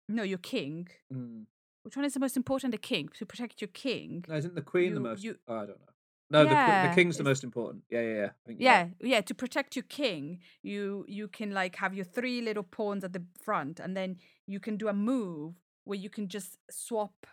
no 0.09 0.23
your 0.23 0.37
king 0.39 0.87
Mm. 1.13 1.45
which 1.83 1.95
one 1.95 2.03
is 2.05 2.13
the 2.13 2.19
most 2.19 2.35
important 2.35 2.71
the 2.73 2.77
king 2.77 3.07
to 3.17 3.25
protect 3.25 3.61
your 3.61 3.69
king 3.69 4.25
No, 4.27 4.35
isn't 4.35 4.53
the 4.55 4.61
queen 4.61 4.93
the 4.95 4.99
most? 4.99 5.23
you- 5.23 5.39
oh, 5.47 5.55
I 5.55 5.65
don't 5.65 5.79
know. 5.79 5.93
No, 6.31 6.43
the, 6.43 6.51
Yeah, 6.51 6.89
the 6.89 6.95
king's 6.95 7.17
the 7.17 7.23
most 7.23 7.43
important. 7.43 7.83
Yeah, 7.89 8.01
yeah, 8.01 8.15
yeah. 8.15 8.25
I 8.25 8.47
think 8.47 8.59
yeah 8.61 8.81
right. 8.81 8.91
yeah 9.01 9.21
to 9.21 9.33
protect 9.33 9.75
your 9.75 9.83
king 9.83 10.39
you 10.61 11.05
you 11.07 11.27
can 11.27 11.51
like 11.51 11.75
have 11.77 11.93
your 11.93 12.05
three 12.05 12.41
little 12.41 12.63
pawns 12.63 13.03
at 13.03 13.13
the 13.13 13.23
front 13.41 13.79
and 13.79 13.95
then 13.97 14.17
you 14.45 14.59
can 14.59 14.77
do 14.77 14.87
a 14.87 14.93
move 14.93 15.55
where 15.85 15.97
you 15.97 16.09
can 16.09 16.27
just 16.27 16.57
swap 16.69 17.25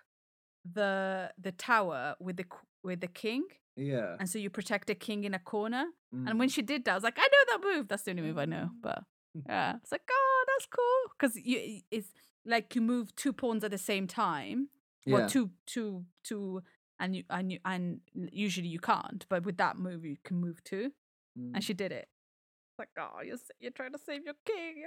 the 0.78 1.30
the 1.38 1.52
tower 1.52 2.14
with 2.20 2.36
the 2.36 2.46
with 2.82 3.00
the 3.00 3.08
king 3.08 3.44
yeah. 3.76 4.16
and 4.18 4.28
so 4.28 4.38
you 4.38 4.48
protect 4.50 4.86
the 4.86 4.94
king 4.94 5.24
in 5.24 5.34
a 5.34 5.38
corner 5.38 5.86
Mm. 6.16 6.30
And 6.30 6.38
when 6.38 6.48
she 6.48 6.62
did 6.62 6.84
that, 6.84 6.92
I 6.92 6.94
was 6.94 7.04
like, 7.04 7.18
I 7.18 7.22
know 7.22 7.44
that 7.58 7.76
move. 7.76 7.88
That's 7.88 8.02
the 8.04 8.10
only 8.12 8.22
move 8.22 8.38
I 8.38 8.44
know. 8.44 8.70
But 8.80 9.02
yeah, 9.48 9.76
it's 9.82 9.92
like, 9.92 10.08
oh, 10.10 10.44
that's 10.48 10.66
cool. 10.66 11.12
Because 11.18 11.36
you, 11.36 11.80
it's 11.90 12.08
like 12.44 12.74
you 12.74 12.80
move 12.80 13.14
two 13.16 13.32
pawns 13.32 13.64
at 13.64 13.70
the 13.70 13.78
same 13.78 14.06
time. 14.06 14.68
Well, 15.06 15.22
Yeah. 15.22 15.28
two, 15.28 15.50
two, 15.66 16.04
two, 16.24 16.62
and 16.98 17.16
you 17.16 17.24
and 17.30 17.52
you 17.52 17.58
and 17.64 18.00
usually 18.14 18.68
you 18.68 18.78
can't. 18.78 19.24
But 19.28 19.44
with 19.44 19.56
that 19.58 19.78
move, 19.78 20.04
you 20.04 20.16
can 20.24 20.40
move 20.40 20.62
too. 20.64 20.92
Mm. 21.38 21.52
And 21.54 21.64
she 21.64 21.74
did 21.74 21.92
it. 21.92 22.08
It's 22.08 22.78
like, 22.78 22.88
oh, 22.98 23.22
you're 23.22 23.36
you're 23.60 23.72
trying 23.72 23.92
to 23.92 23.98
save 23.98 24.24
your 24.24 24.34
king. 24.44 24.84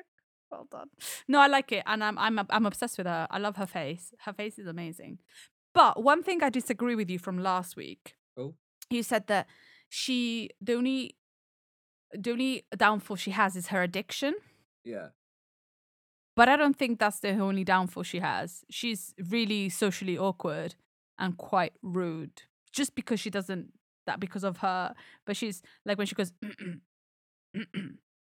Well 0.51 0.67
done. 0.71 0.87
No, 1.27 1.39
I 1.39 1.47
like 1.47 1.71
it, 1.71 1.83
and 1.85 2.03
I'm 2.03 2.17
I'm 2.17 2.39
I'm 2.49 2.65
obsessed 2.65 2.97
with 2.97 3.07
her. 3.07 3.27
I 3.29 3.37
love 3.37 3.55
her 3.57 3.67
face. 3.67 4.13
Her 4.25 4.33
face 4.33 4.57
is 4.57 4.67
amazing. 4.67 5.19
But 5.73 6.01
one 6.01 6.23
thing 6.23 6.41
I 6.43 6.49
disagree 6.49 6.95
with 6.95 7.09
you 7.09 7.19
from 7.19 7.37
last 7.37 7.75
week. 7.75 8.15
Oh. 8.37 8.55
You 8.89 9.03
said 9.03 9.27
that 9.27 9.47
she 9.89 10.49
the 10.59 10.73
only 10.73 11.15
the 12.11 12.31
only 12.31 12.65
downfall 12.75 13.17
she 13.17 13.31
has 13.31 13.55
is 13.55 13.67
her 13.67 13.83
addiction. 13.83 14.35
yeah. 14.83 15.09
But 16.35 16.47
I 16.47 16.55
don't 16.55 16.77
think 16.77 16.99
that's 16.99 17.19
the 17.19 17.37
only 17.37 17.65
downfall 17.65 18.03
she 18.03 18.19
has. 18.19 18.63
She's 18.69 19.13
really 19.29 19.67
socially 19.67 20.17
awkward 20.17 20.75
and 21.19 21.37
quite 21.37 21.73
rude. 21.81 22.43
Just 22.71 22.95
because 22.95 23.19
she 23.19 23.29
doesn't 23.29 23.73
that 24.05 24.19
because 24.19 24.43
of 24.43 24.57
her, 24.57 24.93
but 25.25 25.37
she's 25.37 25.61
like 25.85 25.97
when 25.97 26.07
she 26.07 26.15
goes 26.15 26.31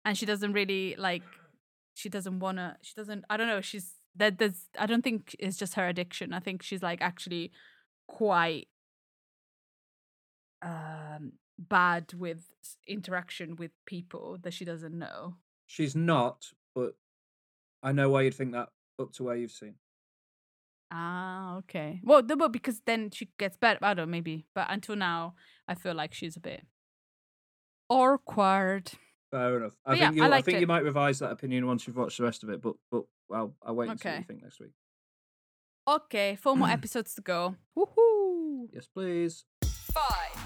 and 0.06 0.18
she 0.18 0.26
doesn't 0.26 0.54
really 0.54 0.96
like 0.98 1.24
she 1.94 2.10
doesn't 2.10 2.40
wanna 2.40 2.78
she 2.82 2.94
doesn't 2.96 3.26
I 3.30 3.38
don't 3.38 3.48
know, 3.48 3.62
she's 3.62 3.94
that 4.16 4.38
there's 4.38 4.68
I 4.78 4.86
don't 4.86 5.04
think 5.04 5.36
it's 5.40 5.58
just 5.58 5.76
her 5.76 5.88
addiction. 5.88 6.34
I 6.34 6.40
think 6.40 6.62
she's 6.62 6.84
like 6.84 7.02
actually 7.02 7.52
quite 8.08 8.68
um 10.62 11.34
bad 11.58 12.14
with 12.14 12.50
interaction 12.88 13.56
with 13.56 13.72
people 13.86 14.38
that 14.42 14.54
she 14.54 14.66
doesn't 14.66 14.98
know. 14.98 15.36
She's 15.68 15.96
not, 15.96 16.48
but 16.76 16.96
I 17.82 17.92
know 17.92 18.10
why 18.10 18.24
you'd 18.24 18.34
think 18.34 18.52
that 18.54 18.70
up 19.00 19.14
to 19.14 19.24
where 19.24 19.36
you've 19.36 19.52
seen. 19.52 19.76
Ah, 20.92 21.58
okay. 21.60 22.02
Well, 22.04 22.22
the, 22.22 22.36
but 22.36 22.52
because 22.52 22.82
then 22.86 23.12
she 23.12 23.30
gets 23.40 23.56
better. 23.58 23.80
I 23.82 23.94
don't 23.94 24.08
know, 24.08 24.12
maybe. 24.12 24.46
But 24.54 24.68
until 24.70 24.96
now, 24.98 25.36
I 25.68 25.76
feel 25.76 25.94
like 25.96 26.14
she's 26.14 26.36
a 26.36 26.42
bit 26.42 26.64
awkward. 27.90 28.92
Fair 29.32 29.58
enough. 29.58 29.74
I 29.86 29.92
But 29.92 29.98
yeah, 30.00 30.06
think 30.08 30.16
you 30.18 30.24
I 30.24 30.38
I, 30.38 30.42
think 30.42 30.58
it. 30.58 30.62
you 30.62 30.68
might 30.68 30.84
revise 30.84 31.20
that 31.20 31.32
opinion 31.32 31.66
once 31.66 31.88
you've 31.88 31.96
watched 31.96 32.18
the 32.18 32.24
rest 32.26 32.44
of 32.44 32.50
it, 32.50 32.62
but 32.62 32.76
but 32.92 33.04
well, 33.30 33.56
I'll 33.64 33.76
wait 33.76 33.90
and 33.90 34.00
see 34.00 34.10
what 34.10 34.18
you 34.18 34.24
think 34.26 34.44
next 34.44 34.60
week. 34.60 34.72
Okay, 35.88 36.36
four 36.36 36.56
more 36.58 36.68
episodes 36.70 37.16
to 37.16 37.22
go. 37.22 37.56
Woohoo! 37.78 38.68
Yes, 38.74 38.88
please. 38.94 39.46
Five, 39.64 40.41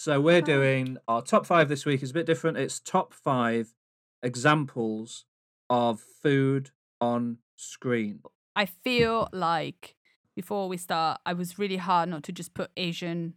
So 0.00 0.18
we're 0.18 0.38
uh-huh. 0.38 0.46
doing 0.46 0.96
our 1.08 1.20
top 1.20 1.44
five 1.44 1.68
this 1.68 1.84
week 1.84 2.02
is 2.02 2.12
a 2.12 2.14
bit 2.14 2.24
different. 2.24 2.56
It's 2.56 2.80
top 2.80 3.12
five 3.12 3.74
examples 4.22 5.26
of 5.68 6.00
food 6.00 6.70
on 7.02 7.36
screen. 7.56 8.20
I 8.56 8.64
feel 8.64 9.28
like 9.30 9.96
before 10.34 10.70
we 10.70 10.78
start, 10.78 11.20
I 11.26 11.34
was 11.34 11.58
really 11.58 11.76
hard 11.76 12.08
not 12.08 12.22
to 12.22 12.32
just 12.32 12.54
put 12.54 12.70
Asian, 12.78 13.34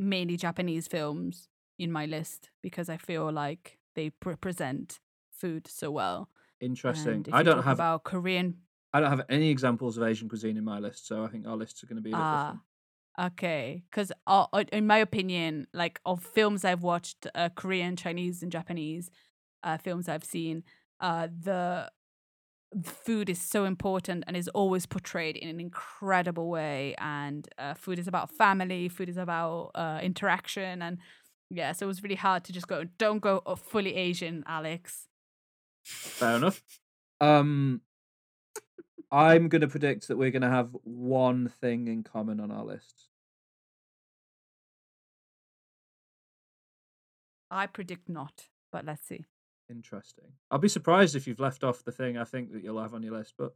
mainly 0.00 0.38
Japanese 0.38 0.88
films 0.88 1.50
in 1.78 1.92
my 1.92 2.06
list 2.06 2.48
because 2.62 2.88
I 2.88 2.96
feel 2.96 3.30
like 3.30 3.76
they 3.94 4.12
represent 4.24 4.98
food 5.30 5.66
so 5.68 5.90
well. 5.90 6.30
Interesting. 6.58 7.26
I 7.34 7.42
don't 7.42 7.64
have 7.64 7.76
about 7.76 8.04
Korean. 8.04 8.62
I 8.94 9.00
don't 9.00 9.10
have 9.10 9.26
any 9.28 9.50
examples 9.50 9.98
of 9.98 10.04
Asian 10.04 10.30
cuisine 10.30 10.56
in 10.56 10.64
my 10.64 10.78
list, 10.78 11.06
so 11.06 11.22
I 11.22 11.28
think 11.28 11.46
our 11.46 11.54
lists 11.54 11.84
are 11.84 11.86
going 11.86 11.96
to 11.96 12.02
be 12.02 12.14
ah, 12.14 12.44
different. 12.44 12.60
Okay. 13.20 13.82
Because 13.90 14.12
in 14.72 14.86
my 14.86 14.98
opinion, 14.98 15.66
like 15.72 16.00
of 16.04 16.22
films 16.22 16.64
I've 16.64 16.82
watched, 16.82 17.26
uh, 17.34 17.48
Korean, 17.54 17.96
Chinese, 17.96 18.42
and 18.42 18.52
Japanese 18.52 19.10
uh, 19.62 19.78
films 19.78 20.08
I've 20.08 20.24
seen, 20.24 20.64
uh, 21.00 21.28
the 21.28 21.90
the 22.72 22.90
food 22.90 23.30
is 23.30 23.40
so 23.40 23.64
important 23.64 24.24
and 24.26 24.36
is 24.36 24.48
always 24.48 24.86
portrayed 24.86 25.36
in 25.36 25.48
an 25.48 25.60
incredible 25.60 26.50
way. 26.50 26.94
And 26.98 27.48
uh, 27.58 27.74
food 27.74 27.98
is 27.98 28.08
about 28.08 28.30
family. 28.30 28.88
Food 28.88 29.08
is 29.08 29.16
about 29.16 29.70
uh, 29.74 30.00
interaction. 30.02 30.82
And 30.82 30.98
yeah, 31.48 31.72
so 31.72 31.86
it 31.86 31.88
was 31.88 32.02
really 32.02 32.16
hard 32.16 32.44
to 32.44 32.52
just 32.52 32.68
go. 32.68 32.84
Don't 32.98 33.20
go 33.20 33.42
uh, 33.46 33.54
fully 33.54 33.94
Asian, 33.94 34.44
Alex. 34.46 35.06
Fair 35.84 36.36
enough. 36.36 36.62
Um, 37.20 37.80
I'm 39.10 39.48
going 39.48 39.60
to 39.60 39.68
predict 39.68 40.08
that 40.08 40.16
we're 40.16 40.30
going 40.30 40.42
to 40.42 40.50
have 40.50 40.70
one 40.82 41.48
thing 41.48 41.86
in 41.88 42.02
common 42.02 42.40
on 42.40 42.50
our 42.50 42.64
lists. 42.64 43.08
I 47.50 47.66
predict 47.66 48.08
not, 48.08 48.48
but 48.72 48.84
let's 48.84 49.06
see. 49.06 49.24
Interesting. 49.70 50.26
I'll 50.50 50.58
be 50.58 50.68
surprised 50.68 51.14
if 51.16 51.26
you've 51.26 51.40
left 51.40 51.64
off 51.64 51.84
the 51.84 51.92
thing 51.92 52.16
I 52.16 52.24
think 52.24 52.52
that 52.52 52.62
you'll 52.62 52.80
have 52.80 52.94
on 52.94 53.02
your 53.02 53.16
list, 53.16 53.34
but 53.38 53.54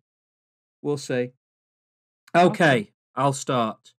we'll 0.82 0.96
see. 0.98 1.32
Okay, 2.34 2.46
Okay. 2.46 2.92
I'll 3.16 3.32
start. 3.32 3.92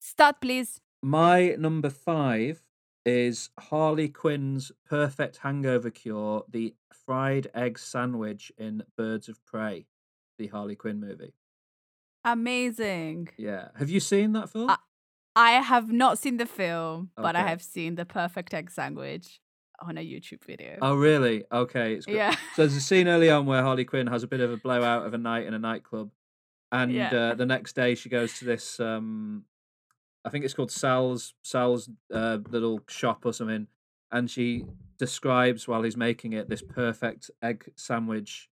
Start, 0.00 0.40
please. 0.40 0.80
My 1.02 1.54
number 1.58 1.90
five 1.90 2.62
is 3.06 3.50
Harley 3.58 4.08
Quinn's 4.08 4.70
perfect 4.86 5.38
hangover 5.38 5.90
cure, 5.90 6.44
the 6.48 6.74
fried 6.92 7.48
egg 7.54 7.78
sandwich 7.78 8.52
in 8.58 8.82
Birds 8.96 9.28
of 9.28 9.42
Prey, 9.46 9.86
the 10.38 10.46
Harley 10.48 10.76
Quinn 10.76 11.00
movie. 11.00 11.32
Amazing. 12.24 13.28
Yeah. 13.36 13.68
Have 13.78 13.90
you 13.90 14.00
seen 14.00 14.32
that 14.32 14.50
film? 14.50 14.70
Uh, 14.70 14.76
I 15.36 15.52
have 15.52 15.92
not 15.92 16.18
seen 16.18 16.36
the 16.36 16.46
film, 16.46 17.10
but 17.16 17.36
I 17.36 17.46
have 17.46 17.62
seen 17.62 17.94
the 17.94 18.04
perfect 18.04 18.52
egg 18.54 18.70
sandwich 18.70 19.40
on 19.80 19.96
a 19.96 20.00
YouTube 20.00 20.42
video. 20.44 20.76
oh, 20.82 20.96
really? 20.96 21.44
Okay. 21.52 21.94
It's 21.94 22.06
good. 22.06 22.16
yeah. 22.16 22.32
So 22.56 22.62
there's 22.62 22.74
a 22.74 22.80
scene 22.80 23.06
early 23.06 23.30
on 23.36 23.46
where 23.46 23.62
Harley 23.62 23.84
Quinn 23.84 24.08
has 24.08 24.22
a 24.24 24.26
bit 24.26 24.40
of 24.40 24.50
a 24.50 24.56
blowout 24.56 25.06
of 25.06 25.14
a 25.14 25.18
night 25.18 25.46
in 25.46 25.54
a 25.54 25.58
nightclub, 25.58 26.10
and 26.72 26.92
Yeah. 26.92 27.14
uh, 27.14 27.34
the 27.34 27.46
next 27.46 27.74
day 27.76 27.94
she 27.94 28.08
goes 28.08 28.36
to 28.40 28.44
this, 28.44 28.80
um, 28.80 29.44
I 30.24 30.30
think 30.30 30.44
it's 30.44 30.54
called 30.54 30.72
Sal's 30.72 31.34
Sal's 31.42 31.88
uh, 32.12 32.38
little 32.50 32.80
shop 32.88 33.24
or 33.24 33.32
something, 33.32 33.68
and 34.10 34.28
she 34.28 34.64
describes 34.98 35.68
while 35.68 35.82
he's 35.84 35.96
making 35.96 36.32
it 36.32 36.48
this 36.48 36.62
perfect 36.62 37.30
egg 37.40 37.70
sandwich 37.76 38.48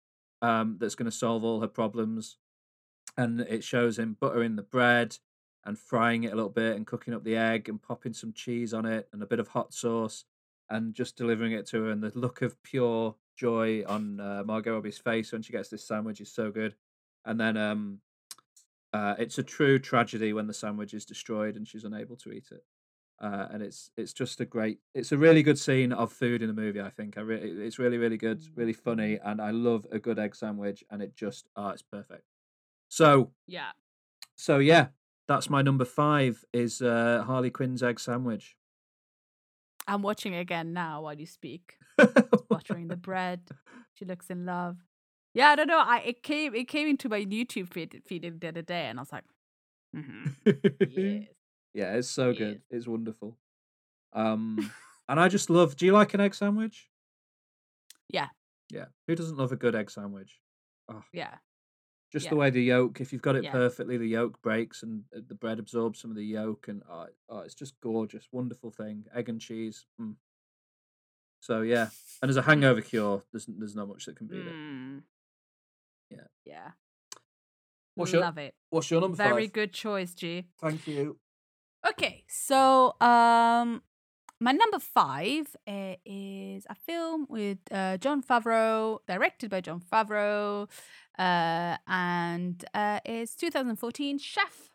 um, 0.44 0.76
that's 0.78 0.94
going 0.94 1.10
to 1.10 1.16
solve 1.16 1.42
all 1.42 1.62
her 1.62 1.68
problems, 1.68 2.36
and 3.16 3.40
it 3.40 3.64
shows 3.64 3.98
him 3.98 4.16
buttering 4.20 4.56
the 4.56 4.62
bread 4.62 5.16
and 5.64 5.78
frying 5.78 6.24
it 6.24 6.32
a 6.32 6.36
little 6.36 6.50
bit 6.50 6.76
and 6.76 6.86
cooking 6.86 7.14
up 7.14 7.24
the 7.24 7.36
egg 7.36 7.70
and 7.70 7.82
popping 7.82 8.12
some 8.12 8.34
cheese 8.34 8.74
on 8.74 8.84
it 8.84 9.08
and 9.12 9.22
a 9.22 9.26
bit 9.26 9.40
of 9.40 9.48
hot 9.48 9.72
sauce 9.72 10.24
and 10.68 10.94
just 10.94 11.16
delivering 11.16 11.52
it 11.52 11.66
to 11.66 11.84
her 11.84 11.90
and 11.90 12.02
the 12.02 12.12
look 12.14 12.42
of 12.42 12.62
pure 12.62 13.14
joy 13.34 13.82
on 13.86 14.20
uh, 14.20 14.42
Margot 14.44 14.74
Robbie's 14.74 14.98
face 14.98 15.32
when 15.32 15.40
she 15.40 15.52
gets 15.52 15.70
this 15.70 15.88
sandwich 15.88 16.20
is 16.20 16.30
so 16.30 16.50
good. 16.50 16.74
And 17.24 17.40
then 17.40 17.56
um, 17.56 18.00
uh, 18.92 19.14
it's 19.18 19.38
a 19.38 19.42
true 19.42 19.78
tragedy 19.78 20.34
when 20.34 20.46
the 20.46 20.52
sandwich 20.52 20.92
is 20.92 21.06
destroyed 21.06 21.56
and 21.56 21.66
she's 21.66 21.84
unable 21.84 22.16
to 22.16 22.32
eat 22.32 22.48
it. 22.50 22.62
Uh, 23.20 23.48
and 23.52 23.62
it's 23.62 23.90
it's 23.96 24.12
just 24.12 24.40
a 24.40 24.44
great, 24.44 24.80
it's 24.94 25.12
a 25.12 25.18
really 25.18 25.42
good 25.42 25.58
scene 25.58 25.92
of 25.92 26.12
food 26.12 26.42
in 26.42 26.48
the 26.48 26.54
movie. 26.54 26.80
I 26.80 26.90
think 26.90 27.16
I 27.16 27.20
re- 27.22 27.40
it's 27.40 27.78
really 27.78 27.98
really 27.98 28.16
good, 28.18 28.42
really 28.56 28.72
funny, 28.72 29.18
and 29.24 29.40
I 29.40 29.50
love 29.50 29.86
a 29.92 29.98
good 29.98 30.18
egg 30.18 30.34
sandwich. 30.34 30.84
And 30.90 31.02
it 31.02 31.14
just, 31.16 31.48
oh, 31.56 31.68
it's 31.68 31.82
perfect. 31.82 32.24
So 32.88 33.32
Yeah. 33.46 33.72
so 34.36 34.58
yeah, 34.58 34.88
that's 35.28 35.48
my 35.50 35.62
number 35.62 35.84
five 35.84 36.44
is 36.52 36.82
uh, 36.82 37.22
Harley 37.26 37.50
Quinn's 37.50 37.82
egg 37.82 38.00
sandwich. 38.00 38.56
I'm 39.86 40.02
watching 40.02 40.34
again 40.34 40.72
now 40.72 41.02
while 41.02 41.18
you 41.18 41.26
speak. 41.26 41.76
Buttering 42.50 42.88
the 42.88 42.96
bread. 42.96 43.50
She 43.94 44.04
looks 44.04 44.30
in 44.30 44.46
love. 44.46 44.78
Yeah, 45.34 45.48
I 45.50 45.56
don't 45.56 45.66
know. 45.66 45.78
I 45.80 45.98
it 45.98 46.22
came 46.22 46.54
it 46.54 46.68
came 46.68 46.88
into 46.88 47.08
my 47.08 47.20
YouTube 47.24 47.72
feed, 47.72 48.02
feed 48.06 48.40
the 48.40 48.48
other 48.48 48.62
day, 48.62 48.86
and 48.86 48.98
I 48.98 49.02
was 49.02 49.12
like, 49.12 49.24
hmm 49.94 50.28
yes. 50.84 51.28
Yeah, 51.74 51.94
it's 51.94 52.08
so 52.08 52.32
good. 52.32 52.62
It's 52.70 52.86
wonderful. 52.86 53.36
Um, 54.12 54.70
and 55.08 55.20
I 55.20 55.28
just 55.28 55.50
love. 55.50 55.76
Do 55.76 55.84
you 55.86 55.92
like 55.92 56.14
an 56.14 56.20
egg 56.20 56.34
sandwich? 56.34 56.88
Yeah. 58.08 58.28
Yeah. 58.70 58.86
Who 59.06 59.14
doesn't 59.14 59.36
love 59.36 59.52
a 59.52 59.56
good 59.56 59.74
egg 59.74 59.90
sandwich? 59.90 60.40
Oh, 60.88 61.02
Yeah. 61.12 61.34
just 62.12 62.26
Yeah. 62.26 62.30
the 62.30 62.36
way 62.36 62.50
the 62.50 62.62
yolk. 62.62 63.00
If 63.00 63.12
you've 63.12 63.22
got 63.22 63.36
it 63.36 63.44
Yeah. 63.44 63.52
perfectly, 63.52 63.96
the 63.96 64.06
yolk 64.06 64.40
breaks 64.40 64.82
and 64.82 65.04
uh, 65.14 65.20
the 65.26 65.34
bread 65.34 65.58
absorbs 65.58 66.00
some 66.00 66.10
of 66.10 66.16
the 66.16 66.24
yolk, 66.24 66.68
and 66.68 66.82
oh, 66.88 67.08
oh, 67.28 67.38
it's 67.40 67.54
just 67.54 67.80
gorgeous, 67.80 68.28
wonderful 68.30 68.70
thing. 68.70 69.06
Egg 69.14 69.28
and 69.28 69.40
cheese. 69.40 69.86
Mm. 70.00 70.16
So 71.40 71.60
yeah, 71.62 71.88
and 72.22 72.30
as 72.30 72.36
a 72.36 72.42
hangover 72.42 72.80
cure, 72.80 73.22
there's 73.32 73.46
there's 73.46 73.74
not 73.76 73.88
much 73.88 74.06
that 74.06 74.16
can 74.16 74.28
beat 74.28 74.46
it. 74.46 74.52
Mm. 74.54 75.02
Yeah. 76.10 76.26
Yeah. 76.44 76.70
What's 77.96 78.12
your 78.12 78.22
Love 78.22 78.38
it. 78.38 78.54
What's 78.70 78.90
your 78.90 79.00
number 79.00 79.16
Very 79.16 79.44
five? 79.46 79.52
good 79.52 79.72
choice, 79.72 80.14
G. 80.14 80.46
Thank 80.60 80.86
you. 80.86 81.18
Okay, 81.86 82.24
so 82.28 82.94
um, 83.00 83.82
my 84.40 84.52
number 84.52 84.78
five 84.78 85.54
uh, 85.68 85.96
is 86.06 86.66
a 86.68 86.74
film 86.74 87.26
with 87.28 87.58
uh, 87.70 87.98
Jon 87.98 88.22
Favreau, 88.22 89.00
directed 89.06 89.50
by 89.50 89.60
Jon 89.60 89.82
Favreau, 89.92 90.68
uh, 91.18 91.76
and 91.86 92.64
uh, 92.72 93.00
it's 93.04 93.34
2014 93.34 94.18
Chef. 94.18 94.70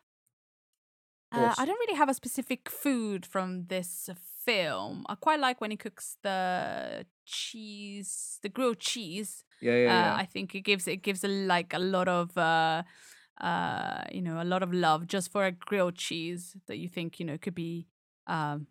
Uh, 1.32 1.54
I 1.58 1.64
don't 1.64 1.78
really 1.78 1.96
have 1.96 2.08
a 2.08 2.14
specific 2.14 2.68
food 2.68 3.24
from 3.24 3.66
this 3.66 4.10
film. 4.44 5.04
I 5.08 5.14
quite 5.14 5.38
like 5.38 5.60
when 5.60 5.70
he 5.70 5.76
cooks 5.76 6.16
the 6.22 7.06
cheese, 7.24 8.38
the 8.42 8.48
grilled 8.48 8.80
cheese. 8.80 9.44
Yeah, 9.60 9.72
yeah, 9.72 9.78
yeah. 9.84 10.14
Uh, 10.14 10.16
I 10.18 10.24
think 10.24 10.54
it 10.54 10.62
gives 10.62 10.88
it 10.88 11.02
gives 11.02 11.22
a, 11.22 11.28
like 11.28 11.72
a 11.72 11.78
lot 11.78 12.08
of 12.08 12.36
uh, 13.40 14.04
you 14.12 14.22
know 14.22 14.40
a 14.42 14.44
lot 14.44 14.62
of 14.62 14.72
love 14.72 15.06
just 15.06 15.30
for 15.32 15.46
a 15.46 15.52
grilled 15.52 15.96
cheese 15.96 16.56
that 16.66 16.78
you 16.78 16.88
think 16.88 17.18
you 17.20 17.26
know 17.26 17.38
could 17.38 17.54
be 17.54 17.86
um, 18.26 18.66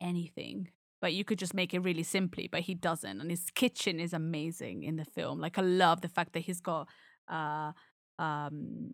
anything, 0.00 0.68
but 1.00 1.12
you 1.12 1.24
could 1.24 1.38
just 1.38 1.54
make 1.54 1.74
it 1.74 1.80
really 1.80 2.02
simply. 2.02 2.48
But 2.50 2.62
he 2.62 2.74
doesn't, 2.74 3.20
and 3.20 3.30
his 3.30 3.50
kitchen 3.54 4.00
is 4.00 4.12
amazing 4.12 4.82
in 4.82 4.96
the 4.96 5.04
film. 5.04 5.40
Like 5.40 5.58
I 5.58 5.62
love 5.62 6.00
the 6.00 6.08
fact 6.08 6.32
that 6.34 6.40
he's 6.40 6.60
got 6.60 6.88
uh, 7.28 7.72
um, 8.18 8.92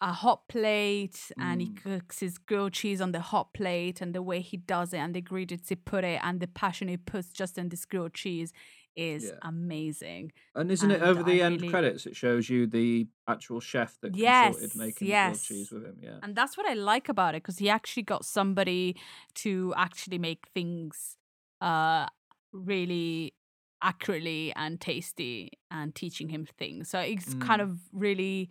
a 0.00 0.12
hot 0.12 0.48
plate 0.48 1.30
and 1.38 1.60
he 1.60 1.68
Mm. 1.68 1.82
cooks 1.82 2.20
his 2.20 2.38
grilled 2.38 2.72
cheese 2.72 3.00
on 3.02 3.12
the 3.12 3.20
hot 3.20 3.52
plate 3.52 4.00
and 4.00 4.14
the 4.14 4.22
way 4.22 4.40
he 4.40 4.56
does 4.56 4.94
it 4.94 4.98
and 4.98 5.14
the 5.14 5.18
ingredients 5.18 5.68
he 5.68 5.76
put 5.76 6.04
it 6.04 6.20
and 6.22 6.40
the 6.40 6.46
passion 6.46 6.88
he 6.88 6.96
puts 6.96 7.28
just 7.30 7.58
in 7.58 7.68
this 7.68 7.84
grilled 7.84 8.14
cheese 8.14 8.52
is 8.96 9.24
Yeah. 9.24 9.38
amazing. 9.42 10.32
And 10.54 10.70
isn't 10.70 10.90
it 10.90 11.00
over 11.02 11.22
the 11.22 11.42
I 11.42 11.46
end 11.46 11.56
really- 11.60 11.68
credits? 11.70 12.06
It 12.06 12.16
shows 12.16 12.48
you 12.50 12.66
the 12.66 13.06
actual 13.28 13.60
chef 13.60 13.98
that 14.00 14.16
Yes, 14.16 14.54
consulted 14.56 14.78
making 14.78 15.06
the 15.08 15.12
grilled 15.12 15.40
cheese 15.42 15.70
with 15.70 15.84
him. 15.84 15.98
Yeah, 16.02 16.18
And 16.22 16.34
that's 16.36 16.56
what 16.56 16.66
I 16.66 16.74
like 16.74 17.08
about 17.08 17.34
it 17.34 17.42
because 17.42 17.58
he 17.58 17.68
actually 17.70 18.02
got 18.02 18.24
somebody 18.24 18.96
to 19.36 19.72
actually 19.76 20.18
make 20.18 20.48
things 20.54 21.16
uh 21.60 22.06
really 22.52 23.34
accurately 23.82 24.52
and 24.56 24.80
tasty 24.80 25.52
and 25.70 25.94
teaching 25.94 26.28
him 26.28 26.44
things. 26.58 26.88
So 26.88 26.98
it's 26.98 27.34
kind 27.34 27.60
Mm. 27.62 27.64
of 27.66 27.78
really 27.92 28.50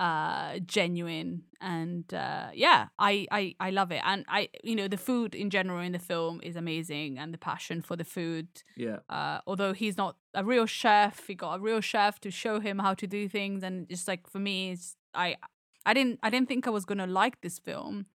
uh 0.00 0.58
genuine 0.64 1.42
and 1.60 2.14
uh 2.14 2.48
yeah 2.54 2.88
I, 2.98 3.26
I 3.30 3.54
i 3.60 3.70
love 3.70 3.92
it 3.92 4.00
and 4.02 4.24
i 4.28 4.48
you 4.64 4.74
know 4.74 4.88
the 4.88 4.96
food 4.96 5.34
in 5.34 5.50
general 5.50 5.80
in 5.80 5.92
the 5.92 5.98
film 5.98 6.40
is 6.42 6.56
amazing 6.56 7.18
and 7.18 7.34
the 7.34 7.38
passion 7.38 7.82
for 7.82 7.96
the 7.96 8.04
food 8.04 8.48
yeah, 8.80 9.00
uh, 9.10 9.40
although 9.46 9.74
he's 9.74 9.98
not 9.98 10.16
a 10.34 10.42
real 10.42 10.64
chef, 10.64 11.26
he 11.26 11.34
got 11.34 11.58
a 11.58 11.60
real 11.60 11.80
chef 11.80 12.18
to 12.20 12.30
show 12.30 12.60
him 12.60 12.78
how 12.78 12.94
to 12.94 13.06
do 13.06 13.28
things, 13.28 13.62
and 13.62 13.86
it's 13.90 14.08
like 14.08 14.26
for 14.28 14.38
me, 14.38 14.72
it's 14.72 14.96
I 15.14 15.36
I 15.84 15.92
didn't 15.94 16.18
I 16.22 16.30
didn't 16.30 16.48
think 16.48 16.66
I 16.66 16.70
was 16.70 16.84
gonna 16.84 17.06
like 17.06 17.40
this 17.40 17.58
film, 17.58 18.06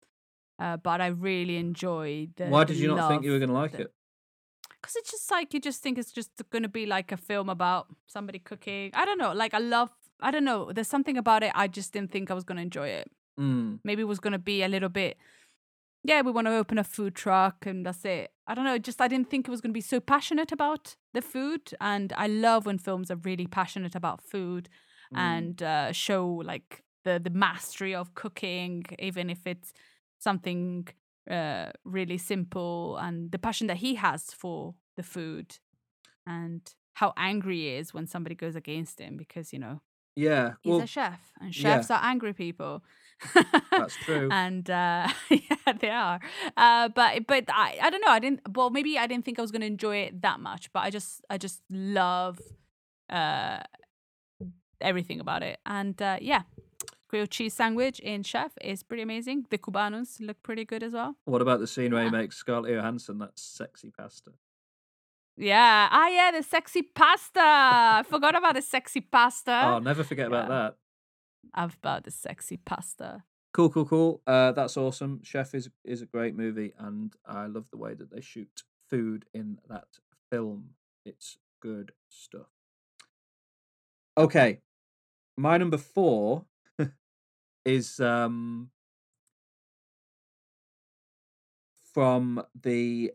uh, 0.58 0.76
but 0.78 1.00
I 1.00 1.08
really 1.08 1.56
enjoyed 1.56 2.30
the. 2.36 2.46
Why 2.46 2.64
did 2.64 2.76
you 2.76 2.94
not 2.94 3.08
think 3.08 3.24
you 3.24 3.32
were 3.32 3.38
going 3.38 3.50
to 3.50 3.54
like 3.54 3.74
it? 3.74 3.92
Because 4.80 4.96
it's 4.96 5.10
just 5.10 5.30
like 5.30 5.54
you 5.54 5.60
just 5.60 5.82
think 5.82 5.98
it's 5.98 6.12
just 6.12 6.30
gonna 6.50 6.68
be 6.68 6.86
like 6.86 7.12
a 7.12 7.16
film 7.16 7.48
about 7.48 7.86
somebody 8.06 8.38
cooking. 8.38 8.90
I 8.94 9.04
don't 9.04 9.18
know. 9.18 9.32
Like 9.32 9.54
I 9.54 9.58
love. 9.58 9.90
I 10.20 10.30
don't 10.30 10.44
know. 10.44 10.72
There's 10.72 10.88
something 10.88 11.16
about 11.16 11.42
it. 11.42 11.52
I 11.54 11.68
just 11.68 11.92
didn't 11.92 12.12
think 12.12 12.30
I 12.30 12.34
was 12.34 12.44
gonna 12.44 12.62
enjoy 12.62 12.88
it. 12.88 13.10
Mm, 13.38 13.80
Maybe 13.84 14.02
it 14.02 14.06
was 14.06 14.20
gonna 14.20 14.38
be 14.38 14.62
a 14.62 14.68
little 14.68 14.88
bit 14.88 15.16
yeah, 16.06 16.20
we 16.20 16.30
want 16.30 16.46
to 16.46 16.54
open 16.54 16.78
a 16.78 16.84
food 16.84 17.14
truck 17.14 17.64
and 17.64 17.84
that's 17.84 18.04
it. 18.04 18.30
I 18.46 18.54
don't 18.54 18.66
know, 18.66 18.76
just 18.76 19.00
I 19.00 19.08
didn't 19.08 19.30
think 19.30 19.48
it 19.48 19.50
was 19.50 19.62
going 19.62 19.70
to 19.70 19.74
be 19.74 19.80
so 19.80 20.00
passionate 20.00 20.52
about 20.52 20.96
the 21.14 21.22
food. 21.22 21.72
And 21.80 22.12
I 22.14 22.26
love 22.26 22.66
when 22.66 22.76
films 22.76 23.10
are 23.10 23.16
really 23.16 23.46
passionate 23.46 23.94
about 23.94 24.22
food 24.22 24.68
Mm. 25.12 25.18
and 25.18 25.62
uh, 25.62 25.92
show 25.92 26.26
like 26.26 26.82
the, 27.04 27.20
the 27.22 27.30
mastery 27.30 27.94
of 27.94 28.14
cooking, 28.14 28.84
even 28.98 29.30
if 29.30 29.46
it's 29.46 29.72
something 30.18 30.88
uh, 31.30 31.70
really 31.84 32.18
simple 32.18 32.96
and 32.96 33.30
the 33.30 33.38
passion 33.38 33.66
that 33.68 33.76
he 33.78 33.94
has 33.96 34.24
for 34.32 34.74
the 34.96 35.02
food 35.02 35.58
and 36.26 36.74
how 36.94 37.12
angry 37.16 37.56
he 37.60 37.68
is 37.76 37.92
when 37.92 38.06
somebody 38.06 38.34
goes 38.34 38.56
against 38.56 38.98
him 38.98 39.16
because, 39.16 39.52
you 39.52 39.58
know, 39.58 39.80
Yeah. 40.16 40.54
he's 40.62 40.70
Well, 40.70 40.80
a 40.82 40.86
chef 40.86 41.20
and 41.40 41.56
yeah. 41.56 41.76
chefs 41.76 41.90
are 41.90 42.00
angry 42.02 42.32
people. 42.32 42.82
That's 43.70 43.96
true. 43.96 44.28
and 44.30 44.68
uh, 44.68 45.08
yeah, 45.30 45.72
they 45.80 45.90
are. 45.90 46.20
Uh, 46.56 46.88
but 46.88 47.26
but 47.26 47.44
I, 47.48 47.78
I 47.80 47.90
don't 47.90 48.00
know. 48.00 48.10
I 48.10 48.18
didn't. 48.18 48.40
Well, 48.54 48.70
maybe 48.70 48.98
I 48.98 49.06
didn't 49.06 49.24
think 49.24 49.38
I 49.38 49.42
was 49.42 49.50
going 49.50 49.60
to 49.60 49.66
enjoy 49.66 49.96
it 49.98 50.22
that 50.22 50.40
much. 50.40 50.72
But 50.72 50.80
I 50.80 50.90
just 50.90 51.24
I 51.30 51.38
just 51.38 51.62
love 51.70 52.38
uh, 53.08 53.60
everything 54.80 55.20
about 55.20 55.42
it. 55.42 55.58
And 55.64 56.00
uh, 56.02 56.18
yeah, 56.20 56.42
grilled 57.08 57.30
cheese 57.30 57.54
sandwich 57.54 57.98
in 58.00 58.22
Chef 58.24 58.52
is 58.60 58.82
pretty 58.82 59.02
amazing. 59.02 59.46
The 59.50 59.58
cubanos 59.58 60.20
look 60.20 60.42
pretty 60.42 60.64
good 60.64 60.82
as 60.82 60.92
well. 60.92 61.16
what 61.24 61.40
about 61.40 61.60
the 61.60 61.66
scene 61.66 61.92
where 61.94 62.04
he 62.04 62.10
makes 62.10 62.36
Scarlett 62.36 62.72
Johansson 62.72 63.18
that 63.18 63.38
sexy 63.38 63.90
pasta? 63.90 64.32
Yeah. 65.36 65.88
Ah, 65.90 66.08
yeah. 66.08 66.30
The 66.30 66.42
sexy 66.42 66.82
pasta. 66.82 67.40
I 67.40 68.02
forgot 68.08 68.36
about 68.36 68.54
the 68.54 68.62
sexy 68.62 69.00
pasta. 69.00 69.62
Oh, 69.66 69.78
never 69.78 70.04
forget 70.04 70.28
about 70.28 70.48
yeah. 70.48 70.70
that. 71.54 71.72
About 71.74 72.04
the 72.04 72.10
sexy 72.10 72.56
pasta. 72.56 73.24
Cool, 73.52 73.70
cool, 73.70 73.84
cool. 73.84 74.22
Uh, 74.26 74.50
that's 74.52 74.76
awesome. 74.76 75.20
Chef 75.22 75.54
is 75.54 75.70
is 75.84 76.02
a 76.02 76.06
great 76.06 76.36
movie, 76.36 76.72
and 76.78 77.14
I 77.24 77.46
love 77.46 77.70
the 77.70 77.76
way 77.76 77.94
that 77.94 78.10
they 78.10 78.20
shoot 78.20 78.64
food 78.90 79.26
in 79.32 79.58
that 79.68 79.86
film. 80.30 80.70
It's 81.04 81.38
good 81.60 81.92
stuff. 82.08 82.48
Okay, 84.18 84.60
my 85.36 85.56
number 85.56 85.78
four 85.78 86.46
is 87.64 88.00
um 88.00 88.70
from 91.92 92.42
the 92.60 93.12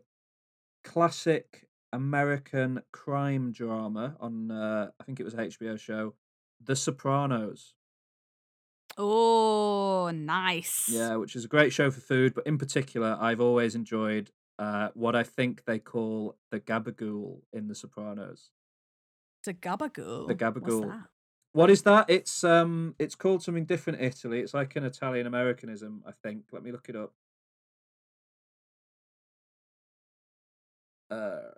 classic 0.84 1.68
American 1.92 2.82
crime 2.92 3.52
drama 3.52 4.16
on 4.20 4.50
uh, 4.50 4.90
I 5.00 5.04
think 5.04 5.20
it 5.20 5.24
was 5.24 5.34
HBO 5.34 5.76
show, 5.78 6.14
The 6.62 6.76
Sopranos. 6.76 7.74
Oh, 8.98 10.10
nice. 10.12 10.88
Yeah, 10.90 11.16
which 11.16 11.36
is 11.36 11.44
a 11.44 11.48
great 11.48 11.72
show 11.72 11.90
for 11.90 12.00
food, 12.00 12.34
but 12.34 12.46
in 12.46 12.58
particular, 12.58 13.16
I've 13.20 13.40
always 13.40 13.74
enjoyed 13.74 14.30
uh, 14.58 14.88
what 14.94 15.16
I 15.16 15.22
think 15.22 15.64
they 15.64 15.78
call 15.78 16.36
the 16.50 16.60
gabagool 16.60 17.40
in 17.52 17.68
The 17.68 17.74
Sopranos. 17.74 18.50
The 19.44 19.54
gabagool. 19.54 20.28
The 20.28 20.34
What's 20.34 20.36
gabagool. 20.36 20.82
that? 20.82 21.08
What 21.52 21.70
is 21.70 21.82
that? 21.82 22.08
It's 22.08 22.44
um, 22.44 22.94
it's 22.98 23.14
called 23.14 23.42
something 23.42 23.64
different 23.64 23.98
in 24.00 24.04
Italy. 24.04 24.40
It's 24.40 24.54
like 24.54 24.76
an 24.76 24.84
Italian 24.84 25.26
Americanism, 25.26 26.02
I 26.06 26.12
think. 26.22 26.44
Let 26.52 26.62
me 26.62 26.70
look 26.70 26.88
it 26.88 26.96
up. 26.96 27.12
Uh, 31.10 31.50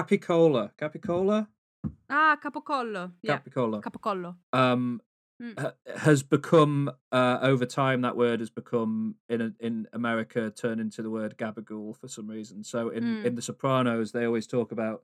Capicola, 0.00 0.70
Capicola, 0.76 1.46
Ah, 2.10 2.36
capocollo. 2.42 3.12
Yeah, 3.22 3.38
Capicola. 3.38 3.80
capocollo. 3.80 4.36
um 4.52 5.00
Mm. 5.42 5.54
ha- 5.60 5.74
has 5.98 6.22
become 6.22 6.90
uh, 7.12 7.38
over 7.42 7.66
time 7.66 8.00
that 8.00 8.16
word 8.16 8.40
has 8.40 8.48
become 8.48 9.16
in 9.28 9.40
a, 9.42 9.52
in 9.60 9.86
America 9.92 10.50
turned 10.50 10.80
into 10.80 11.02
the 11.02 11.10
word 11.10 11.36
gabagool 11.36 11.94
for 11.94 12.08
some 12.08 12.26
reason. 12.26 12.64
So 12.64 12.88
in 12.88 13.04
Mm. 13.04 13.24
in 13.26 13.34
The 13.34 13.42
Sopranos 13.42 14.12
they 14.12 14.24
always 14.24 14.46
talk 14.46 14.72
about 14.72 15.02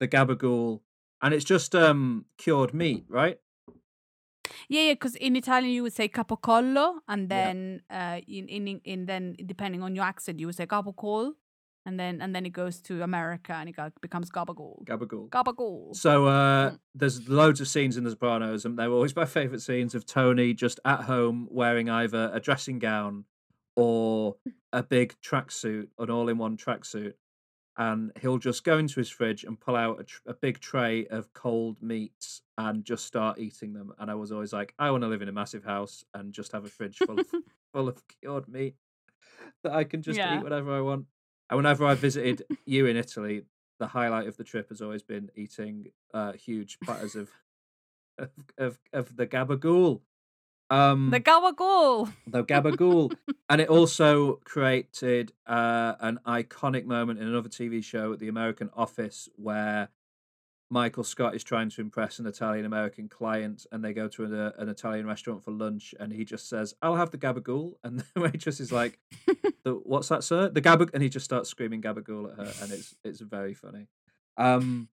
the 0.00 0.06
gabagool, 0.08 0.80
and 1.22 1.32
it's 1.34 1.46
just 1.46 1.74
um 1.74 2.26
cured 2.36 2.74
meat, 2.74 3.04
right? 3.08 3.38
Yeah, 4.68 4.82
yeah. 4.88 4.92
Because 4.94 5.16
in 5.16 5.34
Italian 5.36 5.72
you 5.72 5.82
would 5.82 5.94
say 5.94 6.08
capocollo, 6.08 6.86
and 7.08 7.22
Yeah. 7.30 7.36
then 7.36 7.82
uh, 7.90 8.20
in, 8.28 8.48
in 8.48 8.68
in 8.68 8.80
in 8.84 9.06
then 9.06 9.34
depending 9.46 9.82
on 9.82 9.94
your 9.96 10.04
accent 10.04 10.40
you 10.40 10.46
would 10.46 10.56
say 10.56 10.66
capocol, 10.66 11.32
and 11.90 11.98
then 11.98 12.20
and 12.22 12.34
then 12.34 12.46
it 12.46 12.50
goes 12.52 12.80
to 12.82 13.02
America 13.02 13.52
and 13.52 13.68
it 13.68 13.76
becomes 14.00 14.30
gabagool. 14.30 14.84
Gabagool. 14.84 15.28
Gabagool. 15.28 15.94
So 15.96 16.26
uh, 16.26 16.70
Mm. 16.70 16.78
there's 16.94 17.28
loads 17.28 17.60
of 17.60 17.66
scenes 17.68 17.96
in 17.96 18.04
The 18.04 18.10
Sopranos, 18.10 18.64
and 18.64 18.78
they're 18.78 18.90
always 18.92 19.14
my 19.22 19.24
favourite 19.26 19.60
scenes 19.60 19.94
of 19.94 20.06
Tony 20.06 20.54
just 20.54 20.78
at 20.84 21.02
home 21.02 21.48
wearing 21.50 21.90
either 21.90 22.30
a 22.32 22.38
dressing 22.40 22.78
gown 22.78 23.24
or 23.76 24.36
a 24.72 24.82
big 24.82 25.14
tracksuit, 25.20 25.88
an 25.98 26.10
all-in-one 26.10 26.56
tracksuit, 26.56 27.14
and 27.76 28.12
he'll 28.20 28.38
just 28.38 28.62
go 28.62 28.78
into 28.78 28.96
his 29.00 29.10
fridge 29.10 29.42
and 29.42 29.58
pull 29.58 29.74
out 29.74 30.00
a, 30.00 30.04
tr- 30.04 30.20
a 30.26 30.34
big 30.34 30.60
tray 30.60 31.06
of 31.08 31.32
cold 31.32 31.76
meats 31.82 32.42
and 32.56 32.84
just 32.84 33.04
start 33.06 33.38
eating 33.38 33.72
them. 33.72 33.92
And 33.98 34.10
I 34.10 34.14
was 34.14 34.30
always 34.30 34.52
like, 34.52 34.74
I 34.78 34.90
want 34.92 35.02
to 35.02 35.08
live 35.08 35.22
in 35.22 35.28
a 35.28 35.32
massive 35.32 35.64
house 35.64 36.04
and 36.14 36.32
just 36.32 36.52
have 36.52 36.64
a 36.64 36.68
fridge 36.68 36.98
full 36.98 37.18
of 37.18 37.26
full 37.74 37.88
of 37.88 38.00
cured 38.20 38.48
meat 38.48 38.74
that 39.64 39.72
I 39.72 39.84
can 39.84 40.02
just 40.02 40.18
Yeah. 40.18 40.36
eat 40.38 40.42
whatever 40.44 40.72
I 40.76 40.80
want. 40.82 41.06
And 41.50 41.56
whenever 41.56 41.84
I 41.84 41.94
visited 41.94 42.44
you 42.64 42.86
in 42.86 42.96
Italy, 42.96 43.42
the 43.80 43.88
highlight 43.88 44.28
of 44.28 44.36
the 44.36 44.44
trip 44.44 44.68
has 44.68 44.80
always 44.80 45.02
been 45.02 45.30
eating 45.34 45.88
uh, 46.14 46.32
huge 46.32 46.78
platters 46.80 47.16
of 47.16 47.28
of 48.18 48.30
of, 48.56 48.78
of 48.92 49.16
the 49.16 49.26
gabagool. 49.26 50.00
Um, 50.70 51.10
the 51.10 51.18
gabagool. 51.18 52.12
the 52.28 52.44
gabagool, 52.44 53.16
and 53.50 53.60
it 53.60 53.68
also 53.68 54.36
created 54.44 55.32
uh, 55.44 55.94
an 55.98 56.20
iconic 56.24 56.84
moment 56.84 57.18
in 57.18 57.26
another 57.26 57.48
TV 57.48 57.82
show 57.82 58.12
at 58.12 58.20
the 58.20 58.28
American 58.28 58.70
Office 58.76 59.28
where 59.34 59.88
Michael 60.70 61.02
Scott 61.02 61.34
is 61.34 61.42
trying 61.42 61.68
to 61.70 61.80
impress 61.80 62.20
an 62.20 62.26
Italian 62.26 62.64
American 62.64 63.08
client, 63.08 63.66
and 63.72 63.84
they 63.84 63.92
go 63.92 64.06
to 64.08 64.24
an, 64.24 64.32
uh, 64.32 64.52
an 64.56 64.68
Italian 64.68 65.04
restaurant 65.04 65.42
for 65.42 65.50
lunch, 65.50 65.94
and 65.98 66.12
he 66.12 66.24
just 66.24 66.48
says, 66.48 66.74
"I'll 66.80 66.96
have 66.96 67.10
the 67.10 67.18
gabagool," 67.18 67.74
and 67.84 67.98
the 68.14 68.20
waitress 68.20 68.60
is 68.60 68.70
like, 68.70 68.98
the, 69.64 69.74
"What's 69.82 70.08
that, 70.08 70.22
sir?" 70.22 70.48
The 70.48 70.62
gabag, 70.62 70.90
and 70.94 71.02
he 71.02 71.08
just 71.08 71.24
starts 71.24 71.50
screaming 71.50 71.82
gabagool 71.82 72.30
at 72.30 72.36
her, 72.38 72.52
and 72.62 72.72
it's 72.72 72.94
it's 73.02 73.20
very 73.20 73.52
funny. 73.52 73.88
Um, 74.36 74.88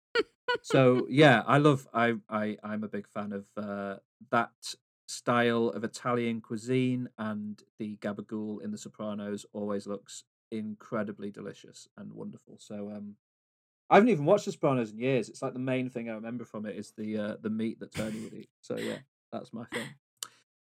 so 0.63 1.05
yeah, 1.09 1.43
I 1.45 1.59
love 1.59 1.87
I 1.93 2.15
I 2.27 2.57
I'm 2.63 2.83
a 2.83 2.89
big 2.89 3.07
fan 3.07 3.31
of 3.31 3.45
uh, 3.55 3.97
that 4.31 4.73
style 5.07 5.69
of 5.69 5.83
Italian 5.83 6.41
cuisine, 6.41 7.09
and 7.19 7.61
the 7.77 7.97
gabagool 7.97 8.63
in 8.63 8.71
The 8.71 8.77
Sopranos 8.79 9.45
always 9.53 9.85
looks 9.85 10.23
incredibly 10.51 11.29
delicious 11.29 11.87
and 11.97 12.13
wonderful. 12.13 12.57
So 12.57 12.91
um, 12.95 13.15
I 13.89 13.95
haven't 13.95 14.09
even 14.09 14.25
watched 14.25 14.45
The 14.45 14.51
Sopranos 14.51 14.91
in 14.91 14.99
years. 14.99 15.29
It's 15.29 15.41
like 15.41 15.53
the 15.53 15.59
main 15.59 15.89
thing 15.89 16.09
I 16.09 16.13
remember 16.13 16.43
from 16.43 16.65
it 16.65 16.75
is 16.75 16.91
the 16.97 17.17
uh, 17.17 17.35
the 17.41 17.49
meat 17.49 17.79
that 17.79 17.93
Tony 17.93 18.19
would 18.19 18.33
eat. 18.33 18.49
So 18.61 18.77
yeah, 18.77 18.97
that's 19.31 19.53
my 19.53 19.65
thing. 19.73 19.87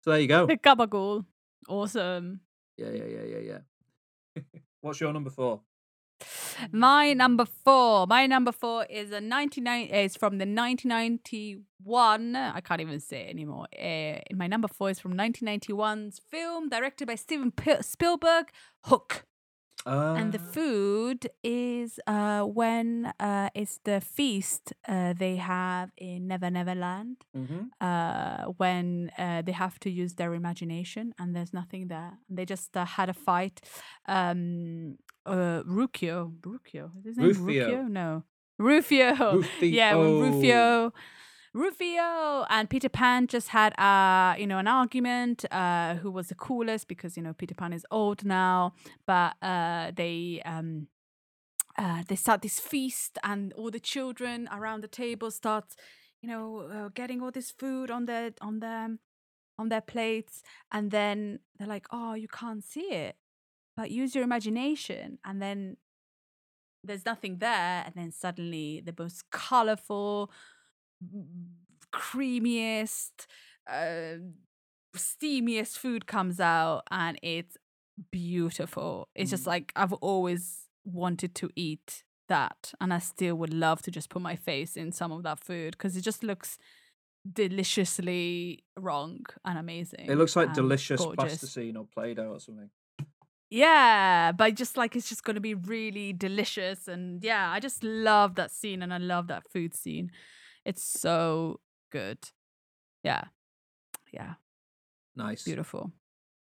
So 0.01 0.11
there 0.11 0.19
you 0.19 0.27
go. 0.27 0.45
The 0.45 0.57
gabagool. 0.57 1.25
Awesome. 1.67 2.41
Yeah, 2.77 2.91
yeah, 2.91 3.05
yeah, 3.05 3.23
yeah, 3.23 3.59
yeah. 4.35 4.43
What's 4.81 4.99
your 4.99 5.11
number 5.11 5.31
four? 5.31 5.61
My 6.71 7.13
number 7.13 7.45
four. 7.45 8.07
My 8.07 8.27
number 8.27 8.51
four 8.51 8.85
is 8.85 9.11
a 9.11 9.19
99 9.19 9.87
is 9.87 10.15
from 10.15 10.37
the 10.37 10.45
1991. 10.45 12.35
I 12.35 12.61
can't 12.61 12.81
even 12.81 12.99
say 12.99 13.21
it 13.21 13.29
anymore. 13.29 13.67
Uh, 13.77 14.19
my 14.33 14.47
number 14.47 14.67
four 14.67 14.89
is 14.91 14.99
from 14.99 15.13
1991's 15.15 16.19
film 16.31 16.69
directed 16.69 17.07
by 17.07 17.15
Steven 17.15 17.51
P- 17.51 17.81
Spielberg, 17.81 18.51
Hook. 18.85 19.25
And 19.85 20.31
the 20.33 20.39
Uh, 20.39 20.51
food 20.55 21.29
is 21.43 21.99
uh 22.07 22.41
when 22.43 23.13
uh 23.19 23.49
it's 23.53 23.79
the 23.83 24.01
feast 24.01 24.73
uh 24.87 25.13
they 25.13 25.35
have 25.37 25.91
in 25.97 26.27
Never 26.27 26.49
Never 26.49 26.75
Land 26.75 27.17
mhm. 27.35 27.69
uh 27.81 28.45
when 28.57 29.11
uh 29.17 29.41
they 29.41 29.51
have 29.51 29.79
to 29.79 29.89
use 29.89 30.15
their 30.15 30.33
imagination 30.33 31.13
and 31.19 31.35
there's 31.35 31.53
nothing 31.53 31.87
there. 31.87 32.13
They 32.29 32.45
just 32.45 32.75
uh, 32.77 32.85
had 32.85 33.09
a 33.09 33.13
fight 33.13 33.61
um 34.07 34.97
uh 35.25 35.61
Rufio 35.65 36.33
Rufio 36.45 36.91
is 36.97 37.05
his 37.05 37.17
name 37.17 37.27
Rufio. 37.45 37.65
Rufio 37.65 37.81
no. 37.87 38.23
Rufio. 38.57 39.43
Yeah 39.61 39.95
when 39.95 40.19
Rufio 40.21 40.93
Rufio 41.55 42.45
and 42.49 42.69
Peter 42.69 42.89
Pan 42.89 43.27
just 43.27 43.49
had 43.49 43.71
uh 43.79 44.35
you 44.37 44.45
know 44.45 44.57
an 44.57 44.67
argument 44.67 45.45
uh 45.51 45.95
who 45.95 46.11
was 46.11 46.27
the 46.27 46.35
coolest 46.35 46.87
because 46.89 47.15
you 47.15 47.23
know 47.23 47.33
Peter 47.33 47.55
Pan 47.55 47.71
is 47.71 47.85
old 47.89 48.25
now 48.25 48.73
but 49.07 49.35
uh 49.41 49.91
they 49.95 50.41
um 50.45 50.87
uh 51.77 52.03
they 52.07 52.17
start 52.17 52.41
this 52.41 52.59
feast 52.59 53.17
and 53.23 53.53
all 53.53 53.71
the 53.71 53.79
children 53.79 54.49
around 54.51 54.81
the 54.81 54.89
table 54.89 55.31
start 55.31 55.75
you 56.21 56.27
know 56.27 56.67
uh, 56.75 56.89
getting 56.93 57.21
all 57.21 57.31
this 57.31 57.51
food 57.51 57.89
on 57.89 58.05
their 58.05 58.31
on 58.41 58.59
them 58.59 58.99
on 59.57 59.69
their 59.69 59.81
plates. 59.81 60.43
And 60.71 60.91
then 60.91 61.39
they're 61.57 61.67
like 61.67 61.87
oh 61.91 62.13
you 62.13 62.27
can't 62.27 62.63
see 62.63 62.91
it 62.91 63.15
but 63.77 63.91
use 63.91 64.15
your 64.15 64.23
imagination. 64.23 65.19
And 65.25 65.41
then 65.41 65.77
there's 66.83 67.05
nothing 67.05 67.39
there. 67.39 67.83
And 67.85 67.93
then 67.95 68.11
suddenly 68.11 68.81
the 68.85 68.93
most 68.97 69.29
colorful 69.31 70.31
creamiest 71.91 73.25
uh, 73.69 74.17
steamiest 74.95 75.77
food 75.77 76.05
comes 76.05 76.39
out 76.39 76.83
and 76.91 77.17
it's 77.21 77.57
beautiful. 78.11 79.09
It's 79.15 79.31
just 79.31 79.43
Mm. 79.43 79.47
like 79.47 79.71
I've 79.75 79.93
always 79.93 80.69
wanted 80.83 81.33
to 81.35 81.49
eat 81.55 82.03
that, 82.27 82.73
and 82.81 82.93
I 82.93 82.99
still 82.99 83.35
would 83.35 83.53
love 83.53 83.81
to 83.83 83.91
just 83.91 84.09
put 84.09 84.21
my 84.21 84.35
face 84.35 84.75
in 84.75 84.91
some 84.91 85.11
of 85.11 85.23
that 85.23 85.39
food 85.39 85.71
because 85.71 85.95
it 85.95 86.01
just 86.01 86.23
looks 86.23 86.57
deliciously 87.31 88.63
wrong 88.77 89.25
and 89.43 89.57
amazing. 89.57 90.05
It 90.09 90.17
looks 90.17 90.35
like 90.35 90.53
delicious 90.53 90.99
gorgeous. 91.01 91.15
plasticine 91.15 91.77
or 91.77 91.85
Play-Doh 91.85 92.33
or 92.33 92.39
something. 92.39 92.69
Yeah, 93.49 94.31
but 94.31 94.55
just 94.55 94.75
like 94.77 94.95
it's 94.95 95.07
just 95.09 95.23
going 95.23 95.35
to 95.35 95.41
be 95.41 95.53
really 95.53 96.13
delicious. 96.13 96.87
And 96.87 97.23
yeah, 97.23 97.51
I 97.51 97.59
just 97.59 97.83
love 97.83 98.35
that 98.35 98.51
scene 98.51 98.81
and 98.81 98.93
I 98.93 98.97
love 98.97 99.27
that 99.27 99.43
food 99.51 99.73
scene. 99.75 100.11
It's 100.65 100.83
so 100.83 101.59
good. 101.91 102.17
Yeah. 103.03 103.25
Yeah. 104.11 104.33
Nice. 105.15 105.43
Beautiful. 105.43 105.91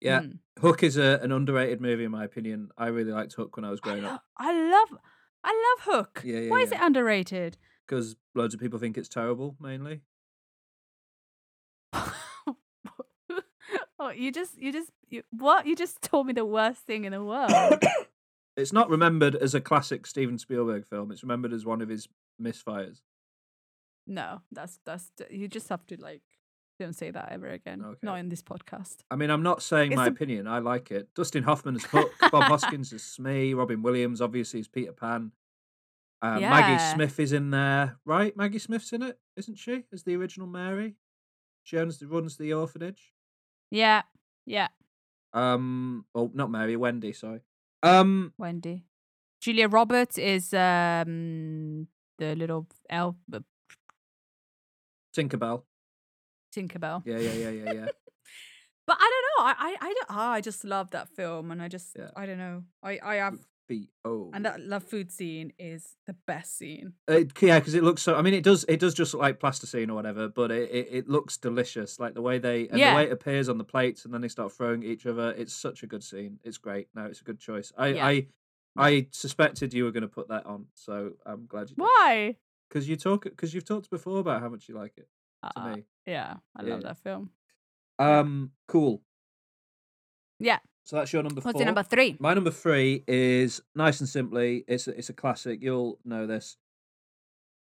Yeah, 0.01 0.21
Mm. 0.21 0.39
Hook 0.59 0.83
is 0.83 0.95
a, 0.97 1.19
an 1.21 1.31
underrated 1.33 1.81
movie 1.81 2.05
in 2.05 2.11
my 2.11 2.23
opinion. 2.23 2.69
I 2.77 2.87
really 2.87 3.11
liked 3.11 3.33
Hook 3.33 3.55
when 3.57 3.65
I 3.65 3.69
was 3.69 3.79
I, 3.83 3.87
growing 3.87 4.03
lo- 4.03 4.09
up 4.11 4.23
I 4.37 4.53
love 4.53 4.97
I 5.43 5.75
love 5.77 5.95
Hook. 5.95 6.21
Yeah, 6.23 6.39
yeah, 6.39 6.49
Why 6.51 6.59
is 6.61 6.71
it 6.71 6.79
underrated? 6.81 7.57
because 7.87 8.15
loads 8.35 8.53
of 8.53 8.59
people 8.59 8.77
think 8.79 8.97
it's 8.97 9.09
terrible. 9.09 9.55
Mainly, 9.59 10.01
oh, 13.99 14.09
you 14.15 14.31
just 14.31 14.57
you 14.57 14.71
just 14.71 14.91
you, 15.09 15.23
what? 15.31 15.65
You 15.65 15.75
just 15.75 16.01
told 16.01 16.27
me 16.27 16.33
the 16.33 16.45
worst 16.45 16.81
thing 16.85 17.03
in 17.05 17.11
the 17.11 17.23
world. 17.23 17.51
it's 18.57 18.71
not 18.73 18.89
remembered 18.89 19.35
as 19.35 19.53
a 19.55 19.61
classic 19.61 20.05
Steven 20.07 20.37
Spielberg 20.37 20.85
film. 20.87 21.11
It's 21.11 21.23
remembered 21.23 21.51
as 21.53 21.65
one 21.65 21.81
of 21.81 21.89
his 21.89 22.07
misfires. 22.41 22.99
No, 24.09 24.41
that's 24.51 24.79
that's 24.85 25.09
you 25.29 25.47
just 25.47 25.69
have 25.69 25.85
to 25.87 25.95
like 26.01 26.21
don't 26.79 26.93
say 26.95 27.11
that 27.11 27.29
ever 27.31 27.47
again. 27.49 27.81
Okay. 27.83 27.99
Not 28.01 28.19
in 28.19 28.29
this 28.29 28.41
podcast. 28.41 28.97
I 29.11 29.15
mean, 29.17 29.29
I'm 29.29 29.43
not 29.43 29.61
saying 29.61 29.91
It's 29.91 29.97
my 29.97 30.05
a- 30.05 30.09
opinion. 30.09 30.47
I 30.47 30.59
like 30.59 30.91
it. 30.91 31.09
Dustin 31.13 31.43
Hoffman 31.43 31.75
is 31.75 31.83
Hook. 31.85 32.11
Bob 32.31 32.43
Hoskins 32.43 32.91
is 32.93 33.03
Smee. 33.03 33.53
Robin 33.53 33.81
Williams 33.81 34.21
obviously 34.21 34.59
is 34.61 34.67
Peter 34.67 34.93
Pan. 34.93 35.31
Uh, 36.21 36.39
Maggie 36.39 36.83
Smith 36.95 37.19
is 37.19 37.31
in 37.33 37.49
there, 37.51 37.97
right? 38.05 38.35
Maggie 38.35 38.59
Smith's 38.59 38.91
in 38.91 39.03
it, 39.03 39.17
isn't 39.37 39.55
she? 39.57 39.83
As 39.93 40.03
the 40.03 40.15
original 40.17 40.47
Mary. 40.47 40.95
She 41.63 41.77
owns 41.77 41.97
the, 41.99 42.07
runs 42.07 42.35
the 42.37 42.51
orphanage. 42.53 43.13
Yeah. 43.71 44.01
Yeah. 44.45 44.67
Um, 45.33 46.05
oh, 46.15 46.31
not 46.33 46.49
Mary, 46.49 46.75
Wendy. 46.75 47.13
Sorry. 47.13 47.41
Um, 47.83 48.33
Wendy. 48.37 48.85
Julia 49.41 49.67
Roberts 49.69 50.17
is 50.17 50.53
um 50.53 51.87
the 52.17 52.35
little 52.35 52.67
elf 52.89 53.15
Tinkerbell. 55.15 55.63
Tinkerbell. 56.55 57.03
Yeah, 57.05 57.17
yeah, 57.19 57.33
yeah, 57.33 57.49
yeah, 57.49 57.73
yeah. 57.73 57.87
But 58.87 58.97
I 58.99 59.03
don't 59.37 59.45
know. 59.45 59.51
I 59.51 59.55
I 59.69 59.77
I, 59.81 59.93
don't, 59.93 60.05
ah, 60.09 60.31
I 60.31 60.41
just 60.41 60.63
love 60.63 60.89
that 60.91 61.09
film, 61.09 61.51
and 61.51 61.61
I 61.61 61.67
just 61.67 61.95
Yeah. 61.95 62.09
I 62.15 62.25
don't 62.25 62.39
know. 62.39 62.63
I 62.81 62.99
I 63.03 63.15
have 63.15 63.37
B 63.67 63.91
O. 64.03 64.31
and 64.33 64.43
that 64.45 64.61
love 64.61 64.83
food 64.83 65.11
scene 65.11 65.53
is 65.59 65.95
the 66.07 66.15
best 66.25 66.57
scene. 66.57 66.93
It, 67.07 67.39
yeah, 67.39 67.59
because 67.59 67.75
it 67.75 67.83
looks 67.83 68.01
so. 68.01 68.15
I 68.15 68.23
mean, 68.23 68.33
it 68.33 68.43
does. 68.43 68.65
It 68.67 68.79
does 68.79 68.95
just 68.95 69.13
look 69.13 69.21
like 69.21 69.39
plasticine 69.39 69.91
or 69.91 69.93
whatever, 69.93 70.27
but 70.27 70.49
it, 70.49 70.71
it, 70.71 70.87
it 70.91 71.07
looks 71.07 71.37
delicious. 71.37 71.99
Like 71.99 72.15
the 72.15 72.23
way 72.23 72.39
they 72.39 72.67
and 72.67 72.79
Yeah. 72.79 72.89
the 72.89 72.95
way 72.95 73.03
it 73.03 73.11
appears 73.11 73.47
on 73.47 73.59
the 73.59 73.63
plates, 73.63 74.05
and 74.05 74.11
then 74.13 74.21
they 74.21 74.27
start 74.27 74.51
throwing 74.53 74.81
each 74.81 75.05
other. 75.05 75.33
It's 75.37 75.53
such 75.53 75.83
a 75.83 75.87
good 75.87 76.03
scene. 76.03 76.39
It's 76.43 76.57
great. 76.57 76.87
No, 76.95 77.05
it's 77.05 77.21
a 77.21 77.23
good 77.23 77.39
choice. 77.39 77.71
I 77.77 77.87
Yeah. 77.89 78.07
I 78.07 78.27
I 78.75 79.07
suspected 79.11 79.71
you 79.71 79.83
were 79.83 79.91
going 79.91 80.01
to 80.01 80.07
put 80.19 80.29
that 80.29 80.47
on, 80.47 80.65
so 80.73 81.11
I'm 81.27 81.45
glad 81.45 81.69
you 81.69 81.75
did. 81.75 81.81
Why? 81.83 82.37
Because 82.69 82.87
you 82.87 82.95
talk 82.95 83.23
because 83.23 83.53
you've 83.53 83.65
talked 83.65 83.89
before 83.89 84.19
about 84.19 84.41
how 84.41 84.49
much 84.49 84.69
you 84.69 84.75
like 84.75 84.93
it. 84.97 85.09
To 85.55 85.59
Uh, 85.59 85.75
me, 85.75 85.83
yeah, 86.05 86.37
I 86.55 86.63
Yeah. 86.63 86.73
love 86.73 86.83
that 86.83 86.97
film. 86.99 87.31
um, 87.97 88.51
cool. 88.67 89.01
Yeah. 90.39 90.59
So 90.85 90.95
that's 90.95 91.11
your 91.11 91.23
number 91.23 91.41
What's 91.41 91.53
four. 91.53 91.61
your 91.61 91.65
number 91.65 91.83
three? 91.83 92.17
My 92.19 92.33
number 92.33 92.51
three 92.51 93.03
is 93.07 93.61
nice 93.75 93.99
and 93.99 94.09
simply. 94.09 94.63
It's 94.67 94.87
a, 94.87 94.97
it's 94.97 95.09
a 95.09 95.13
classic. 95.13 95.61
You'll 95.61 95.99
know 96.05 96.25
this. 96.27 96.57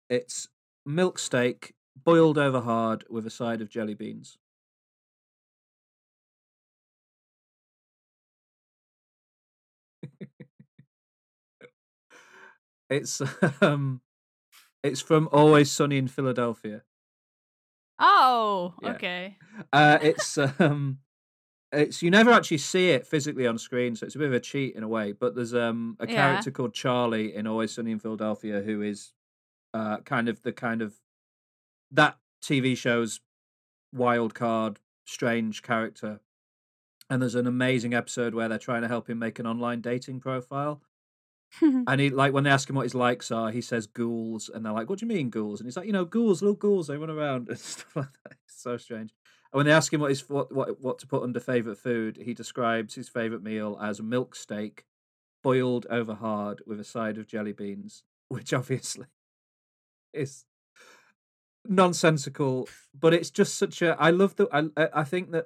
It's 0.10 0.48
milk 0.86 1.20
steak 1.20 1.74
boiled 1.96 2.38
over 2.38 2.62
hard 2.62 3.06
with 3.10 3.26
a 3.26 3.30
side 3.30 3.62
of 3.62 3.70
jelly 3.70 3.94
beans. 3.94 4.38
it's 12.90 13.22
um, 13.62 14.02
it's 14.84 15.02
from 15.02 15.30
Always 15.32 15.72
Sunny 15.72 15.98
in 15.98 16.08
Philadelphia. 16.08 16.84
Oh, 18.00 18.74
Yeah. 18.82 18.92
okay. 18.92 19.38
Uh, 19.72 20.00
it's 20.02 20.38
um, 20.38 21.00
it's 21.72 22.02
you 22.02 22.12
never 22.12 22.32
actually 22.32 22.58
see 22.60 22.90
it 22.92 23.08
physically 23.08 23.48
on 23.48 23.58
screen, 23.58 23.96
so 23.96 24.06
it's 24.06 24.16
a 24.16 24.20
bit 24.20 24.28
of 24.28 24.34
a 24.34 24.40
cheat 24.40 24.76
in 24.76 24.84
a 24.84 24.88
way. 24.88 25.12
But 25.14 25.36
there's 25.36 25.54
um 25.54 25.98
a 26.00 26.08
Yeah. 26.08 26.16
character 26.16 26.52
called 26.52 26.74
Charlie 26.74 27.36
in 27.36 27.48
Always 27.48 27.74
Sunny 27.74 27.92
in 27.92 28.00
Philadelphia 28.00 28.62
who 28.62 28.82
is 28.82 29.14
uh 29.74 30.00
kind 30.02 30.30
of 30.30 30.44
the 30.44 30.54
kind 30.54 30.82
of 30.82 30.96
that 31.92 32.18
TV 32.44 32.76
show's 32.76 33.22
wild 33.94 34.34
card, 34.34 34.80
strange 35.06 35.62
character. 35.62 36.22
And 37.10 37.22
there's 37.22 37.36
an 37.36 37.48
amazing 37.48 37.94
episode 37.94 38.34
where 38.34 38.48
they're 38.50 38.58
trying 38.58 38.84
to 38.84 38.88
help 38.88 39.10
him 39.10 39.20
make 39.20 39.38
an 39.40 39.46
online 39.48 39.82
dating 39.82 40.22
profile. 40.22 40.82
And 41.88 42.00
he 42.00 42.10
like 42.10 42.34
when 42.34 42.44
they 42.44 42.50
ask 42.50 42.70
him 42.70 42.76
what 42.76 42.84
his 42.84 42.96
likes 42.96 43.32
are, 43.32 43.52
he 43.52 43.62
says 43.62 43.88
ghouls, 43.88 44.50
and 44.54 44.66
they're 44.66 44.74
like, 44.74 44.90
"What 44.90 45.00
do 45.00 45.06
you 45.06 45.10
mean 45.10 45.30
ghouls?" 45.30 45.60
And 45.60 45.68
he's 45.68 45.78
like, 45.78 45.86
"You 45.88 45.94
know, 45.94 46.06
ghouls, 46.06 46.42
little 46.42 46.56
ghouls, 46.56 46.88
they 46.88 46.98
run 46.98 47.10
around 47.10 47.50
and 47.50 47.60
stuff 47.60 47.96
like 47.96 48.14
that." 48.24 48.38
It's 48.48 48.62
so 48.62 48.78
strange. 48.78 49.14
And 49.52 49.58
when 49.60 49.66
they 49.66 49.72
ask 49.72 49.92
him 49.92 50.02
what 50.02 50.10
his 50.12 50.28
what 50.30 50.52
what 50.54 50.80
what 50.82 51.00
to 51.00 51.08
put 51.08 51.24
under 51.24 51.40
favorite 51.40 51.78
food, 51.78 52.18
he 52.18 52.34
describes 52.34 52.96
his 52.96 53.10
favorite 53.10 53.44
meal 53.44 53.78
as 53.82 54.02
milk 54.02 54.36
steak, 54.36 54.86
boiled 55.44 55.88
over 55.90 56.16
hard 56.16 56.62
with 56.68 56.80
a 56.80 56.86
side 56.86 57.18
of 57.18 57.28
jelly 57.28 57.54
beans, 57.54 58.04
which 58.30 58.54
obviously 58.54 59.06
is 60.14 60.46
nonsensical. 61.68 62.68
But 62.98 63.14
it's 63.14 63.30
just 63.32 63.56
such 63.58 63.82
a. 63.82 63.96
I 64.00 64.10
love 64.12 64.36
the. 64.36 64.48
I 64.52 64.70
I- 64.82 65.02
I 65.02 65.04
think 65.04 65.32
that 65.32 65.46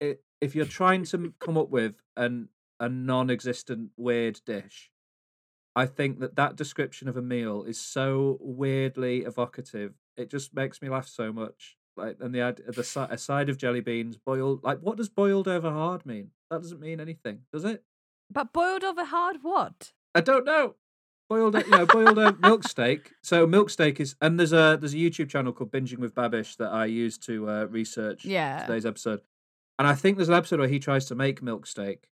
it, 0.00 0.22
if 0.40 0.54
you're 0.54 0.66
trying 0.66 1.04
to 1.06 1.34
come 1.40 1.58
up 1.58 1.70
with 1.70 1.96
an 2.16 2.48
a 2.80 2.88
non-existent 2.88 3.90
weird 3.96 4.40
dish 4.46 4.90
I 5.76 5.86
think 5.86 6.20
that 6.20 6.36
that 6.36 6.56
description 6.56 7.08
of 7.08 7.16
a 7.16 7.22
meal 7.22 7.64
is 7.64 7.80
so 7.80 8.38
weirdly 8.40 9.22
evocative. 9.24 9.94
It 10.16 10.30
just 10.30 10.54
makes 10.54 10.80
me 10.80 10.88
laugh 10.88 11.08
so 11.08 11.32
much. 11.32 11.76
Like, 11.96 12.16
and 12.20 12.34
the 12.34 12.54
the 12.66 13.08
a 13.10 13.18
side 13.18 13.48
of 13.48 13.58
jelly 13.58 13.80
beans 13.80 14.16
boiled. 14.16 14.62
Like, 14.64 14.80
what 14.80 14.96
does 14.96 15.08
boiled 15.08 15.48
over 15.48 15.70
hard 15.70 16.04
mean? 16.06 16.30
That 16.50 16.62
doesn't 16.62 16.80
mean 16.80 17.00
anything, 17.00 17.40
does 17.52 17.64
it? 17.64 17.82
but 18.30 18.52
boiled 18.52 18.82
over 18.82 19.04
hard, 19.04 19.38
what? 19.42 19.92
I 20.14 20.20
don't 20.20 20.44
know. 20.46 20.74
Boiled, 21.28 21.54
you 21.54 21.70
know, 21.70 21.86
boiled 21.86 22.18
over 22.18 22.36
milk 22.38 22.64
steak. 22.66 23.12
So 23.22 23.46
milk 23.46 23.70
steak 23.70 24.00
is, 24.00 24.14
and 24.20 24.38
there's 24.38 24.52
a 24.52 24.76
there's 24.80 24.94
a 24.94 24.98
YouTube 24.98 25.28
channel 25.28 25.52
called 25.52 25.70
Binging 25.72 25.98
with 25.98 26.14
Babish 26.14 26.56
that 26.58 26.70
I 26.70 26.84
use 26.86 27.16
to 27.18 27.48
uh, 27.48 27.64
research 27.66 28.24
Yeah. 28.24 28.66
today's 28.66 28.86
episode. 28.86 29.20
And 29.78 29.88
I 29.88 29.94
think 29.94 30.16
there's 30.16 30.28
an 30.28 30.34
episode 30.34 30.58
where 30.60 30.68
he 30.68 30.78
tries 30.78 31.06
to 31.06 31.14
make 31.14 31.42
milk 31.42 31.66
steak 31.66 32.08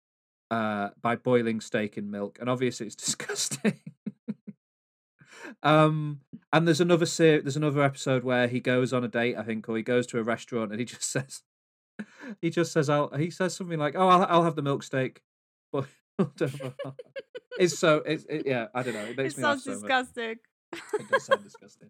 uh, 0.52 0.90
by 1.02 1.16
boiling 1.16 1.62
steak 1.62 1.98
in 1.98 2.12
milk, 2.12 2.38
and 2.40 2.48
obviously 2.50 2.86
it's 2.86 2.96
disgusting. 3.08 3.80
um, 5.64 6.22
and 6.54 6.68
there's 6.68 6.82
another 6.82 7.06
ser- 7.06 7.42
there's 7.42 7.58
another 7.58 7.82
episode 7.82 8.24
where 8.24 8.48
he 8.48 8.60
goes 8.60 8.94
on 8.94 9.04
a 9.04 9.08
date, 9.08 9.38
I 9.38 9.44
think, 9.44 9.68
or 9.70 9.78
he 9.78 9.84
goes 9.84 10.06
to 10.08 10.20
a 10.20 10.24
restaurant, 10.24 10.72
and 10.72 10.80
he 10.80 10.86
just 10.86 11.04
says, 11.12 11.42
he 12.42 12.50
just 12.50 12.72
says, 12.72 12.90
"I'll," 12.90 13.10
he 13.18 13.30
says 13.30 13.56
something 13.56 13.80
like, 13.80 13.96
"Oh, 13.96 14.08
I'll, 14.08 14.26
I'll 14.30 14.44
have 14.44 14.56
the 14.56 14.62
milk 14.62 14.84
steak." 14.84 15.22
But 15.74 15.88
it's 17.58 17.80
so 17.80 17.98
it's 18.06 18.26
it, 18.30 18.44
yeah, 18.46 18.68
I 18.76 18.84
don't 18.84 18.94
know. 18.94 19.02
It 19.06 19.18
makes 19.18 19.34
It 19.34 19.38
me 19.38 19.42
sounds 19.42 19.64
so 19.64 19.72
much 19.72 19.82
disgusting. 19.82 20.36
it 20.74 21.10
does 21.10 21.26
sound 21.26 21.44
disgusting. 21.44 21.90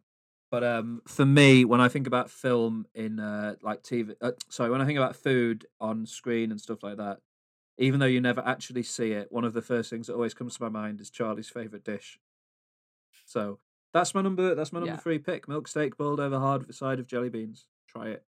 But 0.50 0.64
um, 0.64 1.02
for 1.08 1.26
me, 1.26 1.66
when 1.66 1.82
I 1.82 1.88
think 1.90 2.08
about 2.08 2.30
film 2.30 2.86
in 2.94 3.20
uh, 3.20 3.56
like 3.62 3.84
TV, 3.84 4.14
uh, 4.22 4.32
sorry, 4.50 4.70
when 4.70 4.82
I 4.82 4.86
think 4.86 4.98
about 4.98 5.16
food 5.16 5.66
on 5.80 6.06
screen 6.06 6.52
and 6.52 6.60
stuff 6.62 6.84
like 6.84 6.98
that, 6.98 7.18
even 7.78 8.00
though 8.00 8.06
you 8.06 8.22
never 8.22 8.42
actually 8.46 8.84
see 8.84 9.12
it, 9.12 9.32
one 9.32 9.44
of 9.46 9.54
the 9.54 9.62
first 9.62 9.90
things 9.90 10.08
that 10.08 10.14
always 10.14 10.34
comes 10.34 10.56
to 10.58 10.64
my 10.64 10.70
mind 10.70 11.02
is 11.02 11.10
Charlie's 11.10 11.50
favorite 11.50 11.84
dish. 11.84 12.20
So 13.26 13.60
that's 13.94 14.14
my 14.14 14.22
number. 14.22 14.56
That's 14.56 14.72
my 14.74 14.80
number 14.80 14.94
Yeah. 14.96 15.00
three 15.00 15.20
pick: 15.20 15.48
milk 15.48 15.68
steak 15.68 15.98
boiled 15.98 16.20
over 16.20 16.40
hard 16.40 16.62
with 16.62 16.70
a 16.70 16.74
side 16.74 17.00
of 17.00 17.08
jelly 17.08 17.30
beans. 17.30 17.68
Try 17.88 18.10
it. 18.10 18.26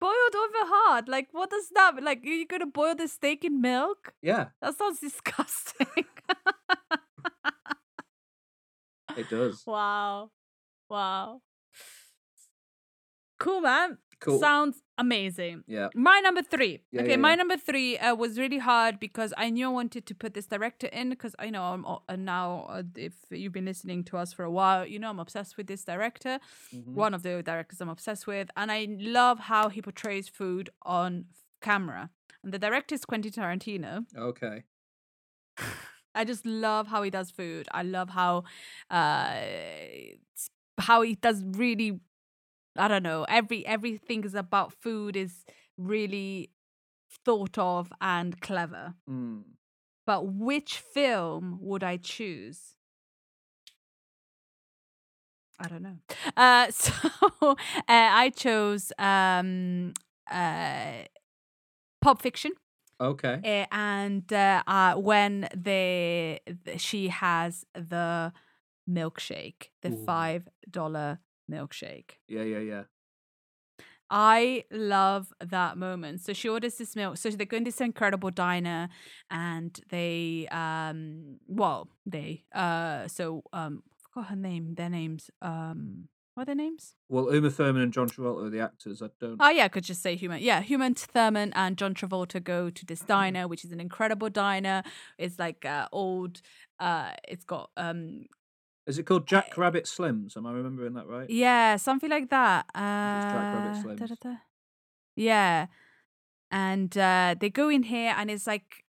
Boiled 0.00 0.34
over 0.34 0.66
hard. 0.66 1.08
Like, 1.08 1.28
what 1.32 1.50
does 1.50 1.68
that 1.70 1.94
mean? 1.94 2.04
Like, 2.04 2.20
you're 2.24 2.46
gonna 2.46 2.66
boil 2.66 2.94
the 2.94 3.08
steak 3.08 3.44
in 3.44 3.60
milk? 3.60 4.14
Yeah, 4.22 4.48
That 4.60 4.76
sounds 4.76 5.00
disgusting. 5.08 5.86
it 9.16 9.28
does. 9.30 9.62
wow. 9.66 10.30
Wow. 10.88 11.40
Cool, 13.38 13.60
man. 13.60 13.98
Cool. 14.24 14.40
Sounds 14.40 14.76
amazing. 14.96 15.64
yeah. 15.66 15.88
My 15.94 16.18
number 16.20 16.42
three. 16.42 16.74
Yeah, 16.90 17.02
okay, 17.02 17.10
yeah, 17.10 17.16
my 17.16 17.30
yeah. 17.30 17.34
number 17.42 17.56
three 17.58 17.98
uh, 17.98 18.14
was 18.14 18.38
really 18.38 18.58
hard 18.58 18.98
because 18.98 19.34
I 19.36 19.50
knew 19.50 19.66
I 19.66 19.72
wanted 19.72 20.06
to 20.06 20.14
put 20.14 20.32
this 20.32 20.46
director 20.46 20.86
in 21.00 21.10
because 21.10 21.34
I 21.38 21.50
know 21.50 21.62
I'm 21.62 21.84
uh, 21.84 22.16
now. 22.16 22.66
Uh, 22.70 22.82
if 22.96 23.12
you've 23.30 23.52
been 23.52 23.66
listening 23.72 24.02
to 24.04 24.16
us 24.16 24.32
for 24.32 24.44
a 24.44 24.50
while, 24.50 24.86
you 24.86 24.98
know 24.98 25.10
I'm 25.10 25.20
obsessed 25.20 25.56
with 25.58 25.66
this 25.66 25.84
director. 25.84 26.38
Mhm. 26.72 26.94
One 27.04 27.12
of 27.12 27.22
the 27.22 27.42
directors 27.42 27.80
I'm 27.82 27.90
obsessed 27.90 28.26
with, 28.26 28.48
and 28.56 28.72
I 28.72 28.80
love 29.20 29.38
how 29.40 29.68
he 29.68 29.82
portrays 29.82 30.26
food 30.28 30.70
on 30.82 31.26
camera. 31.60 32.08
And 32.42 32.52
the 32.54 32.58
director 32.58 32.94
is 32.94 33.04
Quentin 33.04 33.32
Tarantino. 33.32 33.92
Okay. 34.16 34.56
I 36.14 36.24
just 36.24 36.46
love 36.46 36.86
how 36.88 37.02
he 37.02 37.10
does 37.10 37.30
food. 37.30 37.66
I 37.72 37.82
love 37.82 38.08
how 38.10 38.44
uh 38.90 39.40
how 40.78 41.02
he 41.02 41.14
does 41.14 41.42
really 41.44 42.00
I 42.76 42.88
don't 42.88 43.02
know, 43.02 43.24
every 43.28 43.66
everything 43.66 44.24
is 44.24 44.34
about 44.34 44.72
food 44.72 45.16
is 45.16 45.44
really 45.76 46.50
thought 47.24 47.58
of 47.58 47.92
and 48.00 48.40
clever. 48.40 48.94
Mm. 49.08 49.42
But 50.06 50.26
which 50.26 50.78
film 50.78 51.58
would 51.60 51.82
I 51.82 51.96
choose? 51.96 52.74
I 55.60 55.68
don't 55.68 55.82
know. 55.82 55.98
Uh 56.36 56.70
so 56.70 56.92
uh, 57.42 57.54
I 57.88 58.30
chose 58.30 58.92
um 58.98 59.92
uh 60.30 61.04
Pulp 62.00 62.20
Fiction. 62.20 62.52
Okay. 63.00 63.40
Uh, 63.44 63.66
and 63.72 64.32
uh, 64.32 64.62
uh, 64.66 64.94
when 64.94 65.48
they 65.54 66.40
th- 66.64 66.80
she 66.80 67.08
has 67.08 67.64
the 67.74 68.32
milkshake, 68.88 69.70
the 69.82 69.90
Ooh. 69.90 70.04
five 70.06 70.48
dollar 70.70 71.18
milkshake. 71.50 72.18
Yeah, 72.28 72.42
yeah, 72.42 72.58
yeah. 72.58 72.82
I 74.10 74.64
love 74.70 75.32
that 75.40 75.76
moment. 75.76 76.20
So 76.20 76.32
she 76.32 76.48
orders 76.48 76.76
this 76.76 76.94
milk. 76.94 77.16
So 77.16 77.30
they 77.30 77.46
go 77.46 77.56
in 77.56 77.64
this 77.64 77.80
incredible 77.80 78.30
diner, 78.30 78.88
and 79.30 79.78
they 79.90 80.46
um 80.50 81.38
well 81.46 81.88
they 82.06 82.44
uh 82.54 83.08
so 83.08 83.42
um 83.52 83.82
I 83.92 84.08
forgot 84.12 84.30
her 84.30 84.36
name. 84.36 84.74
Their 84.74 84.90
names 84.90 85.30
um 85.42 86.08
what 86.34 86.42
are 86.42 86.46
their 86.46 86.54
names? 86.56 86.96
Well, 87.08 87.32
Uma 87.32 87.48
Thurman 87.48 87.82
and 87.82 87.92
John 87.92 88.08
Travolta 88.08 88.46
are 88.46 88.50
the 88.50 88.58
actors. 88.58 89.00
I 89.00 89.06
don't. 89.20 89.36
Oh 89.38 89.50
yeah, 89.50 89.66
I 89.66 89.68
could 89.68 89.84
just 89.84 90.02
say 90.02 90.14
Uma. 90.14 90.38
Yeah, 90.38 90.62
Uma 90.66 90.92
Thurman 90.92 91.52
and 91.54 91.76
John 91.76 91.94
Travolta 91.94 92.42
go 92.42 92.70
to 92.70 92.86
this 92.86 93.00
diner, 93.00 93.46
which 93.46 93.64
is 93.64 93.70
an 93.70 93.80
incredible 93.80 94.28
diner. 94.28 94.82
It's 95.16 95.38
like 95.38 95.64
uh, 95.64 95.86
old. 95.92 96.42
Uh, 96.80 97.12
it's 97.28 97.44
got 97.44 97.70
um 97.76 98.26
Is 98.86 98.98
it 98.98 99.04
called 99.04 99.26
Jack 99.26 99.56
Rabbit 99.56 99.86
Slim's? 99.86 100.36
Am 100.36 100.46
I 100.46 100.52
remembering 100.52 100.94
that 100.94 101.06
right? 101.06 101.28
yeah 101.30 101.76
something 101.76 102.10
like 102.10 102.30
that. 102.30 102.66
Uh, 102.74 103.22
Jack 103.22 103.54
Rabbit 103.54 103.82
Slim's. 103.82 104.00
da-da-da. 104.00 104.36
Yeah, 105.16 105.66
and 106.50 106.96
uh, 106.98 107.34
they 107.38 107.50
go 107.50 107.68
in 107.68 107.84
here, 107.84 108.14
and 108.16 108.30
it's 108.30 108.46
like 108.46 108.83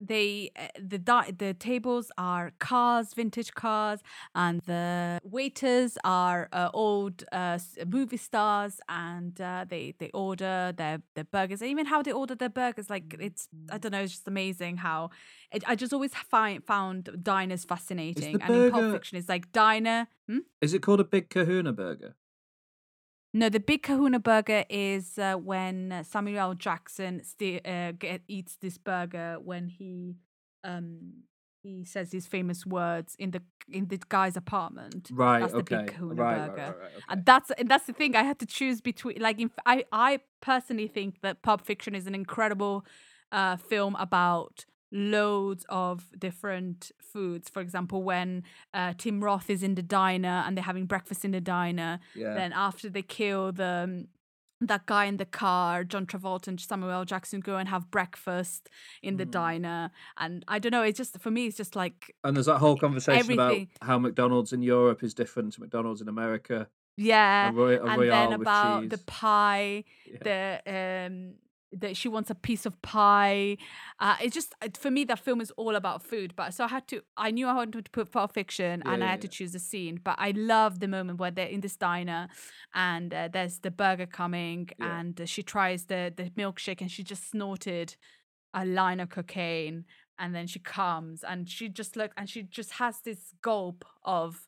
they 0.00 0.50
uh, 0.56 0.68
the 0.80 0.98
di- 0.98 1.32
the 1.36 1.54
tables 1.54 2.10
are 2.16 2.52
cars, 2.58 3.14
vintage 3.14 3.52
cars, 3.54 4.00
and 4.34 4.60
the 4.62 5.18
waiters 5.22 5.98
are 6.04 6.48
uh, 6.52 6.70
old 6.72 7.24
uh, 7.32 7.58
movie 7.86 8.16
stars, 8.16 8.80
and 8.88 9.40
uh, 9.40 9.64
they 9.68 9.94
they 9.98 10.10
order 10.14 10.72
their 10.76 11.02
their 11.14 11.24
burgers. 11.24 11.60
And 11.62 11.70
even 11.70 11.86
how 11.86 12.02
they 12.02 12.12
order 12.12 12.34
their 12.34 12.48
burgers, 12.48 12.88
like 12.90 13.16
it's 13.18 13.48
I 13.70 13.78
don't 13.78 13.92
know, 13.92 14.02
it's 14.02 14.12
just 14.12 14.28
amazing 14.28 14.78
how 14.78 15.10
it, 15.50 15.64
I 15.66 15.74
just 15.74 15.92
always 15.92 16.14
find 16.14 16.64
found 16.64 17.10
diners 17.22 17.64
fascinating. 17.64 18.40
and 18.42 18.54
in 18.54 18.70
Pulp 18.70 18.92
Fiction, 18.92 19.18
it's 19.18 19.28
like 19.28 19.52
diner. 19.52 20.08
Hmm? 20.28 20.38
Is 20.60 20.74
it 20.74 20.82
called 20.82 21.00
a 21.00 21.04
Big 21.04 21.30
Kahuna 21.30 21.72
Burger? 21.72 22.14
No, 23.34 23.48
the 23.48 23.60
big 23.60 23.82
Kahuna 23.82 24.18
burger 24.20 24.64
is 24.70 25.18
uh, 25.18 25.34
when 25.34 25.92
uh, 25.92 26.02
Samuel 26.02 26.38
L. 26.38 26.54
Jackson 26.54 27.22
sti- 27.22 27.60
uh, 27.64 27.92
get, 27.98 28.22
eats 28.26 28.56
this 28.56 28.78
burger 28.78 29.36
when 29.42 29.68
he 29.68 30.16
um 30.64 31.24
he 31.62 31.84
says 31.84 32.12
his 32.12 32.26
famous 32.26 32.64
words 32.64 33.14
in 33.18 33.32
the 33.32 33.42
in 33.70 33.88
the 33.88 33.98
guy's 34.08 34.36
apartment. 34.36 35.10
Right. 35.12 35.40
That's 35.40 35.52
the 35.52 35.58
okay. 35.58 35.76
big 35.76 35.86
Kahuna 35.88 36.14
right, 36.14 36.38
right, 36.38 36.48
burger. 36.48 36.62
right, 36.62 36.78
right, 36.78 36.90
okay. 36.96 37.04
And 37.08 37.26
that's 37.26 37.50
and 37.52 37.68
that's 37.68 37.86
the 37.86 37.92
thing 37.92 38.16
I 38.16 38.22
had 38.22 38.38
to 38.38 38.46
choose 38.46 38.80
between. 38.80 39.20
Like, 39.20 39.40
I 39.66 39.84
I 39.92 40.20
personally 40.40 40.88
think 40.88 41.20
that 41.22 41.42
Pulp 41.42 41.60
Fiction 41.60 41.94
is 41.94 42.06
an 42.06 42.14
incredible 42.14 42.86
uh, 43.30 43.56
film 43.56 43.94
about 43.96 44.64
loads 44.92 45.64
of 45.68 46.06
different 46.18 46.90
foods. 47.00 47.48
For 47.48 47.60
example, 47.60 48.02
when 48.02 48.42
uh, 48.74 48.94
Tim 48.96 49.22
Roth 49.22 49.50
is 49.50 49.62
in 49.62 49.74
the 49.74 49.82
diner 49.82 50.42
and 50.46 50.56
they're 50.56 50.64
having 50.64 50.86
breakfast 50.86 51.24
in 51.24 51.30
the 51.32 51.40
diner, 51.40 52.00
yeah. 52.14 52.34
then 52.34 52.52
after 52.52 52.88
they 52.88 53.02
kill 53.02 53.52
the 53.52 53.84
um, 53.84 54.08
that 54.60 54.86
guy 54.86 55.04
in 55.04 55.18
the 55.18 55.24
car, 55.24 55.84
John 55.84 56.04
Travolta 56.04 56.48
and 56.48 56.60
Samuel 56.60 56.90
L. 56.90 57.04
Jackson 57.04 57.38
go 57.38 57.56
and 57.58 57.68
have 57.68 57.90
breakfast 57.92 58.68
in 59.02 59.16
the 59.16 59.24
Mm. 59.26 59.30
diner, 59.30 59.90
and 60.16 60.44
I 60.48 60.58
don't 60.58 60.72
know. 60.72 60.82
It's 60.82 60.98
just 60.98 61.16
for 61.20 61.30
me, 61.30 61.46
it's 61.46 61.56
just 61.56 61.76
like 61.76 62.12
and 62.24 62.34
there's 62.36 62.46
that 62.46 62.58
whole 62.58 62.76
conversation 62.76 63.20
everything. 63.20 63.68
about 63.80 63.86
how 63.88 63.98
McDonald's 64.00 64.52
in 64.52 64.62
Europe 64.62 65.04
is 65.04 65.14
different 65.14 65.52
to 65.52 65.60
McDonald's 65.60 66.00
in 66.00 66.08
America. 66.08 66.66
yeah, 66.96 67.50
a, 67.50 67.52
Roy- 67.52 67.76
a 67.78 67.84
and 67.86 68.02
then 68.10 68.32
about 68.32 68.80
cheese. 68.80 68.90
the 68.90 68.98
pie, 68.98 69.84
Yeah. 70.06 70.18
the 70.64 71.06
um 71.06 71.34
that 71.72 71.96
she 71.96 72.08
wants 72.08 72.30
a 72.30 72.34
piece 72.34 72.64
of 72.66 72.80
pie. 72.82 73.56
Uh, 74.00 74.16
it's 74.22 74.34
just 74.34 74.54
uh, 74.62 74.68
for 74.78 74.90
me 74.90 75.04
that 75.04 75.18
film 75.18 75.40
is 75.40 75.50
all 75.52 75.76
about 75.76 76.02
food. 76.02 76.34
But 76.36 76.54
so 76.54 76.64
I 76.64 76.68
had 76.68 76.86
to. 76.88 77.02
I 77.16 77.30
knew 77.30 77.46
I 77.46 77.54
wanted 77.54 77.84
to 77.84 77.90
put 77.90 78.10
Pulp 78.12 78.32
Fiction, 78.32 78.82
Yeah, 78.84 78.92
and 78.94 79.02
I 79.04 79.06
yeah, 79.06 79.10
had 79.12 79.22
to 79.22 79.28
choose 79.28 79.54
a 79.54 79.58
scene. 79.58 80.00
But 80.02 80.16
I 80.18 80.30
love 80.32 80.80
the 80.80 80.88
moment 80.88 81.18
where 81.18 81.30
they're 81.30 81.46
in 81.46 81.60
this 81.60 81.76
diner, 81.76 82.28
and 82.74 83.12
uh, 83.12 83.28
there's 83.32 83.58
the 83.60 83.70
burger 83.70 84.06
coming, 84.06 84.70
Yeah. 84.78 85.00
and 85.00 85.20
uh, 85.20 85.26
she 85.26 85.42
tries 85.42 85.86
the 85.86 86.12
the 86.16 86.30
milkshake, 86.30 86.80
and 86.80 86.90
she 86.90 87.02
just 87.02 87.30
snorted 87.30 87.96
a 88.54 88.64
line 88.64 89.00
of 89.00 89.10
cocaine, 89.10 89.84
and 90.18 90.34
then 90.34 90.46
she 90.46 90.58
comes, 90.58 91.22
and 91.22 91.48
she 91.48 91.68
just 91.68 91.96
look, 91.96 92.12
and 92.16 92.28
she 92.30 92.42
just 92.42 92.72
has 92.72 93.00
this 93.00 93.32
gulp 93.42 93.84
of 94.04 94.46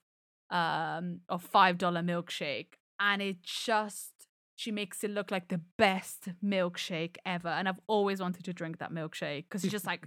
um 0.50 1.20
of 1.28 1.42
five 1.42 1.78
dollar 1.78 2.02
milkshake, 2.02 2.74
and 2.98 3.22
it 3.22 3.42
just 3.42 4.19
she 4.60 4.70
makes 4.70 5.02
it 5.02 5.10
look 5.10 5.30
like 5.30 5.48
the 5.48 5.60
best 5.78 6.28
milkshake 6.44 7.16
ever 7.24 7.48
and 7.48 7.66
i've 7.66 7.80
always 7.86 8.20
wanted 8.20 8.44
to 8.44 8.52
drink 8.52 8.78
that 8.78 8.92
milkshake 8.92 9.44
because 9.44 9.64
it's 9.64 9.72
just 9.72 9.86
like 9.86 10.06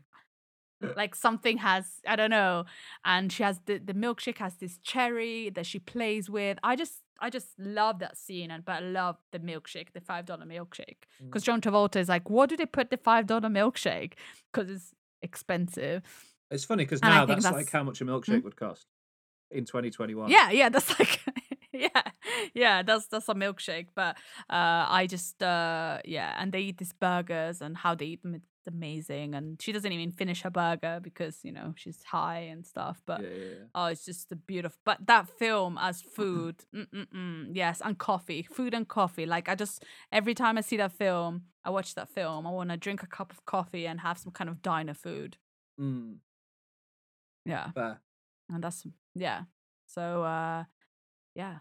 like 0.96 1.16
something 1.16 1.58
has 1.58 1.86
i 2.08 2.16
don't 2.16 2.30
know 2.30 2.64
and 3.04 3.34
she 3.34 3.42
has 3.42 3.60
the, 3.66 3.80
the 3.80 3.96
milkshake 3.96 4.38
has 4.38 4.54
this 4.58 4.78
cherry 4.84 5.50
that 5.50 5.66
she 5.66 5.80
plays 5.80 6.30
with. 6.30 6.58
I 6.62 6.76
just 6.76 6.96
i 7.20 7.30
just 7.30 7.48
love 7.58 7.98
that 8.00 8.16
scene 8.18 8.52
and 8.52 8.64
but 8.66 8.74
i 8.74 8.80
love 8.80 9.16
the 9.32 9.40
milkshake 9.40 9.94
the 9.94 10.02
five 10.02 10.26
dollar 10.26 10.46
milkshake. 10.46 11.02
Because 11.24 11.42
mm. 11.44 11.48
john 11.48 11.62
travolta 11.62 11.96
is 11.96 12.10
like 12.10 12.30
what 12.30 12.50
do 12.50 12.56
they 12.58 12.66
put 12.68 12.92
the 12.92 12.98
five 12.98 13.26
dollar 13.26 13.50
milkshake? 13.50 14.14
Because 14.52 14.70
it's 14.70 14.92
expensive. 15.24 16.04
It's 16.52 16.66
funny 16.66 16.84
because 16.84 17.02
now 17.02 17.26
think 17.26 17.42
that's, 17.42 17.56
like 17.56 17.72
how 17.72 17.84
much 17.84 18.02
a 18.02 18.06
milkshake 18.06 18.40
hmm? 18.40 18.44
would 18.44 18.58
cost 18.58 18.86
in 19.50 19.66
2021. 19.66 20.30
Yeah, 20.30 20.52
yeah, 20.52 20.70
that's 20.70 21.00
like 21.00 21.22
yeah, 21.72 22.04
yeah, 22.54 22.84
that's 22.84 23.08
that's 23.08 23.30
a 23.30 23.34
milkshake. 23.34 23.88
But 23.96 24.16
uh 24.50 24.86
I 24.90 25.08
just 25.10 25.42
uh 25.42 26.00
yeah, 26.06 26.36
and 26.40 26.52
they 26.52 26.62
eat 26.62 26.78
these 26.78 26.94
burgers 26.94 27.62
and 27.62 27.78
how 27.78 27.96
they 27.96 28.06
eat 28.06 28.24
them 28.24 28.42
it's 28.66 28.74
amazing. 28.74 29.36
And 29.36 29.62
she 29.62 29.72
doesn't 29.72 29.92
even 29.92 30.12
finish 30.12 30.42
her 30.44 30.50
burger 30.50 31.00
because, 31.02 31.40
you 31.44 31.52
know, 31.52 31.74
she's 31.76 32.02
high 32.04 32.40
and 32.52 32.66
stuff. 32.66 33.02
But 33.06 33.22
yeah, 33.22 33.30
yeah, 33.30 33.46
yeah. 33.46 33.66
oh 33.76 33.86
it's 33.88 34.06
just 34.06 34.32
a 34.32 34.36
beautiful 34.36 34.80
but 34.86 35.00
that 35.08 35.28
film 35.28 35.78
as 35.82 36.02
food, 36.02 36.64
yes, 37.52 37.82
and 37.84 37.98
coffee. 37.98 38.44
Food 38.44 38.74
and 38.74 38.88
coffee. 38.88 39.26
Like 39.26 39.50
I 39.50 39.56
just 39.56 39.84
every 40.12 40.34
time 40.34 40.58
I 40.58 40.62
see 40.62 40.78
that 40.78 40.94
film, 40.94 41.44
I 41.66 41.70
watch 41.70 41.96
that 41.96 42.10
film, 42.10 42.48
I 42.48 42.52
wanna 42.52 42.78
drink 42.78 43.04
a 43.04 43.08
cup 43.08 43.32
of 43.32 43.46
coffee 43.46 43.86
and 43.86 44.00
have 44.00 44.18
some 44.18 44.32
kind 44.32 44.50
of 44.50 44.62
diner 44.62 44.94
food. 44.94 45.38
Mm, 45.80 46.18
Yeah. 47.46 47.72
fair. 47.72 48.00
And 48.50 48.64
that's 48.64 48.86
yeah. 49.16 49.44
So 49.88 50.24
uh 50.24 50.64
yeah. 51.36 51.58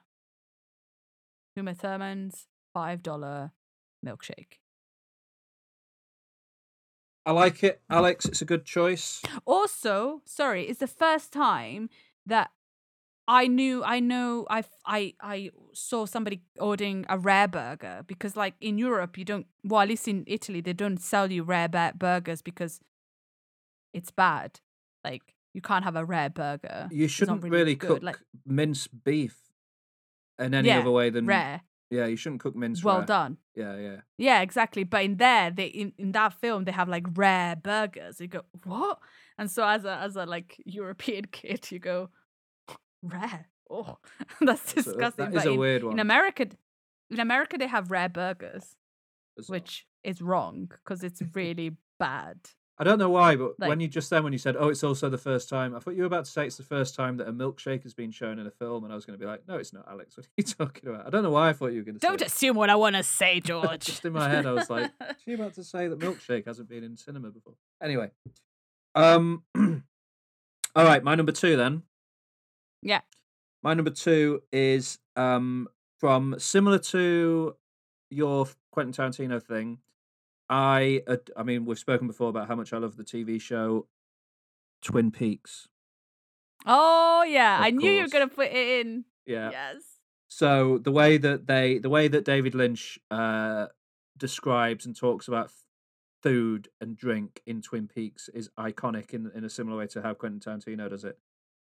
Uma 1.57 1.74
Thurman's 1.74 2.47
five 2.73 3.03
dollar 3.03 3.53
milkshake. 4.05 4.59
I 7.24 7.33
like 7.33 7.62
it, 7.62 7.81
Alex. 7.89 8.24
It's 8.27 8.43
a 8.43 8.45
good 8.45 8.65
choice. 8.65 9.23
Also, 9.45 10.23
sorry, 10.24 10.65
it's 10.65 10.81
the 10.81 10.89
first 10.89 11.33
time 11.33 11.89
that 12.27 12.51
I 13.29 13.47
knew 13.47 13.85
I 13.85 14.01
know 14.01 14.47
I 14.51 14.65
I 14.85 15.15
I 15.20 15.51
saw 15.73 16.07
somebody 16.07 16.43
ordering 16.59 17.07
a 17.09 17.19
rare 17.19 17.47
burger 17.47 18.03
because 18.07 18.37
like 18.37 18.55
in 18.61 18.79
Europe 18.79 19.16
you 19.16 19.24
don't 19.24 19.47
well 19.62 19.83
at 19.83 19.89
least 19.89 20.09
in 20.09 20.24
Italy 20.27 20.61
they 20.61 20.73
don't 20.73 20.99
sell 20.99 21.31
you 21.31 21.45
rare 21.45 21.69
burgers 21.69 22.43
because 22.43 22.81
it's 23.95 24.11
bad. 24.11 24.61
Like 25.05 25.35
you 25.55 25.61
can't 25.61 25.85
have 25.85 25.97
a 25.97 26.05
rare 26.05 26.31
burger. 26.31 26.89
You 26.91 27.07
shouldn't 27.07 27.45
really, 27.45 27.77
good, 27.77 27.89
cook 27.89 28.03
like 28.03 28.19
minced 28.45 29.05
beef 29.05 29.52
in 30.38 30.54
any 30.54 30.68
Yeah, 30.68 30.80
other 30.80 30.90
way 30.90 31.10
than 31.10 31.26
rare. 31.26 31.62
Yeah, 31.90 32.06
you 32.06 32.16
shouldn't 32.16 32.40
cook 32.40 32.56
minced. 32.56 32.82
Well 32.84 32.98
rare. 32.98 33.06
done. 33.06 33.36
Yeah, 33.54 33.76
yeah. 33.76 33.96
Yeah, 34.16 34.40
exactly. 34.40 34.82
But 34.84 35.04
in 35.04 35.16
there, 35.18 35.50
they 35.50 35.66
in, 35.66 35.92
in 35.98 36.12
that 36.12 36.32
film, 36.32 36.64
they 36.64 36.72
have 36.72 36.88
like 36.88 37.06
rare 37.14 37.54
burgers. 37.54 38.18
You 38.20 38.28
go, 38.28 38.42
what? 38.64 38.98
And 39.38 39.50
so 39.50 39.66
as 39.66 39.84
a 39.84 39.96
as 39.98 40.16
a 40.16 40.24
like 40.24 40.56
European 40.64 41.24
kid, 41.32 41.70
you 41.70 41.78
go, 41.78 42.09
rare. 43.02 43.46
Oh, 43.70 43.98
that's 44.40 44.72
disgusting. 44.72 45.26
that 45.30 45.34
but 45.34 45.46
a 45.46 45.52
in, 45.52 45.59
weird 45.59 45.84
one. 45.84 45.92
in 45.94 45.98
America, 45.98 46.46
in 47.10 47.20
America 47.20 47.56
they 47.59 47.66
have 47.66 47.90
rare 47.90 48.09
burgers, 48.09 48.76
Bizarre. 49.36 49.56
Uh 49.56 49.59
which 49.60 49.86
is 50.02 50.22
wrong 50.22 50.68
because 50.70 51.02
it's 51.04 51.22
really 51.34 51.76
bad. 51.98 52.38
I 52.82 52.84
don't 52.84 52.98
know 52.98 53.10
why, 53.10 53.36
but 53.36 53.60
like- 53.60 53.68
when 53.68 53.78
you 53.78 53.86
just 53.86 54.10
then 54.10 54.24
when 54.24 54.32
you 54.32 54.40
said, 54.40 54.56
"Oh, 54.59 54.68
it's 54.68 54.82
also 54.82 55.09
the 55.09 55.16
first 55.16 55.48
time," 55.48 55.72
I 55.72 55.78
thought 55.78 55.94
you 55.94 56.02
were 56.02 56.09
about 56.09 56.24
to 56.24 56.30
say 56.32 56.44
it's 56.48 56.56
the 56.56 56.64
first 56.64 56.96
time 56.96 57.16
that 57.18 57.28
a 57.28 57.32
milkshake 57.32 57.84
has 57.84 57.94
been 57.94 58.10
shown 58.10 58.40
in 58.40 58.46
a 58.48 58.50
film, 58.50 58.82
and 58.82 58.92
I 58.92 58.96
was 58.96 59.06
going 59.06 59.16
to 59.16 59.24
be 59.24 59.28
like, 59.28 59.46
"No, 59.46 59.56
it's 59.56 59.72
not, 59.72 59.86
Alex. 59.88 60.16
What 60.16 60.26
are 60.26 60.30
you 60.36 60.42
talking 60.59 60.88
about?" 60.90 61.06
I 61.06 61.10
don't 61.10 61.22
know 61.22 61.30
why 61.30 61.50
I 61.50 61.52
thought 61.52 61.68
you 61.68 61.78
were 61.78 61.84
going 61.84 61.94
to. 61.94 62.00
Say 62.00 62.09
Don't 62.09 62.22
assume 62.22 62.56
what 62.56 62.70
I 62.70 62.74
want 62.74 62.96
to 62.96 63.04
say, 63.04 63.38
George. 63.44 63.84
Just 63.84 64.04
in 64.04 64.12
my 64.12 64.28
head, 64.28 64.46
I 64.46 64.50
was 64.50 64.68
like, 64.68 64.90
"Is 65.00 65.16
she 65.24 65.34
about 65.34 65.54
to 65.54 65.62
say 65.62 65.86
that 65.86 66.00
milkshake 66.00 66.44
hasn't 66.46 66.68
been 66.68 66.82
in 66.82 66.96
cinema 66.96 67.30
before?" 67.30 67.54
Anyway, 67.80 68.10
um, 68.96 69.44
all 70.74 70.84
right, 70.84 71.04
my 71.04 71.14
number 71.14 71.30
two 71.32 71.56
then. 71.56 71.84
Yeah. 72.82 73.02
My 73.62 73.74
number 73.74 73.92
two 73.92 74.42
is 74.50 74.98
um 75.14 75.68
from 76.00 76.34
similar 76.38 76.80
to 76.80 77.54
your 78.10 78.48
Quentin 78.72 78.92
Tarantino 78.92 79.40
thing. 79.40 79.78
I 80.53 81.03
I 81.35 81.43
mean 81.45 81.65
we've 81.65 81.79
spoken 81.79 82.07
before 82.07 82.29
about 82.29 82.47
how 82.47 82.55
much 82.55 82.74
I 82.74 82.77
love 82.77 82.99
the 82.99 83.05
TV 83.05 83.41
show 83.41 83.87
Twin 84.83 85.11
Peaks. 85.11 85.69
oh 86.66 87.24
yeah, 87.27 87.57
I 87.59 87.70
knew 87.70 87.91
you 87.91 88.03
were 88.03 88.09
gonna 88.09 88.29
put 88.29 88.49
it 88.49 88.87
in. 88.87 89.05
Yeah. 89.24 89.51
Yes. 89.51 89.83
So 90.29 90.77
the 90.77 90.93
way 90.93 91.16
that 91.16 91.47
they 91.47 91.79
the 91.79 91.89
way 91.89 92.07
that 92.07 92.27
David 92.27 92.55
Lynch 92.55 92.99
uh 93.11 93.69
describes 94.19 94.85
and 94.85 94.95
talks 94.95 95.27
about 95.27 95.51
food 96.23 96.69
and 96.83 96.99
drink 96.99 97.41
in 97.47 97.62
Twin 97.62 97.89
Peaks 97.89 98.29
is 98.29 98.51
iconic 98.59 99.15
in 99.15 99.31
in 99.35 99.45
a 99.45 99.51
similar 99.51 99.79
way 99.79 99.87
to 99.89 100.03
how 100.03 100.12
Quentin 100.12 100.41
Tarantino 100.41 100.91
does 100.91 101.05
it. 101.05 101.19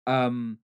Um 0.06 0.60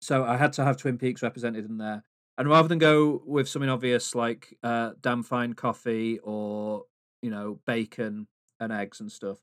so 0.00 0.24
I 0.24 0.36
had 0.36 0.52
to 0.54 0.64
have 0.64 0.76
Twin 0.76 0.96
Peaks 0.96 1.22
represented 1.22 1.64
in 1.64 1.78
there. 1.78 2.04
And 2.38 2.48
rather 2.48 2.68
than 2.68 2.78
go 2.78 3.20
with 3.26 3.48
something 3.48 3.68
obvious 3.68 4.14
like 4.14 4.56
uh 4.62 4.90
damn 5.00 5.24
fine 5.24 5.54
coffee 5.54 6.20
or, 6.22 6.84
you 7.22 7.30
know, 7.30 7.60
bacon 7.66 8.26
and 8.60 8.72
eggs 8.72 9.00
and 9.00 9.10
stuff, 9.10 9.38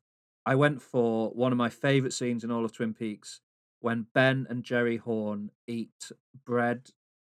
I 0.46 0.56
went 0.56 0.82
for 0.82 1.30
one 1.32 1.52
of 1.52 1.58
my 1.58 1.70
favorite 1.70 2.14
scenes 2.14 2.44
in 2.44 2.52
all 2.52 2.66
of 2.66 2.74
Twin 2.74 2.94
Peaks 2.94 3.42
when 3.80 4.08
Ben 4.14 4.46
and 4.50 4.64
Jerry 4.64 4.98
Horne 4.98 5.52
eat 5.68 6.12
bread 6.46 6.90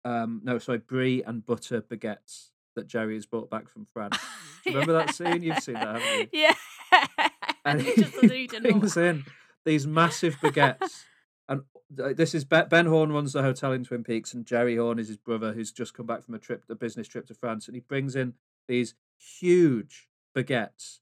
um 0.06 0.40
no 0.46 0.58
sorry 0.58 0.78
brie 0.78 1.22
and 1.24 1.46
butter 1.46 1.82
baguettes 1.82 2.52
that 2.76 2.88
Jerry 2.88 3.16
has 3.16 3.26
brought 3.26 3.50
back 3.50 3.70
from 3.70 3.86
France. 3.94 4.18
Do 4.64 4.72
you 4.72 4.80
remember 4.80 4.94
that 4.94 5.14
scene? 5.14 5.44
You've 5.44 5.60
seen 5.60 5.76
that, 5.76 6.02
haven't 6.02 6.30
you? 6.34 6.40
Yeah. 6.42 6.56
And 7.66 7.82
he 7.84 7.94
just 7.94 8.14
brings 8.14 8.98
in 8.98 9.26
these 9.66 9.86
massive 9.86 10.38
baguettes. 10.38 11.04
And 11.48 11.64
this 11.90 12.34
is 12.34 12.46
Ben 12.46 12.86
Horne 12.86 13.12
runs 13.12 13.34
the 13.34 13.44
hotel 13.44 13.74
in 13.74 13.84
Twin 13.84 14.04
Peaks, 14.04 14.34
and 14.34 14.46
Jerry 14.46 14.78
Horne 14.78 14.98
is 14.98 15.08
his 15.08 15.18
brother 15.18 15.54
who's 15.54 15.72
just 15.72 15.94
come 15.94 16.06
back 16.06 16.24
from 16.24 16.36
a 16.36 16.40
trip, 16.40 16.64
a 16.70 16.76
business 16.76 17.08
trip 17.08 17.28
to 17.28 17.34
France, 17.34 17.68
and 17.68 17.76
he 17.76 17.82
brings 17.82 18.16
in 18.16 18.34
these 18.68 18.96
huge 19.18 20.09
baguettes 20.36 21.00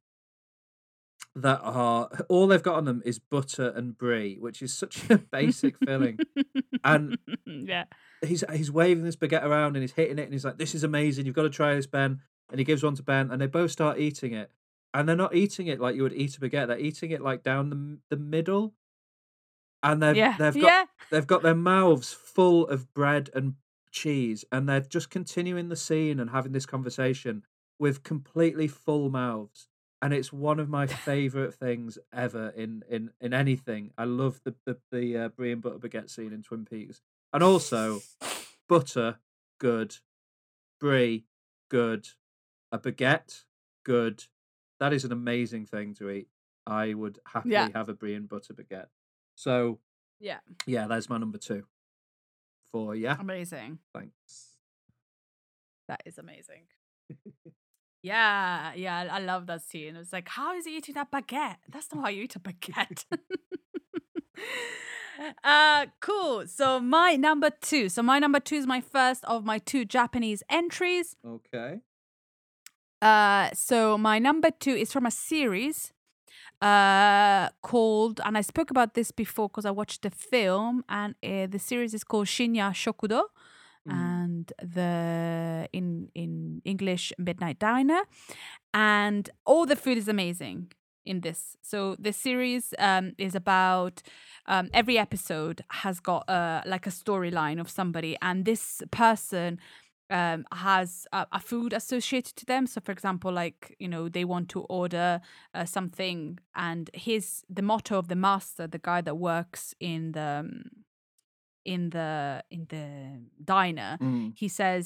that 1.38 1.60
are 1.62 2.10
all 2.30 2.48
they've 2.48 2.64
got 2.64 2.76
on 2.76 2.86
them 2.86 3.02
is 3.06 3.20
butter 3.20 3.70
and 3.70 3.98
brie, 3.98 4.38
which 4.40 4.62
is 4.62 4.74
such 4.74 5.08
a 5.10 5.18
basic 5.32 5.76
filling. 5.86 6.20
And 6.84 7.18
yeah. 7.46 7.86
he's 8.26 8.44
he's 8.52 8.72
waving 8.72 9.04
this 9.04 9.16
baguette 9.16 9.44
around 9.44 9.76
and 9.76 9.84
he's 9.84 9.92
hitting 9.92 10.18
it 10.18 10.24
and 10.24 10.34
he's 10.34 10.46
like, 10.46 10.58
"This 10.58 10.74
is 10.74 10.84
amazing! 10.84 11.26
You've 11.26 11.36
got 11.36 11.44
to 11.44 11.50
try 11.50 11.76
this, 11.76 11.88
Ben." 11.88 12.22
And 12.50 12.60
he 12.60 12.66
gives 12.66 12.82
one 12.82 12.96
to 12.96 13.04
Ben, 13.04 13.30
and 13.30 13.42
they 13.42 13.48
both 13.48 13.72
start 13.72 14.00
eating 14.00 14.34
it. 14.34 14.50
And 14.94 15.08
they're 15.08 15.16
not 15.16 15.36
eating 15.36 15.68
it 15.68 15.82
like 15.82 15.96
you 15.96 16.04
would 16.04 16.14
eat 16.14 16.38
a 16.38 16.40
baguette; 16.40 16.68
they're 16.68 16.80
eating 16.80 17.12
it 17.12 17.22
like 17.22 17.44
down 17.44 17.70
the 17.70 18.16
the 18.16 18.22
middle. 18.22 18.74
And 19.84 20.02
they've 20.02 20.16
yeah. 20.16 20.36
they've 20.40 20.56
got 20.56 20.64
yeah. 20.64 20.86
they've 21.12 21.28
got 21.28 21.44
their 21.44 21.56
mouths 21.56 22.14
full 22.14 22.68
of 22.68 22.94
bread 22.94 23.30
and 23.36 23.56
cheese, 23.92 24.44
and 24.52 24.68
they're 24.68 24.80
just 24.80 25.12
continuing 25.12 25.70
the 25.70 25.76
scene 25.76 26.20
and 26.20 26.32
having 26.32 26.52
this 26.52 26.66
conversation 26.66 27.44
with 27.80 28.04
completely 28.04 28.68
full 28.68 29.10
mouths. 29.10 29.68
And 30.02 30.14
it's 30.14 30.32
one 30.32 30.60
of 30.60 30.70
my 30.70 30.86
favorite 30.86 31.56
things 31.56 31.98
ever 32.14 32.50
in 32.50 32.84
in 32.90 33.12
in 33.20 33.34
anything. 33.34 33.92
I 33.98 34.04
love 34.06 34.42
the 34.44 34.54
the 34.66 34.78
the 34.92 35.18
uh, 35.18 35.30
brie 35.30 35.52
and 35.52 35.62
butter 35.62 35.80
baguette 35.80 36.10
scene 36.12 36.34
in 36.34 36.44
Twin 36.44 36.66
Peaks, 36.66 37.02
and 37.34 37.42
also 37.42 38.02
butter, 38.70 39.18
good, 39.60 39.96
brie, 40.80 41.26
good, 41.70 42.10
a 42.72 42.78
baguette, 42.78 43.46
good. 43.84 44.26
That 44.80 44.94
is 44.94 45.04
an 45.04 45.12
amazing 45.12 45.66
thing 45.66 45.96
to 45.96 46.12
eat. 46.12 46.28
I 46.68 46.94
would 46.94 47.18
happily 47.26 47.54
Yeah. 47.54 47.70
have 47.74 47.90
a 47.90 47.94
brie 47.96 48.14
and 48.14 48.30
butter 48.30 48.54
baguette. 48.54 48.90
So 49.34 49.80
Yeah. 50.20 50.40
yeah, 50.68 50.86
there's 50.86 51.10
my 51.10 51.18
number 51.18 51.40
two. 51.40 51.66
For 52.72 52.94
yeah, 52.96 53.18
Amazing. 53.20 53.80
thanks. 53.96 54.58
That 55.88 56.04
is 56.06 56.20
amazing. 56.20 56.68
yeah, 58.08 58.74
yeah, 58.76 59.08
I 59.18 59.20
love 59.20 59.48
that 59.48 59.62
scene. 59.62 59.96
It's 59.96 60.14
like, 60.14 60.30
how 60.30 60.56
is 60.58 60.66
he 60.66 60.78
eating 60.78 60.96
that 60.96 61.12
baguette? 61.12 61.58
That's 61.74 61.94
not 61.94 62.04
how 62.04 62.10
you 62.10 62.24
eat 62.24 62.36
a 62.36 62.40
baguette. 62.40 63.04
uh 65.44 65.86
cool. 66.00 66.48
So 66.48 66.80
my 66.80 67.16
number 67.16 67.52
two. 67.70 67.90
So 67.90 68.02
my 68.12 68.20
number 68.20 68.40
two 68.40 68.56
is 68.56 68.68
my 68.76 68.82
first 68.82 69.22
of 69.26 69.46
my 69.52 69.60
two 69.60 69.84
Japanese 69.86 70.42
entries. 70.50 71.16
Okay. 71.36 71.72
Uh, 73.00 73.50
so 73.54 73.98
my 73.98 74.18
number 74.18 74.50
two 74.50 74.76
is 74.84 74.92
from 74.92 75.06
a 75.06 75.12
series 75.12 75.94
uh 76.60 77.50
called 77.62 78.20
and 78.26 78.36
i 78.36 78.42
spoke 78.42 78.72
about 78.72 78.96
this 78.96 79.12
before 79.12 79.48
because 79.48 79.64
i 79.64 79.70
watched 79.70 80.02
the 80.02 80.10
film 80.10 80.84
and 80.90 81.14
uh, 81.24 81.46
the 81.46 81.60
series 81.60 81.94
is 81.94 82.04
called 82.04 82.26
shinya 82.26 82.68
shokudo 82.74 83.22
Mm. 83.88 83.94
and 83.94 84.54
the 84.62 85.68
in 85.72 86.10
in 86.14 86.62
english 86.66 87.14
midnight 87.18 87.60
diner 87.60 88.02
and 88.74 89.30
all 89.46 89.66
the 89.66 89.76
food 89.76 89.98
is 89.98 90.08
amazing 90.08 90.72
in 91.06 91.22
this 91.22 91.56
so 91.62 91.96
the 92.00 92.12
series 92.12 92.74
um 92.80 93.14
is 93.18 93.36
about 93.36 94.02
um 94.48 94.70
every 94.74 94.98
episode 94.98 95.64
has 95.70 96.00
got 96.00 96.28
uh 96.30 96.62
like 96.66 96.86
a 96.86 96.92
storyline 96.92 97.60
of 97.60 97.70
somebody 97.70 98.18
and 98.22 98.46
this 98.46 98.82
person 98.92 99.60
um, 100.10 100.46
has 100.54 101.06
a, 101.12 101.28
a 101.34 101.40
food 101.40 101.74
associated 101.74 102.38
to 102.38 102.46
them. 102.46 102.66
So, 102.66 102.80
for 102.80 102.94
example, 102.94 103.32
like 103.32 103.76
you 103.78 103.90
know, 103.90 104.08
they 104.08 104.24
want 104.24 104.48
to 104.50 104.62
order 104.62 105.20
uh, 105.54 105.66
something, 105.66 106.40
and 106.56 106.90
his 106.94 107.44
the 107.50 107.62
motto 107.62 107.98
of 107.98 108.08
the 108.08 108.16
master, 108.16 108.68
the 108.68 108.80
guy 108.80 109.02
that 109.02 109.16
works 109.16 109.74
in 109.82 110.14
the 110.14 110.46
um, 110.46 110.64
in 111.74 111.82
the 111.96 112.10
in 112.56 112.62
the 112.74 112.86
diner, 113.54 113.92
Mm. 114.02 114.34
he 114.42 114.48
says, 114.60 114.84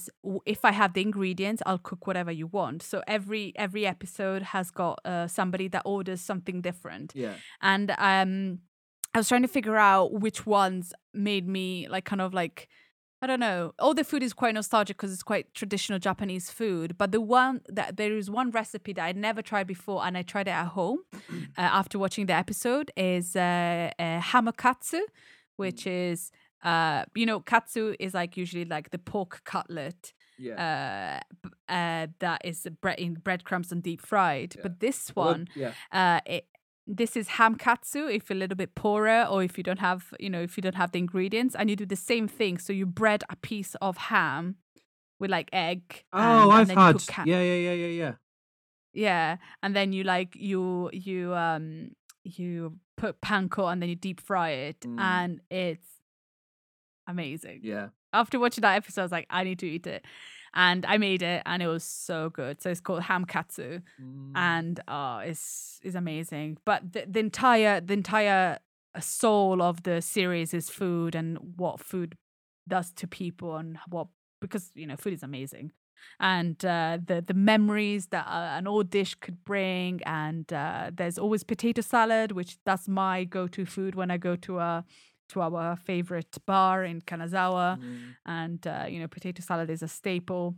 "If 0.56 0.62
I 0.66 0.72
have 0.82 0.92
the 0.94 1.02
ingredients, 1.10 1.62
I'll 1.68 1.84
cook 1.90 2.02
whatever 2.08 2.32
you 2.42 2.48
want." 2.60 2.78
So 2.92 2.98
every 3.18 3.46
every 3.66 3.84
episode 3.96 4.42
has 4.54 4.68
got 4.82 4.96
uh, 5.06 5.28
somebody 5.28 5.68
that 5.74 5.84
orders 5.86 6.22
something 6.32 6.58
different 6.70 7.08
Yeah. 7.16 7.36
and 7.74 7.88
um 8.12 8.32
i 9.14 9.18
was 9.22 9.28
trying 9.32 9.46
to 9.50 9.54
figure 9.60 9.80
out 9.92 10.06
which 10.26 10.40
ones 10.62 10.86
made 11.30 11.46
me 11.58 11.68
like 11.94 12.06
kind 12.12 12.22
of 12.26 12.34
like 12.42 12.58
i 13.22 13.28
don't 13.30 13.42
know 13.48 13.60
all 13.84 13.94
the 14.00 14.06
food 14.12 14.24
is 14.28 14.34
quite 14.42 14.54
nostalgic 14.60 14.96
because 14.98 15.12
it's 15.16 15.28
quite 15.32 15.46
traditional 15.62 16.00
japanese 16.08 16.48
food 16.60 16.90
but 17.02 17.12
the 17.12 17.20
one 17.42 17.56
that 17.78 17.90
there 18.00 18.14
is 18.22 18.28
one 18.42 18.50
recipe 18.60 18.92
that 18.94 19.04
i'd 19.08 19.18
never 19.30 19.42
tried 19.52 19.68
before 19.76 20.00
and 20.06 20.14
i 20.20 20.24
tried 20.34 20.48
it 20.48 20.56
at 20.64 20.70
home 20.80 21.00
uh, 21.62 21.72
after 21.82 21.96
watching 22.04 22.26
the 22.32 22.38
episode 22.44 22.88
is 22.96 23.36
uh, 23.36 23.90
uh 24.06 24.20
hamakatsu 24.32 25.02
which 25.64 25.82
is 26.06 26.32
uh 26.64 27.04
you 27.16 27.26
know 27.26 27.40
katsu 27.40 27.96
is 28.00 28.14
like 28.14 28.38
usually 28.38 28.66
like 28.66 28.90
the 28.92 28.98
pork 29.00 29.42
cutlet 29.46 30.14
Yeah. 30.38 31.22
uh, 31.38 31.42
uh 31.72 32.08
that 32.20 32.42
is 32.44 32.68
bread 32.82 33.00
in 33.00 33.14
breadcrumbs 33.16 33.72
and 33.72 33.82
deep 33.84 34.02
fried 34.02 34.56
Yeah. 34.56 34.64
but 34.64 34.80
this 34.80 35.12
Well, 35.16 35.26
one 35.28 35.48
yeah. 35.56 35.74
uh 35.92 36.20
it, 36.26 36.46
this 36.88 37.16
is 37.16 37.28
ham 37.38 37.56
katsu 37.56 38.08
if 38.08 38.30
you're 38.30 38.38
a 38.38 38.40
little 38.40 38.58
bit 38.58 38.74
poorer 38.76 39.26
or 39.30 39.44
if 39.44 39.58
you 39.58 39.64
don't 39.64 39.80
have 39.80 40.14
you 40.20 40.30
know 40.30 40.42
if 40.42 40.58
you 40.58 40.62
don't 40.64 40.76
have 40.76 40.92
the 40.92 41.00
ingredients 41.00 41.56
and 41.56 41.70
you 41.70 41.76
do 41.76 41.86
the 41.86 41.96
same 42.12 42.28
thing 42.28 42.58
so 42.58 42.74
you 42.74 42.86
bread 42.86 43.24
a 43.30 43.36
piece 43.36 43.76
of 43.82 43.98
ham 43.98 44.56
with 45.20 45.30
like 45.32 45.50
egg 45.54 46.04
Oh, 46.12 46.20
and, 46.20 46.44
and 46.44 46.52
I've 46.54 46.68
then 46.68 46.78
you 46.78 47.14
had. 47.14 47.28
Yeah, 47.28 47.42
yeah, 47.42 47.60
yeah, 47.68 47.74
yeah, 47.86 47.94
yeah. 48.04 48.14
yeah 48.94 49.38
and 49.64 49.76
then 49.76 49.94
you 49.94 50.04
like 50.04 50.36
you 50.36 50.90
you 50.92 51.34
um 51.36 51.92
you 52.24 52.78
put 52.98 53.22
panko 53.22 53.72
and 53.72 53.82
then 53.82 53.90
you 53.90 53.96
deep 53.96 54.20
fry 54.22 54.50
it 54.50 54.80
Mm. 54.82 55.00
and 55.00 55.42
it's 55.50 55.88
amazing. 57.08 57.62
Yeah. 57.64 57.90
after 58.14 58.40
watching 58.40 58.62
that 58.62 58.76
episode 58.76 59.02
i 59.02 59.06
was 59.06 59.12
like 59.12 59.28
i 59.30 59.44
need 59.44 59.60
to 59.60 59.68
eat 59.68 59.88
it. 59.88 60.06
And 60.54 60.86
i 60.86 60.98
made 60.98 61.22
it 61.22 61.44
and 61.46 61.64
it 61.64 61.68
was 61.68 61.84
so 61.84 62.30
good. 62.30 62.62
So 62.62 62.70
it's 62.72 62.82
called 62.82 63.04
ham 63.04 63.26
katsu 63.26 63.80
Mm. 64.02 64.32
and 64.36 64.80
uh 64.88 65.22
it's 65.26 65.80
is 65.84 65.96
amazing. 65.96 66.58
But 66.66 66.92
the, 66.94 67.06
the 67.08 67.20
entire 67.20 67.80
the 67.82 67.94
entire 67.94 68.60
uh, 68.94 69.00
soul 69.00 69.62
of 69.62 69.84
the 69.84 70.02
series 70.02 70.54
is 70.54 70.70
food 70.70 71.16
and 71.16 71.38
what 71.56 71.80
food 71.80 72.16
does 72.68 72.92
to 72.94 73.08
people 73.08 73.56
and 73.56 73.78
what 73.90 74.08
because 74.42 74.72
you 74.76 74.86
know 74.88 74.98
food 74.98 75.14
is 75.14 75.24
amazing. 75.24 75.72
And 76.20 76.64
uh, 76.66 76.98
the 77.06 77.22
the 77.26 77.34
memories 77.36 78.08
that 78.08 78.26
uh, 78.28 78.58
an 78.60 78.68
old 78.68 78.90
dish 78.90 79.14
could 79.16 79.44
bring 79.46 80.02
and 80.06 80.52
uh, 80.52 80.90
there's 80.94 81.18
always 81.20 81.44
potato 81.44 81.82
salad 81.82 82.32
which 82.32 82.58
that's 82.66 82.88
my 82.88 83.24
go-to 83.24 83.66
food 83.66 83.94
when 83.96 84.10
i 84.12 84.18
go 84.18 84.36
to 84.48 84.58
a 84.60 84.84
to 85.32 85.42
our 85.42 85.76
favorite 85.78 86.38
bar 86.46 86.84
in 86.84 87.02
kanazawa 87.02 87.78
Mm. 87.78 88.16
and 88.26 88.68
uh, 88.68 88.86
you 88.92 89.00
know 89.00 89.08
potato 89.08 89.42
salad 89.42 89.70
is 89.70 89.82
a 89.84 89.88
staple 89.88 90.56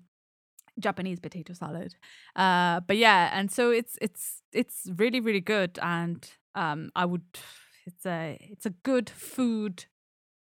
Japanese 0.80 1.20
potato 1.20 1.54
salad. 1.54 1.92
Uh, 2.36 2.80
but 2.88 2.98
yeah, 2.98 3.30
and 3.38 3.52
so 3.52 3.70
it's 3.80 3.98
it's 4.02 4.42
it's 4.52 4.78
really 4.98 5.20
really 5.20 5.42
good, 5.56 5.78
and 5.82 6.20
um, 6.56 6.90
I 6.96 7.06
would 7.06 7.26
it's 7.86 8.06
a 8.06 8.38
it's 8.54 8.66
a 8.66 8.72
good 8.90 9.08
food 9.10 9.86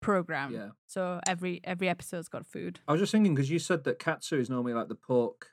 program. 0.01 0.53
Yeah. 0.53 0.69
So 0.85 1.19
every 1.27 1.61
every 1.63 1.89
episode's 1.89 2.29
got 2.29 2.45
food. 2.45 2.79
I 2.87 2.91
was 2.91 3.01
just 3.01 3.11
thinking 3.11 3.33
because 3.35 3.49
you 3.49 3.59
said 3.59 3.83
that 3.85 3.97
katsu 3.97 4.39
is 4.39 4.49
normally 4.49 4.73
like 4.73 4.87
the 4.87 4.95
pork 5.09 5.47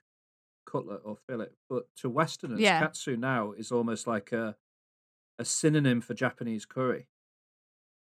cutlet 0.70 1.00
or 1.04 1.16
fillet, 1.26 1.52
but 1.70 1.84
to 2.00 2.10
Westerners, 2.10 2.60
Yeah. 2.60 2.78
katsu 2.80 3.16
now 3.16 3.52
is 3.52 3.72
almost 3.72 4.06
like 4.06 4.30
a 4.32 4.56
a 5.38 5.44
synonym 5.44 6.00
for 6.00 6.14
Japanese 6.14 6.64
curry, 6.66 7.08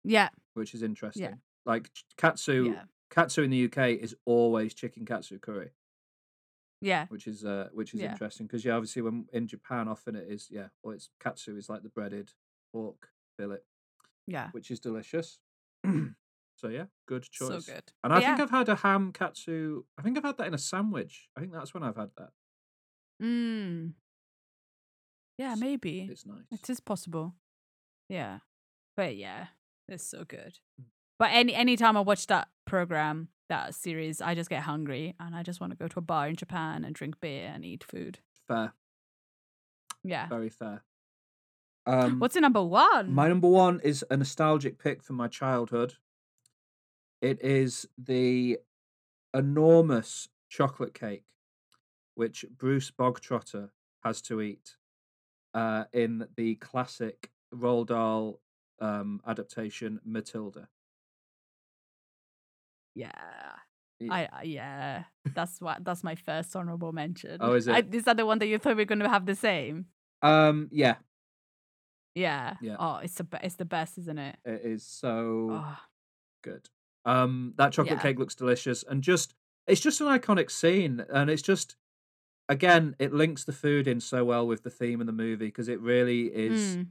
Yeah, 0.04 0.28
which 0.58 0.74
is 0.74 0.82
interesting. 0.82 1.40
Like 1.64 1.90
katsu, 2.16 2.72
yeah, 2.74 2.82
katsu 3.10 3.42
in 3.42 3.50
the 3.50 3.64
UK 3.64 3.98
is 4.00 4.14
always 4.24 4.74
chicken 4.74 5.04
katsu 5.06 5.38
curry, 5.38 5.70
yeah, 6.80 7.06
which 7.08 7.26
is 7.26 7.44
uh, 7.44 7.68
which 7.72 7.94
is 7.94 8.00
Yeah. 8.00 8.10
interesting 8.12 8.46
because 8.46 8.64
yeah, 8.64 8.74
obviously 8.74 9.02
when 9.02 9.26
in 9.32 9.46
Japan 9.46 9.88
often 9.88 10.14
it 10.16 10.28
is 10.28 10.48
yeah, 10.50 10.68
or 10.82 10.94
it's 10.94 11.10
katsu 11.20 11.56
is 11.56 11.68
like 11.68 11.82
the 11.82 11.88
breaded 11.90 12.32
pork 12.72 13.10
fillet, 13.36 13.58
yeah. 14.26 14.48
which 14.52 14.70
is 14.70 14.80
delicious. 14.80 15.38
so 16.56 16.68
yeah, 16.68 16.86
good 17.06 17.22
choice. 17.22 17.64
So 17.66 17.72
good. 17.74 17.92
And 18.02 18.12
I 18.12 18.20
Yeah. 18.20 18.28
think 18.28 18.40
I've 18.40 18.50
had 18.58 18.68
a 18.68 18.76
ham 18.76 19.12
katsu. 19.12 19.84
I 19.98 20.02
think 20.02 20.16
I've 20.16 20.24
had 20.24 20.38
that 20.38 20.46
in 20.46 20.54
a 20.54 20.58
sandwich. 20.58 21.28
I 21.36 21.40
think 21.40 21.52
that's 21.52 21.74
when 21.74 21.82
I've 21.82 21.96
had 21.96 22.10
that. 22.16 22.30
Mm. 23.22 23.92
Yeah, 25.38 25.54
maybe 25.54 26.08
It's 26.10 26.26
nice. 26.26 26.44
it 26.50 26.68
is 26.70 26.80
possible. 26.80 27.34
Yeah, 28.08 28.38
but 28.96 29.16
yeah, 29.16 29.48
it's 29.88 30.04
so 30.06 30.24
good. 30.24 30.58
Mm. 30.80 30.84
But 31.18 31.30
any 31.32 31.54
anytime 31.54 31.96
I 31.96 32.00
watch 32.00 32.26
that 32.28 32.48
program, 32.64 33.28
that 33.48 33.74
series, 33.74 34.20
I 34.20 34.34
just 34.34 34.50
get 34.50 34.62
hungry 34.62 35.14
and 35.18 35.34
I 35.34 35.42
just 35.42 35.60
want 35.60 35.72
to 35.72 35.76
go 35.76 35.88
to 35.88 35.98
a 35.98 36.02
bar 36.02 36.28
in 36.28 36.36
Japan 36.36 36.84
and 36.84 36.94
drink 36.94 37.20
beer 37.20 37.50
and 37.52 37.64
eat 37.64 37.82
food. 37.84 38.20
fair, 38.46 38.72
Yeah. 40.04 40.28
very 40.28 40.48
fair. 40.48 40.84
Um, 41.86 42.18
What's 42.18 42.34
your 42.34 42.42
number 42.42 42.62
one? 42.62 43.12
my 43.12 43.28
number 43.28 43.48
one 43.48 43.80
is 43.80 44.04
a 44.10 44.16
nostalgic 44.16 44.78
pick 44.78 45.02
from 45.02 45.16
my 45.16 45.26
childhood. 45.28 45.94
It 47.20 47.42
is 47.42 47.88
the 47.98 48.58
enormous 49.34 50.28
chocolate 50.48 50.94
cake, 50.94 51.24
which 52.14 52.44
Bruce 52.56 52.90
Bogtrotter 52.90 53.70
has 54.04 54.20
to 54.22 54.40
eat 54.40 54.76
uh, 55.54 55.84
in 55.92 56.26
the 56.36 56.54
classic 56.56 57.30
Roald 57.54 57.86
Dahl 57.88 58.40
um, 58.80 59.20
adaptation 59.26 60.00
Matilda. 60.04 60.68
yeah. 62.94 63.10
I 64.10 64.28
yeah. 64.44 65.04
That's 65.34 65.60
what 65.60 65.84
that's 65.84 66.04
my 66.04 66.14
first 66.14 66.54
honorable 66.54 66.92
mention. 66.92 67.38
Oh, 67.40 67.52
is 67.54 67.68
I, 67.68 67.78
it? 67.78 67.94
is 67.94 68.04
that 68.04 68.16
the 68.16 68.24
one 68.26 68.38
that 68.38 68.46
you 68.46 68.58
thought 68.58 68.76
we 68.76 68.82
are 68.82 68.86
going 68.86 69.00
to 69.00 69.08
have 69.08 69.26
the 69.26 69.34
same? 69.34 69.86
Um, 70.22 70.68
yeah, 70.72 70.96
Yeah. 72.14 72.56
Yeah. 72.60 72.76
Oh, 72.78 72.96
it's 72.96 73.14
the 73.14 73.24
be- 73.24 73.38
it's 73.42 73.56
the 73.56 73.64
best, 73.64 73.98
isn't 73.98 74.18
it? 74.18 74.36
it 74.44 74.62
is 74.64 74.84
so 74.86 75.48
Oh, 75.52 75.78
good. 76.42 76.68
Um, 77.04 77.54
that 77.56 77.72
chocolate 77.72 77.98
Yeah. 77.98 78.02
cake 78.02 78.18
looks 78.18 78.34
delicious, 78.34 78.84
and 78.88 79.02
just 79.02 79.34
it's 79.66 79.80
just 79.80 80.00
an 80.00 80.06
iconic 80.06 80.50
scene, 80.50 81.04
and 81.12 81.28
it's 81.30 81.42
just 81.42 81.76
again 82.48 82.94
it 82.98 83.12
links 83.12 83.44
the 83.44 83.52
food 83.52 83.86
in 83.86 84.00
so 84.00 84.24
well 84.24 84.46
with 84.46 84.62
the 84.62 84.70
theme 84.70 85.00
of 85.00 85.06
the 85.06 85.12
movie 85.12 85.46
because 85.46 85.68
it 85.68 85.80
really 85.80 86.26
is 86.26 86.76
mm, 86.76 86.86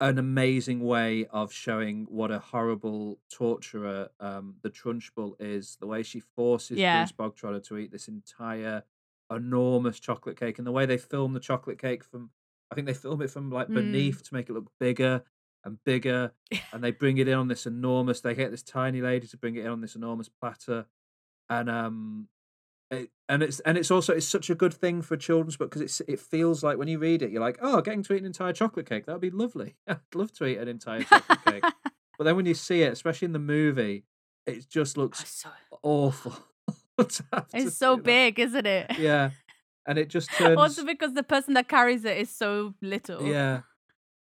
an 0.00 0.18
amazing 0.18 0.80
way 0.80 1.26
of 1.26 1.52
showing 1.52 2.04
what 2.08 2.30
a 2.30 2.38
horrible 2.38 3.18
torturer 3.30 4.08
um 4.20 4.56
the 4.62 4.70
Trunchbull 4.70 5.34
is. 5.40 5.76
The 5.80 5.86
way 5.86 6.02
she 6.02 6.20
forces 6.20 6.78
Yeah. 6.78 7.04
Bruce 7.04 7.12
Bogtrotter 7.12 7.62
to 7.68 7.78
eat 7.78 7.90
this 7.92 8.08
entire 8.08 8.84
enormous 9.30 10.00
chocolate 10.00 10.38
cake, 10.38 10.58
and 10.58 10.66
the 10.66 10.72
way 10.72 10.86
they 10.86 10.98
film 10.98 11.32
the 11.34 11.40
chocolate 11.40 11.78
cake 11.78 12.04
from 12.04 12.30
I 12.70 12.74
think 12.74 12.86
they 12.86 12.94
film 12.94 13.22
it 13.22 13.30
from 13.30 13.50
like 13.50 13.68
Mm. 13.68 13.74
beneath 13.74 14.22
to 14.24 14.34
make 14.34 14.48
it 14.48 14.52
look 14.52 14.70
bigger 14.78 15.24
and 15.64 15.82
bigger 15.84 16.32
and 16.72 16.82
they 16.84 16.90
bring 16.92 17.18
it 17.18 17.28
in 17.28 17.34
on 17.34 17.48
this 17.48 17.66
enormous 17.66 18.20
they 18.20 18.34
get 18.34 18.50
this 18.50 18.62
tiny 18.62 19.00
lady 19.00 19.26
to 19.26 19.36
bring 19.36 19.56
it 19.56 19.64
in 19.64 19.70
on 19.70 19.80
this 19.80 19.96
enormous 19.96 20.28
platter 20.28 20.86
and 21.50 21.70
um 21.70 22.28
it, 22.90 23.10
and 23.28 23.42
it's 23.42 23.60
and 23.60 23.76
it's 23.76 23.90
also 23.90 24.14
it's 24.14 24.26
such 24.26 24.48
a 24.50 24.54
good 24.54 24.72
thing 24.72 25.02
for 25.02 25.16
children's 25.16 25.56
book 25.56 25.70
because 25.70 25.82
it's 25.82 26.00
it 26.08 26.18
feels 26.20 26.62
like 26.62 26.78
when 26.78 26.88
you 26.88 26.98
read 26.98 27.22
it 27.22 27.30
you're 27.30 27.40
like 27.40 27.58
oh 27.60 27.80
getting 27.82 28.02
to 28.02 28.14
eat 28.14 28.20
an 28.20 28.26
entire 28.26 28.52
chocolate 28.52 28.88
cake 28.88 29.04
that 29.06 29.12
would 29.12 29.20
be 29.20 29.30
lovely 29.30 29.76
i'd 29.88 29.98
love 30.14 30.32
to 30.32 30.46
eat 30.46 30.58
an 30.58 30.68
entire 30.68 31.02
chocolate 31.02 31.44
cake 31.44 31.62
but 32.18 32.24
then 32.24 32.34
when 32.36 32.46
you 32.46 32.54
see 32.54 32.82
it 32.82 32.92
especially 32.92 33.26
in 33.26 33.32
the 33.32 33.38
movie 33.38 34.04
it 34.46 34.66
just 34.68 34.96
Oh, 34.96 35.02
looks 35.02 35.28
so, 35.30 35.50
awful 35.82 36.32
to 36.98 37.24
have 37.32 37.48
to 37.48 37.56
it's 37.58 37.76
so 37.76 37.96
big, 37.98 38.38
isn't 38.38 38.66
it? 38.66 38.98
yeah 38.98 39.30
and 39.86 39.98
it 39.98 40.08
just 40.08 40.30
turns 40.32 40.58
also 40.58 40.84
because 40.84 41.12
the 41.14 41.22
person 41.22 41.54
that 41.54 41.68
carries 41.68 42.04
it 42.04 42.16
is 42.16 42.30
so 42.30 42.74
little. 42.80 43.22
yeah 43.22 43.60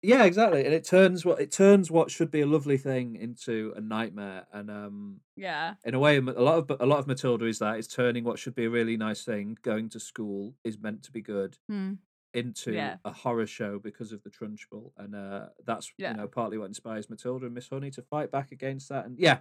yeah 0.02 0.24
exactly 0.24 0.64
and 0.64 0.74
it 0.74 0.84
turns 0.84 1.24
what 1.24 1.40
it 1.40 1.50
turns 1.50 1.90
what 1.90 2.10
should 2.10 2.30
be 2.30 2.40
a 2.40 2.46
lovely 2.46 2.76
thing 2.76 3.16
into 3.16 3.72
a 3.76 3.80
nightmare 3.80 4.46
and 4.52 4.70
um 4.70 5.20
Yeah. 5.36 5.74
in 5.84 5.94
a 5.94 5.98
way, 5.98 6.16
a 6.18 6.20
lot 6.20 6.58
of 6.70 6.80
a 6.80 6.86
lot 6.86 6.98
of 6.98 7.06
Matilda 7.06 7.46
is 7.46 7.58
that 7.58 7.78
is 7.78 7.88
turning 7.88 8.24
what 8.24 8.38
should 8.38 8.54
be 8.54 8.64
a 8.64 8.70
really 8.70 8.96
nice 8.96 9.24
thing, 9.24 9.58
going 9.62 9.88
to 9.90 10.00
school, 10.00 10.54
is 10.64 10.78
meant 10.78 11.02
to 11.04 11.12
be 11.12 11.20
good, 11.22 11.58
Mm. 11.70 11.98
into 12.34 12.72
Yeah. 12.72 12.96
a 13.04 13.12
horror 13.12 13.46
show 13.46 13.78
because 13.78 14.12
of 14.12 14.22
the 14.22 14.30
Trunchbull, 14.30 14.92
and 14.96 15.14
uh, 15.14 15.48
that's 15.64 15.92
Yeah. 15.98 16.10
you 16.12 16.16
know 16.18 16.28
partly 16.28 16.58
what 16.58 16.66
inspires 16.66 17.08
Matilda 17.10 17.46
and 17.46 17.54
Miss 17.54 17.68
Honey 17.68 17.90
to 17.92 18.02
fight 18.02 18.30
back 18.30 18.52
against 18.52 18.88
that. 18.90 19.06
And 19.06 19.18
yeah, 19.18 19.40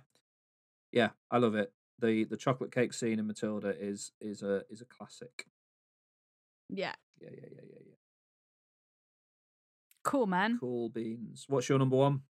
yeah, 0.92 1.12
I 1.32 1.38
love 1.38 1.56
it. 1.56 1.74
the 2.00 2.24
The 2.26 2.38
chocolate 2.38 2.72
cake 2.74 2.94
scene 2.94 3.20
in 3.20 3.28
Matilda 3.28 3.70
is 3.80 4.12
is 4.20 4.42
a 4.44 4.64
is 4.70 4.82
a 4.82 4.86
classic. 4.86 5.48
Yeah. 6.70 6.96
Yeah, 7.22 7.30
yeah, 7.32 7.48
yeah, 7.52 7.62
yeah, 7.72 7.80
yeah. 7.88 7.96
Cool, 10.06 10.28
man. 10.28 10.58
Cool 10.60 10.90
beans. 10.90 11.46
What's 11.50 11.68
your 11.68 11.80
number 11.80 11.98
one? 11.98 12.22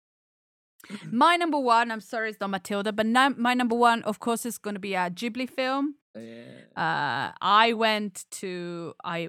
My 1.11 1.35
number 1.35 1.59
one, 1.59 1.91
I'm 1.91 1.99
sorry, 1.99 2.29
it's 2.29 2.39
not 2.39 2.49
Matilda, 2.49 2.91
but 2.93 3.05
my 3.05 3.53
number 3.53 3.75
one, 3.75 4.03
of 4.03 4.19
course, 4.19 4.45
is 4.45 4.57
going 4.57 4.75
to 4.75 4.79
be 4.79 4.93
a 4.93 5.09
Ghibli 5.09 5.49
film. 5.49 5.95
Yeah. 6.15 6.43
Uh, 6.75 7.31
I 7.41 7.73
went 7.73 8.25
to 8.31 8.93
I 9.03 9.27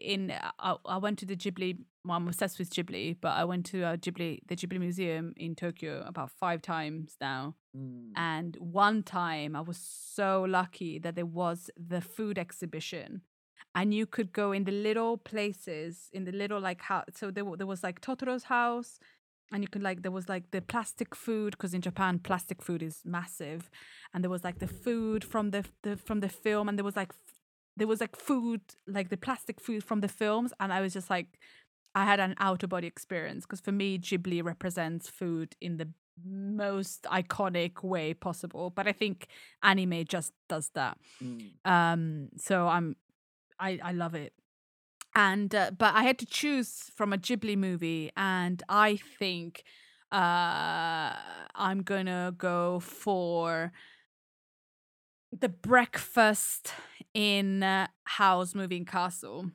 in 0.00 0.32
I, 0.58 0.76
I 0.84 0.96
went 0.98 1.18
to 1.20 1.26
the 1.26 1.36
Ghibli. 1.36 1.78
Well, 2.04 2.16
I'm 2.16 2.26
obsessed 2.26 2.58
with 2.58 2.70
Ghibli, 2.70 3.16
but 3.20 3.30
I 3.30 3.44
went 3.44 3.66
to 3.66 3.82
uh, 3.84 3.96
Ghibli 3.96 4.40
the 4.46 4.56
Ghibli 4.56 4.80
Museum 4.80 5.34
in 5.36 5.54
Tokyo 5.54 6.02
about 6.06 6.30
five 6.30 6.62
times 6.62 7.16
now. 7.20 7.54
Mm. 7.76 8.10
And 8.16 8.56
one 8.58 9.02
time 9.02 9.54
I 9.54 9.60
was 9.60 9.78
so 9.78 10.44
lucky 10.48 10.98
that 10.98 11.14
there 11.14 11.26
was 11.26 11.70
the 11.76 12.00
food 12.00 12.38
exhibition. 12.38 13.22
And 13.76 13.92
you 13.92 14.06
could 14.06 14.32
go 14.32 14.52
in 14.52 14.64
the 14.64 14.72
little 14.72 15.18
places, 15.18 16.08
in 16.12 16.24
the 16.24 16.32
little 16.32 16.60
like 16.60 16.80
house. 16.80 17.04
So 17.14 17.30
there, 17.30 17.44
there 17.58 17.66
was 17.66 17.82
like 17.82 18.00
Totoro's 18.00 18.44
house, 18.44 18.98
and 19.52 19.62
you 19.62 19.68
could 19.68 19.82
like 19.82 20.02
there 20.02 20.10
was 20.10 20.28
like 20.28 20.50
the 20.50 20.62
plastic 20.62 21.14
food 21.14 21.50
because 21.52 21.74
in 21.74 21.82
Japan 21.82 22.18
plastic 22.18 22.62
food 22.62 22.82
is 22.82 23.02
massive, 23.04 23.70
and 24.12 24.24
there 24.24 24.30
was 24.30 24.44
like 24.44 24.58
the 24.58 24.66
food 24.66 25.22
from 25.22 25.50
the, 25.50 25.64
the 25.82 25.96
from 25.96 26.20
the 26.20 26.28
film, 26.28 26.68
and 26.68 26.78
there 26.78 26.84
was 26.84 26.96
like 26.96 27.12
there 27.76 27.86
was 27.86 28.00
like 28.00 28.16
food 28.16 28.62
like 28.88 29.10
the 29.10 29.16
plastic 29.16 29.60
food 29.60 29.84
from 29.84 30.00
the 30.00 30.08
films, 30.08 30.52
and 30.58 30.72
I 30.72 30.80
was 30.80 30.92
just 30.94 31.10
like, 31.10 31.38
I 31.94 32.04
had 32.04 32.18
an 32.18 32.34
out 32.38 32.62
of 32.62 32.70
body 32.70 32.86
experience 32.86 33.44
because 33.44 33.60
for 33.60 33.72
me 33.72 33.98
Ghibli 33.98 34.42
represents 34.42 35.08
food 35.08 35.54
in 35.60 35.76
the 35.76 35.88
most 36.24 37.02
iconic 37.04 37.82
way 37.82 38.14
possible, 38.14 38.70
but 38.70 38.88
I 38.88 38.92
think 38.92 39.28
anime 39.62 40.04
just 40.06 40.32
does 40.48 40.70
that. 40.74 40.96
Mm. 41.22 41.50
Um, 41.64 42.28
so 42.38 42.68
I'm, 42.68 42.96
I 43.58 43.78
I 43.82 43.92
love 43.92 44.14
it, 44.14 44.32
and 45.14 45.54
uh, 45.54 45.72
but 45.76 45.94
I 45.94 46.02
had 46.04 46.18
to 46.20 46.26
choose 46.26 46.90
from 46.94 47.12
a 47.12 47.18
Ghibli 47.18 47.56
movie, 47.56 48.12
and 48.16 48.62
I 48.68 48.96
think 48.96 49.64
uh 50.12 51.14
I'm 51.54 51.82
gonna 51.82 52.34
go 52.36 52.80
for 52.80 53.72
the 55.32 55.48
breakfast 55.48 56.72
in 57.14 57.62
uh, 57.62 57.86
Howl's 58.04 58.54
Moving 58.54 58.84
Castle 58.84 59.50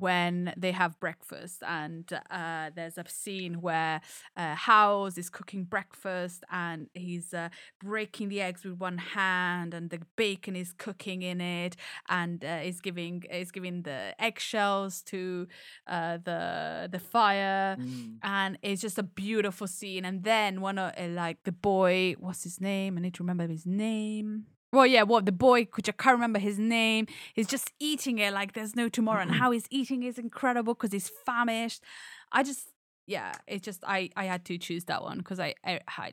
when 0.00 0.52
they 0.56 0.72
have 0.72 0.98
breakfast 1.00 1.62
and 1.66 2.10
uh, 2.30 2.70
there's 2.74 2.98
a 2.98 3.04
scene 3.08 3.60
where 3.60 4.00
uh, 4.36 4.54
Howl 4.54 5.06
is 5.06 5.30
cooking 5.30 5.64
breakfast 5.64 6.44
and 6.50 6.88
he's 6.94 7.32
uh, 7.32 7.48
breaking 7.82 8.28
the 8.28 8.40
eggs 8.40 8.64
with 8.64 8.78
one 8.78 8.98
hand 8.98 9.74
and 9.74 9.90
the 9.90 10.00
bacon 10.16 10.56
is 10.56 10.72
cooking 10.76 11.22
in 11.22 11.40
it 11.40 11.76
and 12.08 12.44
uh, 12.44 12.60
is 12.62 12.80
giving 12.80 13.24
is 13.30 13.50
giving 13.50 13.82
the 13.82 14.14
eggshells 14.18 15.02
to 15.02 15.46
uh, 15.86 16.18
the 16.24 16.88
the 16.90 16.98
fire. 16.98 17.76
Mm. 17.78 18.18
and 18.22 18.58
it's 18.62 18.80
just 18.80 18.98
a 18.98 19.02
beautiful 19.02 19.66
scene. 19.66 20.04
And 20.04 20.24
then 20.24 20.60
one 20.60 20.78
of 20.78 20.92
uh, 20.98 21.06
like 21.08 21.38
the 21.44 21.52
boy 21.52 22.14
what's 22.18 22.44
his 22.44 22.60
name? 22.60 22.98
I 22.98 23.00
need 23.00 23.14
to 23.14 23.22
remember 23.22 23.46
his 23.46 23.66
name 23.66 24.46
well 24.74 24.86
yeah 24.86 25.02
what 25.02 25.24
the 25.26 25.32
boy 25.32 25.66
which 25.74 25.88
i 25.88 25.92
can't 25.92 26.14
remember 26.14 26.38
his 26.38 26.58
name 26.58 27.06
is 27.36 27.46
just 27.46 27.72
eating 27.80 28.18
it 28.18 28.32
like 28.32 28.52
there's 28.52 28.76
no 28.76 28.88
tomorrow 28.88 29.22
and 29.22 29.32
how 29.32 29.50
he's 29.50 29.66
eating 29.70 30.02
is 30.02 30.18
incredible 30.18 30.74
because 30.74 30.92
he's 30.92 31.10
famished. 31.26 31.82
I 32.32 32.42
just 32.42 32.68
yeah, 33.06 33.32
it 33.46 33.62
just 33.62 33.84
I 33.86 34.10
I 34.16 34.24
had 34.24 34.44
to 34.46 34.56
choose 34.56 34.84
that 34.84 35.02
one 35.02 35.18
because 35.18 35.38
I, 35.38 35.54
I 35.64 35.80
I 35.86 36.12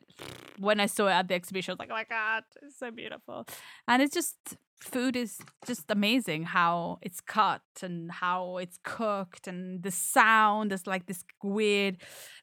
when 0.59 0.79
I 0.79 0.87
saw 0.87 1.07
it 1.07 1.13
at 1.13 1.27
the 1.27 1.35
exhibition, 1.35 1.71
I 1.71 1.73
was 1.73 1.79
like, 1.79 1.91
oh 1.91 1.93
my 1.93 2.03
god, 2.03 2.43
it's 2.61 2.77
so 2.77 2.91
beautiful, 2.91 3.47
and 3.87 4.01
it's 4.01 4.13
just 4.13 4.35
food 4.79 5.15
is 5.15 5.37
just 5.65 5.89
amazing 5.89 6.43
how 6.43 6.97
it's 7.01 7.21
cut 7.21 7.61
and 7.83 8.11
how 8.11 8.57
it's 8.57 8.79
cooked 8.83 9.47
and 9.47 9.83
the 9.83 9.91
sound 9.91 10.73
is 10.73 10.87
like 10.87 11.05
this 11.05 11.23
weird 11.43 11.97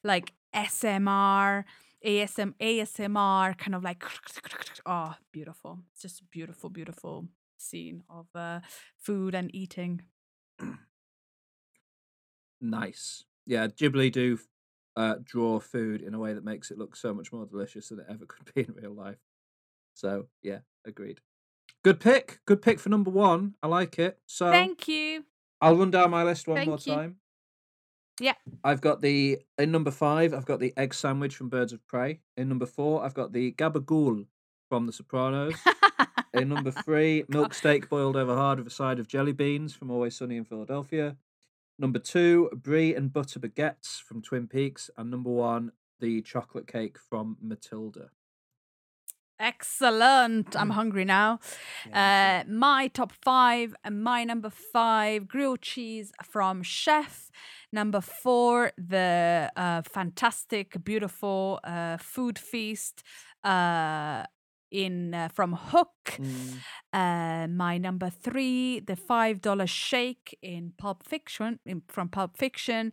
like 0.05 0.33
SMR. 0.55 1.65
ASM 2.05 2.55
ASMR 2.61 3.55
kind 3.59 3.75
of 3.75 3.83
like 3.83 4.05
oh 4.87 5.15
beautiful 5.33 5.81
it's 5.93 6.03
just 6.03 6.21
a 6.21 6.25
beautiful 6.25 6.71
beautiful 6.71 7.27
scene 7.57 8.05
of 8.09 8.27
uh, 8.35 8.61
food 8.97 9.35
and 9.35 9.55
eating 9.55 10.03
Nice. 12.61 13.25
Yeah, 13.47 13.69
Ghibli 13.69 14.11
do 14.13 14.39
uh, 14.97 15.17
draw 15.25 15.61
food 15.61 16.03
in 16.03 16.15
a 16.15 16.19
way 16.19 16.35
that 16.35 16.45
makes 16.45 16.71
it 16.71 16.79
look 16.79 16.97
so 16.97 17.15
much 17.15 17.33
more 17.33 17.47
delicious 17.47 17.89
than 17.89 18.01
it 18.01 18.07
ever 18.09 18.27
could 18.29 18.53
be 18.55 18.63
in 18.63 18.75
real 18.75 18.95
life. 18.95 19.19
So 19.95 20.27
yeah, 20.43 20.59
agreed. 20.87 21.21
Good 21.85 22.01
pick. 22.01 22.41
Good 22.47 22.63
pick 22.63 22.81
for 22.81 22.89
number 22.89 23.11
one. 23.11 23.55
I 23.63 23.69
like 23.69 23.99
it. 23.99 24.19
So 24.27 24.51
thank 24.51 24.89
you 24.89 25.25
I'll 25.61 25.77
run 25.77 25.91
down 25.91 26.11
my 26.11 26.23
list 26.23 26.47
one 26.47 26.57
Thank 26.57 26.69
more 26.69 26.79
you. 26.79 26.95
time. 26.95 27.17
Yeah. 28.21 28.35
I've 28.65 28.81
got 28.81 29.01
the 29.01 29.39
in 29.59 29.71
number 29.71 29.91
five. 29.91 30.35
I've 30.35 30.45
got 30.47 30.61
the 30.61 30.73
egg 30.77 30.95
sandwich 30.95 31.37
from 31.37 31.49
Birds 31.49 31.73
of 31.73 31.87
Prey. 31.87 32.21
In 32.37 32.49
number 32.49 32.67
four, 32.67 33.05
I've 33.05 33.15
got 33.15 33.33
the 33.33 33.53
gabagool 33.53 34.27
from 34.69 34.87
The 34.87 34.93
Sopranos. 34.93 35.55
in 36.35 36.49
number 36.49 36.71
three, 36.85 37.25
milk 37.29 37.55
steak 37.55 37.89
boiled 37.89 38.17
over 38.17 38.35
hard 38.35 38.59
with 38.59 38.67
a 38.69 38.71
side 38.71 38.99
of 38.99 39.09
jelly 39.09 39.33
beans 39.33 39.75
from 39.75 39.91
Always 39.91 40.17
Sunny 40.17 40.37
in 40.37 40.45
Philadelphia. 40.45 41.17
Number 41.79 41.99
two, 42.01 42.51
brie 42.55 42.95
and 42.95 43.13
butter 43.13 43.39
baguettes 43.39 44.01
from 44.03 44.21
Twin 44.21 44.47
Peaks, 44.49 44.91
and 44.97 45.11
number 45.11 45.31
one, 45.31 45.73
the 46.01 46.23
chocolate 46.23 46.67
cake 46.67 46.99
from 46.99 47.37
Matilda. 47.41 48.11
Excellent. 49.41 50.57
I'm 50.57 50.71
Mm. 50.71 50.75
hungry 50.75 51.05
now. 51.05 51.39
Yeah, 51.87 52.43
Uh, 52.45 52.51
my 52.51 52.89
top 52.89 53.13
five, 53.13 53.75
and 53.85 54.03
my 54.03 54.25
number 54.25 54.51
five, 54.51 55.29
grilled 55.29 55.63
cheese 55.63 56.13
from 56.25 56.63
Chef. 56.65 57.31
Number 57.73 58.01
four, 58.01 58.73
the 58.79 59.51
uh, 59.57 59.83
fantastic, 59.83 60.83
beautiful 60.85 61.61
uh, 61.65 61.99
food 61.99 62.39
feast 62.39 63.03
uh, 63.45 64.25
in 64.71 65.15
uh, 65.15 65.29
from 65.29 65.53
Hook. 65.55 65.95
Mm, 66.19 66.59
Uh, 66.93 67.47
my 67.49 67.79
number 67.79 68.11
three, 68.11 68.81
the 68.81 68.97
five 68.97 69.41
dollar 69.41 69.67
shake 69.67 70.37
in 70.43 70.73
Pulp 70.79 71.03
Fiction 71.07 71.59
in, 71.67 71.83
from 71.89 72.09
Pulp 72.09 72.37
Fiction. 72.39 72.93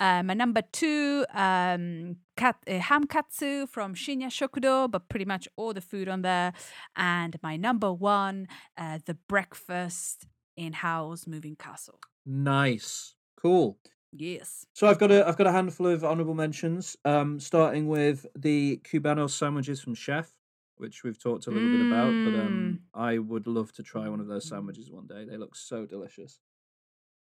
Uh, 0.00 0.22
my 0.22 0.34
number 0.34 0.62
two, 0.72 1.24
um, 1.34 2.16
kat, 2.36 2.56
uh, 2.68 2.78
ham 2.78 3.04
katsu 3.06 3.66
from 3.66 3.94
Shinya 3.94 4.28
Shokudo, 4.30 4.88
but 4.90 5.08
pretty 5.08 5.24
much 5.24 5.48
all 5.56 5.72
the 5.74 5.80
food 5.80 6.08
on 6.08 6.22
there. 6.22 6.52
And 6.96 7.36
my 7.42 7.56
number 7.56 7.92
one, 7.92 8.46
uh, 8.76 8.98
the 9.06 9.14
breakfast 9.28 10.26
in 10.56 10.72
Howl's 10.72 11.26
Moving 11.26 11.56
Castle. 11.56 11.98
nice, 12.26 13.14
cool. 13.40 13.78
Yes. 14.12 14.66
So 14.74 14.86
I've 14.86 14.98
got 14.98 15.10
a 15.10 15.26
I've 15.26 15.36
got 15.36 15.46
a 15.46 15.52
handful 15.52 15.86
of 15.86 16.04
honourable 16.04 16.34
mentions. 16.34 16.96
Um, 17.04 17.40
starting 17.40 17.88
with 17.88 18.26
the 18.36 18.80
Cubano 18.84 19.28
sandwiches 19.28 19.80
from 19.80 19.94
Chef, 19.94 20.32
which 20.76 21.04
we've 21.04 21.18
talked 21.18 21.46
a 21.46 21.50
little 21.50 21.68
bit 21.68 21.86
about, 21.86 22.10
but 22.24 22.38
um, 22.40 22.80
I 22.94 23.18
would 23.18 23.46
love 23.46 23.72
to 23.72 23.82
try 23.82 24.08
one 24.08 24.20
of 24.20 24.26
those 24.26 24.46
sandwiches 24.48 24.90
one 24.90 25.06
day. 25.06 25.24
They 25.24 25.36
look 25.36 25.56
so 25.56 25.86
delicious. 25.86 26.40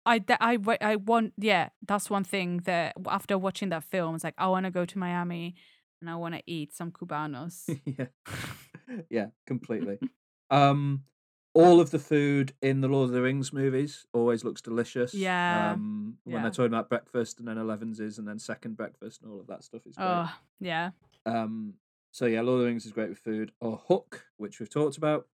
I, 0.04 0.18
th- 0.18 0.38
I, 0.40 0.59
I 0.80 0.96
want, 0.96 1.32
yeah, 1.38 1.68
that's 1.86 2.10
one 2.10 2.24
thing 2.24 2.59
that 2.64 2.94
after 3.06 3.38
watching 3.38 3.68
that 3.68 3.84
film, 3.84 4.16
it's 4.16 4.24
like, 4.24 4.34
I 4.36 4.48
want 4.48 4.66
to 4.66 4.70
go 4.70 4.84
to 4.84 4.98
Miami 4.98 5.54
and 6.00 6.10
I 6.10 6.16
want 6.16 6.34
to 6.34 6.42
eat 6.44 6.74
some 6.74 6.90
Cubanos. 6.90 7.68
yeah, 7.84 8.06
yeah, 9.10 9.26
completely. 9.46 9.98
um, 10.50 11.04
all 11.54 11.80
of 11.80 11.90
the 11.90 11.98
food 11.98 12.54
in 12.62 12.80
the 12.80 12.88
Lord 12.88 13.08
of 13.10 13.12
the 13.14 13.20
Rings 13.22 13.52
movies 13.52 14.06
always 14.12 14.42
looks 14.44 14.62
delicious. 14.62 15.12
Yeah, 15.12 15.72
Um, 15.72 16.16
when 16.24 16.36
yeah. 16.36 16.42
they're 16.42 16.50
talking 16.50 16.66
about 16.72 16.88
breakfast 16.88 17.38
and 17.38 17.46
then 17.48 17.56
Elevenses 17.58 18.18
and 18.18 18.26
then 18.26 18.38
second 18.38 18.76
breakfast 18.76 19.22
and 19.22 19.30
all 19.30 19.40
of 19.40 19.46
that 19.48 19.62
stuff 19.64 19.86
is 19.86 19.96
great. 19.96 20.06
oh, 20.06 20.32
yeah. 20.60 20.90
Um, 21.26 21.74
so 22.10 22.26
yeah, 22.26 22.40
Lord 22.40 22.56
of 22.56 22.60
the 22.62 22.66
Rings 22.68 22.86
is 22.86 22.92
great 22.92 23.10
with 23.10 23.18
food. 23.18 23.52
Or 23.60 23.76
Hook, 23.88 24.26
which 24.38 24.60
we've 24.60 24.70
talked 24.70 24.96
about. 24.96 25.26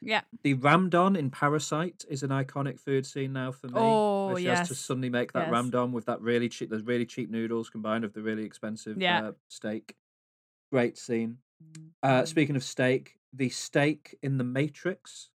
Yeah. 0.00 0.22
The 0.42 0.54
ramdon 0.54 1.16
in 1.16 1.30
Parasite 1.30 2.04
is 2.08 2.22
an 2.22 2.28
iconic 2.30 2.78
food 2.78 3.06
scene 3.06 3.32
now 3.32 3.50
for 3.52 3.68
me. 3.68 3.80
Oh, 3.80 4.34
she 4.36 4.44
has 4.46 4.68
to 4.68 4.74
suddenly 4.74 5.08
make 5.10 5.32
that 5.32 5.48
Yes. 5.48 5.54
ramdon 5.54 5.92
with 5.92 6.04
that 6.06 6.20
really 6.20 6.48
cheap, 6.50 6.68
those 6.70 6.82
really 6.82 7.06
cheap 7.06 7.30
noodles 7.30 7.70
combined 7.70 8.04
with 8.04 8.12
the 8.14 8.20
really 8.22 8.44
expensive 8.44 9.00
Yeah. 9.00 9.28
uh, 9.28 9.32
steak. 9.48 9.96
Great 10.70 10.98
scene. 10.98 11.38
Uh, 12.02 12.22
Mm. 12.22 12.28
speaking 12.28 12.56
of 12.56 12.62
steak, 12.64 13.18
the 13.36 13.48
steak 13.50 14.16
in 14.22 14.38
The 14.38 14.44
Matrix, 14.44 15.30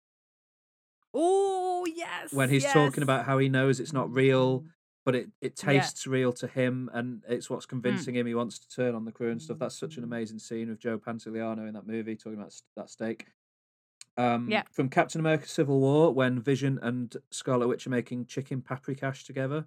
Oh, 1.15 1.87
yes. 1.95 2.33
when 2.33 2.51
he's 2.51 2.65
talking 2.67 3.03
about 3.03 3.25
how 3.25 3.39
he 3.39 3.49
knows 3.49 3.81
it's 3.81 3.93
not 3.93 4.13
real, 4.13 4.65
but 5.05 5.15
it, 5.15 5.29
it 5.41 5.59
Yeah. 5.63 5.71
Mm. 5.71 5.81
tastes 5.81 6.07
real 6.07 6.33
to 6.35 6.47
him 6.47 6.91
and 6.93 7.25
it's 7.29 7.49
what's 7.49 7.67
convincing 7.67 8.15
him 8.15 8.27
he 8.27 8.35
wants 8.35 8.59
to 8.59 8.69
turn 8.69 8.95
on 8.95 9.05
the 9.05 9.13
crew 9.13 9.31
and 9.31 9.41
stuff. 9.41 9.59
That's 9.59 9.79
such 9.79 9.97
an 9.97 10.05
amazing 10.05 10.39
scene 10.39 10.69
with 10.69 10.79
Joe 10.81 10.99
Pantoliano 10.99 11.67
in 11.67 11.75
that 11.75 11.87
movie 11.87 12.15
talking 12.15 12.39
about 12.39 12.55
that 12.77 12.91
steak. 12.91 13.27
Um, 14.19 14.49
Yeah. 14.51 14.65
From 14.71 14.89
Captain 14.91 15.21
America 15.21 15.47
Civil 15.49 15.81
War, 15.81 16.13
when 16.13 16.41
Vision 16.41 16.79
and 16.83 17.17
Scarlet 17.31 17.69
Witch 17.69 17.87
are 17.87 17.91
making 17.91 18.27
chicken 18.27 18.61
paprikash 18.61 19.25
together, 19.25 19.67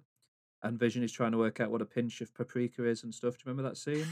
and 0.62 0.78
Vision 0.78 1.02
is 1.02 1.10
trying 1.10 1.32
to 1.32 1.38
work 1.38 1.58
out 1.58 1.72
what 1.72 1.82
a 1.82 1.86
pinch 1.86 2.20
of 2.20 2.32
paprika 2.34 2.84
is 2.84 3.02
and 3.02 3.12
stuff. 3.12 3.34
Do 3.36 3.40
you 3.44 3.50
remember 3.50 3.68
that 3.68 3.76
scene? 3.76 4.06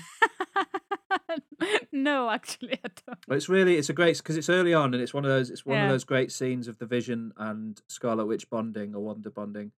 no, 1.93 2.31
actually, 2.31 2.75
I 2.85 2.89
don't. 3.07 3.19
Well, 3.29 3.37
it's 3.37 3.49
really 3.49 3.77
it's 3.77 3.89
a 3.89 3.93
great 3.93 4.17
because 4.19 4.37
it's 4.37 4.49
early 4.49 4.75
on 4.75 4.95
and 4.95 5.03
it's 5.03 5.15
one 5.15 5.25
of 5.25 5.31
those 5.31 5.51
it's 5.51 5.65
one 5.67 5.77
Yeah. 5.79 5.85
of 5.85 5.91
those 5.91 6.05
great 6.05 6.33
scenes 6.33 6.69
of 6.69 6.79
the 6.79 6.87
Vision 6.87 7.33
and 7.37 7.81
Scarlet 7.89 8.27
Witch 8.27 8.49
bonding 8.51 8.95
or 8.95 9.01
Wanda 9.03 9.31
bonding, 9.31 9.73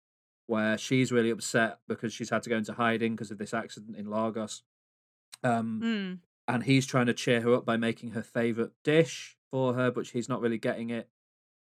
where 0.46 0.76
she's 0.78 1.10
really 1.12 1.30
upset 1.30 1.78
because 1.88 2.12
she's 2.12 2.30
had 2.30 2.42
to 2.44 2.50
go 2.50 2.56
into 2.56 2.72
hiding 2.74 3.14
because 3.14 3.30
of 3.30 3.38
this 3.38 3.54
accident 3.54 3.96
in 3.96 4.10
Lagos, 4.10 4.62
um, 5.42 5.80
Mm. 5.82 6.18
and 6.48 6.62
he's 6.64 6.86
trying 6.86 7.06
to 7.06 7.14
cheer 7.14 7.40
her 7.40 7.54
up 7.54 7.64
by 7.64 7.76
making 7.76 8.10
her 8.12 8.22
favorite 8.22 8.72
dish 8.84 9.36
for 9.50 9.74
her, 9.74 9.90
but 9.90 10.08
he's 10.08 10.28
not 10.28 10.40
really 10.40 10.58
getting 10.58 10.90
it. 10.90 11.08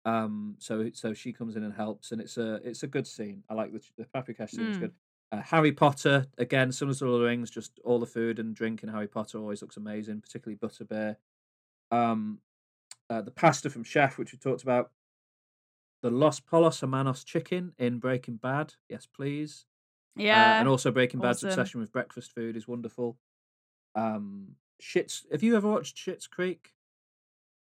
Um, 0.06 0.56
so 0.60 0.90
so 0.94 1.14
she 1.14 1.34
comes 1.34 1.56
in 1.58 1.64
and 1.64 1.74
helps, 1.74 2.12
and 2.12 2.22
it's 2.22 2.38
a 2.38 2.56
it's 2.64 2.84
a 2.84 2.88
good 2.88 3.06
scene. 3.06 3.44
I 3.50 3.54
like 3.56 3.74
the 3.74 3.82
the 3.98 4.06
paprika 4.06 4.48
scene. 4.48 4.68
is 4.68 4.78
Mm. 4.78 4.82
good. 4.82 4.94
Uh, 5.32 5.42
Harry 5.42 5.72
Potter 5.74 6.26
again, 6.38 6.72
similar 6.72 6.96
to 6.96 7.06
Lord 7.06 7.16
of 7.16 7.22
the 7.22 7.28
Rings, 7.28 7.50
just 7.52 7.80
all 7.84 8.00
the 8.00 8.06
food 8.06 8.40
and 8.40 8.56
drink 8.56 8.84
in 8.84 8.90
Harry 8.90 9.08
Potter 9.08 9.38
always 9.40 9.62
looks 9.62 9.78
amazing, 9.78 10.22
particularly 10.22 10.58
butterbeer. 10.58 11.18
Um, 11.92 12.40
uh, 13.10 13.22
the 13.22 13.32
pasta 13.32 13.70
from 13.70 13.84
Chef, 13.84 14.18
which 14.18 14.32
we 14.32 14.38
talked 14.38 14.64
about. 14.64 14.92
The 16.04 16.12
Los 16.12 16.40
Pollos 16.40 16.80
Hermanos 16.80 17.24
chicken 17.24 17.74
in 17.78 18.00
Breaking 18.00 18.36
Bad, 18.38 18.76
yes 18.88 19.06
please. 19.06 19.66
Uh, 20.18 20.24
Yeah. 20.24 20.60
and 20.60 20.68
also 20.68 20.92
Breaking 20.92 21.20
Bad's 21.20 21.44
obsession 21.44 21.80
with 21.82 21.92
breakfast 21.92 22.32
food 22.34 22.56
is 22.56 22.68
wonderful. 22.68 23.18
Um, 23.96 24.56
Schitt's. 24.82 25.26
Have 25.32 25.44
you 25.44 25.56
ever 25.58 25.68
watched 25.70 25.98
Schitt's 25.98 26.28
Creek? 26.28 26.74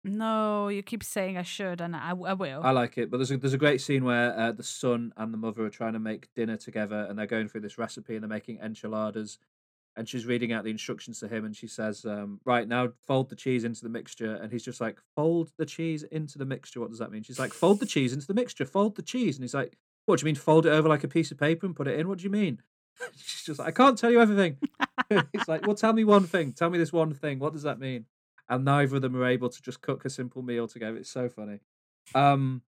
No, 0.07 0.69
you 0.69 0.83
keep 0.83 1.03
saying 1.03 1.37
I 1.37 1.43
should, 1.43 1.81
and 1.81 1.95
I, 1.95 2.11
I 2.11 2.33
will. 2.33 2.61
I 2.63 2.71
like 2.71 2.99
it, 2.99 3.11
but 3.11 3.19
there's 3.19 3.31
a 3.31 3.37
there's 3.37 3.55
a 3.55 3.59
great 3.59 3.81
scene 3.81 4.05
where 4.05 4.39
uh, 4.39 4.53
the 4.53 4.63
son 4.63 5.13
and 5.17 5.33
the 5.33 5.39
mother 5.39 5.65
are 5.65 5.71
trying 5.71 5.95
to 5.95 5.99
make 5.99 6.33
dinner 6.35 6.57
together, 6.57 7.07
and 7.09 7.19
they're 7.19 7.27
going 7.27 7.49
through 7.49 7.63
this 7.63 7.79
recipe, 7.79 8.15
and 8.15 8.23
they're 8.23 8.29
making 8.29 8.59
enchiladas, 8.61 9.39
and 9.97 10.09
she's 10.09 10.27
reading 10.27 10.53
out 10.53 10.65
the 10.65 10.71
instructions 10.71 11.21
to 11.21 11.29
him, 11.29 11.45
and 11.45 11.57
she 11.57 11.67
says, 11.67 12.05
um, 12.05 12.41
"Right 12.45 12.69
now, 12.69 12.93
fold 13.07 13.31
the 13.31 13.37
cheese 13.37 13.65
into 13.65 13.83
the 13.83 13.89
mixture," 13.89 14.35
and 14.35 14.53
he's 14.53 14.65
just 14.65 14.81
like, 14.81 14.99
"Fold 15.15 15.53
the 15.57 15.67
cheese 15.67 16.03
into 16.05 16.39
the 16.39 16.47
mixture." 16.47 16.81
What 16.81 16.91
does 16.91 16.99
that 17.01 17.11
mean? 17.11 17.23
She's 17.23 17.39
like, 17.39 17.53
"Fold 17.53 17.81
the 17.81 17.87
cheese 17.87 18.13
into 18.13 18.27
the 18.27 18.35
mixture. 18.35 18.65
Fold 18.65 18.97
the 18.97 19.03
cheese," 19.03 19.37
and 19.37 19.45
he's 19.45 19.55
like, 19.55 19.77
"What 20.05 20.19
do 20.19 20.25
you 20.25 20.27
mean? 20.27 20.37
Fold 20.37 20.67
it 20.67 20.71
over 20.71 20.89
like 20.89 21.05
a 21.05 21.09
piece 21.09 21.31
of 21.31 21.39
paper 21.39 21.67
and 21.67 21.75
put 21.75 21.89
it 21.89 21.99
in? 21.99 22.09
What 22.09 22.19
do 22.19 22.25
you 22.25 22.31
mean?" 22.31 22.63
she's 23.17 23.45
just 23.45 23.59
like, 23.59 23.69
"I 23.69 23.73
can't 23.73 23.99
tell 23.99 24.11
you 24.11 24.21
everything." 24.21 24.59
he's 25.33 25.49
like, 25.49 25.67
"Well, 25.67 25.77
tell 25.77 25.93
me 25.93 26.05
one 26.05 26.25
thing. 26.25 26.53
Tell 26.53 26.71
me 26.71 26.79
this 26.79 26.93
one 26.93 27.13
thing. 27.13 27.39
What 27.39 27.53
does 27.53 27.65
that 27.65 27.79
mean?" 27.79 28.07
And 28.49 28.65
neither 28.65 28.97
of 28.97 29.03
them 29.03 29.17
are 29.17 29.27
able 29.27 29.49
to 29.49 29.63
just 29.63 29.81
cook 29.81 30.05
a 30.05 30.11
simple 30.11 30.43
meal 30.43 30.69
together. 30.69 30.97
It's 30.97 31.11
so 31.11 31.29
funny. 31.29 31.61
Um, 32.15 32.63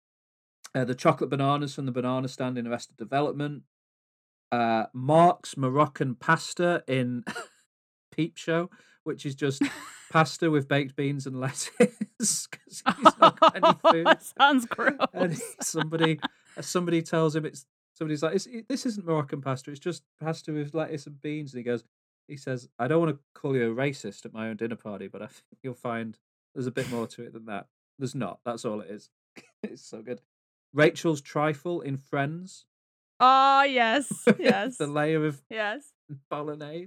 uh, 0.74 0.84
the 0.84 0.94
chocolate 0.94 1.30
bananas 1.30 1.74
from 1.74 1.86
the 1.86 1.92
banana 1.92 2.28
stand 2.28 2.56
in 2.58 2.66
Arrested 2.66 2.96
Development. 2.96 3.62
Uh, 4.50 4.84
Mark's 4.92 5.56
Moroccan 5.56 6.14
pasta 6.14 6.82
in 6.86 7.24
Peep 8.10 8.36
Show, 8.36 8.70
which 9.04 9.26
is 9.26 9.34
just 9.34 9.62
pasta 10.10 10.50
with 10.50 10.68
baked 10.68 10.96
beans 10.96 11.26
and 11.26 11.40
lettuce 11.40 11.68
because 11.78 12.82
he's 12.96 13.18
not 13.20 13.38
got 13.40 13.56
any 13.56 13.78
food. 13.92 14.06
that 14.06 14.22
sounds 14.22 14.66
gross. 14.66 14.96
And 15.12 15.36
somebody, 15.60 16.20
uh, 16.56 16.62
somebody 16.62 17.02
tells 17.02 17.36
him 17.36 17.44
it's 17.44 17.66
somebody's 17.94 18.22
like, 18.22 18.40
"This 18.68 18.86
isn't 18.86 19.06
Moroccan 19.06 19.40
pasta. 19.40 19.70
It's 19.70 19.80
just 19.80 20.02
pasta 20.20 20.52
with 20.52 20.74
lettuce 20.74 21.06
and 21.06 21.20
beans." 21.20 21.52
And 21.52 21.58
he 21.58 21.64
goes, 21.64 21.84
he 22.28 22.36
says, 22.36 22.68
"I 22.78 22.88
don't 22.88 23.00
want 23.00 23.16
to 23.16 23.20
call 23.40 23.54
you 23.56 23.70
a 23.70 23.74
racist 23.74 24.24
at 24.24 24.32
my 24.32 24.48
own 24.48 24.56
dinner 24.56 24.76
party, 24.76 25.08
but 25.08 25.22
I 25.22 25.26
think 25.26 25.44
you'll 25.62 25.74
find 25.74 26.18
there's 26.54 26.66
a 26.66 26.70
bit 26.72 26.90
more 26.90 27.06
to 27.08 27.22
it 27.24 27.32
than 27.32 27.46
that. 27.46 27.66
There's 27.98 28.14
not. 28.14 28.40
That's 28.44 28.64
all 28.64 28.80
it 28.80 28.90
is. 28.90 29.10
it's 29.62 29.82
so 29.86 30.02
good." 30.02 30.20
Rachel's 30.74 31.20
trifle 31.22 31.80
in 31.80 31.96
Friends. 31.96 32.66
oh 33.20 33.62
yes, 33.62 34.10
yes, 34.38 34.76
the 34.76 34.86
layer 34.86 35.24
of 35.24 35.42
yes. 35.48 35.92
bolognese 36.28 36.86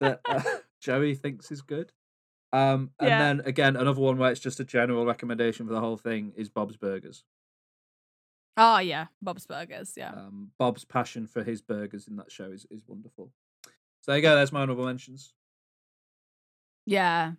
that 0.00 0.20
uh, 0.28 0.42
Joey 0.80 1.14
thinks 1.16 1.50
is 1.50 1.62
good. 1.62 1.92
Um, 2.52 2.90
and 3.00 3.08
Yeah. 3.08 3.18
then 3.18 3.40
again, 3.44 3.74
another 3.76 4.00
one 4.00 4.16
where 4.18 4.30
it's 4.30 4.40
just 4.40 4.60
a 4.60 4.64
general 4.64 5.04
recommendation 5.04 5.66
for 5.66 5.72
the 5.72 5.80
whole 5.80 5.96
thing 5.96 6.32
is 6.36 6.48
Bob's 6.48 6.76
Burgers. 6.76 7.24
Oh 8.56 8.78
yeah, 8.78 9.06
Bob's 9.20 9.46
Burgers. 9.46 9.94
Yeah. 9.96 10.12
Um, 10.12 10.52
Bob's 10.58 10.84
passion 10.84 11.26
for 11.26 11.42
his 11.42 11.60
burgers 11.60 12.06
in 12.06 12.16
that 12.16 12.30
show 12.30 12.50
is, 12.52 12.64
is 12.70 12.82
wonderful. 12.86 13.32
So 14.06 14.12
there 14.12 14.18
you 14.18 14.22
go. 14.22 14.36
There's 14.36 14.52
my 14.52 14.60
honorable 14.60 14.84
mentions. 14.86 15.32
Yeah. 16.86 17.32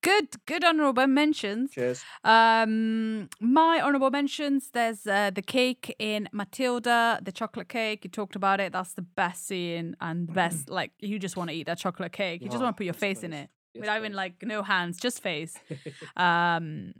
Good, 0.00 0.28
good 0.46 0.62
honorable 0.62 1.08
mentions. 1.08 1.72
Cheers. 1.72 2.04
Um, 2.22 3.28
my 3.40 3.80
honorable 3.82 4.10
mentions. 4.10 4.70
There's 4.70 5.08
uh, 5.08 5.30
the 5.34 5.42
cake 5.42 5.92
in 5.98 6.28
Matilda, 6.32 7.18
the 7.20 7.32
chocolate 7.32 7.68
cake. 7.68 8.04
You 8.04 8.10
talked 8.10 8.36
about 8.36 8.60
it. 8.60 8.72
That's 8.74 8.92
the 8.92 9.02
best 9.02 9.48
scene 9.48 9.96
and 10.00 10.28
the 10.28 10.32
best. 10.34 10.70
Like 10.70 10.92
you 11.00 11.18
just 11.18 11.36
want 11.36 11.50
to 11.50 11.56
eat 11.56 11.66
that 11.66 11.78
chocolate 11.78 12.12
cake. 12.12 12.42
You 12.42 12.48
just 12.48 12.60
Oh, 12.60 12.66
want 12.66 12.76
to 12.76 12.78
put 12.78 12.84
your 12.84 12.94
face 12.94 13.24
in 13.24 13.32
it 13.32 13.50
Yes, 13.72 13.80
without 13.80 13.98
even 13.98 14.12
like 14.12 14.34
no 14.42 14.62
hands, 14.62 15.00
just 15.00 15.20
face. 15.20 15.56
um, 16.16 16.92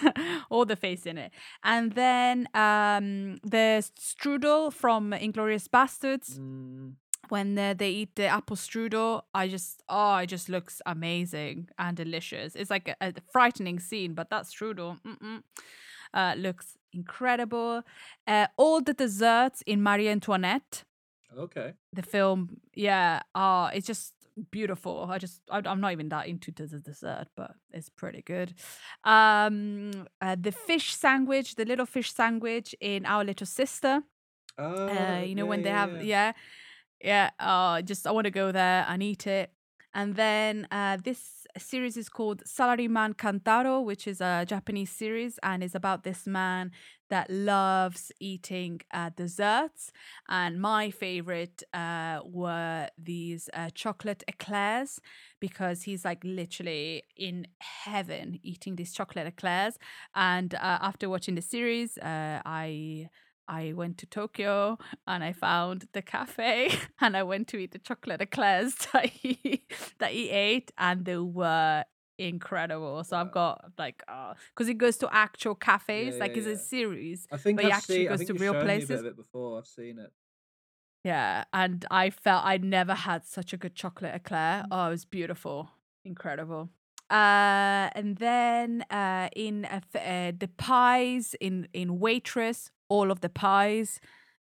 all 0.50 0.66
the 0.66 0.76
face 0.76 1.06
in 1.06 1.16
it. 1.16 1.32
And 1.62 1.92
then 1.92 2.48
um, 2.52 3.38
there's 3.44 3.92
strudel 3.92 4.70
from 4.74 5.12
Inglourious 5.12 5.68
Basterds 5.68 6.38
Mm, 6.38 6.96
when 7.30 7.58
uh, 7.58 7.74
they 7.74 7.90
eat 7.90 8.14
the 8.16 8.26
apple 8.26 8.56
strudel 8.56 9.22
i 9.34 9.48
just 9.48 9.82
oh 9.88 10.16
it 10.16 10.26
just 10.26 10.48
looks 10.48 10.80
amazing 10.86 11.68
and 11.78 11.96
delicious. 11.96 12.54
It's 12.54 12.70
like 12.70 12.88
a, 12.88 12.96
a 13.00 13.12
frightening 13.32 13.78
scene 13.80 14.14
but 14.14 14.30
that 14.30 14.44
strudel 14.44 14.98
uh, 16.14 16.34
looks 16.36 16.76
incredible. 16.92 17.82
Uh, 18.26 18.46
all 18.56 18.80
the 18.80 18.94
desserts 18.94 19.62
in 19.66 19.82
marie 19.82 20.08
antoinette. 20.08 20.84
Okay. 21.36 21.74
the 21.92 22.02
film 22.02 22.58
yeah 22.74 23.20
oh 23.34 23.66
it's 23.66 23.86
just 23.86 24.14
beautiful. 24.50 25.06
I 25.10 25.18
just 25.18 25.42
I, 25.50 25.60
i'm 25.66 25.80
not 25.80 25.92
even 25.92 26.08
that 26.08 26.26
into 26.26 26.50
the 26.52 26.66
dessert 26.66 27.26
but 27.36 27.52
it's 27.70 27.90
pretty 27.90 28.22
good. 28.22 28.54
Um 29.04 30.06
uh, 30.20 30.36
the 30.40 30.52
fish 30.52 30.94
sandwich 30.94 31.54
the 31.56 31.64
little 31.64 31.86
fish 31.86 32.12
sandwich 32.12 32.74
in 32.80 33.04
our 33.06 33.24
little 33.24 33.46
sister. 33.46 34.02
Oh, 34.60 34.88
uh, 34.88 35.20
you 35.20 35.34
know 35.34 35.46
when 35.46 35.62
they 35.62 35.70
yeah, 35.70 35.86
have 35.86 36.02
yeah. 36.02 36.02
yeah 36.02 36.32
yeah 37.02 37.30
uh 37.38 37.80
just 37.82 38.06
i 38.06 38.10
want 38.10 38.24
to 38.24 38.30
go 38.30 38.52
there 38.52 38.84
and 38.88 39.02
eat 39.02 39.26
it. 39.26 39.52
And 39.94 40.14
then 40.16 40.68
uh 40.70 40.98
this 41.02 41.46
series 41.56 41.96
is 41.96 42.08
called 42.08 42.42
salaryman 42.44 43.14
kantaro 43.14 43.82
which 43.84 44.06
is 44.06 44.20
a 44.20 44.44
japanese 44.46 44.90
series 44.90 45.38
and 45.42 45.64
is 45.64 45.74
about 45.74 46.04
this 46.04 46.26
man 46.26 46.70
that 47.10 47.28
loves 47.30 48.12
eating 48.20 48.80
uh, 48.92 49.08
desserts. 49.16 49.90
And 50.28 50.60
my 50.60 50.90
favorite 50.90 51.62
uh 51.72 52.20
were 52.24 52.88
these 52.98 53.48
uh, 53.54 53.70
chocolate 53.74 54.22
eclairs 54.28 55.00
because 55.40 55.82
he's 55.82 56.04
like 56.04 56.22
literally 56.22 57.04
in 57.16 57.46
heaven 57.60 58.38
eating 58.42 58.76
these 58.76 58.92
chocolate 58.92 59.26
eclairs. 59.26 59.78
And 60.14 60.54
uh, 60.54 60.58
after 60.82 61.08
watching 61.08 61.34
the 61.34 61.42
series 61.42 61.96
uh, 61.98 62.42
i 62.44 63.08
I 63.48 63.72
went 63.72 63.98
to 63.98 64.06
Tokyo 64.06 64.78
and 65.06 65.24
I 65.24 65.32
found 65.32 65.88
the 65.92 66.02
cafe 66.02 66.70
and 67.00 67.16
I 67.16 67.22
went 67.22 67.48
to 67.48 67.56
eat 67.56 67.72
the 67.72 67.78
chocolate 67.78 68.20
eclairs 68.20 68.74
that 68.92 69.06
he 69.06 69.64
that 69.98 70.12
he 70.12 70.30
ate 70.30 70.70
and 70.78 71.04
they 71.04 71.16
were 71.16 71.84
incredible. 72.18 73.02
So 73.04 73.16
I've 73.16 73.32
got 73.32 73.72
like 73.78 74.02
uh 74.08 74.34
because 74.54 74.68
it 74.68 74.74
goes 74.78 74.96
to 74.98 75.08
actual 75.14 75.54
cafes, 75.54 76.14
Yeah, 76.14 76.20
like 76.20 76.32
yeah, 76.32 76.38
it's 76.38 76.46
yeah. 76.46 76.52
a 76.52 76.58
series. 76.58 77.26
I 77.32 77.36
think 77.38 77.56
but 77.56 77.64
he 77.64 77.70
I've 77.70 77.78
actually 77.78 77.94
seen. 77.96 78.06
I 78.08 78.16
goes 78.16 78.26
to 78.26 78.34
real 78.34 78.52
shown 78.52 78.66
me 78.66 78.74
a 78.74 78.78
bit 78.80 78.88
places. 78.88 79.16
before. 79.16 79.58
I've 79.58 79.66
seen 79.66 79.98
it. 79.98 80.12
Yeah, 81.04 81.44
and 81.52 81.86
I 81.90 82.10
felt 82.10 82.44
I'd 82.44 82.64
never 82.64 82.92
had 82.94 83.24
such 83.24 83.52
a 83.52 83.56
good 83.56 83.74
chocolate 83.74 84.14
eclair. 84.14 84.64
Oh, 84.70 84.88
it 84.88 84.90
was 84.90 85.04
beautiful, 85.04 85.70
incredible. 86.04 86.70
Uh, 87.08 87.88
and 87.94 88.16
then 88.18 88.84
uh, 88.90 89.28
in 89.34 89.64
uh, 89.64 89.80
uh, 89.96 90.32
the 90.38 90.50
pies 90.58 91.34
in 91.40 91.68
in 91.72 91.98
Waitress, 92.00 92.70
all 92.88 93.10
of 93.10 93.20
the 93.20 93.28
pies. 93.28 94.00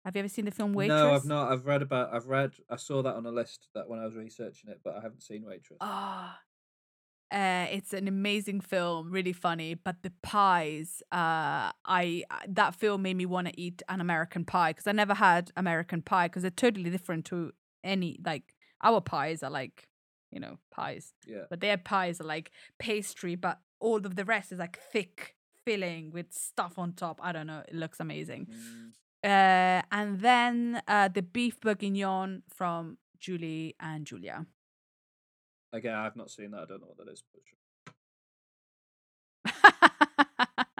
Have 0.04 0.16
you 0.16 0.20
ever 0.20 0.28
seen 0.28 0.46
the 0.46 0.50
film 0.50 0.72
Waitress? 0.72 0.98
No, 0.98 1.14
I've 1.14 1.24
not. 1.26 1.52
I've 1.52 1.66
read 1.66 1.82
about. 1.82 2.14
I've 2.14 2.26
read. 2.26 2.52
I 2.70 2.76
saw 2.76 3.02
that 3.02 3.14
on 3.14 3.26
a 3.26 3.30
list 3.30 3.68
that 3.74 3.88
when 3.88 3.98
I 3.98 4.04
was 4.06 4.14
researching 4.16 4.70
it, 4.70 4.80
but 4.82 4.96
I 4.96 5.02
haven't 5.02 5.22
seen 5.22 5.44
Waitress. 5.44 5.76
Ah, 5.80 6.38
uh, 7.32 7.66
it's 7.70 7.92
an 7.92 8.08
amazing 8.08 8.60
film, 8.60 9.10
really 9.10 9.32
funny. 9.34 9.74
But 9.74 10.02
the 10.02 10.12
pies, 10.22 11.02
uh, 11.12 11.70
I 11.84 12.24
I- 12.30 12.46
that 12.48 12.74
film 12.74 13.02
made 13.02 13.16
me 13.16 13.26
want 13.26 13.48
to 13.48 13.60
eat 13.60 13.82
an 13.88 14.00
American 14.00 14.44
pie 14.44 14.72
because 14.72 14.86
I 14.86 14.92
never 14.92 15.14
had 15.14 15.52
American 15.56 16.02
pie 16.02 16.28
because 16.28 16.42
they're 16.42 16.50
totally 16.50 16.90
different 16.90 17.26
to 17.26 17.52
any 17.84 18.18
like 18.24 18.54
our 18.82 19.00
pies 19.00 19.42
are 19.42 19.50
like 19.50 19.86
you 20.30 20.40
know 20.40 20.58
pies, 20.70 21.12
Yeah. 21.26 21.44
but 21.50 21.60
their 21.60 21.76
pies 21.76 22.20
are 22.20 22.24
like 22.24 22.50
pastry, 22.78 23.34
but 23.34 23.60
all 23.80 23.98
of 24.06 24.16
the 24.16 24.24
rest 24.24 24.50
is 24.52 24.58
like 24.58 24.78
thick 24.92 25.34
filling 25.65 26.11
with 26.11 26.32
stuff 26.32 26.78
on 26.78 26.93
top. 26.93 27.20
I 27.23 27.32
don't 27.32 27.47
know, 27.47 27.62
it 27.69 27.74
looks 27.74 28.01
amazing. 28.01 28.47
Mm, 28.51 28.91
Uh, 29.23 29.82
and 29.93 30.20
then 30.20 30.81
uh, 30.89 31.09
the 31.09 31.23
beef 31.23 31.61
bourguignon 31.61 32.43
from 32.49 32.97
Julie 33.19 33.74
and 33.78 34.07
Julia. 34.07 34.47
Again, 35.73 35.95
I've 35.95 36.16
not 36.16 36.31
seen 36.31 36.51
that. 36.53 36.62
I 36.62 36.66
don't 36.66 36.81
know 36.81 36.89
what 36.95 37.05
that 37.05 37.12
is. 37.12 37.23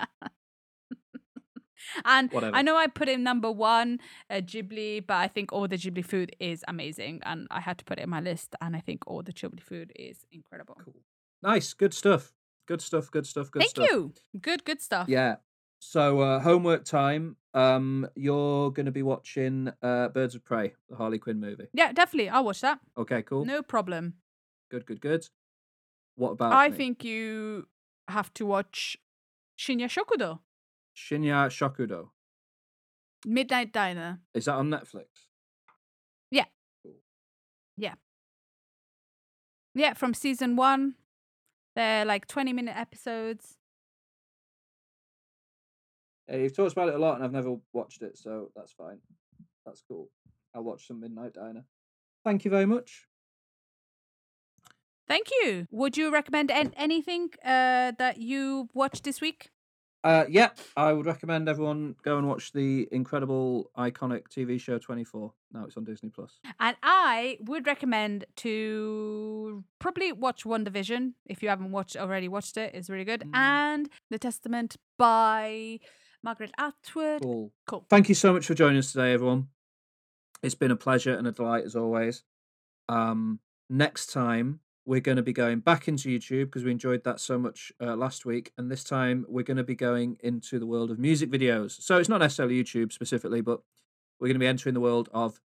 And 2.05 2.31
Whatever. 2.33 2.57
I 2.57 2.63
know 2.63 2.77
I 2.77 2.87
put 2.87 3.09
in 3.09 3.23
number 3.23 3.51
one 3.51 3.99
uh, 4.29 4.37
Ghibli, 4.37 5.07
but 5.07 5.17
I 5.17 5.29
think 5.29 5.53
all 5.53 5.67
the 5.67 5.77
Ghibli 5.77 6.05
food 6.05 6.35
is 6.39 6.65
amazing, 6.69 7.21
and 7.25 7.47
I 7.51 7.61
had 7.61 7.79
to 7.79 7.85
put 7.85 7.99
it 7.99 8.03
in 8.03 8.11
my 8.11 8.21
list. 8.21 8.55
And 8.61 8.77
I 8.77 8.81
think 8.81 9.03
all 9.07 9.23
the 9.23 9.33
Ghibli 9.33 9.61
food 9.61 9.93
is 9.97 10.25
incredible. 10.31 10.77
Cool. 10.85 10.95
Nice. 11.43 11.73
Good 11.75 11.95
stuff. 11.95 12.33
Good 12.67 12.81
stuff. 12.81 13.11
Good 13.11 13.27
stuff. 13.27 13.51
Good 13.51 13.61
Thank 13.61 13.71
stuff. 13.71 13.87
you. 13.91 14.13
Good, 14.41 14.65
good 14.65 14.81
stuff. 14.81 15.09
Yeah. 15.09 15.37
So 15.81 16.21
uh, 16.21 16.41
homework 16.41 16.85
time. 16.85 17.37
Um, 17.53 18.07
you're 18.15 18.71
going 18.71 18.87
to 18.87 18.93
be 18.93 19.03
watching 19.03 19.73
uh, 19.83 20.09
Birds 20.09 20.37
of 20.37 20.45
Prey, 20.45 20.75
the 20.89 20.95
Harley 20.97 21.19
Quinn 21.19 21.41
movie. 21.41 21.67
Yeah, 21.73 21.93
definitely. 21.93 22.29
I'll 22.29 22.45
watch 22.45 22.61
that. 22.61 22.79
Okay, 22.97 23.23
cool. 23.23 23.45
No 23.45 23.63
problem. 23.63 24.15
Good, 24.71 24.87
good, 24.87 25.01
good. 25.01 25.27
What 26.15 26.33
about 26.33 26.53
I 26.53 26.69
me? 26.69 26.77
think 26.77 27.03
you 27.03 27.67
have 28.07 28.33
to 28.35 28.47
watch 28.47 28.97
Shinya 29.59 29.87
Shokudo, 29.89 30.41
Shinya 30.97 31.49
Shokudo. 31.49 32.11
Midnight 33.27 33.73
Diner. 33.73 34.21
Is 34.35 34.45
that 34.45 34.55
on 34.55 34.69
Netflix? 34.71 35.07
Yeah, 36.31 36.45
Cool. 36.85 36.95
Yeah. 37.77 37.95
Yeah, 39.75 39.95
from 39.95 40.15
season 40.15 40.57
one. 40.57 40.95
They're 41.77 42.05
like 42.05 42.27
20 42.27 42.53
minute 42.53 42.77
episodes. 42.77 43.57
Yeah, 46.29 46.37
you've 46.37 46.57
talked 46.57 46.73
about 46.73 46.89
it 46.89 46.95
a 46.95 46.99
lot, 46.99 47.17
and 47.17 47.25
I've 47.25 47.33
never 47.33 47.57
watched 47.73 48.03
it, 48.03 48.17
so 48.17 48.51
that's 48.55 48.73
fine. 48.73 48.99
That's 49.67 49.83
cool. 49.89 50.09
I'll 50.55 50.63
watch 50.63 50.87
some 50.87 51.01
Midnight 51.01 51.33
Diner. 51.35 51.65
Thank 52.25 52.45
you 52.45 52.51
very 52.51 52.67
much. 52.67 53.07
Thank 55.09 55.27
you. 55.43 55.67
Would 55.73 55.97
you 55.97 56.13
recommend 56.13 56.53
an- 56.53 56.73
anything 56.77 57.31
uh, 57.45 57.93
that 57.99 58.19
you 58.19 58.69
watched 58.75 59.03
this 59.03 59.21
week? 59.21 59.51
Uh, 60.03 60.25
yeah, 60.29 60.51
I 60.77 60.93
would 60.93 61.05
recommend 61.05 61.49
everyone 61.49 61.95
go 62.03 62.17
and 62.17 62.27
watch 62.27 62.53
the 62.53 62.89
incredible, 62.91 63.71
iconic 63.77 64.29
TV 64.29 64.59
show 64.59 64.79
Twenty 64.79 65.05
Four. 65.05 65.35
Now 65.53 65.65
it's 65.67 65.77
on 65.77 65.85
Disney 65.85 66.09
Plus. 66.09 66.41
And 66.59 66.77
I 66.83 67.39
would 67.43 67.67
recommend 67.67 68.25
to 68.37 69.63
probably 69.79 70.13
watch 70.13 70.45
WandaVision 70.45 71.13
if 71.27 71.43
you 71.43 71.49
haven't 71.51 71.73
watched 71.73 71.97
already 71.97 72.29
watched 72.29 72.57
it. 72.57 72.75
It's 72.75 72.89
really 72.89 73.05
good. 73.05 73.23
Mm. 73.23 73.37
And 73.37 73.91
The 74.11 74.19
Testament 74.19 74.77
by 74.97 75.81
Margaret 76.23 76.53
Atwood. 76.59 77.23
Cool. 77.23 77.53
Cool. 77.67 77.87
Thank 77.91 78.09
you 78.09 78.15
so 78.15 78.33
much 78.33 78.47
for 78.47 78.55
joining 78.55 78.79
us 78.79 78.93
today, 78.93 79.13
everyone. 79.13 79.49
It's 80.43 80.55
been 80.55 80.71
a 80.71 80.77
pleasure 80.77 81.15
and 81.15 81.27
a 81.27 81.33
delight 81.33 81.65
as 81.65 81.77
always. 81.77 82.23
Um, 82.89 83.41
next 83.69 84.13
time 84.13 84.61
we're 84.87 85.01
going 85.01 85.17
to 85.17 85.23
be 85.23 85.33
going 85.33 85.61
back 85.61 85.89
into 85.89 86.09
YouTube 86.09 86.47
because 86.47 86.65
we 86.65 86.71
enjoyed 86.71 87.05
that 87.05 87.21
so 87.21 87.39
much 87.39 87.73
uh, 87.81 87.95
last 87.97 88.25
week, 88.25 88.53
and 88.59 88.71
this 88.71 88.83
time 88.85 89.25
we're 89.29 89.45
going 89.45 89.57
to 89.57 89.65
be 89.65 89.75
going 89.75 90.17
into 90.21 90.59
the 90.59 90.67
world 90.67 90.91
of 90.91 90.99
music 90.99 91.31
videos. 91.31 91.81
So 91.83 91.99
it's 91.99 92.09
not 92.09 92.21
necessarily 92.21 92.63
YouTube 92.63 92.93
specifically, 92.93 93.41
but 93.41 93.61
we're 94.19 94.29
going 94.29 94.35
to 94.37 94.41
be 94.41 94.47
entering 94.47 94.75
the 94.75 94.81
world 94.81 95.09
of 95.13 95.41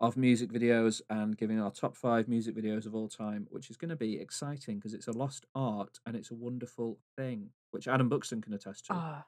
of 0.00 0.16
music 0.16 0.52
videos 0.52 1.00
and 1.10 1.36
giving 1.36 1.60
our 1.60 1.72
top 1.72 1.96
five 1.96 2.28
music 2.28 2.54
videos 2.54 2.86
of 2.86 2.94
all 2.94 3.08
time, 3.08 3.48
which 3.50 3.68
is 3.68 3.76
going 3.76 3.88
to 3.88 3.96
be 3.96 4.16
exciting 4.20 4.76
because 4.76 4.94
it's 4.94 5.08
a 5.08 5.12
lost 5.12 5.44
art 5.56 5.98
and 6.06 6.14
it's 6.14 6.30
a 6.30 6.34
wonderful 6.34 7.00
thing, 7.16 7.50
which 7.72 7.88
Adam 7.88 8.08
Buxton 8.08 8.40
can 8.40 8.52
attest 8.54 8.86
to. 8.86 8.92
Ah. 8.94 9.24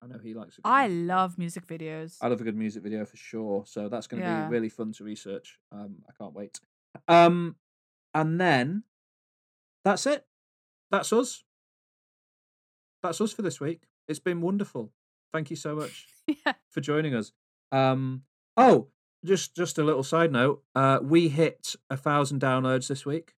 I 0.00 0.06
know 0.06 0.20
he 0.22 0.32
likes. 0.32 0.54
good 0.56 0.62
I 0.64 0.86
love 0.86 1.38
music 1.38 1.66
videos. 1.66 2.18
I 2.22 2.28
love 2.28 2.40
a 2.40 2.44
good 2.44 2.56
music 2.56 2.84
video 2.84 3.04
for 3.04 3.16
sure. 3.16 3.64
So 3.66 3.88
that's 3.88 4.06
going 4.06 4.22
to 4.22 4.28
Yeah. 4.28 4.44
be 4.44 4.50
really 4.52 4.68
fun 4.68 4.92
to 4.92 5.02
research. 5.04 5.58
Um, 5.72 5.96
I 6.08 6.12
can't 6.16 6.34
wait. 6.34 6.60
Um, 7.08 7.56
and 8.14 8.40
then 8.40 8.84
that's 9.84 10.06
it. 10.06 10.26
That's 10.90 11.12
us. 11.12 11.44
That's 13.02 13.20
us 13.20 13.32
for 13.32 13.42
this 13.42 13.60
week. 13.60 13.82
It's 14.08 14.20
been 14.20 14.40
wonderful. 14.40 14.92
Thank 15.32 15.50
you 15.50 15.56
so 15.56 15.74
much 15.74 16.06
yeah. 16.26 16.52
for 16.70 16.80
joining 16.80 17.14
us. 17.14 17.32
Um, 17.70 18.22
oh, 18.56 18.88
just 19.24 19.56
just 19.56 19.78
a 19.78 19.82
little 19.82 20.02
side 20.02 20.32
note. 20.32 20.62
Uh, 20.74 20.98
we 21.02 21.28
hit 21.28 21.74
a 21.88 21.96
thousand 21.96 22.40
downloads 22.40 22.88
this 22.88 23.06
week, 23.06 23.34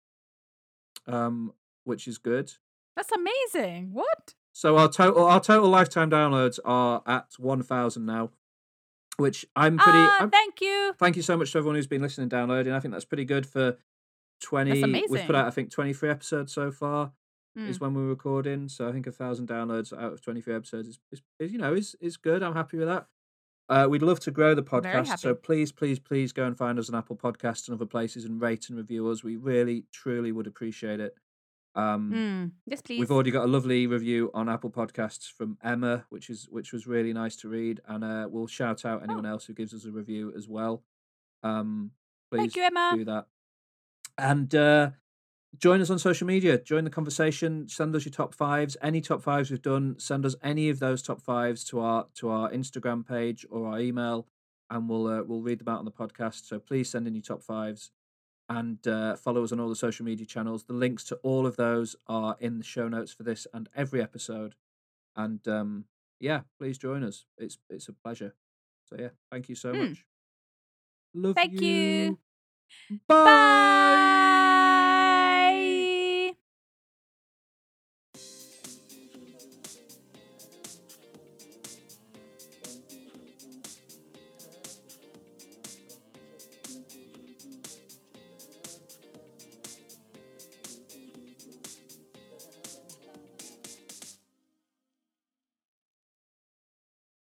um, 1.08 1.54
which 1.84 2.08
is 2.08 2.18
good. 2.18 2.52
That's 2.96 3.12
amazing. 3.12 3.90
What? 3.94 4.34
So 4.54 4.78
our 4.78 4.90
total 4.90 5.26
our 5.26 5.40
total 5.40 5.70
lifetime 5.70 6.10
downloads 6.10 6.60
are 6.66 7.04
at 7.06 7.28
one 7.38 7.62
thousand 7.64 8.06
now, 8.06 8.32
which 9.18 9.46
I'm 9.56 9.78
pretty. 9.78 10.00
Ah, 10.00 10.18
I'm, 10.22 10.30
thank 10.32 10.62
you. 10.62 10.94
thank 10.98 11.16
you 11.16 11.22
so 11.22 11.38
much 11.38 11.52
to 11.52 11.58
everyone 11.58 11.76
who's 11.76 11.88
been 11.88 12.02
listening 12.02 12.24
and 12.24 12.32
downloading. 12.32 12.74
I 12.74 12.80
think 12.80 12.94
that's 12.94 13.06
pretty 13.06 13.26
good 13.26 13.46
for 13.46 13.78
twenty. 14.44 14.82
We've 15.10 15.26
put 15.26 15.36
out 15.36 15.48
I 15.48 15.52
think 15.52 15.72
twenty 15.72 15.94
three 15.94 16.10
episodes 16.10 16.54
so 16.54 16.72
far. 16.72 17.12
Mm. 17.58 17.70
Is 17.70 17.80
when 17.80 17.94
we're 17.94 18.08
recording. 18.08 18.68
So 18.68 18.90
I 18.90 18.92
think 18.92 19.06
a 19.06 19.12
thousand 19.12 19.48
downloads 19.48 19.94
out 19.94 20.14
of 20.14 20.22
twenty 20.22 20.42
three 20.42 20.56
episodes 20.56 20.88
is, 20.88 21.00
is, 21.12 21.22
is 21.40 21.52
you 21.52 21.60
know 21.60 21.74
is 21.74 21.96
is 22.02 22.18
good. 22.18 22.42
I'm 22.42 22.54
happy 22.56 22.78
with 22.78 22.88
that. 22.88 23.06
Uh, 23.70 23.88
we'd 23.90 24.02
love 24.02 24.20
to 24.20 24.32
grow 24.32 24.54
the 24.54 24.64
podcast, 24.64 25.20
so 25.20 25.34
please, 25.34 25.72
please, 25.72 25.98
please 25.98 26.34
go 26.34 26.46
and 26.46 26.58
find 26.58 26.78
us 26.78 26.90
on 26.90 26.96
Apple 26.96 27.16
Podcasts 27.16 27.68
and 27.68 27.76
other 27.76 27.86
places 27.86 28.26
and 28.26 28.42
rate 28.42 28.68
and 28.70 28.78
review 28.78 29.08
us. 29.10 29.24
We 29.24 29.38
really, 29.38 29.86
truly 29.92 30.32
would 30.34 30.48
appreciate 30.48 31.00
it. 31.00 31.16
Um, 31.76 32.12
Mm. 32.14 32.52
Yes, 32.66 32.82
please. 32.82 33.00
We've 33.00 33.12
already 33.12 33.32
got 33.32 33.46
a 33.46 33.48
lovely 33.48 33.88
review 33.88 34.32
on 34.34 34.50
Apple 34.50 34.70
Podcasts 34.70 35.32
from 35.32 35.58
Emma, 35.64 36.06
which 36.10 36.30
is 36.30 36.48
which 36.50 36.74
was 36.74 36.86
really 36.88 37.14
nice 37.14 37.36
to 37.38 37.48
read, 37.50 37.82
and 37.88 38.04
uh, 38.04 38.28
we'll 38.30 38.48
shout 38.48 38.84
out 38.86 39.02
anyone 39.04 39.26
else 39.26 39.46
who 39.46 39.54
gives 39.54 39.74
us 39.74 39.86
a 39.86 39.92
review 39.92 40.34
as 40.36 40.48
well. 40.48 40.84
Um, 41.42 41.92
please 42.32 42.40
Thank 42.40 42.56
you, 42.58 42.64
Emma. 42.64 42.92
do 42.96 43.06
that, 43.06 43.28
and 44.18 44.54
uh, 44.56 44.92
join 45.58 45.82
us 45.82 45.90
on 45.90 46.00
social 46.00 46.28
media. 46.28 46.58
Join 46.58 46.84
the 46.84 46.90
conversation. 46.90 47.68
Send 47.68 47.96
us 47.96 48.06
your 48.06 48.12
top 48.14 48.34
fives. 48.36 48.78
Any 48.82 49.02
top 49.02 49.22
fives 49.22 49.52
we've 49.52 49.62
done. 49.62 49.96
Send 50.00 50.26
us 50.26 50.36
any 50.44 50.70
of 50.70 50.80
those 50.80 51.02
top 51.02 51.22
fives 51.22 51.64
to 51.66 51.80
our 51.80 52.08
to 52.16 52.30
our 52.30 52.52
Instagram 52.52 53.08
page 53.08 53.46
or 53.50 53.68
our 53.68 53.80
email, 53.80 54.28
and 54.70 54.90
we'll 54.90 55.08
uh, 55.08 55.24
we'll 55.24 55.42
read 55.42 55.60
them 55.60 55.70
out 55.70 55.80
on 55.80 55.86
the 55.86 55.92
podcast. 55.92 56.46
So 56.46 56.60
please 56.60 56.90
send 56.90 57.08
in 57.08 57.16
your 57.16 57.24
top 57.24 57.44
fives 57.44 57.92
and 58.50 58.86
uh, 58.88 59.16
follow 59.16 59.44
us 59.44 59.52
on 59.52 59.60
all 59.60 59.70
the 59.70 59.76
social 59.76 60.06
media 60.06 60.26
channels. 60.26 60.66
The 60.66 60.74
links 60.74 61.04
to 61.06 61.16
all 61.24 61.48
of 61.48 61.56
those 61.56 61.96
are 62.08 62.36
in 62.40 62.58
the 62.60 62.64
show 62.66 62.88
notes 62.90 63.14
for 63.14 63.24
this 63.24 63.48
and 63.54 63.70
every 63.76 64.02
episode. 64.02 64.56
And 65.16 65.46
um, 65.48 65.86
yeah, 66.20 66.42
please 66.60 66.78
join 66.78 67.04
us. 67.04 67.26
It's 67.38 67.58
it's 67.70 67.88
a 67.90 67.94
pleasure. 67.94 68.36
So 68.86 68.98
yeah, 69.00 69.10
thank 69.32 69.50
you 69.50 69.56
so 69.56 69.74
Hmm. 69.74 69.80
much. 69.82 70.06
Love 71.14 71.36
Thank 71.36 71.62
you. 71.62 72.12
Bye. 72.12 72.23
拜 73.08 74.43